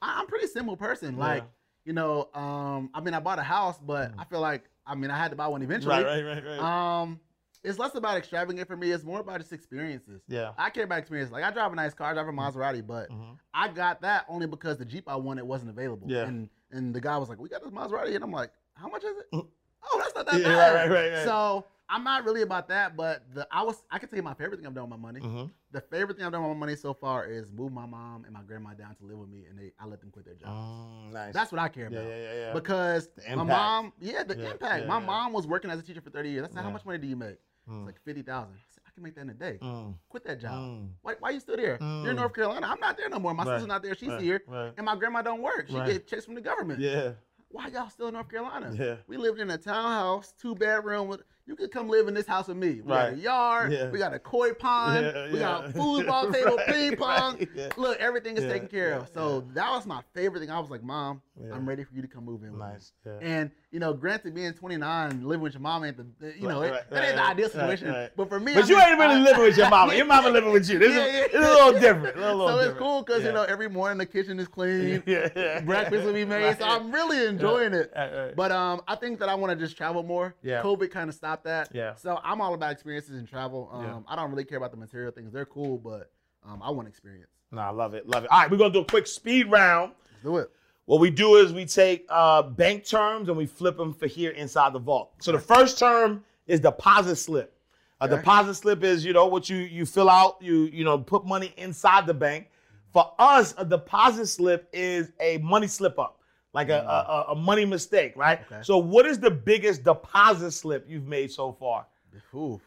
I, 0.00 0.18
I'm 0.20 0.24
a 0.24 0.28
pretty 0.28 0.46
simple 0.46 0.76
person. 0.76 1.16
Like 1.16 1.42
Yeah. 1.42 1.48
You 1.88 1.94
know, 1.94 2.28
um, 2.34 2.90
I 2.92 3.00
mean, 3.00 3.14
I 3.14 3.20
bought 3.20 3.38
a 3.38 3.42
house, 3.42 3.78
but 3.78 4.12
I 4.18 4.24
feel 4.24 4.40
like 4.40 4.64
I 4.86 4.94
mean, 4.94 5.10
I 5.10 5.16
had 5.16 5.30
to 5.30 5.36
buy 5.36 5.48
one 5.48 5.62
eventually. 5.62 5.94
Mm. 5.94 6.04
Right, 6.04 6.22
right, 6.22 6.44
right, 6.44 6.58
right. 6.58 7.00
Um, 7.00 7.18
it's 7.64 7.78
less 7.78 7.94
about 7.94 8.18
extravagant 8.18 8.68
for 8.68 8.76
me. 8.76 8.90
It's 8.90 9.04
more 9.04 9.20
about 9.20 9.40
just 9.40 9.54
experiences. 9.54 10.20
Yeah. 10.28 10.52
I 10.58 10.68
care 10.68 10.84
about 10.84 10.98
experience. 10.98 11.32
Like 11.32 11.44
I 11.44 11.50
drive 11.50 11.72
a 11.72 11.76
nice 11.76 11.94
car, 11.94 12.10
I 12.10 12.12
drive 12.12 12.28
a 12.28 12.30
Maserati, 12.32 12.86
but 12.86 13.08
I 13.54 13.68
got 13.68 14.02
that 14.02 14.26
only 14.28 14.46
because 14.46 14.76
the 14.76 14.84
Jeep 14.84 15.08
I 15.08 15.16
wanted 15.16 15.44
wasn't 15.44 15.70
available. 15.70 16.06
Mm-hmm. 16.06 16.14
Yeah. 16.16 16.26
And 16.26 16.50
and 16.70 16.94
the 16.94 17.00
guy 17.00 17.16
was 17.16 17.30
like, 17.30 17.38
"We 17.40 17.48
got 17.48 17.62
this 17.62 17.72
Maserati," 17.72 18.14
and 18.14 18.22
I'm 18.22 18.32
like, 18.32 18.50
"How 18.74 18.88
much 18.88 19.02
is 19.02 19.16
it?" 19.16 19.26
oh, 19.32 19.48
that's 19.96 20.14
not 20.14 20.26
that 20.26 20.40
Yeah, 20.42 20.48
bad. 20.48 20.74
right, 20.74 20.90
right, 20.90 21.12
right. 21.12 21.24
So 21.24 21.64
I'm 21.90 22.04
not 22.04 22.24
really 22.24 22.42
about 22.42 22.68
that, 22.68 22.96
but 22.96 23.22
the 23.34 23.48
I 23.50 23.62
was 23.62 23.82
I 23.90 23.98
can 23.98 24.08
tell 24.08 24.18
you 24.18 24.22
my 24.22 24.34
favorite 24.34 24.58
thing 24.58 24.66
I've 24.66 24.74
done 24.74 24.84
with 24.84 24.90
my 24.90 24.96
money. 25.10 25.20
Mhm. 25.20 25.50
The 25.72 25.80
favorite 25.80 26.16
thing 26.16 26.26
I've 26.26 26.32
done 26.32 26.42
with 26.42 26.50
my 26.52 26.58
money 26.58 26.76
so 26.76 26.92
far 26.92 27.24
is 27.26 27.50
move 27.52 27.72
my 27.72 27.86
mom 27.86 28.24
and 28.24 28.32
my 28.34 28.42
grandma 28.42 28.74
down 28.74 28.94
to 28.96 29.04
live 29.04 29.18
with 29.18 29.28
me, 29.30 29.46
and 29.48 29.58
they 29.58 29.72
I 29.78 29.86
let 29.86 30.00
them 30.00 30.10
quit 30.10 30.24
their 30.26 30.34
jobs. 30.34 30.50
Mm, 30.52 31.12
nice. 31.12 31.34
That's 31.34 31.50
what 31.50 31.60
I 31.60 31.68
care 31.68 31.86
about. 31.86 32.04
yeah, 32.04 32.16
yeah, 32.16 32.34
yeah. 32.34 32.52
Because 32.52 33.08
my 33.34 33.42
mom, 33.42 33.92
yeah, 34.00 34.22
the 34.22 34.36
Yeah, 34.36 34.50
impact. 34.50 34.82
yeah, 34.82 34.88
my 34.88 35.00
yeah. 35.00 35.06
mom 35.06 35.32
was 35.32 35.46
working 35.46 35.70
as 35.70 35.78
a 35.78 35.82
teacher 35.82 36.00
for 36.02 36.10
30 36.10 36.28
years. 36.30 36.44
I 36.50 36.54
said, 36.54 36.62
how 36.62 36.70
much 36.70 36.84
money 36.84 36.98
do 36.98 37.06
you 37.06 37.16
make? 37.16 37.38
Mm. 37.68 37.78
It's 37.80 37.86
like 37.86 38.00
50,000. 38.04 38.48
I 38.52 38.56
said, 38.68 38.82
I 38.86 38.90
can 38.92 39.02
make 39.02 39.14
that 39.14 39.20
in 39.22 39.30
a 39.30 39.34
day. 39.34 39.58
Mm. 39.62 39.94
Quit 40.08 40.24
that 40.24 40.40
job. 40.40 40.52
Mm. 40.54 40.88
Why, 41.02 41.14
why 41.20 41.30
you 41.30 41.40
still 41.40 41.56
there? 41.56 41.78
You're 41.80 41.88
Mm. 41.88 42.08
in 42.10 42.16
North 42.16 42.34
Carolina. 42.34 42.66
I'm 42.66 42.80
not 42.80 42.96
there 42.96 43.08
no 43.10 43.18
more. 43.18 43.32
My 43.34 43.44
Right, 43.44 43.54
sister's 43.56 43.68
not 43.68 43.82
there. 43.82 43.94
She's 43.94 44.08
right, 44.08 44.20
here. 44.22 44.42
right. 44.46 44.72
And 44.76 44.84
my 44.86 44.96
grandma 44.96 45.20
don't 45.22 45.42
work. 45.42 45.68
She 45.68 45.74
get 45.74 46.06
checks 46.06 46.24
from 46.26 46.34
the 46.34 46.40
government. 46.40 46.80
Yeah. 46.80 47.12
Why 47.50 47.68
y'all 47.68 47.88
still 47.90 48.08
in 48.08 48.14
North 48.14 48.28
Carolina? 48.30 48.72
Yeah. 48.74 48.96
We 49.06 49.16
lived 49.16 49.38
in 49.40 49.50
a 49.50 49.56
townhouse, 49.58 50.32
two 50.32 50.54
bedroom. 50.54 51.08
With, 51.08 51.22
you 51.48 51.56
could 51.56 51.70
come 51.70 51.88
live 51.88 52.08
in 52.08 52.14
this 52.14 52.26
house 52.26 52.46
with 52.46 52.58
me. 52.58 52.74
We 52.74 52.82
got 52.82 53.08
a 53.08 53.12
Right. 53.12 53.16
yard. 53.18 53.72
Yeah. 53.72 53.88
We 53.88 53.98
got 53.98 54.12
a 54.12 54.18
koi 54.18 54.52
pond. 54.52 55.06
Yeah, 55.06 55.26
we 55.32 55.38
yeah. 55.38 55.46
got 55.46 55.64
a 55.64 55.68
foosball 55.70 56.30
table, 56.34 56.58
ping 56.66 56.94
pong. 56.94 57.38
Right. 57.56 57.78
Look, 57.78 57.98
everything 57.98 58.36
is 58.36 58.44
taken 58.44 58.68
care 58.68 58.92
of. 58.92 59.08
So 59.14 59.40
that 59.54 59.70
was 59.70 59.86
my 59.86 60.02
favorite 60.12 60.40
thing. 60.40 60.50
I 60.50 60.60
was 60.60 60.68
like, 60.70 60.82
Mom. 60.82 61.22
I'm 61.52 61.66
ready 61.66 61.84
for 61.84 61.94
you 61.94 62.02
to 62.02 62.08
come 62.08 62.24
move 62.26 62.42
in 62.42 62.52
with 62.52 62.60
Nice, 62.60 62.92
me. 63.06 63.12
And 63.22 63.50
you 63.70 63.78
know, 63.78 63.92
granted, 63.92 64.34
being 64.34 64.54
29, 64.54 65.24
living 65.24 65.42
with 65.42 65.52
your 65.52 65.60
mom 65.60 65.84
ain't 65.84 65.96
the 65.98 66.32
you 66.38 66.48
know 66.48 66.60
Right, 66.62 66.68
it- 66.68 66.72
right, 66.72 66.90
that 66.90 67.04
ain't 67.04 67.16
the 67.16 67.22
ideal 67.26 67.48
situation. 67.50 67.88
right. 67.88 68.10
But 68.16 68.28
for 68.30 68.40
me, 68.40 68.54
But 68.54 68.64
I'm 68.64 68.68
you 68.70 68.76
just- 68.76 68.88
ain't 68.88 68.98
really 68.98 69.14
I- 69.14 69.18
living 69.18 69.42
with 69.42 69.56
your 69.58 69.68
mama. 69.76 69.94
Your 69.94 70.06
mama 70.06 70.30
living 70.30 70.52
with 70.52 70.70
you. 70.70 70.78
This, 70.78 70.94
Yeah, 70.94 71.04
is, 71.04 71.12
yeah. 71.14 71.24
it's 71.26 71.34
a 71.34 71.38
little 71.40 71.72
different. 71.80 72.16
A 72.16 72.20
little 72.20 72.48
so 72.48 72.58
it's 72.60 72.78
cool 72.78 73.02
because 73.02 73.22
Yeah. 73.22 73.28
you 73.28 73.34
know 73.34 73.42
every 73.42 73.68
morning 73.68 73.98
the 73.98 74.06
kitchen 74.06 74.40
is 74.40 74.48
clean. 74.48 75.02
Yeah, 75.06 75.28
yeah. 75.36 75.60
Breakfast 75.64 76.04
will 76.06 76.14
be 76.14 76.24
made, 76.24 76.58
so 76.58 76.64
I'm 76.64 76.90
really 76.90 77.26
enjoying 77.26 77.74
it. 77.74 77.92
But 78.36 78.52
um, 78.52 78.80
I 78.88 78.94
think 78.94 79.18
that 79.18 79.28
I 79.28 79.34
want 79.34 79.50
to 79.52 79.56
just 79.64 79.76
travel 79.76 80.02
more. 80.02 80.34
Yeah. 80.42 80.62
COVID 80.62 80.90
kind 80.90 81.10
of 81.10 81.14
stopped 81.14 81.44
that. 81.44 81.68
Yeah. 81.74 81.94
So 81.96 82.18
I'm 82.24 82.40
all 82.40 82.54
about 82.54 82.72
experiences 82.72 83.16
and 83.18 83.28
travel. 83.28 83.68
Um, 83.70 83.84
Yeah. 83.84 83.98
I 84.08 84.16
don't 84.16 84.30
really 84.30 84.44
care 84.44 84.56
about 84.58 84.70
the 84.70 84.78
material 84.78 85.12
things. 85.12 85.30
They're 85.32 85.44
cool, 85.44 85.76
but 85.76 86.10
um, 86.46 86.62
I 86.62 86.70
want 86.70 86.88
experience. 86.88 87.30
No, 87.52 87.60
I 87.60 87.70
love 87.70 87.92
it. 87.94 88.08
Love 88.08 88.24
it. 88.24 88.30
All 88.30 88.40
right, 88.40 88.50
we're 88.50 88.56
gonna 88.56 88.72
do 88.72 88.80
a 88.80 88.84
quick 88.84 89.06
speed 89.06 89.50
round. 89.50 89.92
Let's 90.10 90.22
do 90.24 90.36
it. 90.38 90.50
What 90.88 91.00
we 91.00 91.10
do 91.10 91.36
is 91.36 91.52
we 91.52 91.66
take 91.66 92.06
uh, 92.08 92.40
bank 92.42 92.86
terms 92.86 93.28
and 93.28 93.36
we 93.36 93.44
flip 93.44 93.76
them 93.76 93.92
for 93.92 94.06
here 94.06 94.30
inside 94.30 94.72
the 94.72 94.78
vault. 94.78 95.12
So 95.20 95.32
the 95.32 95.38
first 95.38 95.78
term 95.78 96.24
is 96.46 96.60
deposit 96.60 97.16
slip. 97.16 97.52
A 98.00 98.04
Okay. 98.06 98.16
deposit 98.16 98.54
slip 98.54 98.82
is 98.82 99.04
you 99.04 99.12
know 99.12 99.26
what 99.26 99.50
you 99.50 99.58
you 99.58 99.84
fill 99.84 100.08
out. 100.08 100.38
You 100.40 100.62
you 100.72 100.84
know 100.84 100.96
put 100.98 101.26
money 101.26 101.52
inside 101.58 102.06
the 102.06 102.14
bank. 102.14 102.48
For 102.90 103.12
us, 103.18 103.54
a 103.58 103.66
deposit 103.66 104.28
slip 104.28 104.66
is 104.72 105.12
a 105.20 105.36
money 105.38 105.66
slip 105.66 105.98
up, 105.98 106.20
like 106.54 106.70
a, 106.70 106.78
a, 106.78 107.12
a- 107.12 107.32
a 107.32 107.34
money 107.34 107.66
mistake, 107.66 108.14
right? 108.16 108.40
Okay. 108.50 108.60
So 108.62 108.78
what 108.78 109.04
is 109.04 109.18
the 109.18 109.30
biggest 109.30 109.84
deposit 109.84 110.52
slip 110.52 110.86
you've 110.88 111.06
made 111.06 111.30
so 111.30 111.52
far? 111.52 111.86
Oof. 112.34 112.62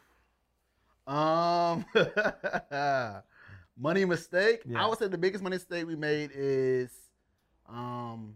Um, 1.08 1.84
money 3.76 4.04
mistake. 4.04 4.62
Yeah. 4.64 4.84
I 4.84 4.88
would 4.88 4.98
say 4.98 5.08
the 5.08 5.18
biggest 5.18 5.42
money 5.42 5.56
mistake 5.56 5.86
we 5.88 5.96
made 5.96 6.30
is, 6.32 6.90
um, 7.72 8.34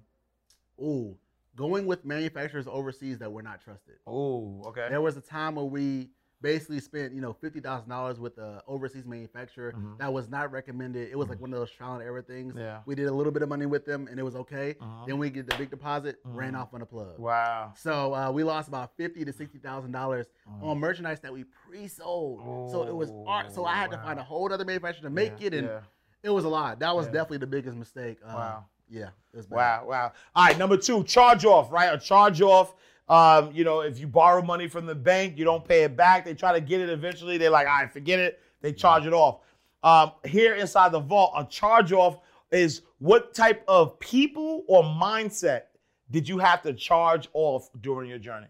ooh, 0.83 1.17
going 1.57 1.87
with 1.87 2.05
manufacturers 2.05 2.67
overseas 2.69 3.19
that 3.19 3.31
were 3.33 3.43
not 3.43 3.61
trusted. 3.63 3.95
Oh, 4.07 4.63
okay. 4.67 4.87
There 4.91 5.01
was 5.01 5.17
a 5.17 5.21
time 5.23 5.55
where 5.57 5.65
we 5.65 6.11
basically 6.43 6.79
spent, 6.81 7.15
you 7.15 7.21
know, 7.23 7.33
fifty 7.33 7.61
thousand 7.61 7.89
dollars 7.89 8.21
with 8.21 8.37
a 8.37 8.63
overseas 8.69 9.07
manufacturer 9.07 9.75
that 9.99 10.13
was 10.13 10.29
not 10.29 10.53
recommended. 10.53 11.09
It 11.11 11.17
was 11.17 11.29
like 11.31 11.41
one 11.41 11.51
of 11.53 11.59
those 11.59 11.71
trial 11.71 11.95
and 11.95 12.03
error 12.03 12.21
things. 12.21 12.53
Mm-hmm. 12.53 12.63
Yeah. 12.63 12.81
We 12.85 12.95
did 12.95 13.07
a 13.07 13.13
little 13.13 13.33
bit 13.33 13.43
of 13.43 13.49
money 13.49 13.65
with 13.65 13.87
them 13.87 14.07
and 14.11 14.21
it 14.21 14.23
was 14.23 14.37
okay. 14.37 14.77
Uh-huh. 14.79 15.05
Then 15.07 15.17
we 15.19 15.31
get 15.31 15.49
the 15.49 15.57
big 15.57 15.71
deposit, 15.71 16.19
ran 16.25 16.55
off 16.55 16.75
on 16.75 16.81
the 16.81 16.87
plug. 16.87 17.19
Wow. 17.19 17.73
So 17.75 18.15
uh, 18.15 18.31
we 18.31 18.45
lost 18.45 18.69
about 18.69 18.95
fifty 18.99 19.25
to 19.25 19.33
sixty 19.33 19.59
thousand 19.59 19.93
dollars 19.93 20.27
Mm. 20.49 20.63
on 20.63 20.79
merchandise 20.79 21.19
that 21.21 21.33
we 21.33 21.43
pre-sold. 21.45 22.71
so 22.71 22.85
it 22.87 22.95
was 22.95 23.11
art. 23.27 23.51
So 23.51 23.65
I 23.65 23.75
had 23.75 23.91
to 23.91 24.01
Oh, 24.01 24.05
find 24.05 24.21
a 24.21 24.23
whole 24.23 24.53
other 24.53 24.65
manufacturer 24.65 25.03
to 25.03 25.11
make 25.11 25.41
Yeah, 25.41 25.47
it, 25.49 25.55
and 25.55 25.67
yeah. 25.67 25.81
it 26.23 26.31
was 26.31 26.45
a 26.45 26.49
lot. 26.49 26.79
That 26.79 26.95
was 26.95 27.07
Yeah. 27.07 27.13
definitely 27.13 27.39
the 27.39 27.47
biggest 27.49 27.77
mistake. 27.77 28.19
Uh, 28.25 28.33
Wow. 28.35 28.65
Yeah. 28.89 29.09
It 29.33 29.37
was 29.37 29.47
bad. 29.47 29.57
Wow, 29.57 29.85
wow. 29.89 30.13
All 30.35 30.47
right, 30.47 30.59
number 30.59 30.77
two, 30.77 31.05
charge 31.05 31.45
off, 31.45 31.71
right? 31.71 31.93
A 31.93 31.99
charge 31.99 32.41
off. 32.41 32.75
Um, 33.09 33.53
you 33.53 33.65
know, 33.65 33.81
if 33.81 33.99
you 33.99 34.07
borrow 34.07 34.43
money 34.43 34.67
from 34.67 34.87
the 34.87 34.95
bank, 34.95 35.39
you 35.39 35.45
don't 35.45 35.65
pay 35.65 35.85
it 35.85 35.97
back. 35.97 36.25
They 36.25 36.35
try 36.35 36.53
to 36.53 36.61
get 36.61 36.81
it 36.81 36.89
eventually. 36.89 37.39
They're 37.39 37.51
like, 37.51 37.67
all 37.67 37.75
right, 37.75 37.93
forget 37.93 38.19
it. 38.19 38.41
They 38.63 38.73
charge 38.73 39.07
it 39.07 39.13
off. 39.13 39.41
Um, 39.83 40.13
here 40.25 40.55
inside 40.55 40.91
the 40.91 41.01
vault, 41.01 41.33
a 41.37 41.45
charge 41.45 41.93
off 41.93 42.19
is 42.51 42.83
what 42.99 43.35
type 43.35 43.63
of 43.69 43.99
people 44.01 44.65
or 44.67 44.83
mindset 44.83 45.63
did 46.11 46.29
you 46.29 46.39
have 46.39 46.63
to 46.63 46.73
charge 46.73 47.29
off 47.33 47.69
during 47.81 48.09
your 48.09 48.19
journey? 48.19 48.47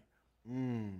Mm. 0.49 0.99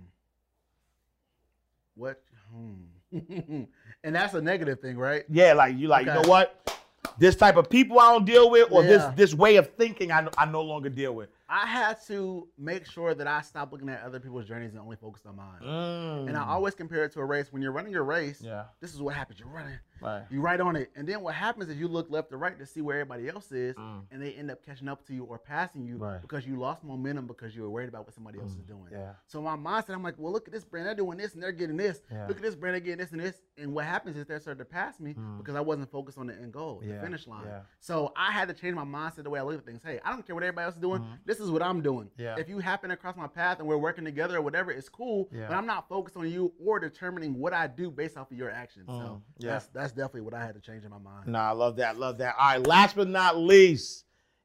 What? 1.94 2.22
Hmm. 2.52 2.74
and 4.04 4.14
that's 4.14 4.34
a 4.34 4.40
negative 4.40 4.80
thing, 4.80 4.98
right? 4.98 5.24
Yeah, 5.28 5.54
like 5.54 5.76
you 5.76 5.88
like, 5.88 6.06
you 6.06 6.12
know 6.12 6.28
what? 6.28 6.77
This 7.18 7.36
type 7.36 7.56
of 7.56 7.68
people 7.68 7.98
I 7.98 8.12
don't 8.12 8.24
deal 8.24 8.50
with, 8.50 8.68
or 8.70 8.82
Yeah. 8.82 8.88
this 8.88 9.04
this 9.16 9.34
way 9.34 9.56
of 9.56 9.68
thinking 9.74 10.12
I, 10.12 10.28
I 10.36 10.44
no 10.46 10.62
longer 10.62 10.88
deal 10.88 11.14
with. 11.14 11.28
I 11.50 11.66
had 11.66 11.96
to 12.08 12.46
make 12.58 12.84
sure 12.84 13.14
that 13.14 13.26
I 13.26 13.40
stopped 13.40 13.72
looking 13.72 13.88
at 13.88 14.02
other 14.02 14.20
people's 14.20 14.46
journeys 14.46 14.72
and 14.72 14.80
only 14.80 14.96
focused 14.96 15.24
on 15.26 15.36
mine. 15.36 15.60
Mm. 15.62 16.28
And 16.28 16.36
I 16.36 16.44
always 16.46 16.74
compare 16.74 17.04
it 17.04 17.12
to 17.12 17.20
a 17.20 17.24
race. 17.24 17.50
When 17.52 17.62
you're 17.62 17.72
running 17.72 17.90
your 17.92 18.04
race, 18.04 18.42
Yeah. 18.42 18.64
this 18.80 18.92
is 18.92 19.00
what 19.00 19.14
happens. 19.14 19.40
You're 19.40 19.48
running, 19.48 19.78
Right. 20.02 20.24
you 20.30 20.42
right 20.42 20.60
on 20.60 20.76
it, 20.76 20.90
and 20.94 21.08
then 21.08 21.22
what 21.22 21.34
happens 21.34 21.70
is 21.70 21.78
you 21.78 21.88
look 21.88 22.10
left 22.10 22.32
or 22.32 22.36
right 22.38 22.58
to 22.58 22.66
see 22.66 22.82
where 22.82 22.96
everybody 23.00 23.28
else 23.30 23.50
is, 23.50 23.74
Mm. 23.76 24.04
and 24.10 24.22
they 24.22 24.32
end 24.34 24.50
up 24.50 24.62
catching 24.62 24.88
up 24.88 25.06
to 25.06 25.14
you 25.14 25.24
or 25.24 25.38
passing 25.38 25.86
you 25.86 25.96
Right. 25.96 26.20
because 26.20 26.46
you 26.46 26.56
lost 26.58 26.84
momentum 26.84 27.26
because 27.26 27.56
you 27.56 27.62
were 27.62 27.70
worried 27.70 27.88
about 27.88 28.04
what 28.04 28.14
somebody 28.14 28.38
else 28.40 28.52
is 28.54 28.62
doing. 28.64 28.84
Mm. 28.92 28.98
yeah. 28.98 29.12
So 29.26 29.40
my 29.40 29.56
mindset, 29.56 29.94
I'm 29.94 30.02
like, 30.02 30.16
well, 30.18 30.32
look 30.32 30.46
at 30.48 30.52
this 30.52 30.64
brand, 30.66 30.86
they're 30.86 30.94
doing 30.94 31.16
this 31.16 31.32
and 31.32 31.42
they're 31.42 31.52
getting 31.52 31.78
this. 31.78 32.02
Yeah. 32.10 32.26
Look 32.26 32.36
at 32.36 32.42
this 32.42 32.56
brand, 32.56 32.74
they're 32.74 32.80
getting 32.80 32.98
this 32.98 33.12
and 33.12 33.20
this. 33.20 33.40
And 33.56 33.72
what 33.74 33.86
happens 33.86 34.16
is 34.18 34.26
they 34.26 34.38
start 34.38 34.58
to 34.58 34.64
pass 34.66 35.00
me 35.00 35.16
because 35.38 35.56
I 35.56 35.60
wasn't 35.60 35.90
focused 35.90 36.18
on 36.18 36.26
the 36.26 36.34
end 36.34 36.52
goal, 36.52 36.80
Mm. 36.82 36.88
Yeah, 36.88 36.94
the 36.96 37.00
finish 37.02 37.26
line. 37.26 37.46
So 37.80 38.12
I 38.16 38.32
had 38.32 38.48
to 38.48 38.54
change 38.54 38.74
my 38.76 38.84
mindset 38.84 39.24
the 39.24 39.30
way 39.30 39.40
I 39.40 39.42
look 39.42 39.58
at 39.58 39.64
things. 39.64 39.82
Hey, 39.82 39.98
I 40.04 40.10
don't 40.10 40.26
care 40.26 40.34
what 40.34 40.44
everybody 40.44 40.66
else 40.66 40.74
is 40.74 40.80
doing. 40.80 41.02
This 41.24 41.37
is 41.40 41.50
what 41.50 41.62
I'm 41.62 41.80
doing. 41.82 42.06
Mm-hmm. 42.06 42.22
Yeah. 42.22 42.36
If 42.38 42.48
you 42.48 42.58
happen 42.58 42.90
across 42.90 43.16
my 43.16 43.26
path 43.26 43.58
and 43.58 43.68
we're 43.68 43.78
working 43.78 44.04
together 44.04 44.36
or 44.36 44.42
whatever, 44.42 44.70
it's 44.70 44.88
cool. 44.88 45.28
Yeah. 45.32 45.46
But 45.48 45.56
I'm 45.56 45.66
not 45.66 45.88
focused 45.88 46.16
on 46.16 46.30
you 46.30 46.52
or 46.64 46.78
determining 46.78 47.38
what 47.38 47.52
I 47.52 47.66
do 47.66 47.90
based 47.90 48.16
off 48.16 48.30
of 48.30 48.36
your 48.36 48.50
actions. 48.50 48.86
So 48.88 48.92
Mm, 48.92 49.20
yeah. 49.38 49.50
that's 49.52 49.66
that's 49.68 49.92
definitely 49.92 50.22
what 50.22 50.34
I 50.34 50.44
had 50.44 50.54
to 50.54 50.60
change 50.60 50.84
in 50.84 50.90
my 50.90 50.98
mind. 50.98 51.26
Nah, 51.26 51.48
I 51.48 51.52
love 51.52 51.76
that. 51.76 51.98
Love 51.98 52.18
that. 52.18 52.34
All 52.38 52.48
right. 52.50 52.66
Last 52.66 52.96
but 52.96 53.08
not 53.08 53.36
least, 53.36 54.04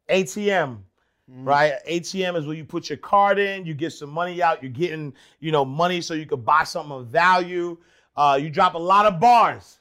ATM. 0.09 0.79
Right? 1.27 1.75
ATM 1.89 2.35
is 2.37 2.45
where 2.45 2.55
you 2.55 2.65
put 2.65 2.89
your 2.89 2.97
card 2.97 3.39
in, 3.39 3.65
you 3.65 3.73
get 3.73 3.93
some 3.93 4.09
money 4.09 4.43
out, 4.43 4.61
you're 4.61 4.69
getting, 4.71 5.13
you 5.39 5.53
know, 5.53 5.63
money 5.63 6.01
so 6.01 6.13
you 6.13 6.25
could 6.25 6.43
buy 6.43 6.65
something 6.65 6.91
of 6.91 7.07
value. 7.07 7.77
Uh, 8.15 8.37
you 8.39 8.49
drop 8.49 8.73
a 8.75 8.77
lot 8.77 9.05
of 9.05 9.21
bars. 9.21 9.79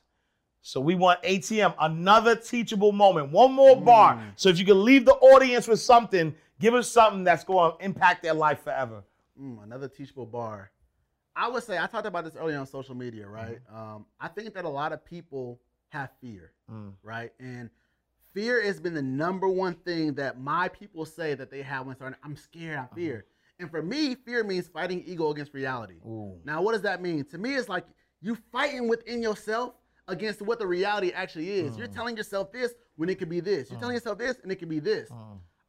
So 0.62 0.80
we 0.80 0.94
want 0.94 1.20
ATM, 1.24 1.74
another 1.80 2.36
teachable 2.36 2.92
moment, 2.92 3.32
one 3.32 3.52
more 3.52 3.76
bar. 3.76 4.14
Mm. 4.14 4.32
So 4.36 4.48
if 4.50 4.58
you 4.60 4.64
can 4.64 4.84
leave 4.84 5.04
the 5.04 5.14
audience 5.14 5.66
with 5.66 5.80
something, 5.80 6.32
give 6.62 6.74
us 6.74 6.90
something 6.90 7.24
that's 7.24 7.44
going 7.44 7.72
to 7.72 7.84
impact 7.84 8.22
their 8.22 8.34
life 8.34 8.62
forever. 8.62 9.02
Mm, 9.38 9.62
another 9.64 9.88
teachable 9.88 10.26
bar. 10.26 10.70
I 11.34 11.48
would 11.48 11.62
say 11.62 11.78
I 11.78 11.86
talked 11.86 12.06
about 12.06 12.24
this 12.24 12.36
earlier 12.36 12.58
on 12.58 12.66
social 12.66 12.94
media, 12.94 13.26
right? 13.26 13.58
Mm-hmm. 13.66 13.76
Um, 13.76 14.06
I 14.20 14.28
think 14.28 14.54
that 14.54 14.64
a 14.64 14.68
lot 14.68 14.92
of 14.92 15.04
people 15.04 15.60
have 15.88 16.10
fear, 16.20 16.52
mm. 16.70 16.92
right? 17.02 17.32
And 17.40 17.68
fear 18.32 18.62
has 18.62 18.78
been 18.78 18.94
the 18.94 19.02
number 19.02 19.48
one 19.48 19.74
thing 19.74 20.14
that 20.14 20.40
my 20.40 20.68
people 20.68 21.04
say 21.04 21.34
that 21.34 21.50
they 21.50 21.62
have 21.62 21.86
when 21.86 21.96
starting. 21.96 22.18
I'm 22.22 22.36
scared. 22.36 22.78
I'm 22.78 22.84
uh-huh. 22.84 22.94
fear. 22.94 23.24
And 23.58 23.70
for 23.70 23.82
me, 23.82 24.14
fear 24.14 24.44
means 24.44 24.68
fighting 24.68 25.02
ego 25.06 25.30
against 25.30 25.54
reality. 25.54 25.94
Now, 26.44 26.62
what 26.62 26.72
does 26.72 26.82
that 26.82 27.02
mean? 27.02 27.24
To 27.26 27.38
me, 27.38 27.54
it's 27.54 27.68
like 27.68 27.86
you 28.20 28.36
fighting 28.52 28.88
within 28.88 29.22
yourself 29.22 29.74
against 30.08 30.42
what 30.42 30.58
the 30.58 30.66
reality 30.66 31.12
actually 31.12 31.50
is. 31.50 31.76
You're 31.76 31.88
mm. 31.88 31.94
telling 31.94 32.16
yourself 32.16 32.52
this 32.52 32.74
when 32.96 33.08
it 33.08 33.18
could 33.18 33.28
be 33.28 33.40
this. 33.40 33.70
You're 33.70 33.80
telling 33.80 33.94
mm. 33.94 33.98
yourself 33.98 34.18
this 34.18 34.38
and 34.42 34.52
it 34.52 34.56
could 34.56 34.68
be 34.68 34.80
this. 34.80 35.10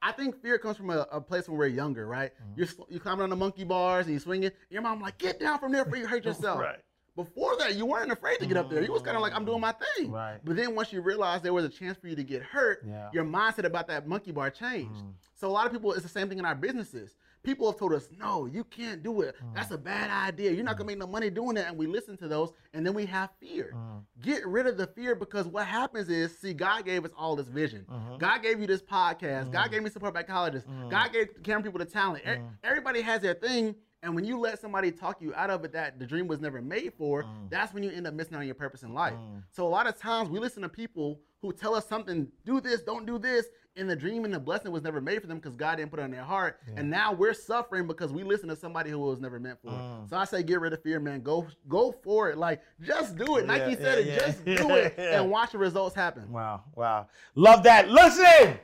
I 0.04 0.12
think 0.12 0.42
fear 0.42 0.58
comes 0.58 0.76
from 0.76 0.90
a, 0.90 1.08
a 1.12 1.22
place 1.22 1.48
when 1.48 1.58
we're 1.58 1.68
younger, 1.68 2.06
right? 2.06 2.32
Mm-hmm. 2.36 2.52
You're 2.58 2.68
sl- 2.68 2.84
you 2.90 3.00
climbing 3.00 3.24
on 3.24 3.30
the 3.30 3.38
monkey 3.38 3.64
bars 3.64 4.06
and 4.06 4.14
you 4.14 4.20
swinging. 4.20 4.52
Your 4.70 4.82
mom 4.82 5.02
like, 5.02 5.18
get 5.18 5.40
down 5.40 5.60
from 5.60 5.72
there 5.72 5.86
before 5.86 5.98
you 5.98 6.08
hurt 6.08 6.26
yourself. 6.26 6.60
Right. 6.64 6.80
Before 7.16 7.56
that, 7.58 7.76
you 7.76 7.86
weren't 7.86 8.12
afraid 8.12 8.40
to 8.40 8.48
get 8.48 8.58
up 8.58 8.72
there. 8.72 8.82
You 8.84 8.92
was 8.92 9.04
kind 9.04 9.16
of 9.16 9.22
like, 9.22 9.36
I'm 9.36 9.46
doing 9.46 9.62
my 9.62 9.74
thing. 9.74 10.10
Right. 10.12 10.40
But 10.44 10.56
then 10.56 10.74
once 10.74 10.92
you 10.92 11.00
realized 11.02 11.44
there 11.44 11.54
was 11.54 11.64
a 11.64 11.70
chance 11.70 11.96
for 11.96 12.08
you 12.08 12.16
to 12.16 12.24
get 12.24 12.42
hurt, 12.42 12.84
Yeah. 12.88 13.10
your 13.14 13.24
mindset 13.24 13.66
about 13.66 13.88
that 13.90 14.08
monkey 14.08 14.32
bar 14.32 14.50
changed. 14.50 14.96
Mm-hmm. 14.96 15.10
So 15.36 15.48
a 15.48 15.52
lot 15.52 15.68
of 15.68 15.72
people, 15.72 15.94
it's 15.94 16.02
the 16.02 16.10
same 16.10 16.28
thing 16.28 16.40
in 16.40 16.46
our 16.46 16.56
businesses. 16.56 17.16
People 17.44 17.70
have 17.70 17.78
told 17.78 17.94
us, 17.94 18.08
no, 18.18 18.46
you 18.46 18.64
can't 18.64 19.04
do 19.04 19.22
it. 19.22 19.36
Mm. 19.44 19.54
That's 19.54 19.72
a 19.72 19.78
bad 19.78 20.10
idea. 20.10 20.52
You're 20.52 20.64
not 20.64 20.78
gonna 20.78 20.88
make 20.88 20.98
no 20.98 21.08
money 21.08 21.30
doing 21.30 21.56
that. 21.56 21.68
And 21.68 21.78
we 21.78 21.88
listen 21.88 22.16
to 22.18 22.28
those, 22.28 22.54
and 22.74 22.86
then 22.86 22.94
we 22.94 23.06
have 23.06 23.32
fear. 23.40 23.74
Mm. 23.76 24.04
Get 24.22 24.48
rid 24.48 24.66
of 24.66 24.78
the 24.78 24.88
fear 24.88 25.14
because 25.16 25.48
what 25.48 25.68
happens 25.68 26.10
is, 26.10 26.38
see, 26.38 26.54
God 26.54 26.86
gave 26.86 27.04
us 27.04 27.12
all 27.18 27.36
this 27.36 27.48
vision. 27.48 27.86
Mm-hmm. 27.92 28.18
God 28.18 28.42
gave 28.42 28.60
you 28.60 28.68
this 28.68 28.82
podcast. 28.82 29.52
God 29.52 29.68
mm. 29.68 29.72
gave 29.72 29.84
me 29.84 29.90
support 29.90 30.14
black 30.14 30.28
colleges. 30.28 30.64
God 30.90 31.12
gave 31.12 31.28
camera 31.44 31.64
people 31.64 31.80
the 31.80 31.86
talent. 31.86 32.24
Everybody 32.64 33.02
has 33.02 33.22
their 33.22 33.34
thing. 33.34 33.76
And 34.02 34.16
when 34.16 34.26
you 34.26 34.38
let 34.38 34.60
somebody 34.60 34.92
talk 34.92 35.22
you 35.22 35.34
out 35.34 35.50
of 35.50 35.64
it 35.64 35.72
that 35.72 35.98
the 35.98 36.06
dream 36.06 36.28
was 36.28 36.42
never 36.42 36.62
made 36.62 36.92
for, 36.98 37.26
that's 37.50 37.74
when 37.74 37.84
you 37.84 37.90
end 37.90 38.06
up 38.06 38.14
missing 38.14 38.36
out 38.36 38.42
on 38.42 38.46
your 38.46 38.56
purpose 38.56 38.84
in 38.84 38.94
life. 38.94 39.14
So 39.52 39.66
a 39.66 39.70
lot 39.70 39.88
of 39.88 39.98
times 39.98 40.30
we 40.30 40.40
listen 40.40 40.62
to 40.64 40.70
people 40.70 41.22
who 41.42 41.54
tell 41.54 41.74
us 41.74 41.88
something, 41.88 42.28
do 42.46 42.60
this, 42.60 42.82
don't 42.82 43.06
do 43.06 43.18
this, 43.18 43.46
and 43.76 43.90
the 43.90 43.96
dream 43.96 44.24
and 44.26 44.34
the 44.34 44.40
blessing 44.40 44.72
was 44.72 44.84
never 44.84 45.02
made 45.02 45.22
for 45.22 45.28
them 45.28 45.38
because 45.38 45.56
God 45.56 45.78
didn't 45.78 45.90
put 45.92 46.00
it 46.00 46.04
in 46.04 46.12
their 46.12 46.24
heart. 46.24 46.60
And 46.76 46.90
now 46.90 47.12
we're 47.14 47.34
suffering 47.34 47.88
because 47.88 48.12
we 48.14 48.24
listen 48.24 48.48
to 48.50 48.56
somebody 48.56 48.90
who 48.90 49.00
was 49.00 49.20
never 49.20 49.40
meant 49.40 49.60
for 49.62 49.70
it. 49.70 50.10
So 50.10 50.18
I 50.18 50.26
say 50.26 50.44
get 50.44 50.60
rid 50.60 50.74
of 50.74 50.82
fear, 50.84 51.00
man. 51.00 51.22
Go 51.22 51.48
go 51.68 51.92
for 52.04 52.30
it. 52.30 52.38
Like 52.38 52.62
just 52.82 53.18
do 53.18 53.38
it. 53.38 53.46
Nike 53.48 53.72
Yeah, 53.72 53.78
said 53.78 54.06
yeah, 54.06 54.14
it. 54.14 54.20
Just 54.20 54.46
do 54.46 54.70
it 54.76 54.96
and 54.98 55.30
watch 55.30 55.52
the 55.52 55.58
results 55.58 55.96
happen. 55.96 56.32
Wow, 56.32 56.64
wow. 56.76 57.08
Love 57.36 57.64
that. 57.64 57.90
Listen, 57.90 58.60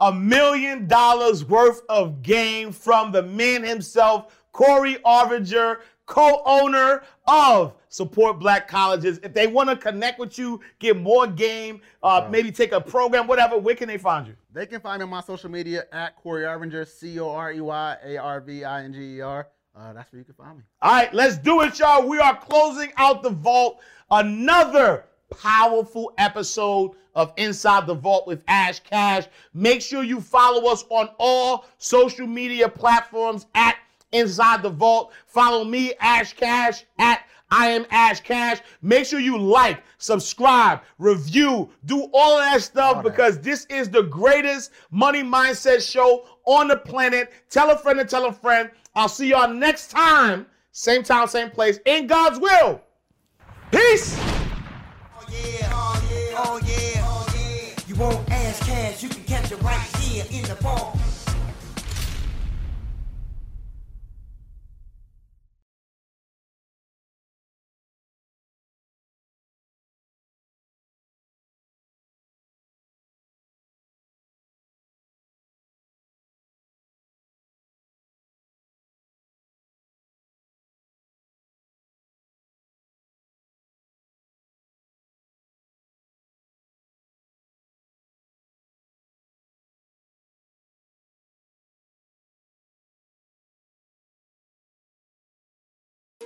a 0.00 0.12
million 0.12 0.86
dollars 0.86 1.44
worth 1.44 1.82
of 1.88 2.22
game 2.22 2.72
from 2.72 3.12
the 3.12 3.22
man 3.22 3.62
himself, 3.62 4.42
Corey 4.52 4.96
Arvinger, 5.04 5.78
co-owner 6.06 7.02
of 7.26 7.74
Support 7.96 8.38
Black 8.38 8.68
Colleges. 8.68 9.18
If 9.22 9.32
they 9.32 9.46
want 9.46 9.70
to 9.70 9.76
connect 9.76 10.18
with 10.18 10.38
you, 10.38 10.60
get 10.80 10.98
more 10.98 11.26
game, 11.26 11.80
uh, 12.02 12.28
maybe 12.30 12.52
take 12.52 12.72
a 12.72 12.80
program, 12.80 13.26
whatever, 13.26 13.56
where 13.56 13.74
can 13.74 13.88
they 13.88 13.96
find 13.96 14.26
you? 14.26 14.34
They 14.52 14.66
can 14.66 14.82
find 14.82 15.00
me 15.00 15.04
on 15.04 15.08
my 15.08 15.22
social 15.22 15.50
media 15.50 15.86
at 15.92 16.14
Corey 16.16 16.42
Arvinger, 16.44 16.86
C 16.86 17.18
O 17.18 17.30
R 17.30 17.52
E 17.52 17.60
Y 17.62 17.96
A 18.04 18.16
R 18.18 18.42
V 18.42 18.64
I 18.64 18.84
N 18.84 18.92
G 18.92 19.16
E 19.16 19.20
R. 19.22 19.48
Uh, 19.74 19.94
that's 19.94 20.12
where 20.12 20.18
you 20.18 20.26
can 20.26 20.34
find 20.34 20.58
me. 20.58 20.64
All 20.82 20.92
right, 20.92 21.12
let's 21.14 21.38
do 21.38 21.62
it, 21.62 21.78
y'all. 21.78 22.06
We 22.06 22.18
are 22.18 22.36
closing 22.36 22.92
out 22.98 23.22
the 23.22 23.30
vault. 23.30 23.80
Another 24.10 25.06
powerful 25.30 26.12
episode 26.18 26.90
of 27.14 27.32
Inside 27.38 27.86
the 27.86 27.94
Vault 27.94 28.26
with 28.26 28.42
Ash 28.46 28.78
Cash. 28.80 29.24
Make 29.54 29.80
sure 29.80 30.02
you 30.02 30.20
follow 30.20 30.70
us 30.70 30.84
on 30.90 31.08
all 31.18 31.64
social 31.78 32.26
media 32.26 32.68
platforms 32.68 33.46
at 33.54 33.78
Inside 34.12 34.62
the 34.62 34.68
Vault. 34.70 35.14
Follow 35.24 35.64
me, 35.64 35.94
Ash 35.98 36.34
Cash, 36.34 36.84
at 36.98 37.22
I 37.50 37.68
am 37.68 37.86
Ash 37.90 38.20
Cash. 38.20 38.58
Make 38.82 39.06
sure 39.06 39.20
you 39.20 39.38
like, 39.38 39.82
subscribe, 39.98 40.80
review, 40.98 41.70
do 41.84 42.08
all 42.12 42.38
of 42.38 42.44
that 42.44 42.62
stuff 42.62 43.02
because 43.02 43.40
this 43.40 43.66
is 43.66 43.88
the 43.88 44.02
greatest 44.02 44.72
money 44.90 45.22
mindset 45.22 45.88
show 45.88 46.26
on 46.44 46.68
the 46.68 46.76
planet. 46.76 47.32
Tell 47.50 47.70
a 47.70 47.78
friend 47.78 48.00
and 48.00 48.08
tell 48.08 48.26
a 48.26 48.32
friend. 48.32 48.70
I'll 48.94 49.08
see 49.08 49.28
y'all 49.28 49.52
next 49.52 49.90
time, 49.90 50.46
same 50.72 51.02
time, 51.02 51.28
same 51.28 51.50
place, 51.50 51.78
in 51.86 52.06
God's 52.06 52.40
will. 52.40 52.80
Peace. 53.70 54.16
Oh 54.18 55.26
yeah, 55.30 55.70
oh 55.72 56.08
yeah, 56.10 56.34
oh 56.38 56.60
yeah, 56.64 57.04
oh 57.04 57.26
yeah. 57.34 57.74
You 57.86 57.94
want 57.94 58.30
Ash 58.30 58.58
Cash, 58.60 59.02
you 59.02 59.08
can 59.08 59.22
catch 59.24 59.52
it 59.52 59.62
right 59.62 59.80
here 59.98 60.24
in 60.30 60.42
the 60.44 60.56
ball. 60.56 60.98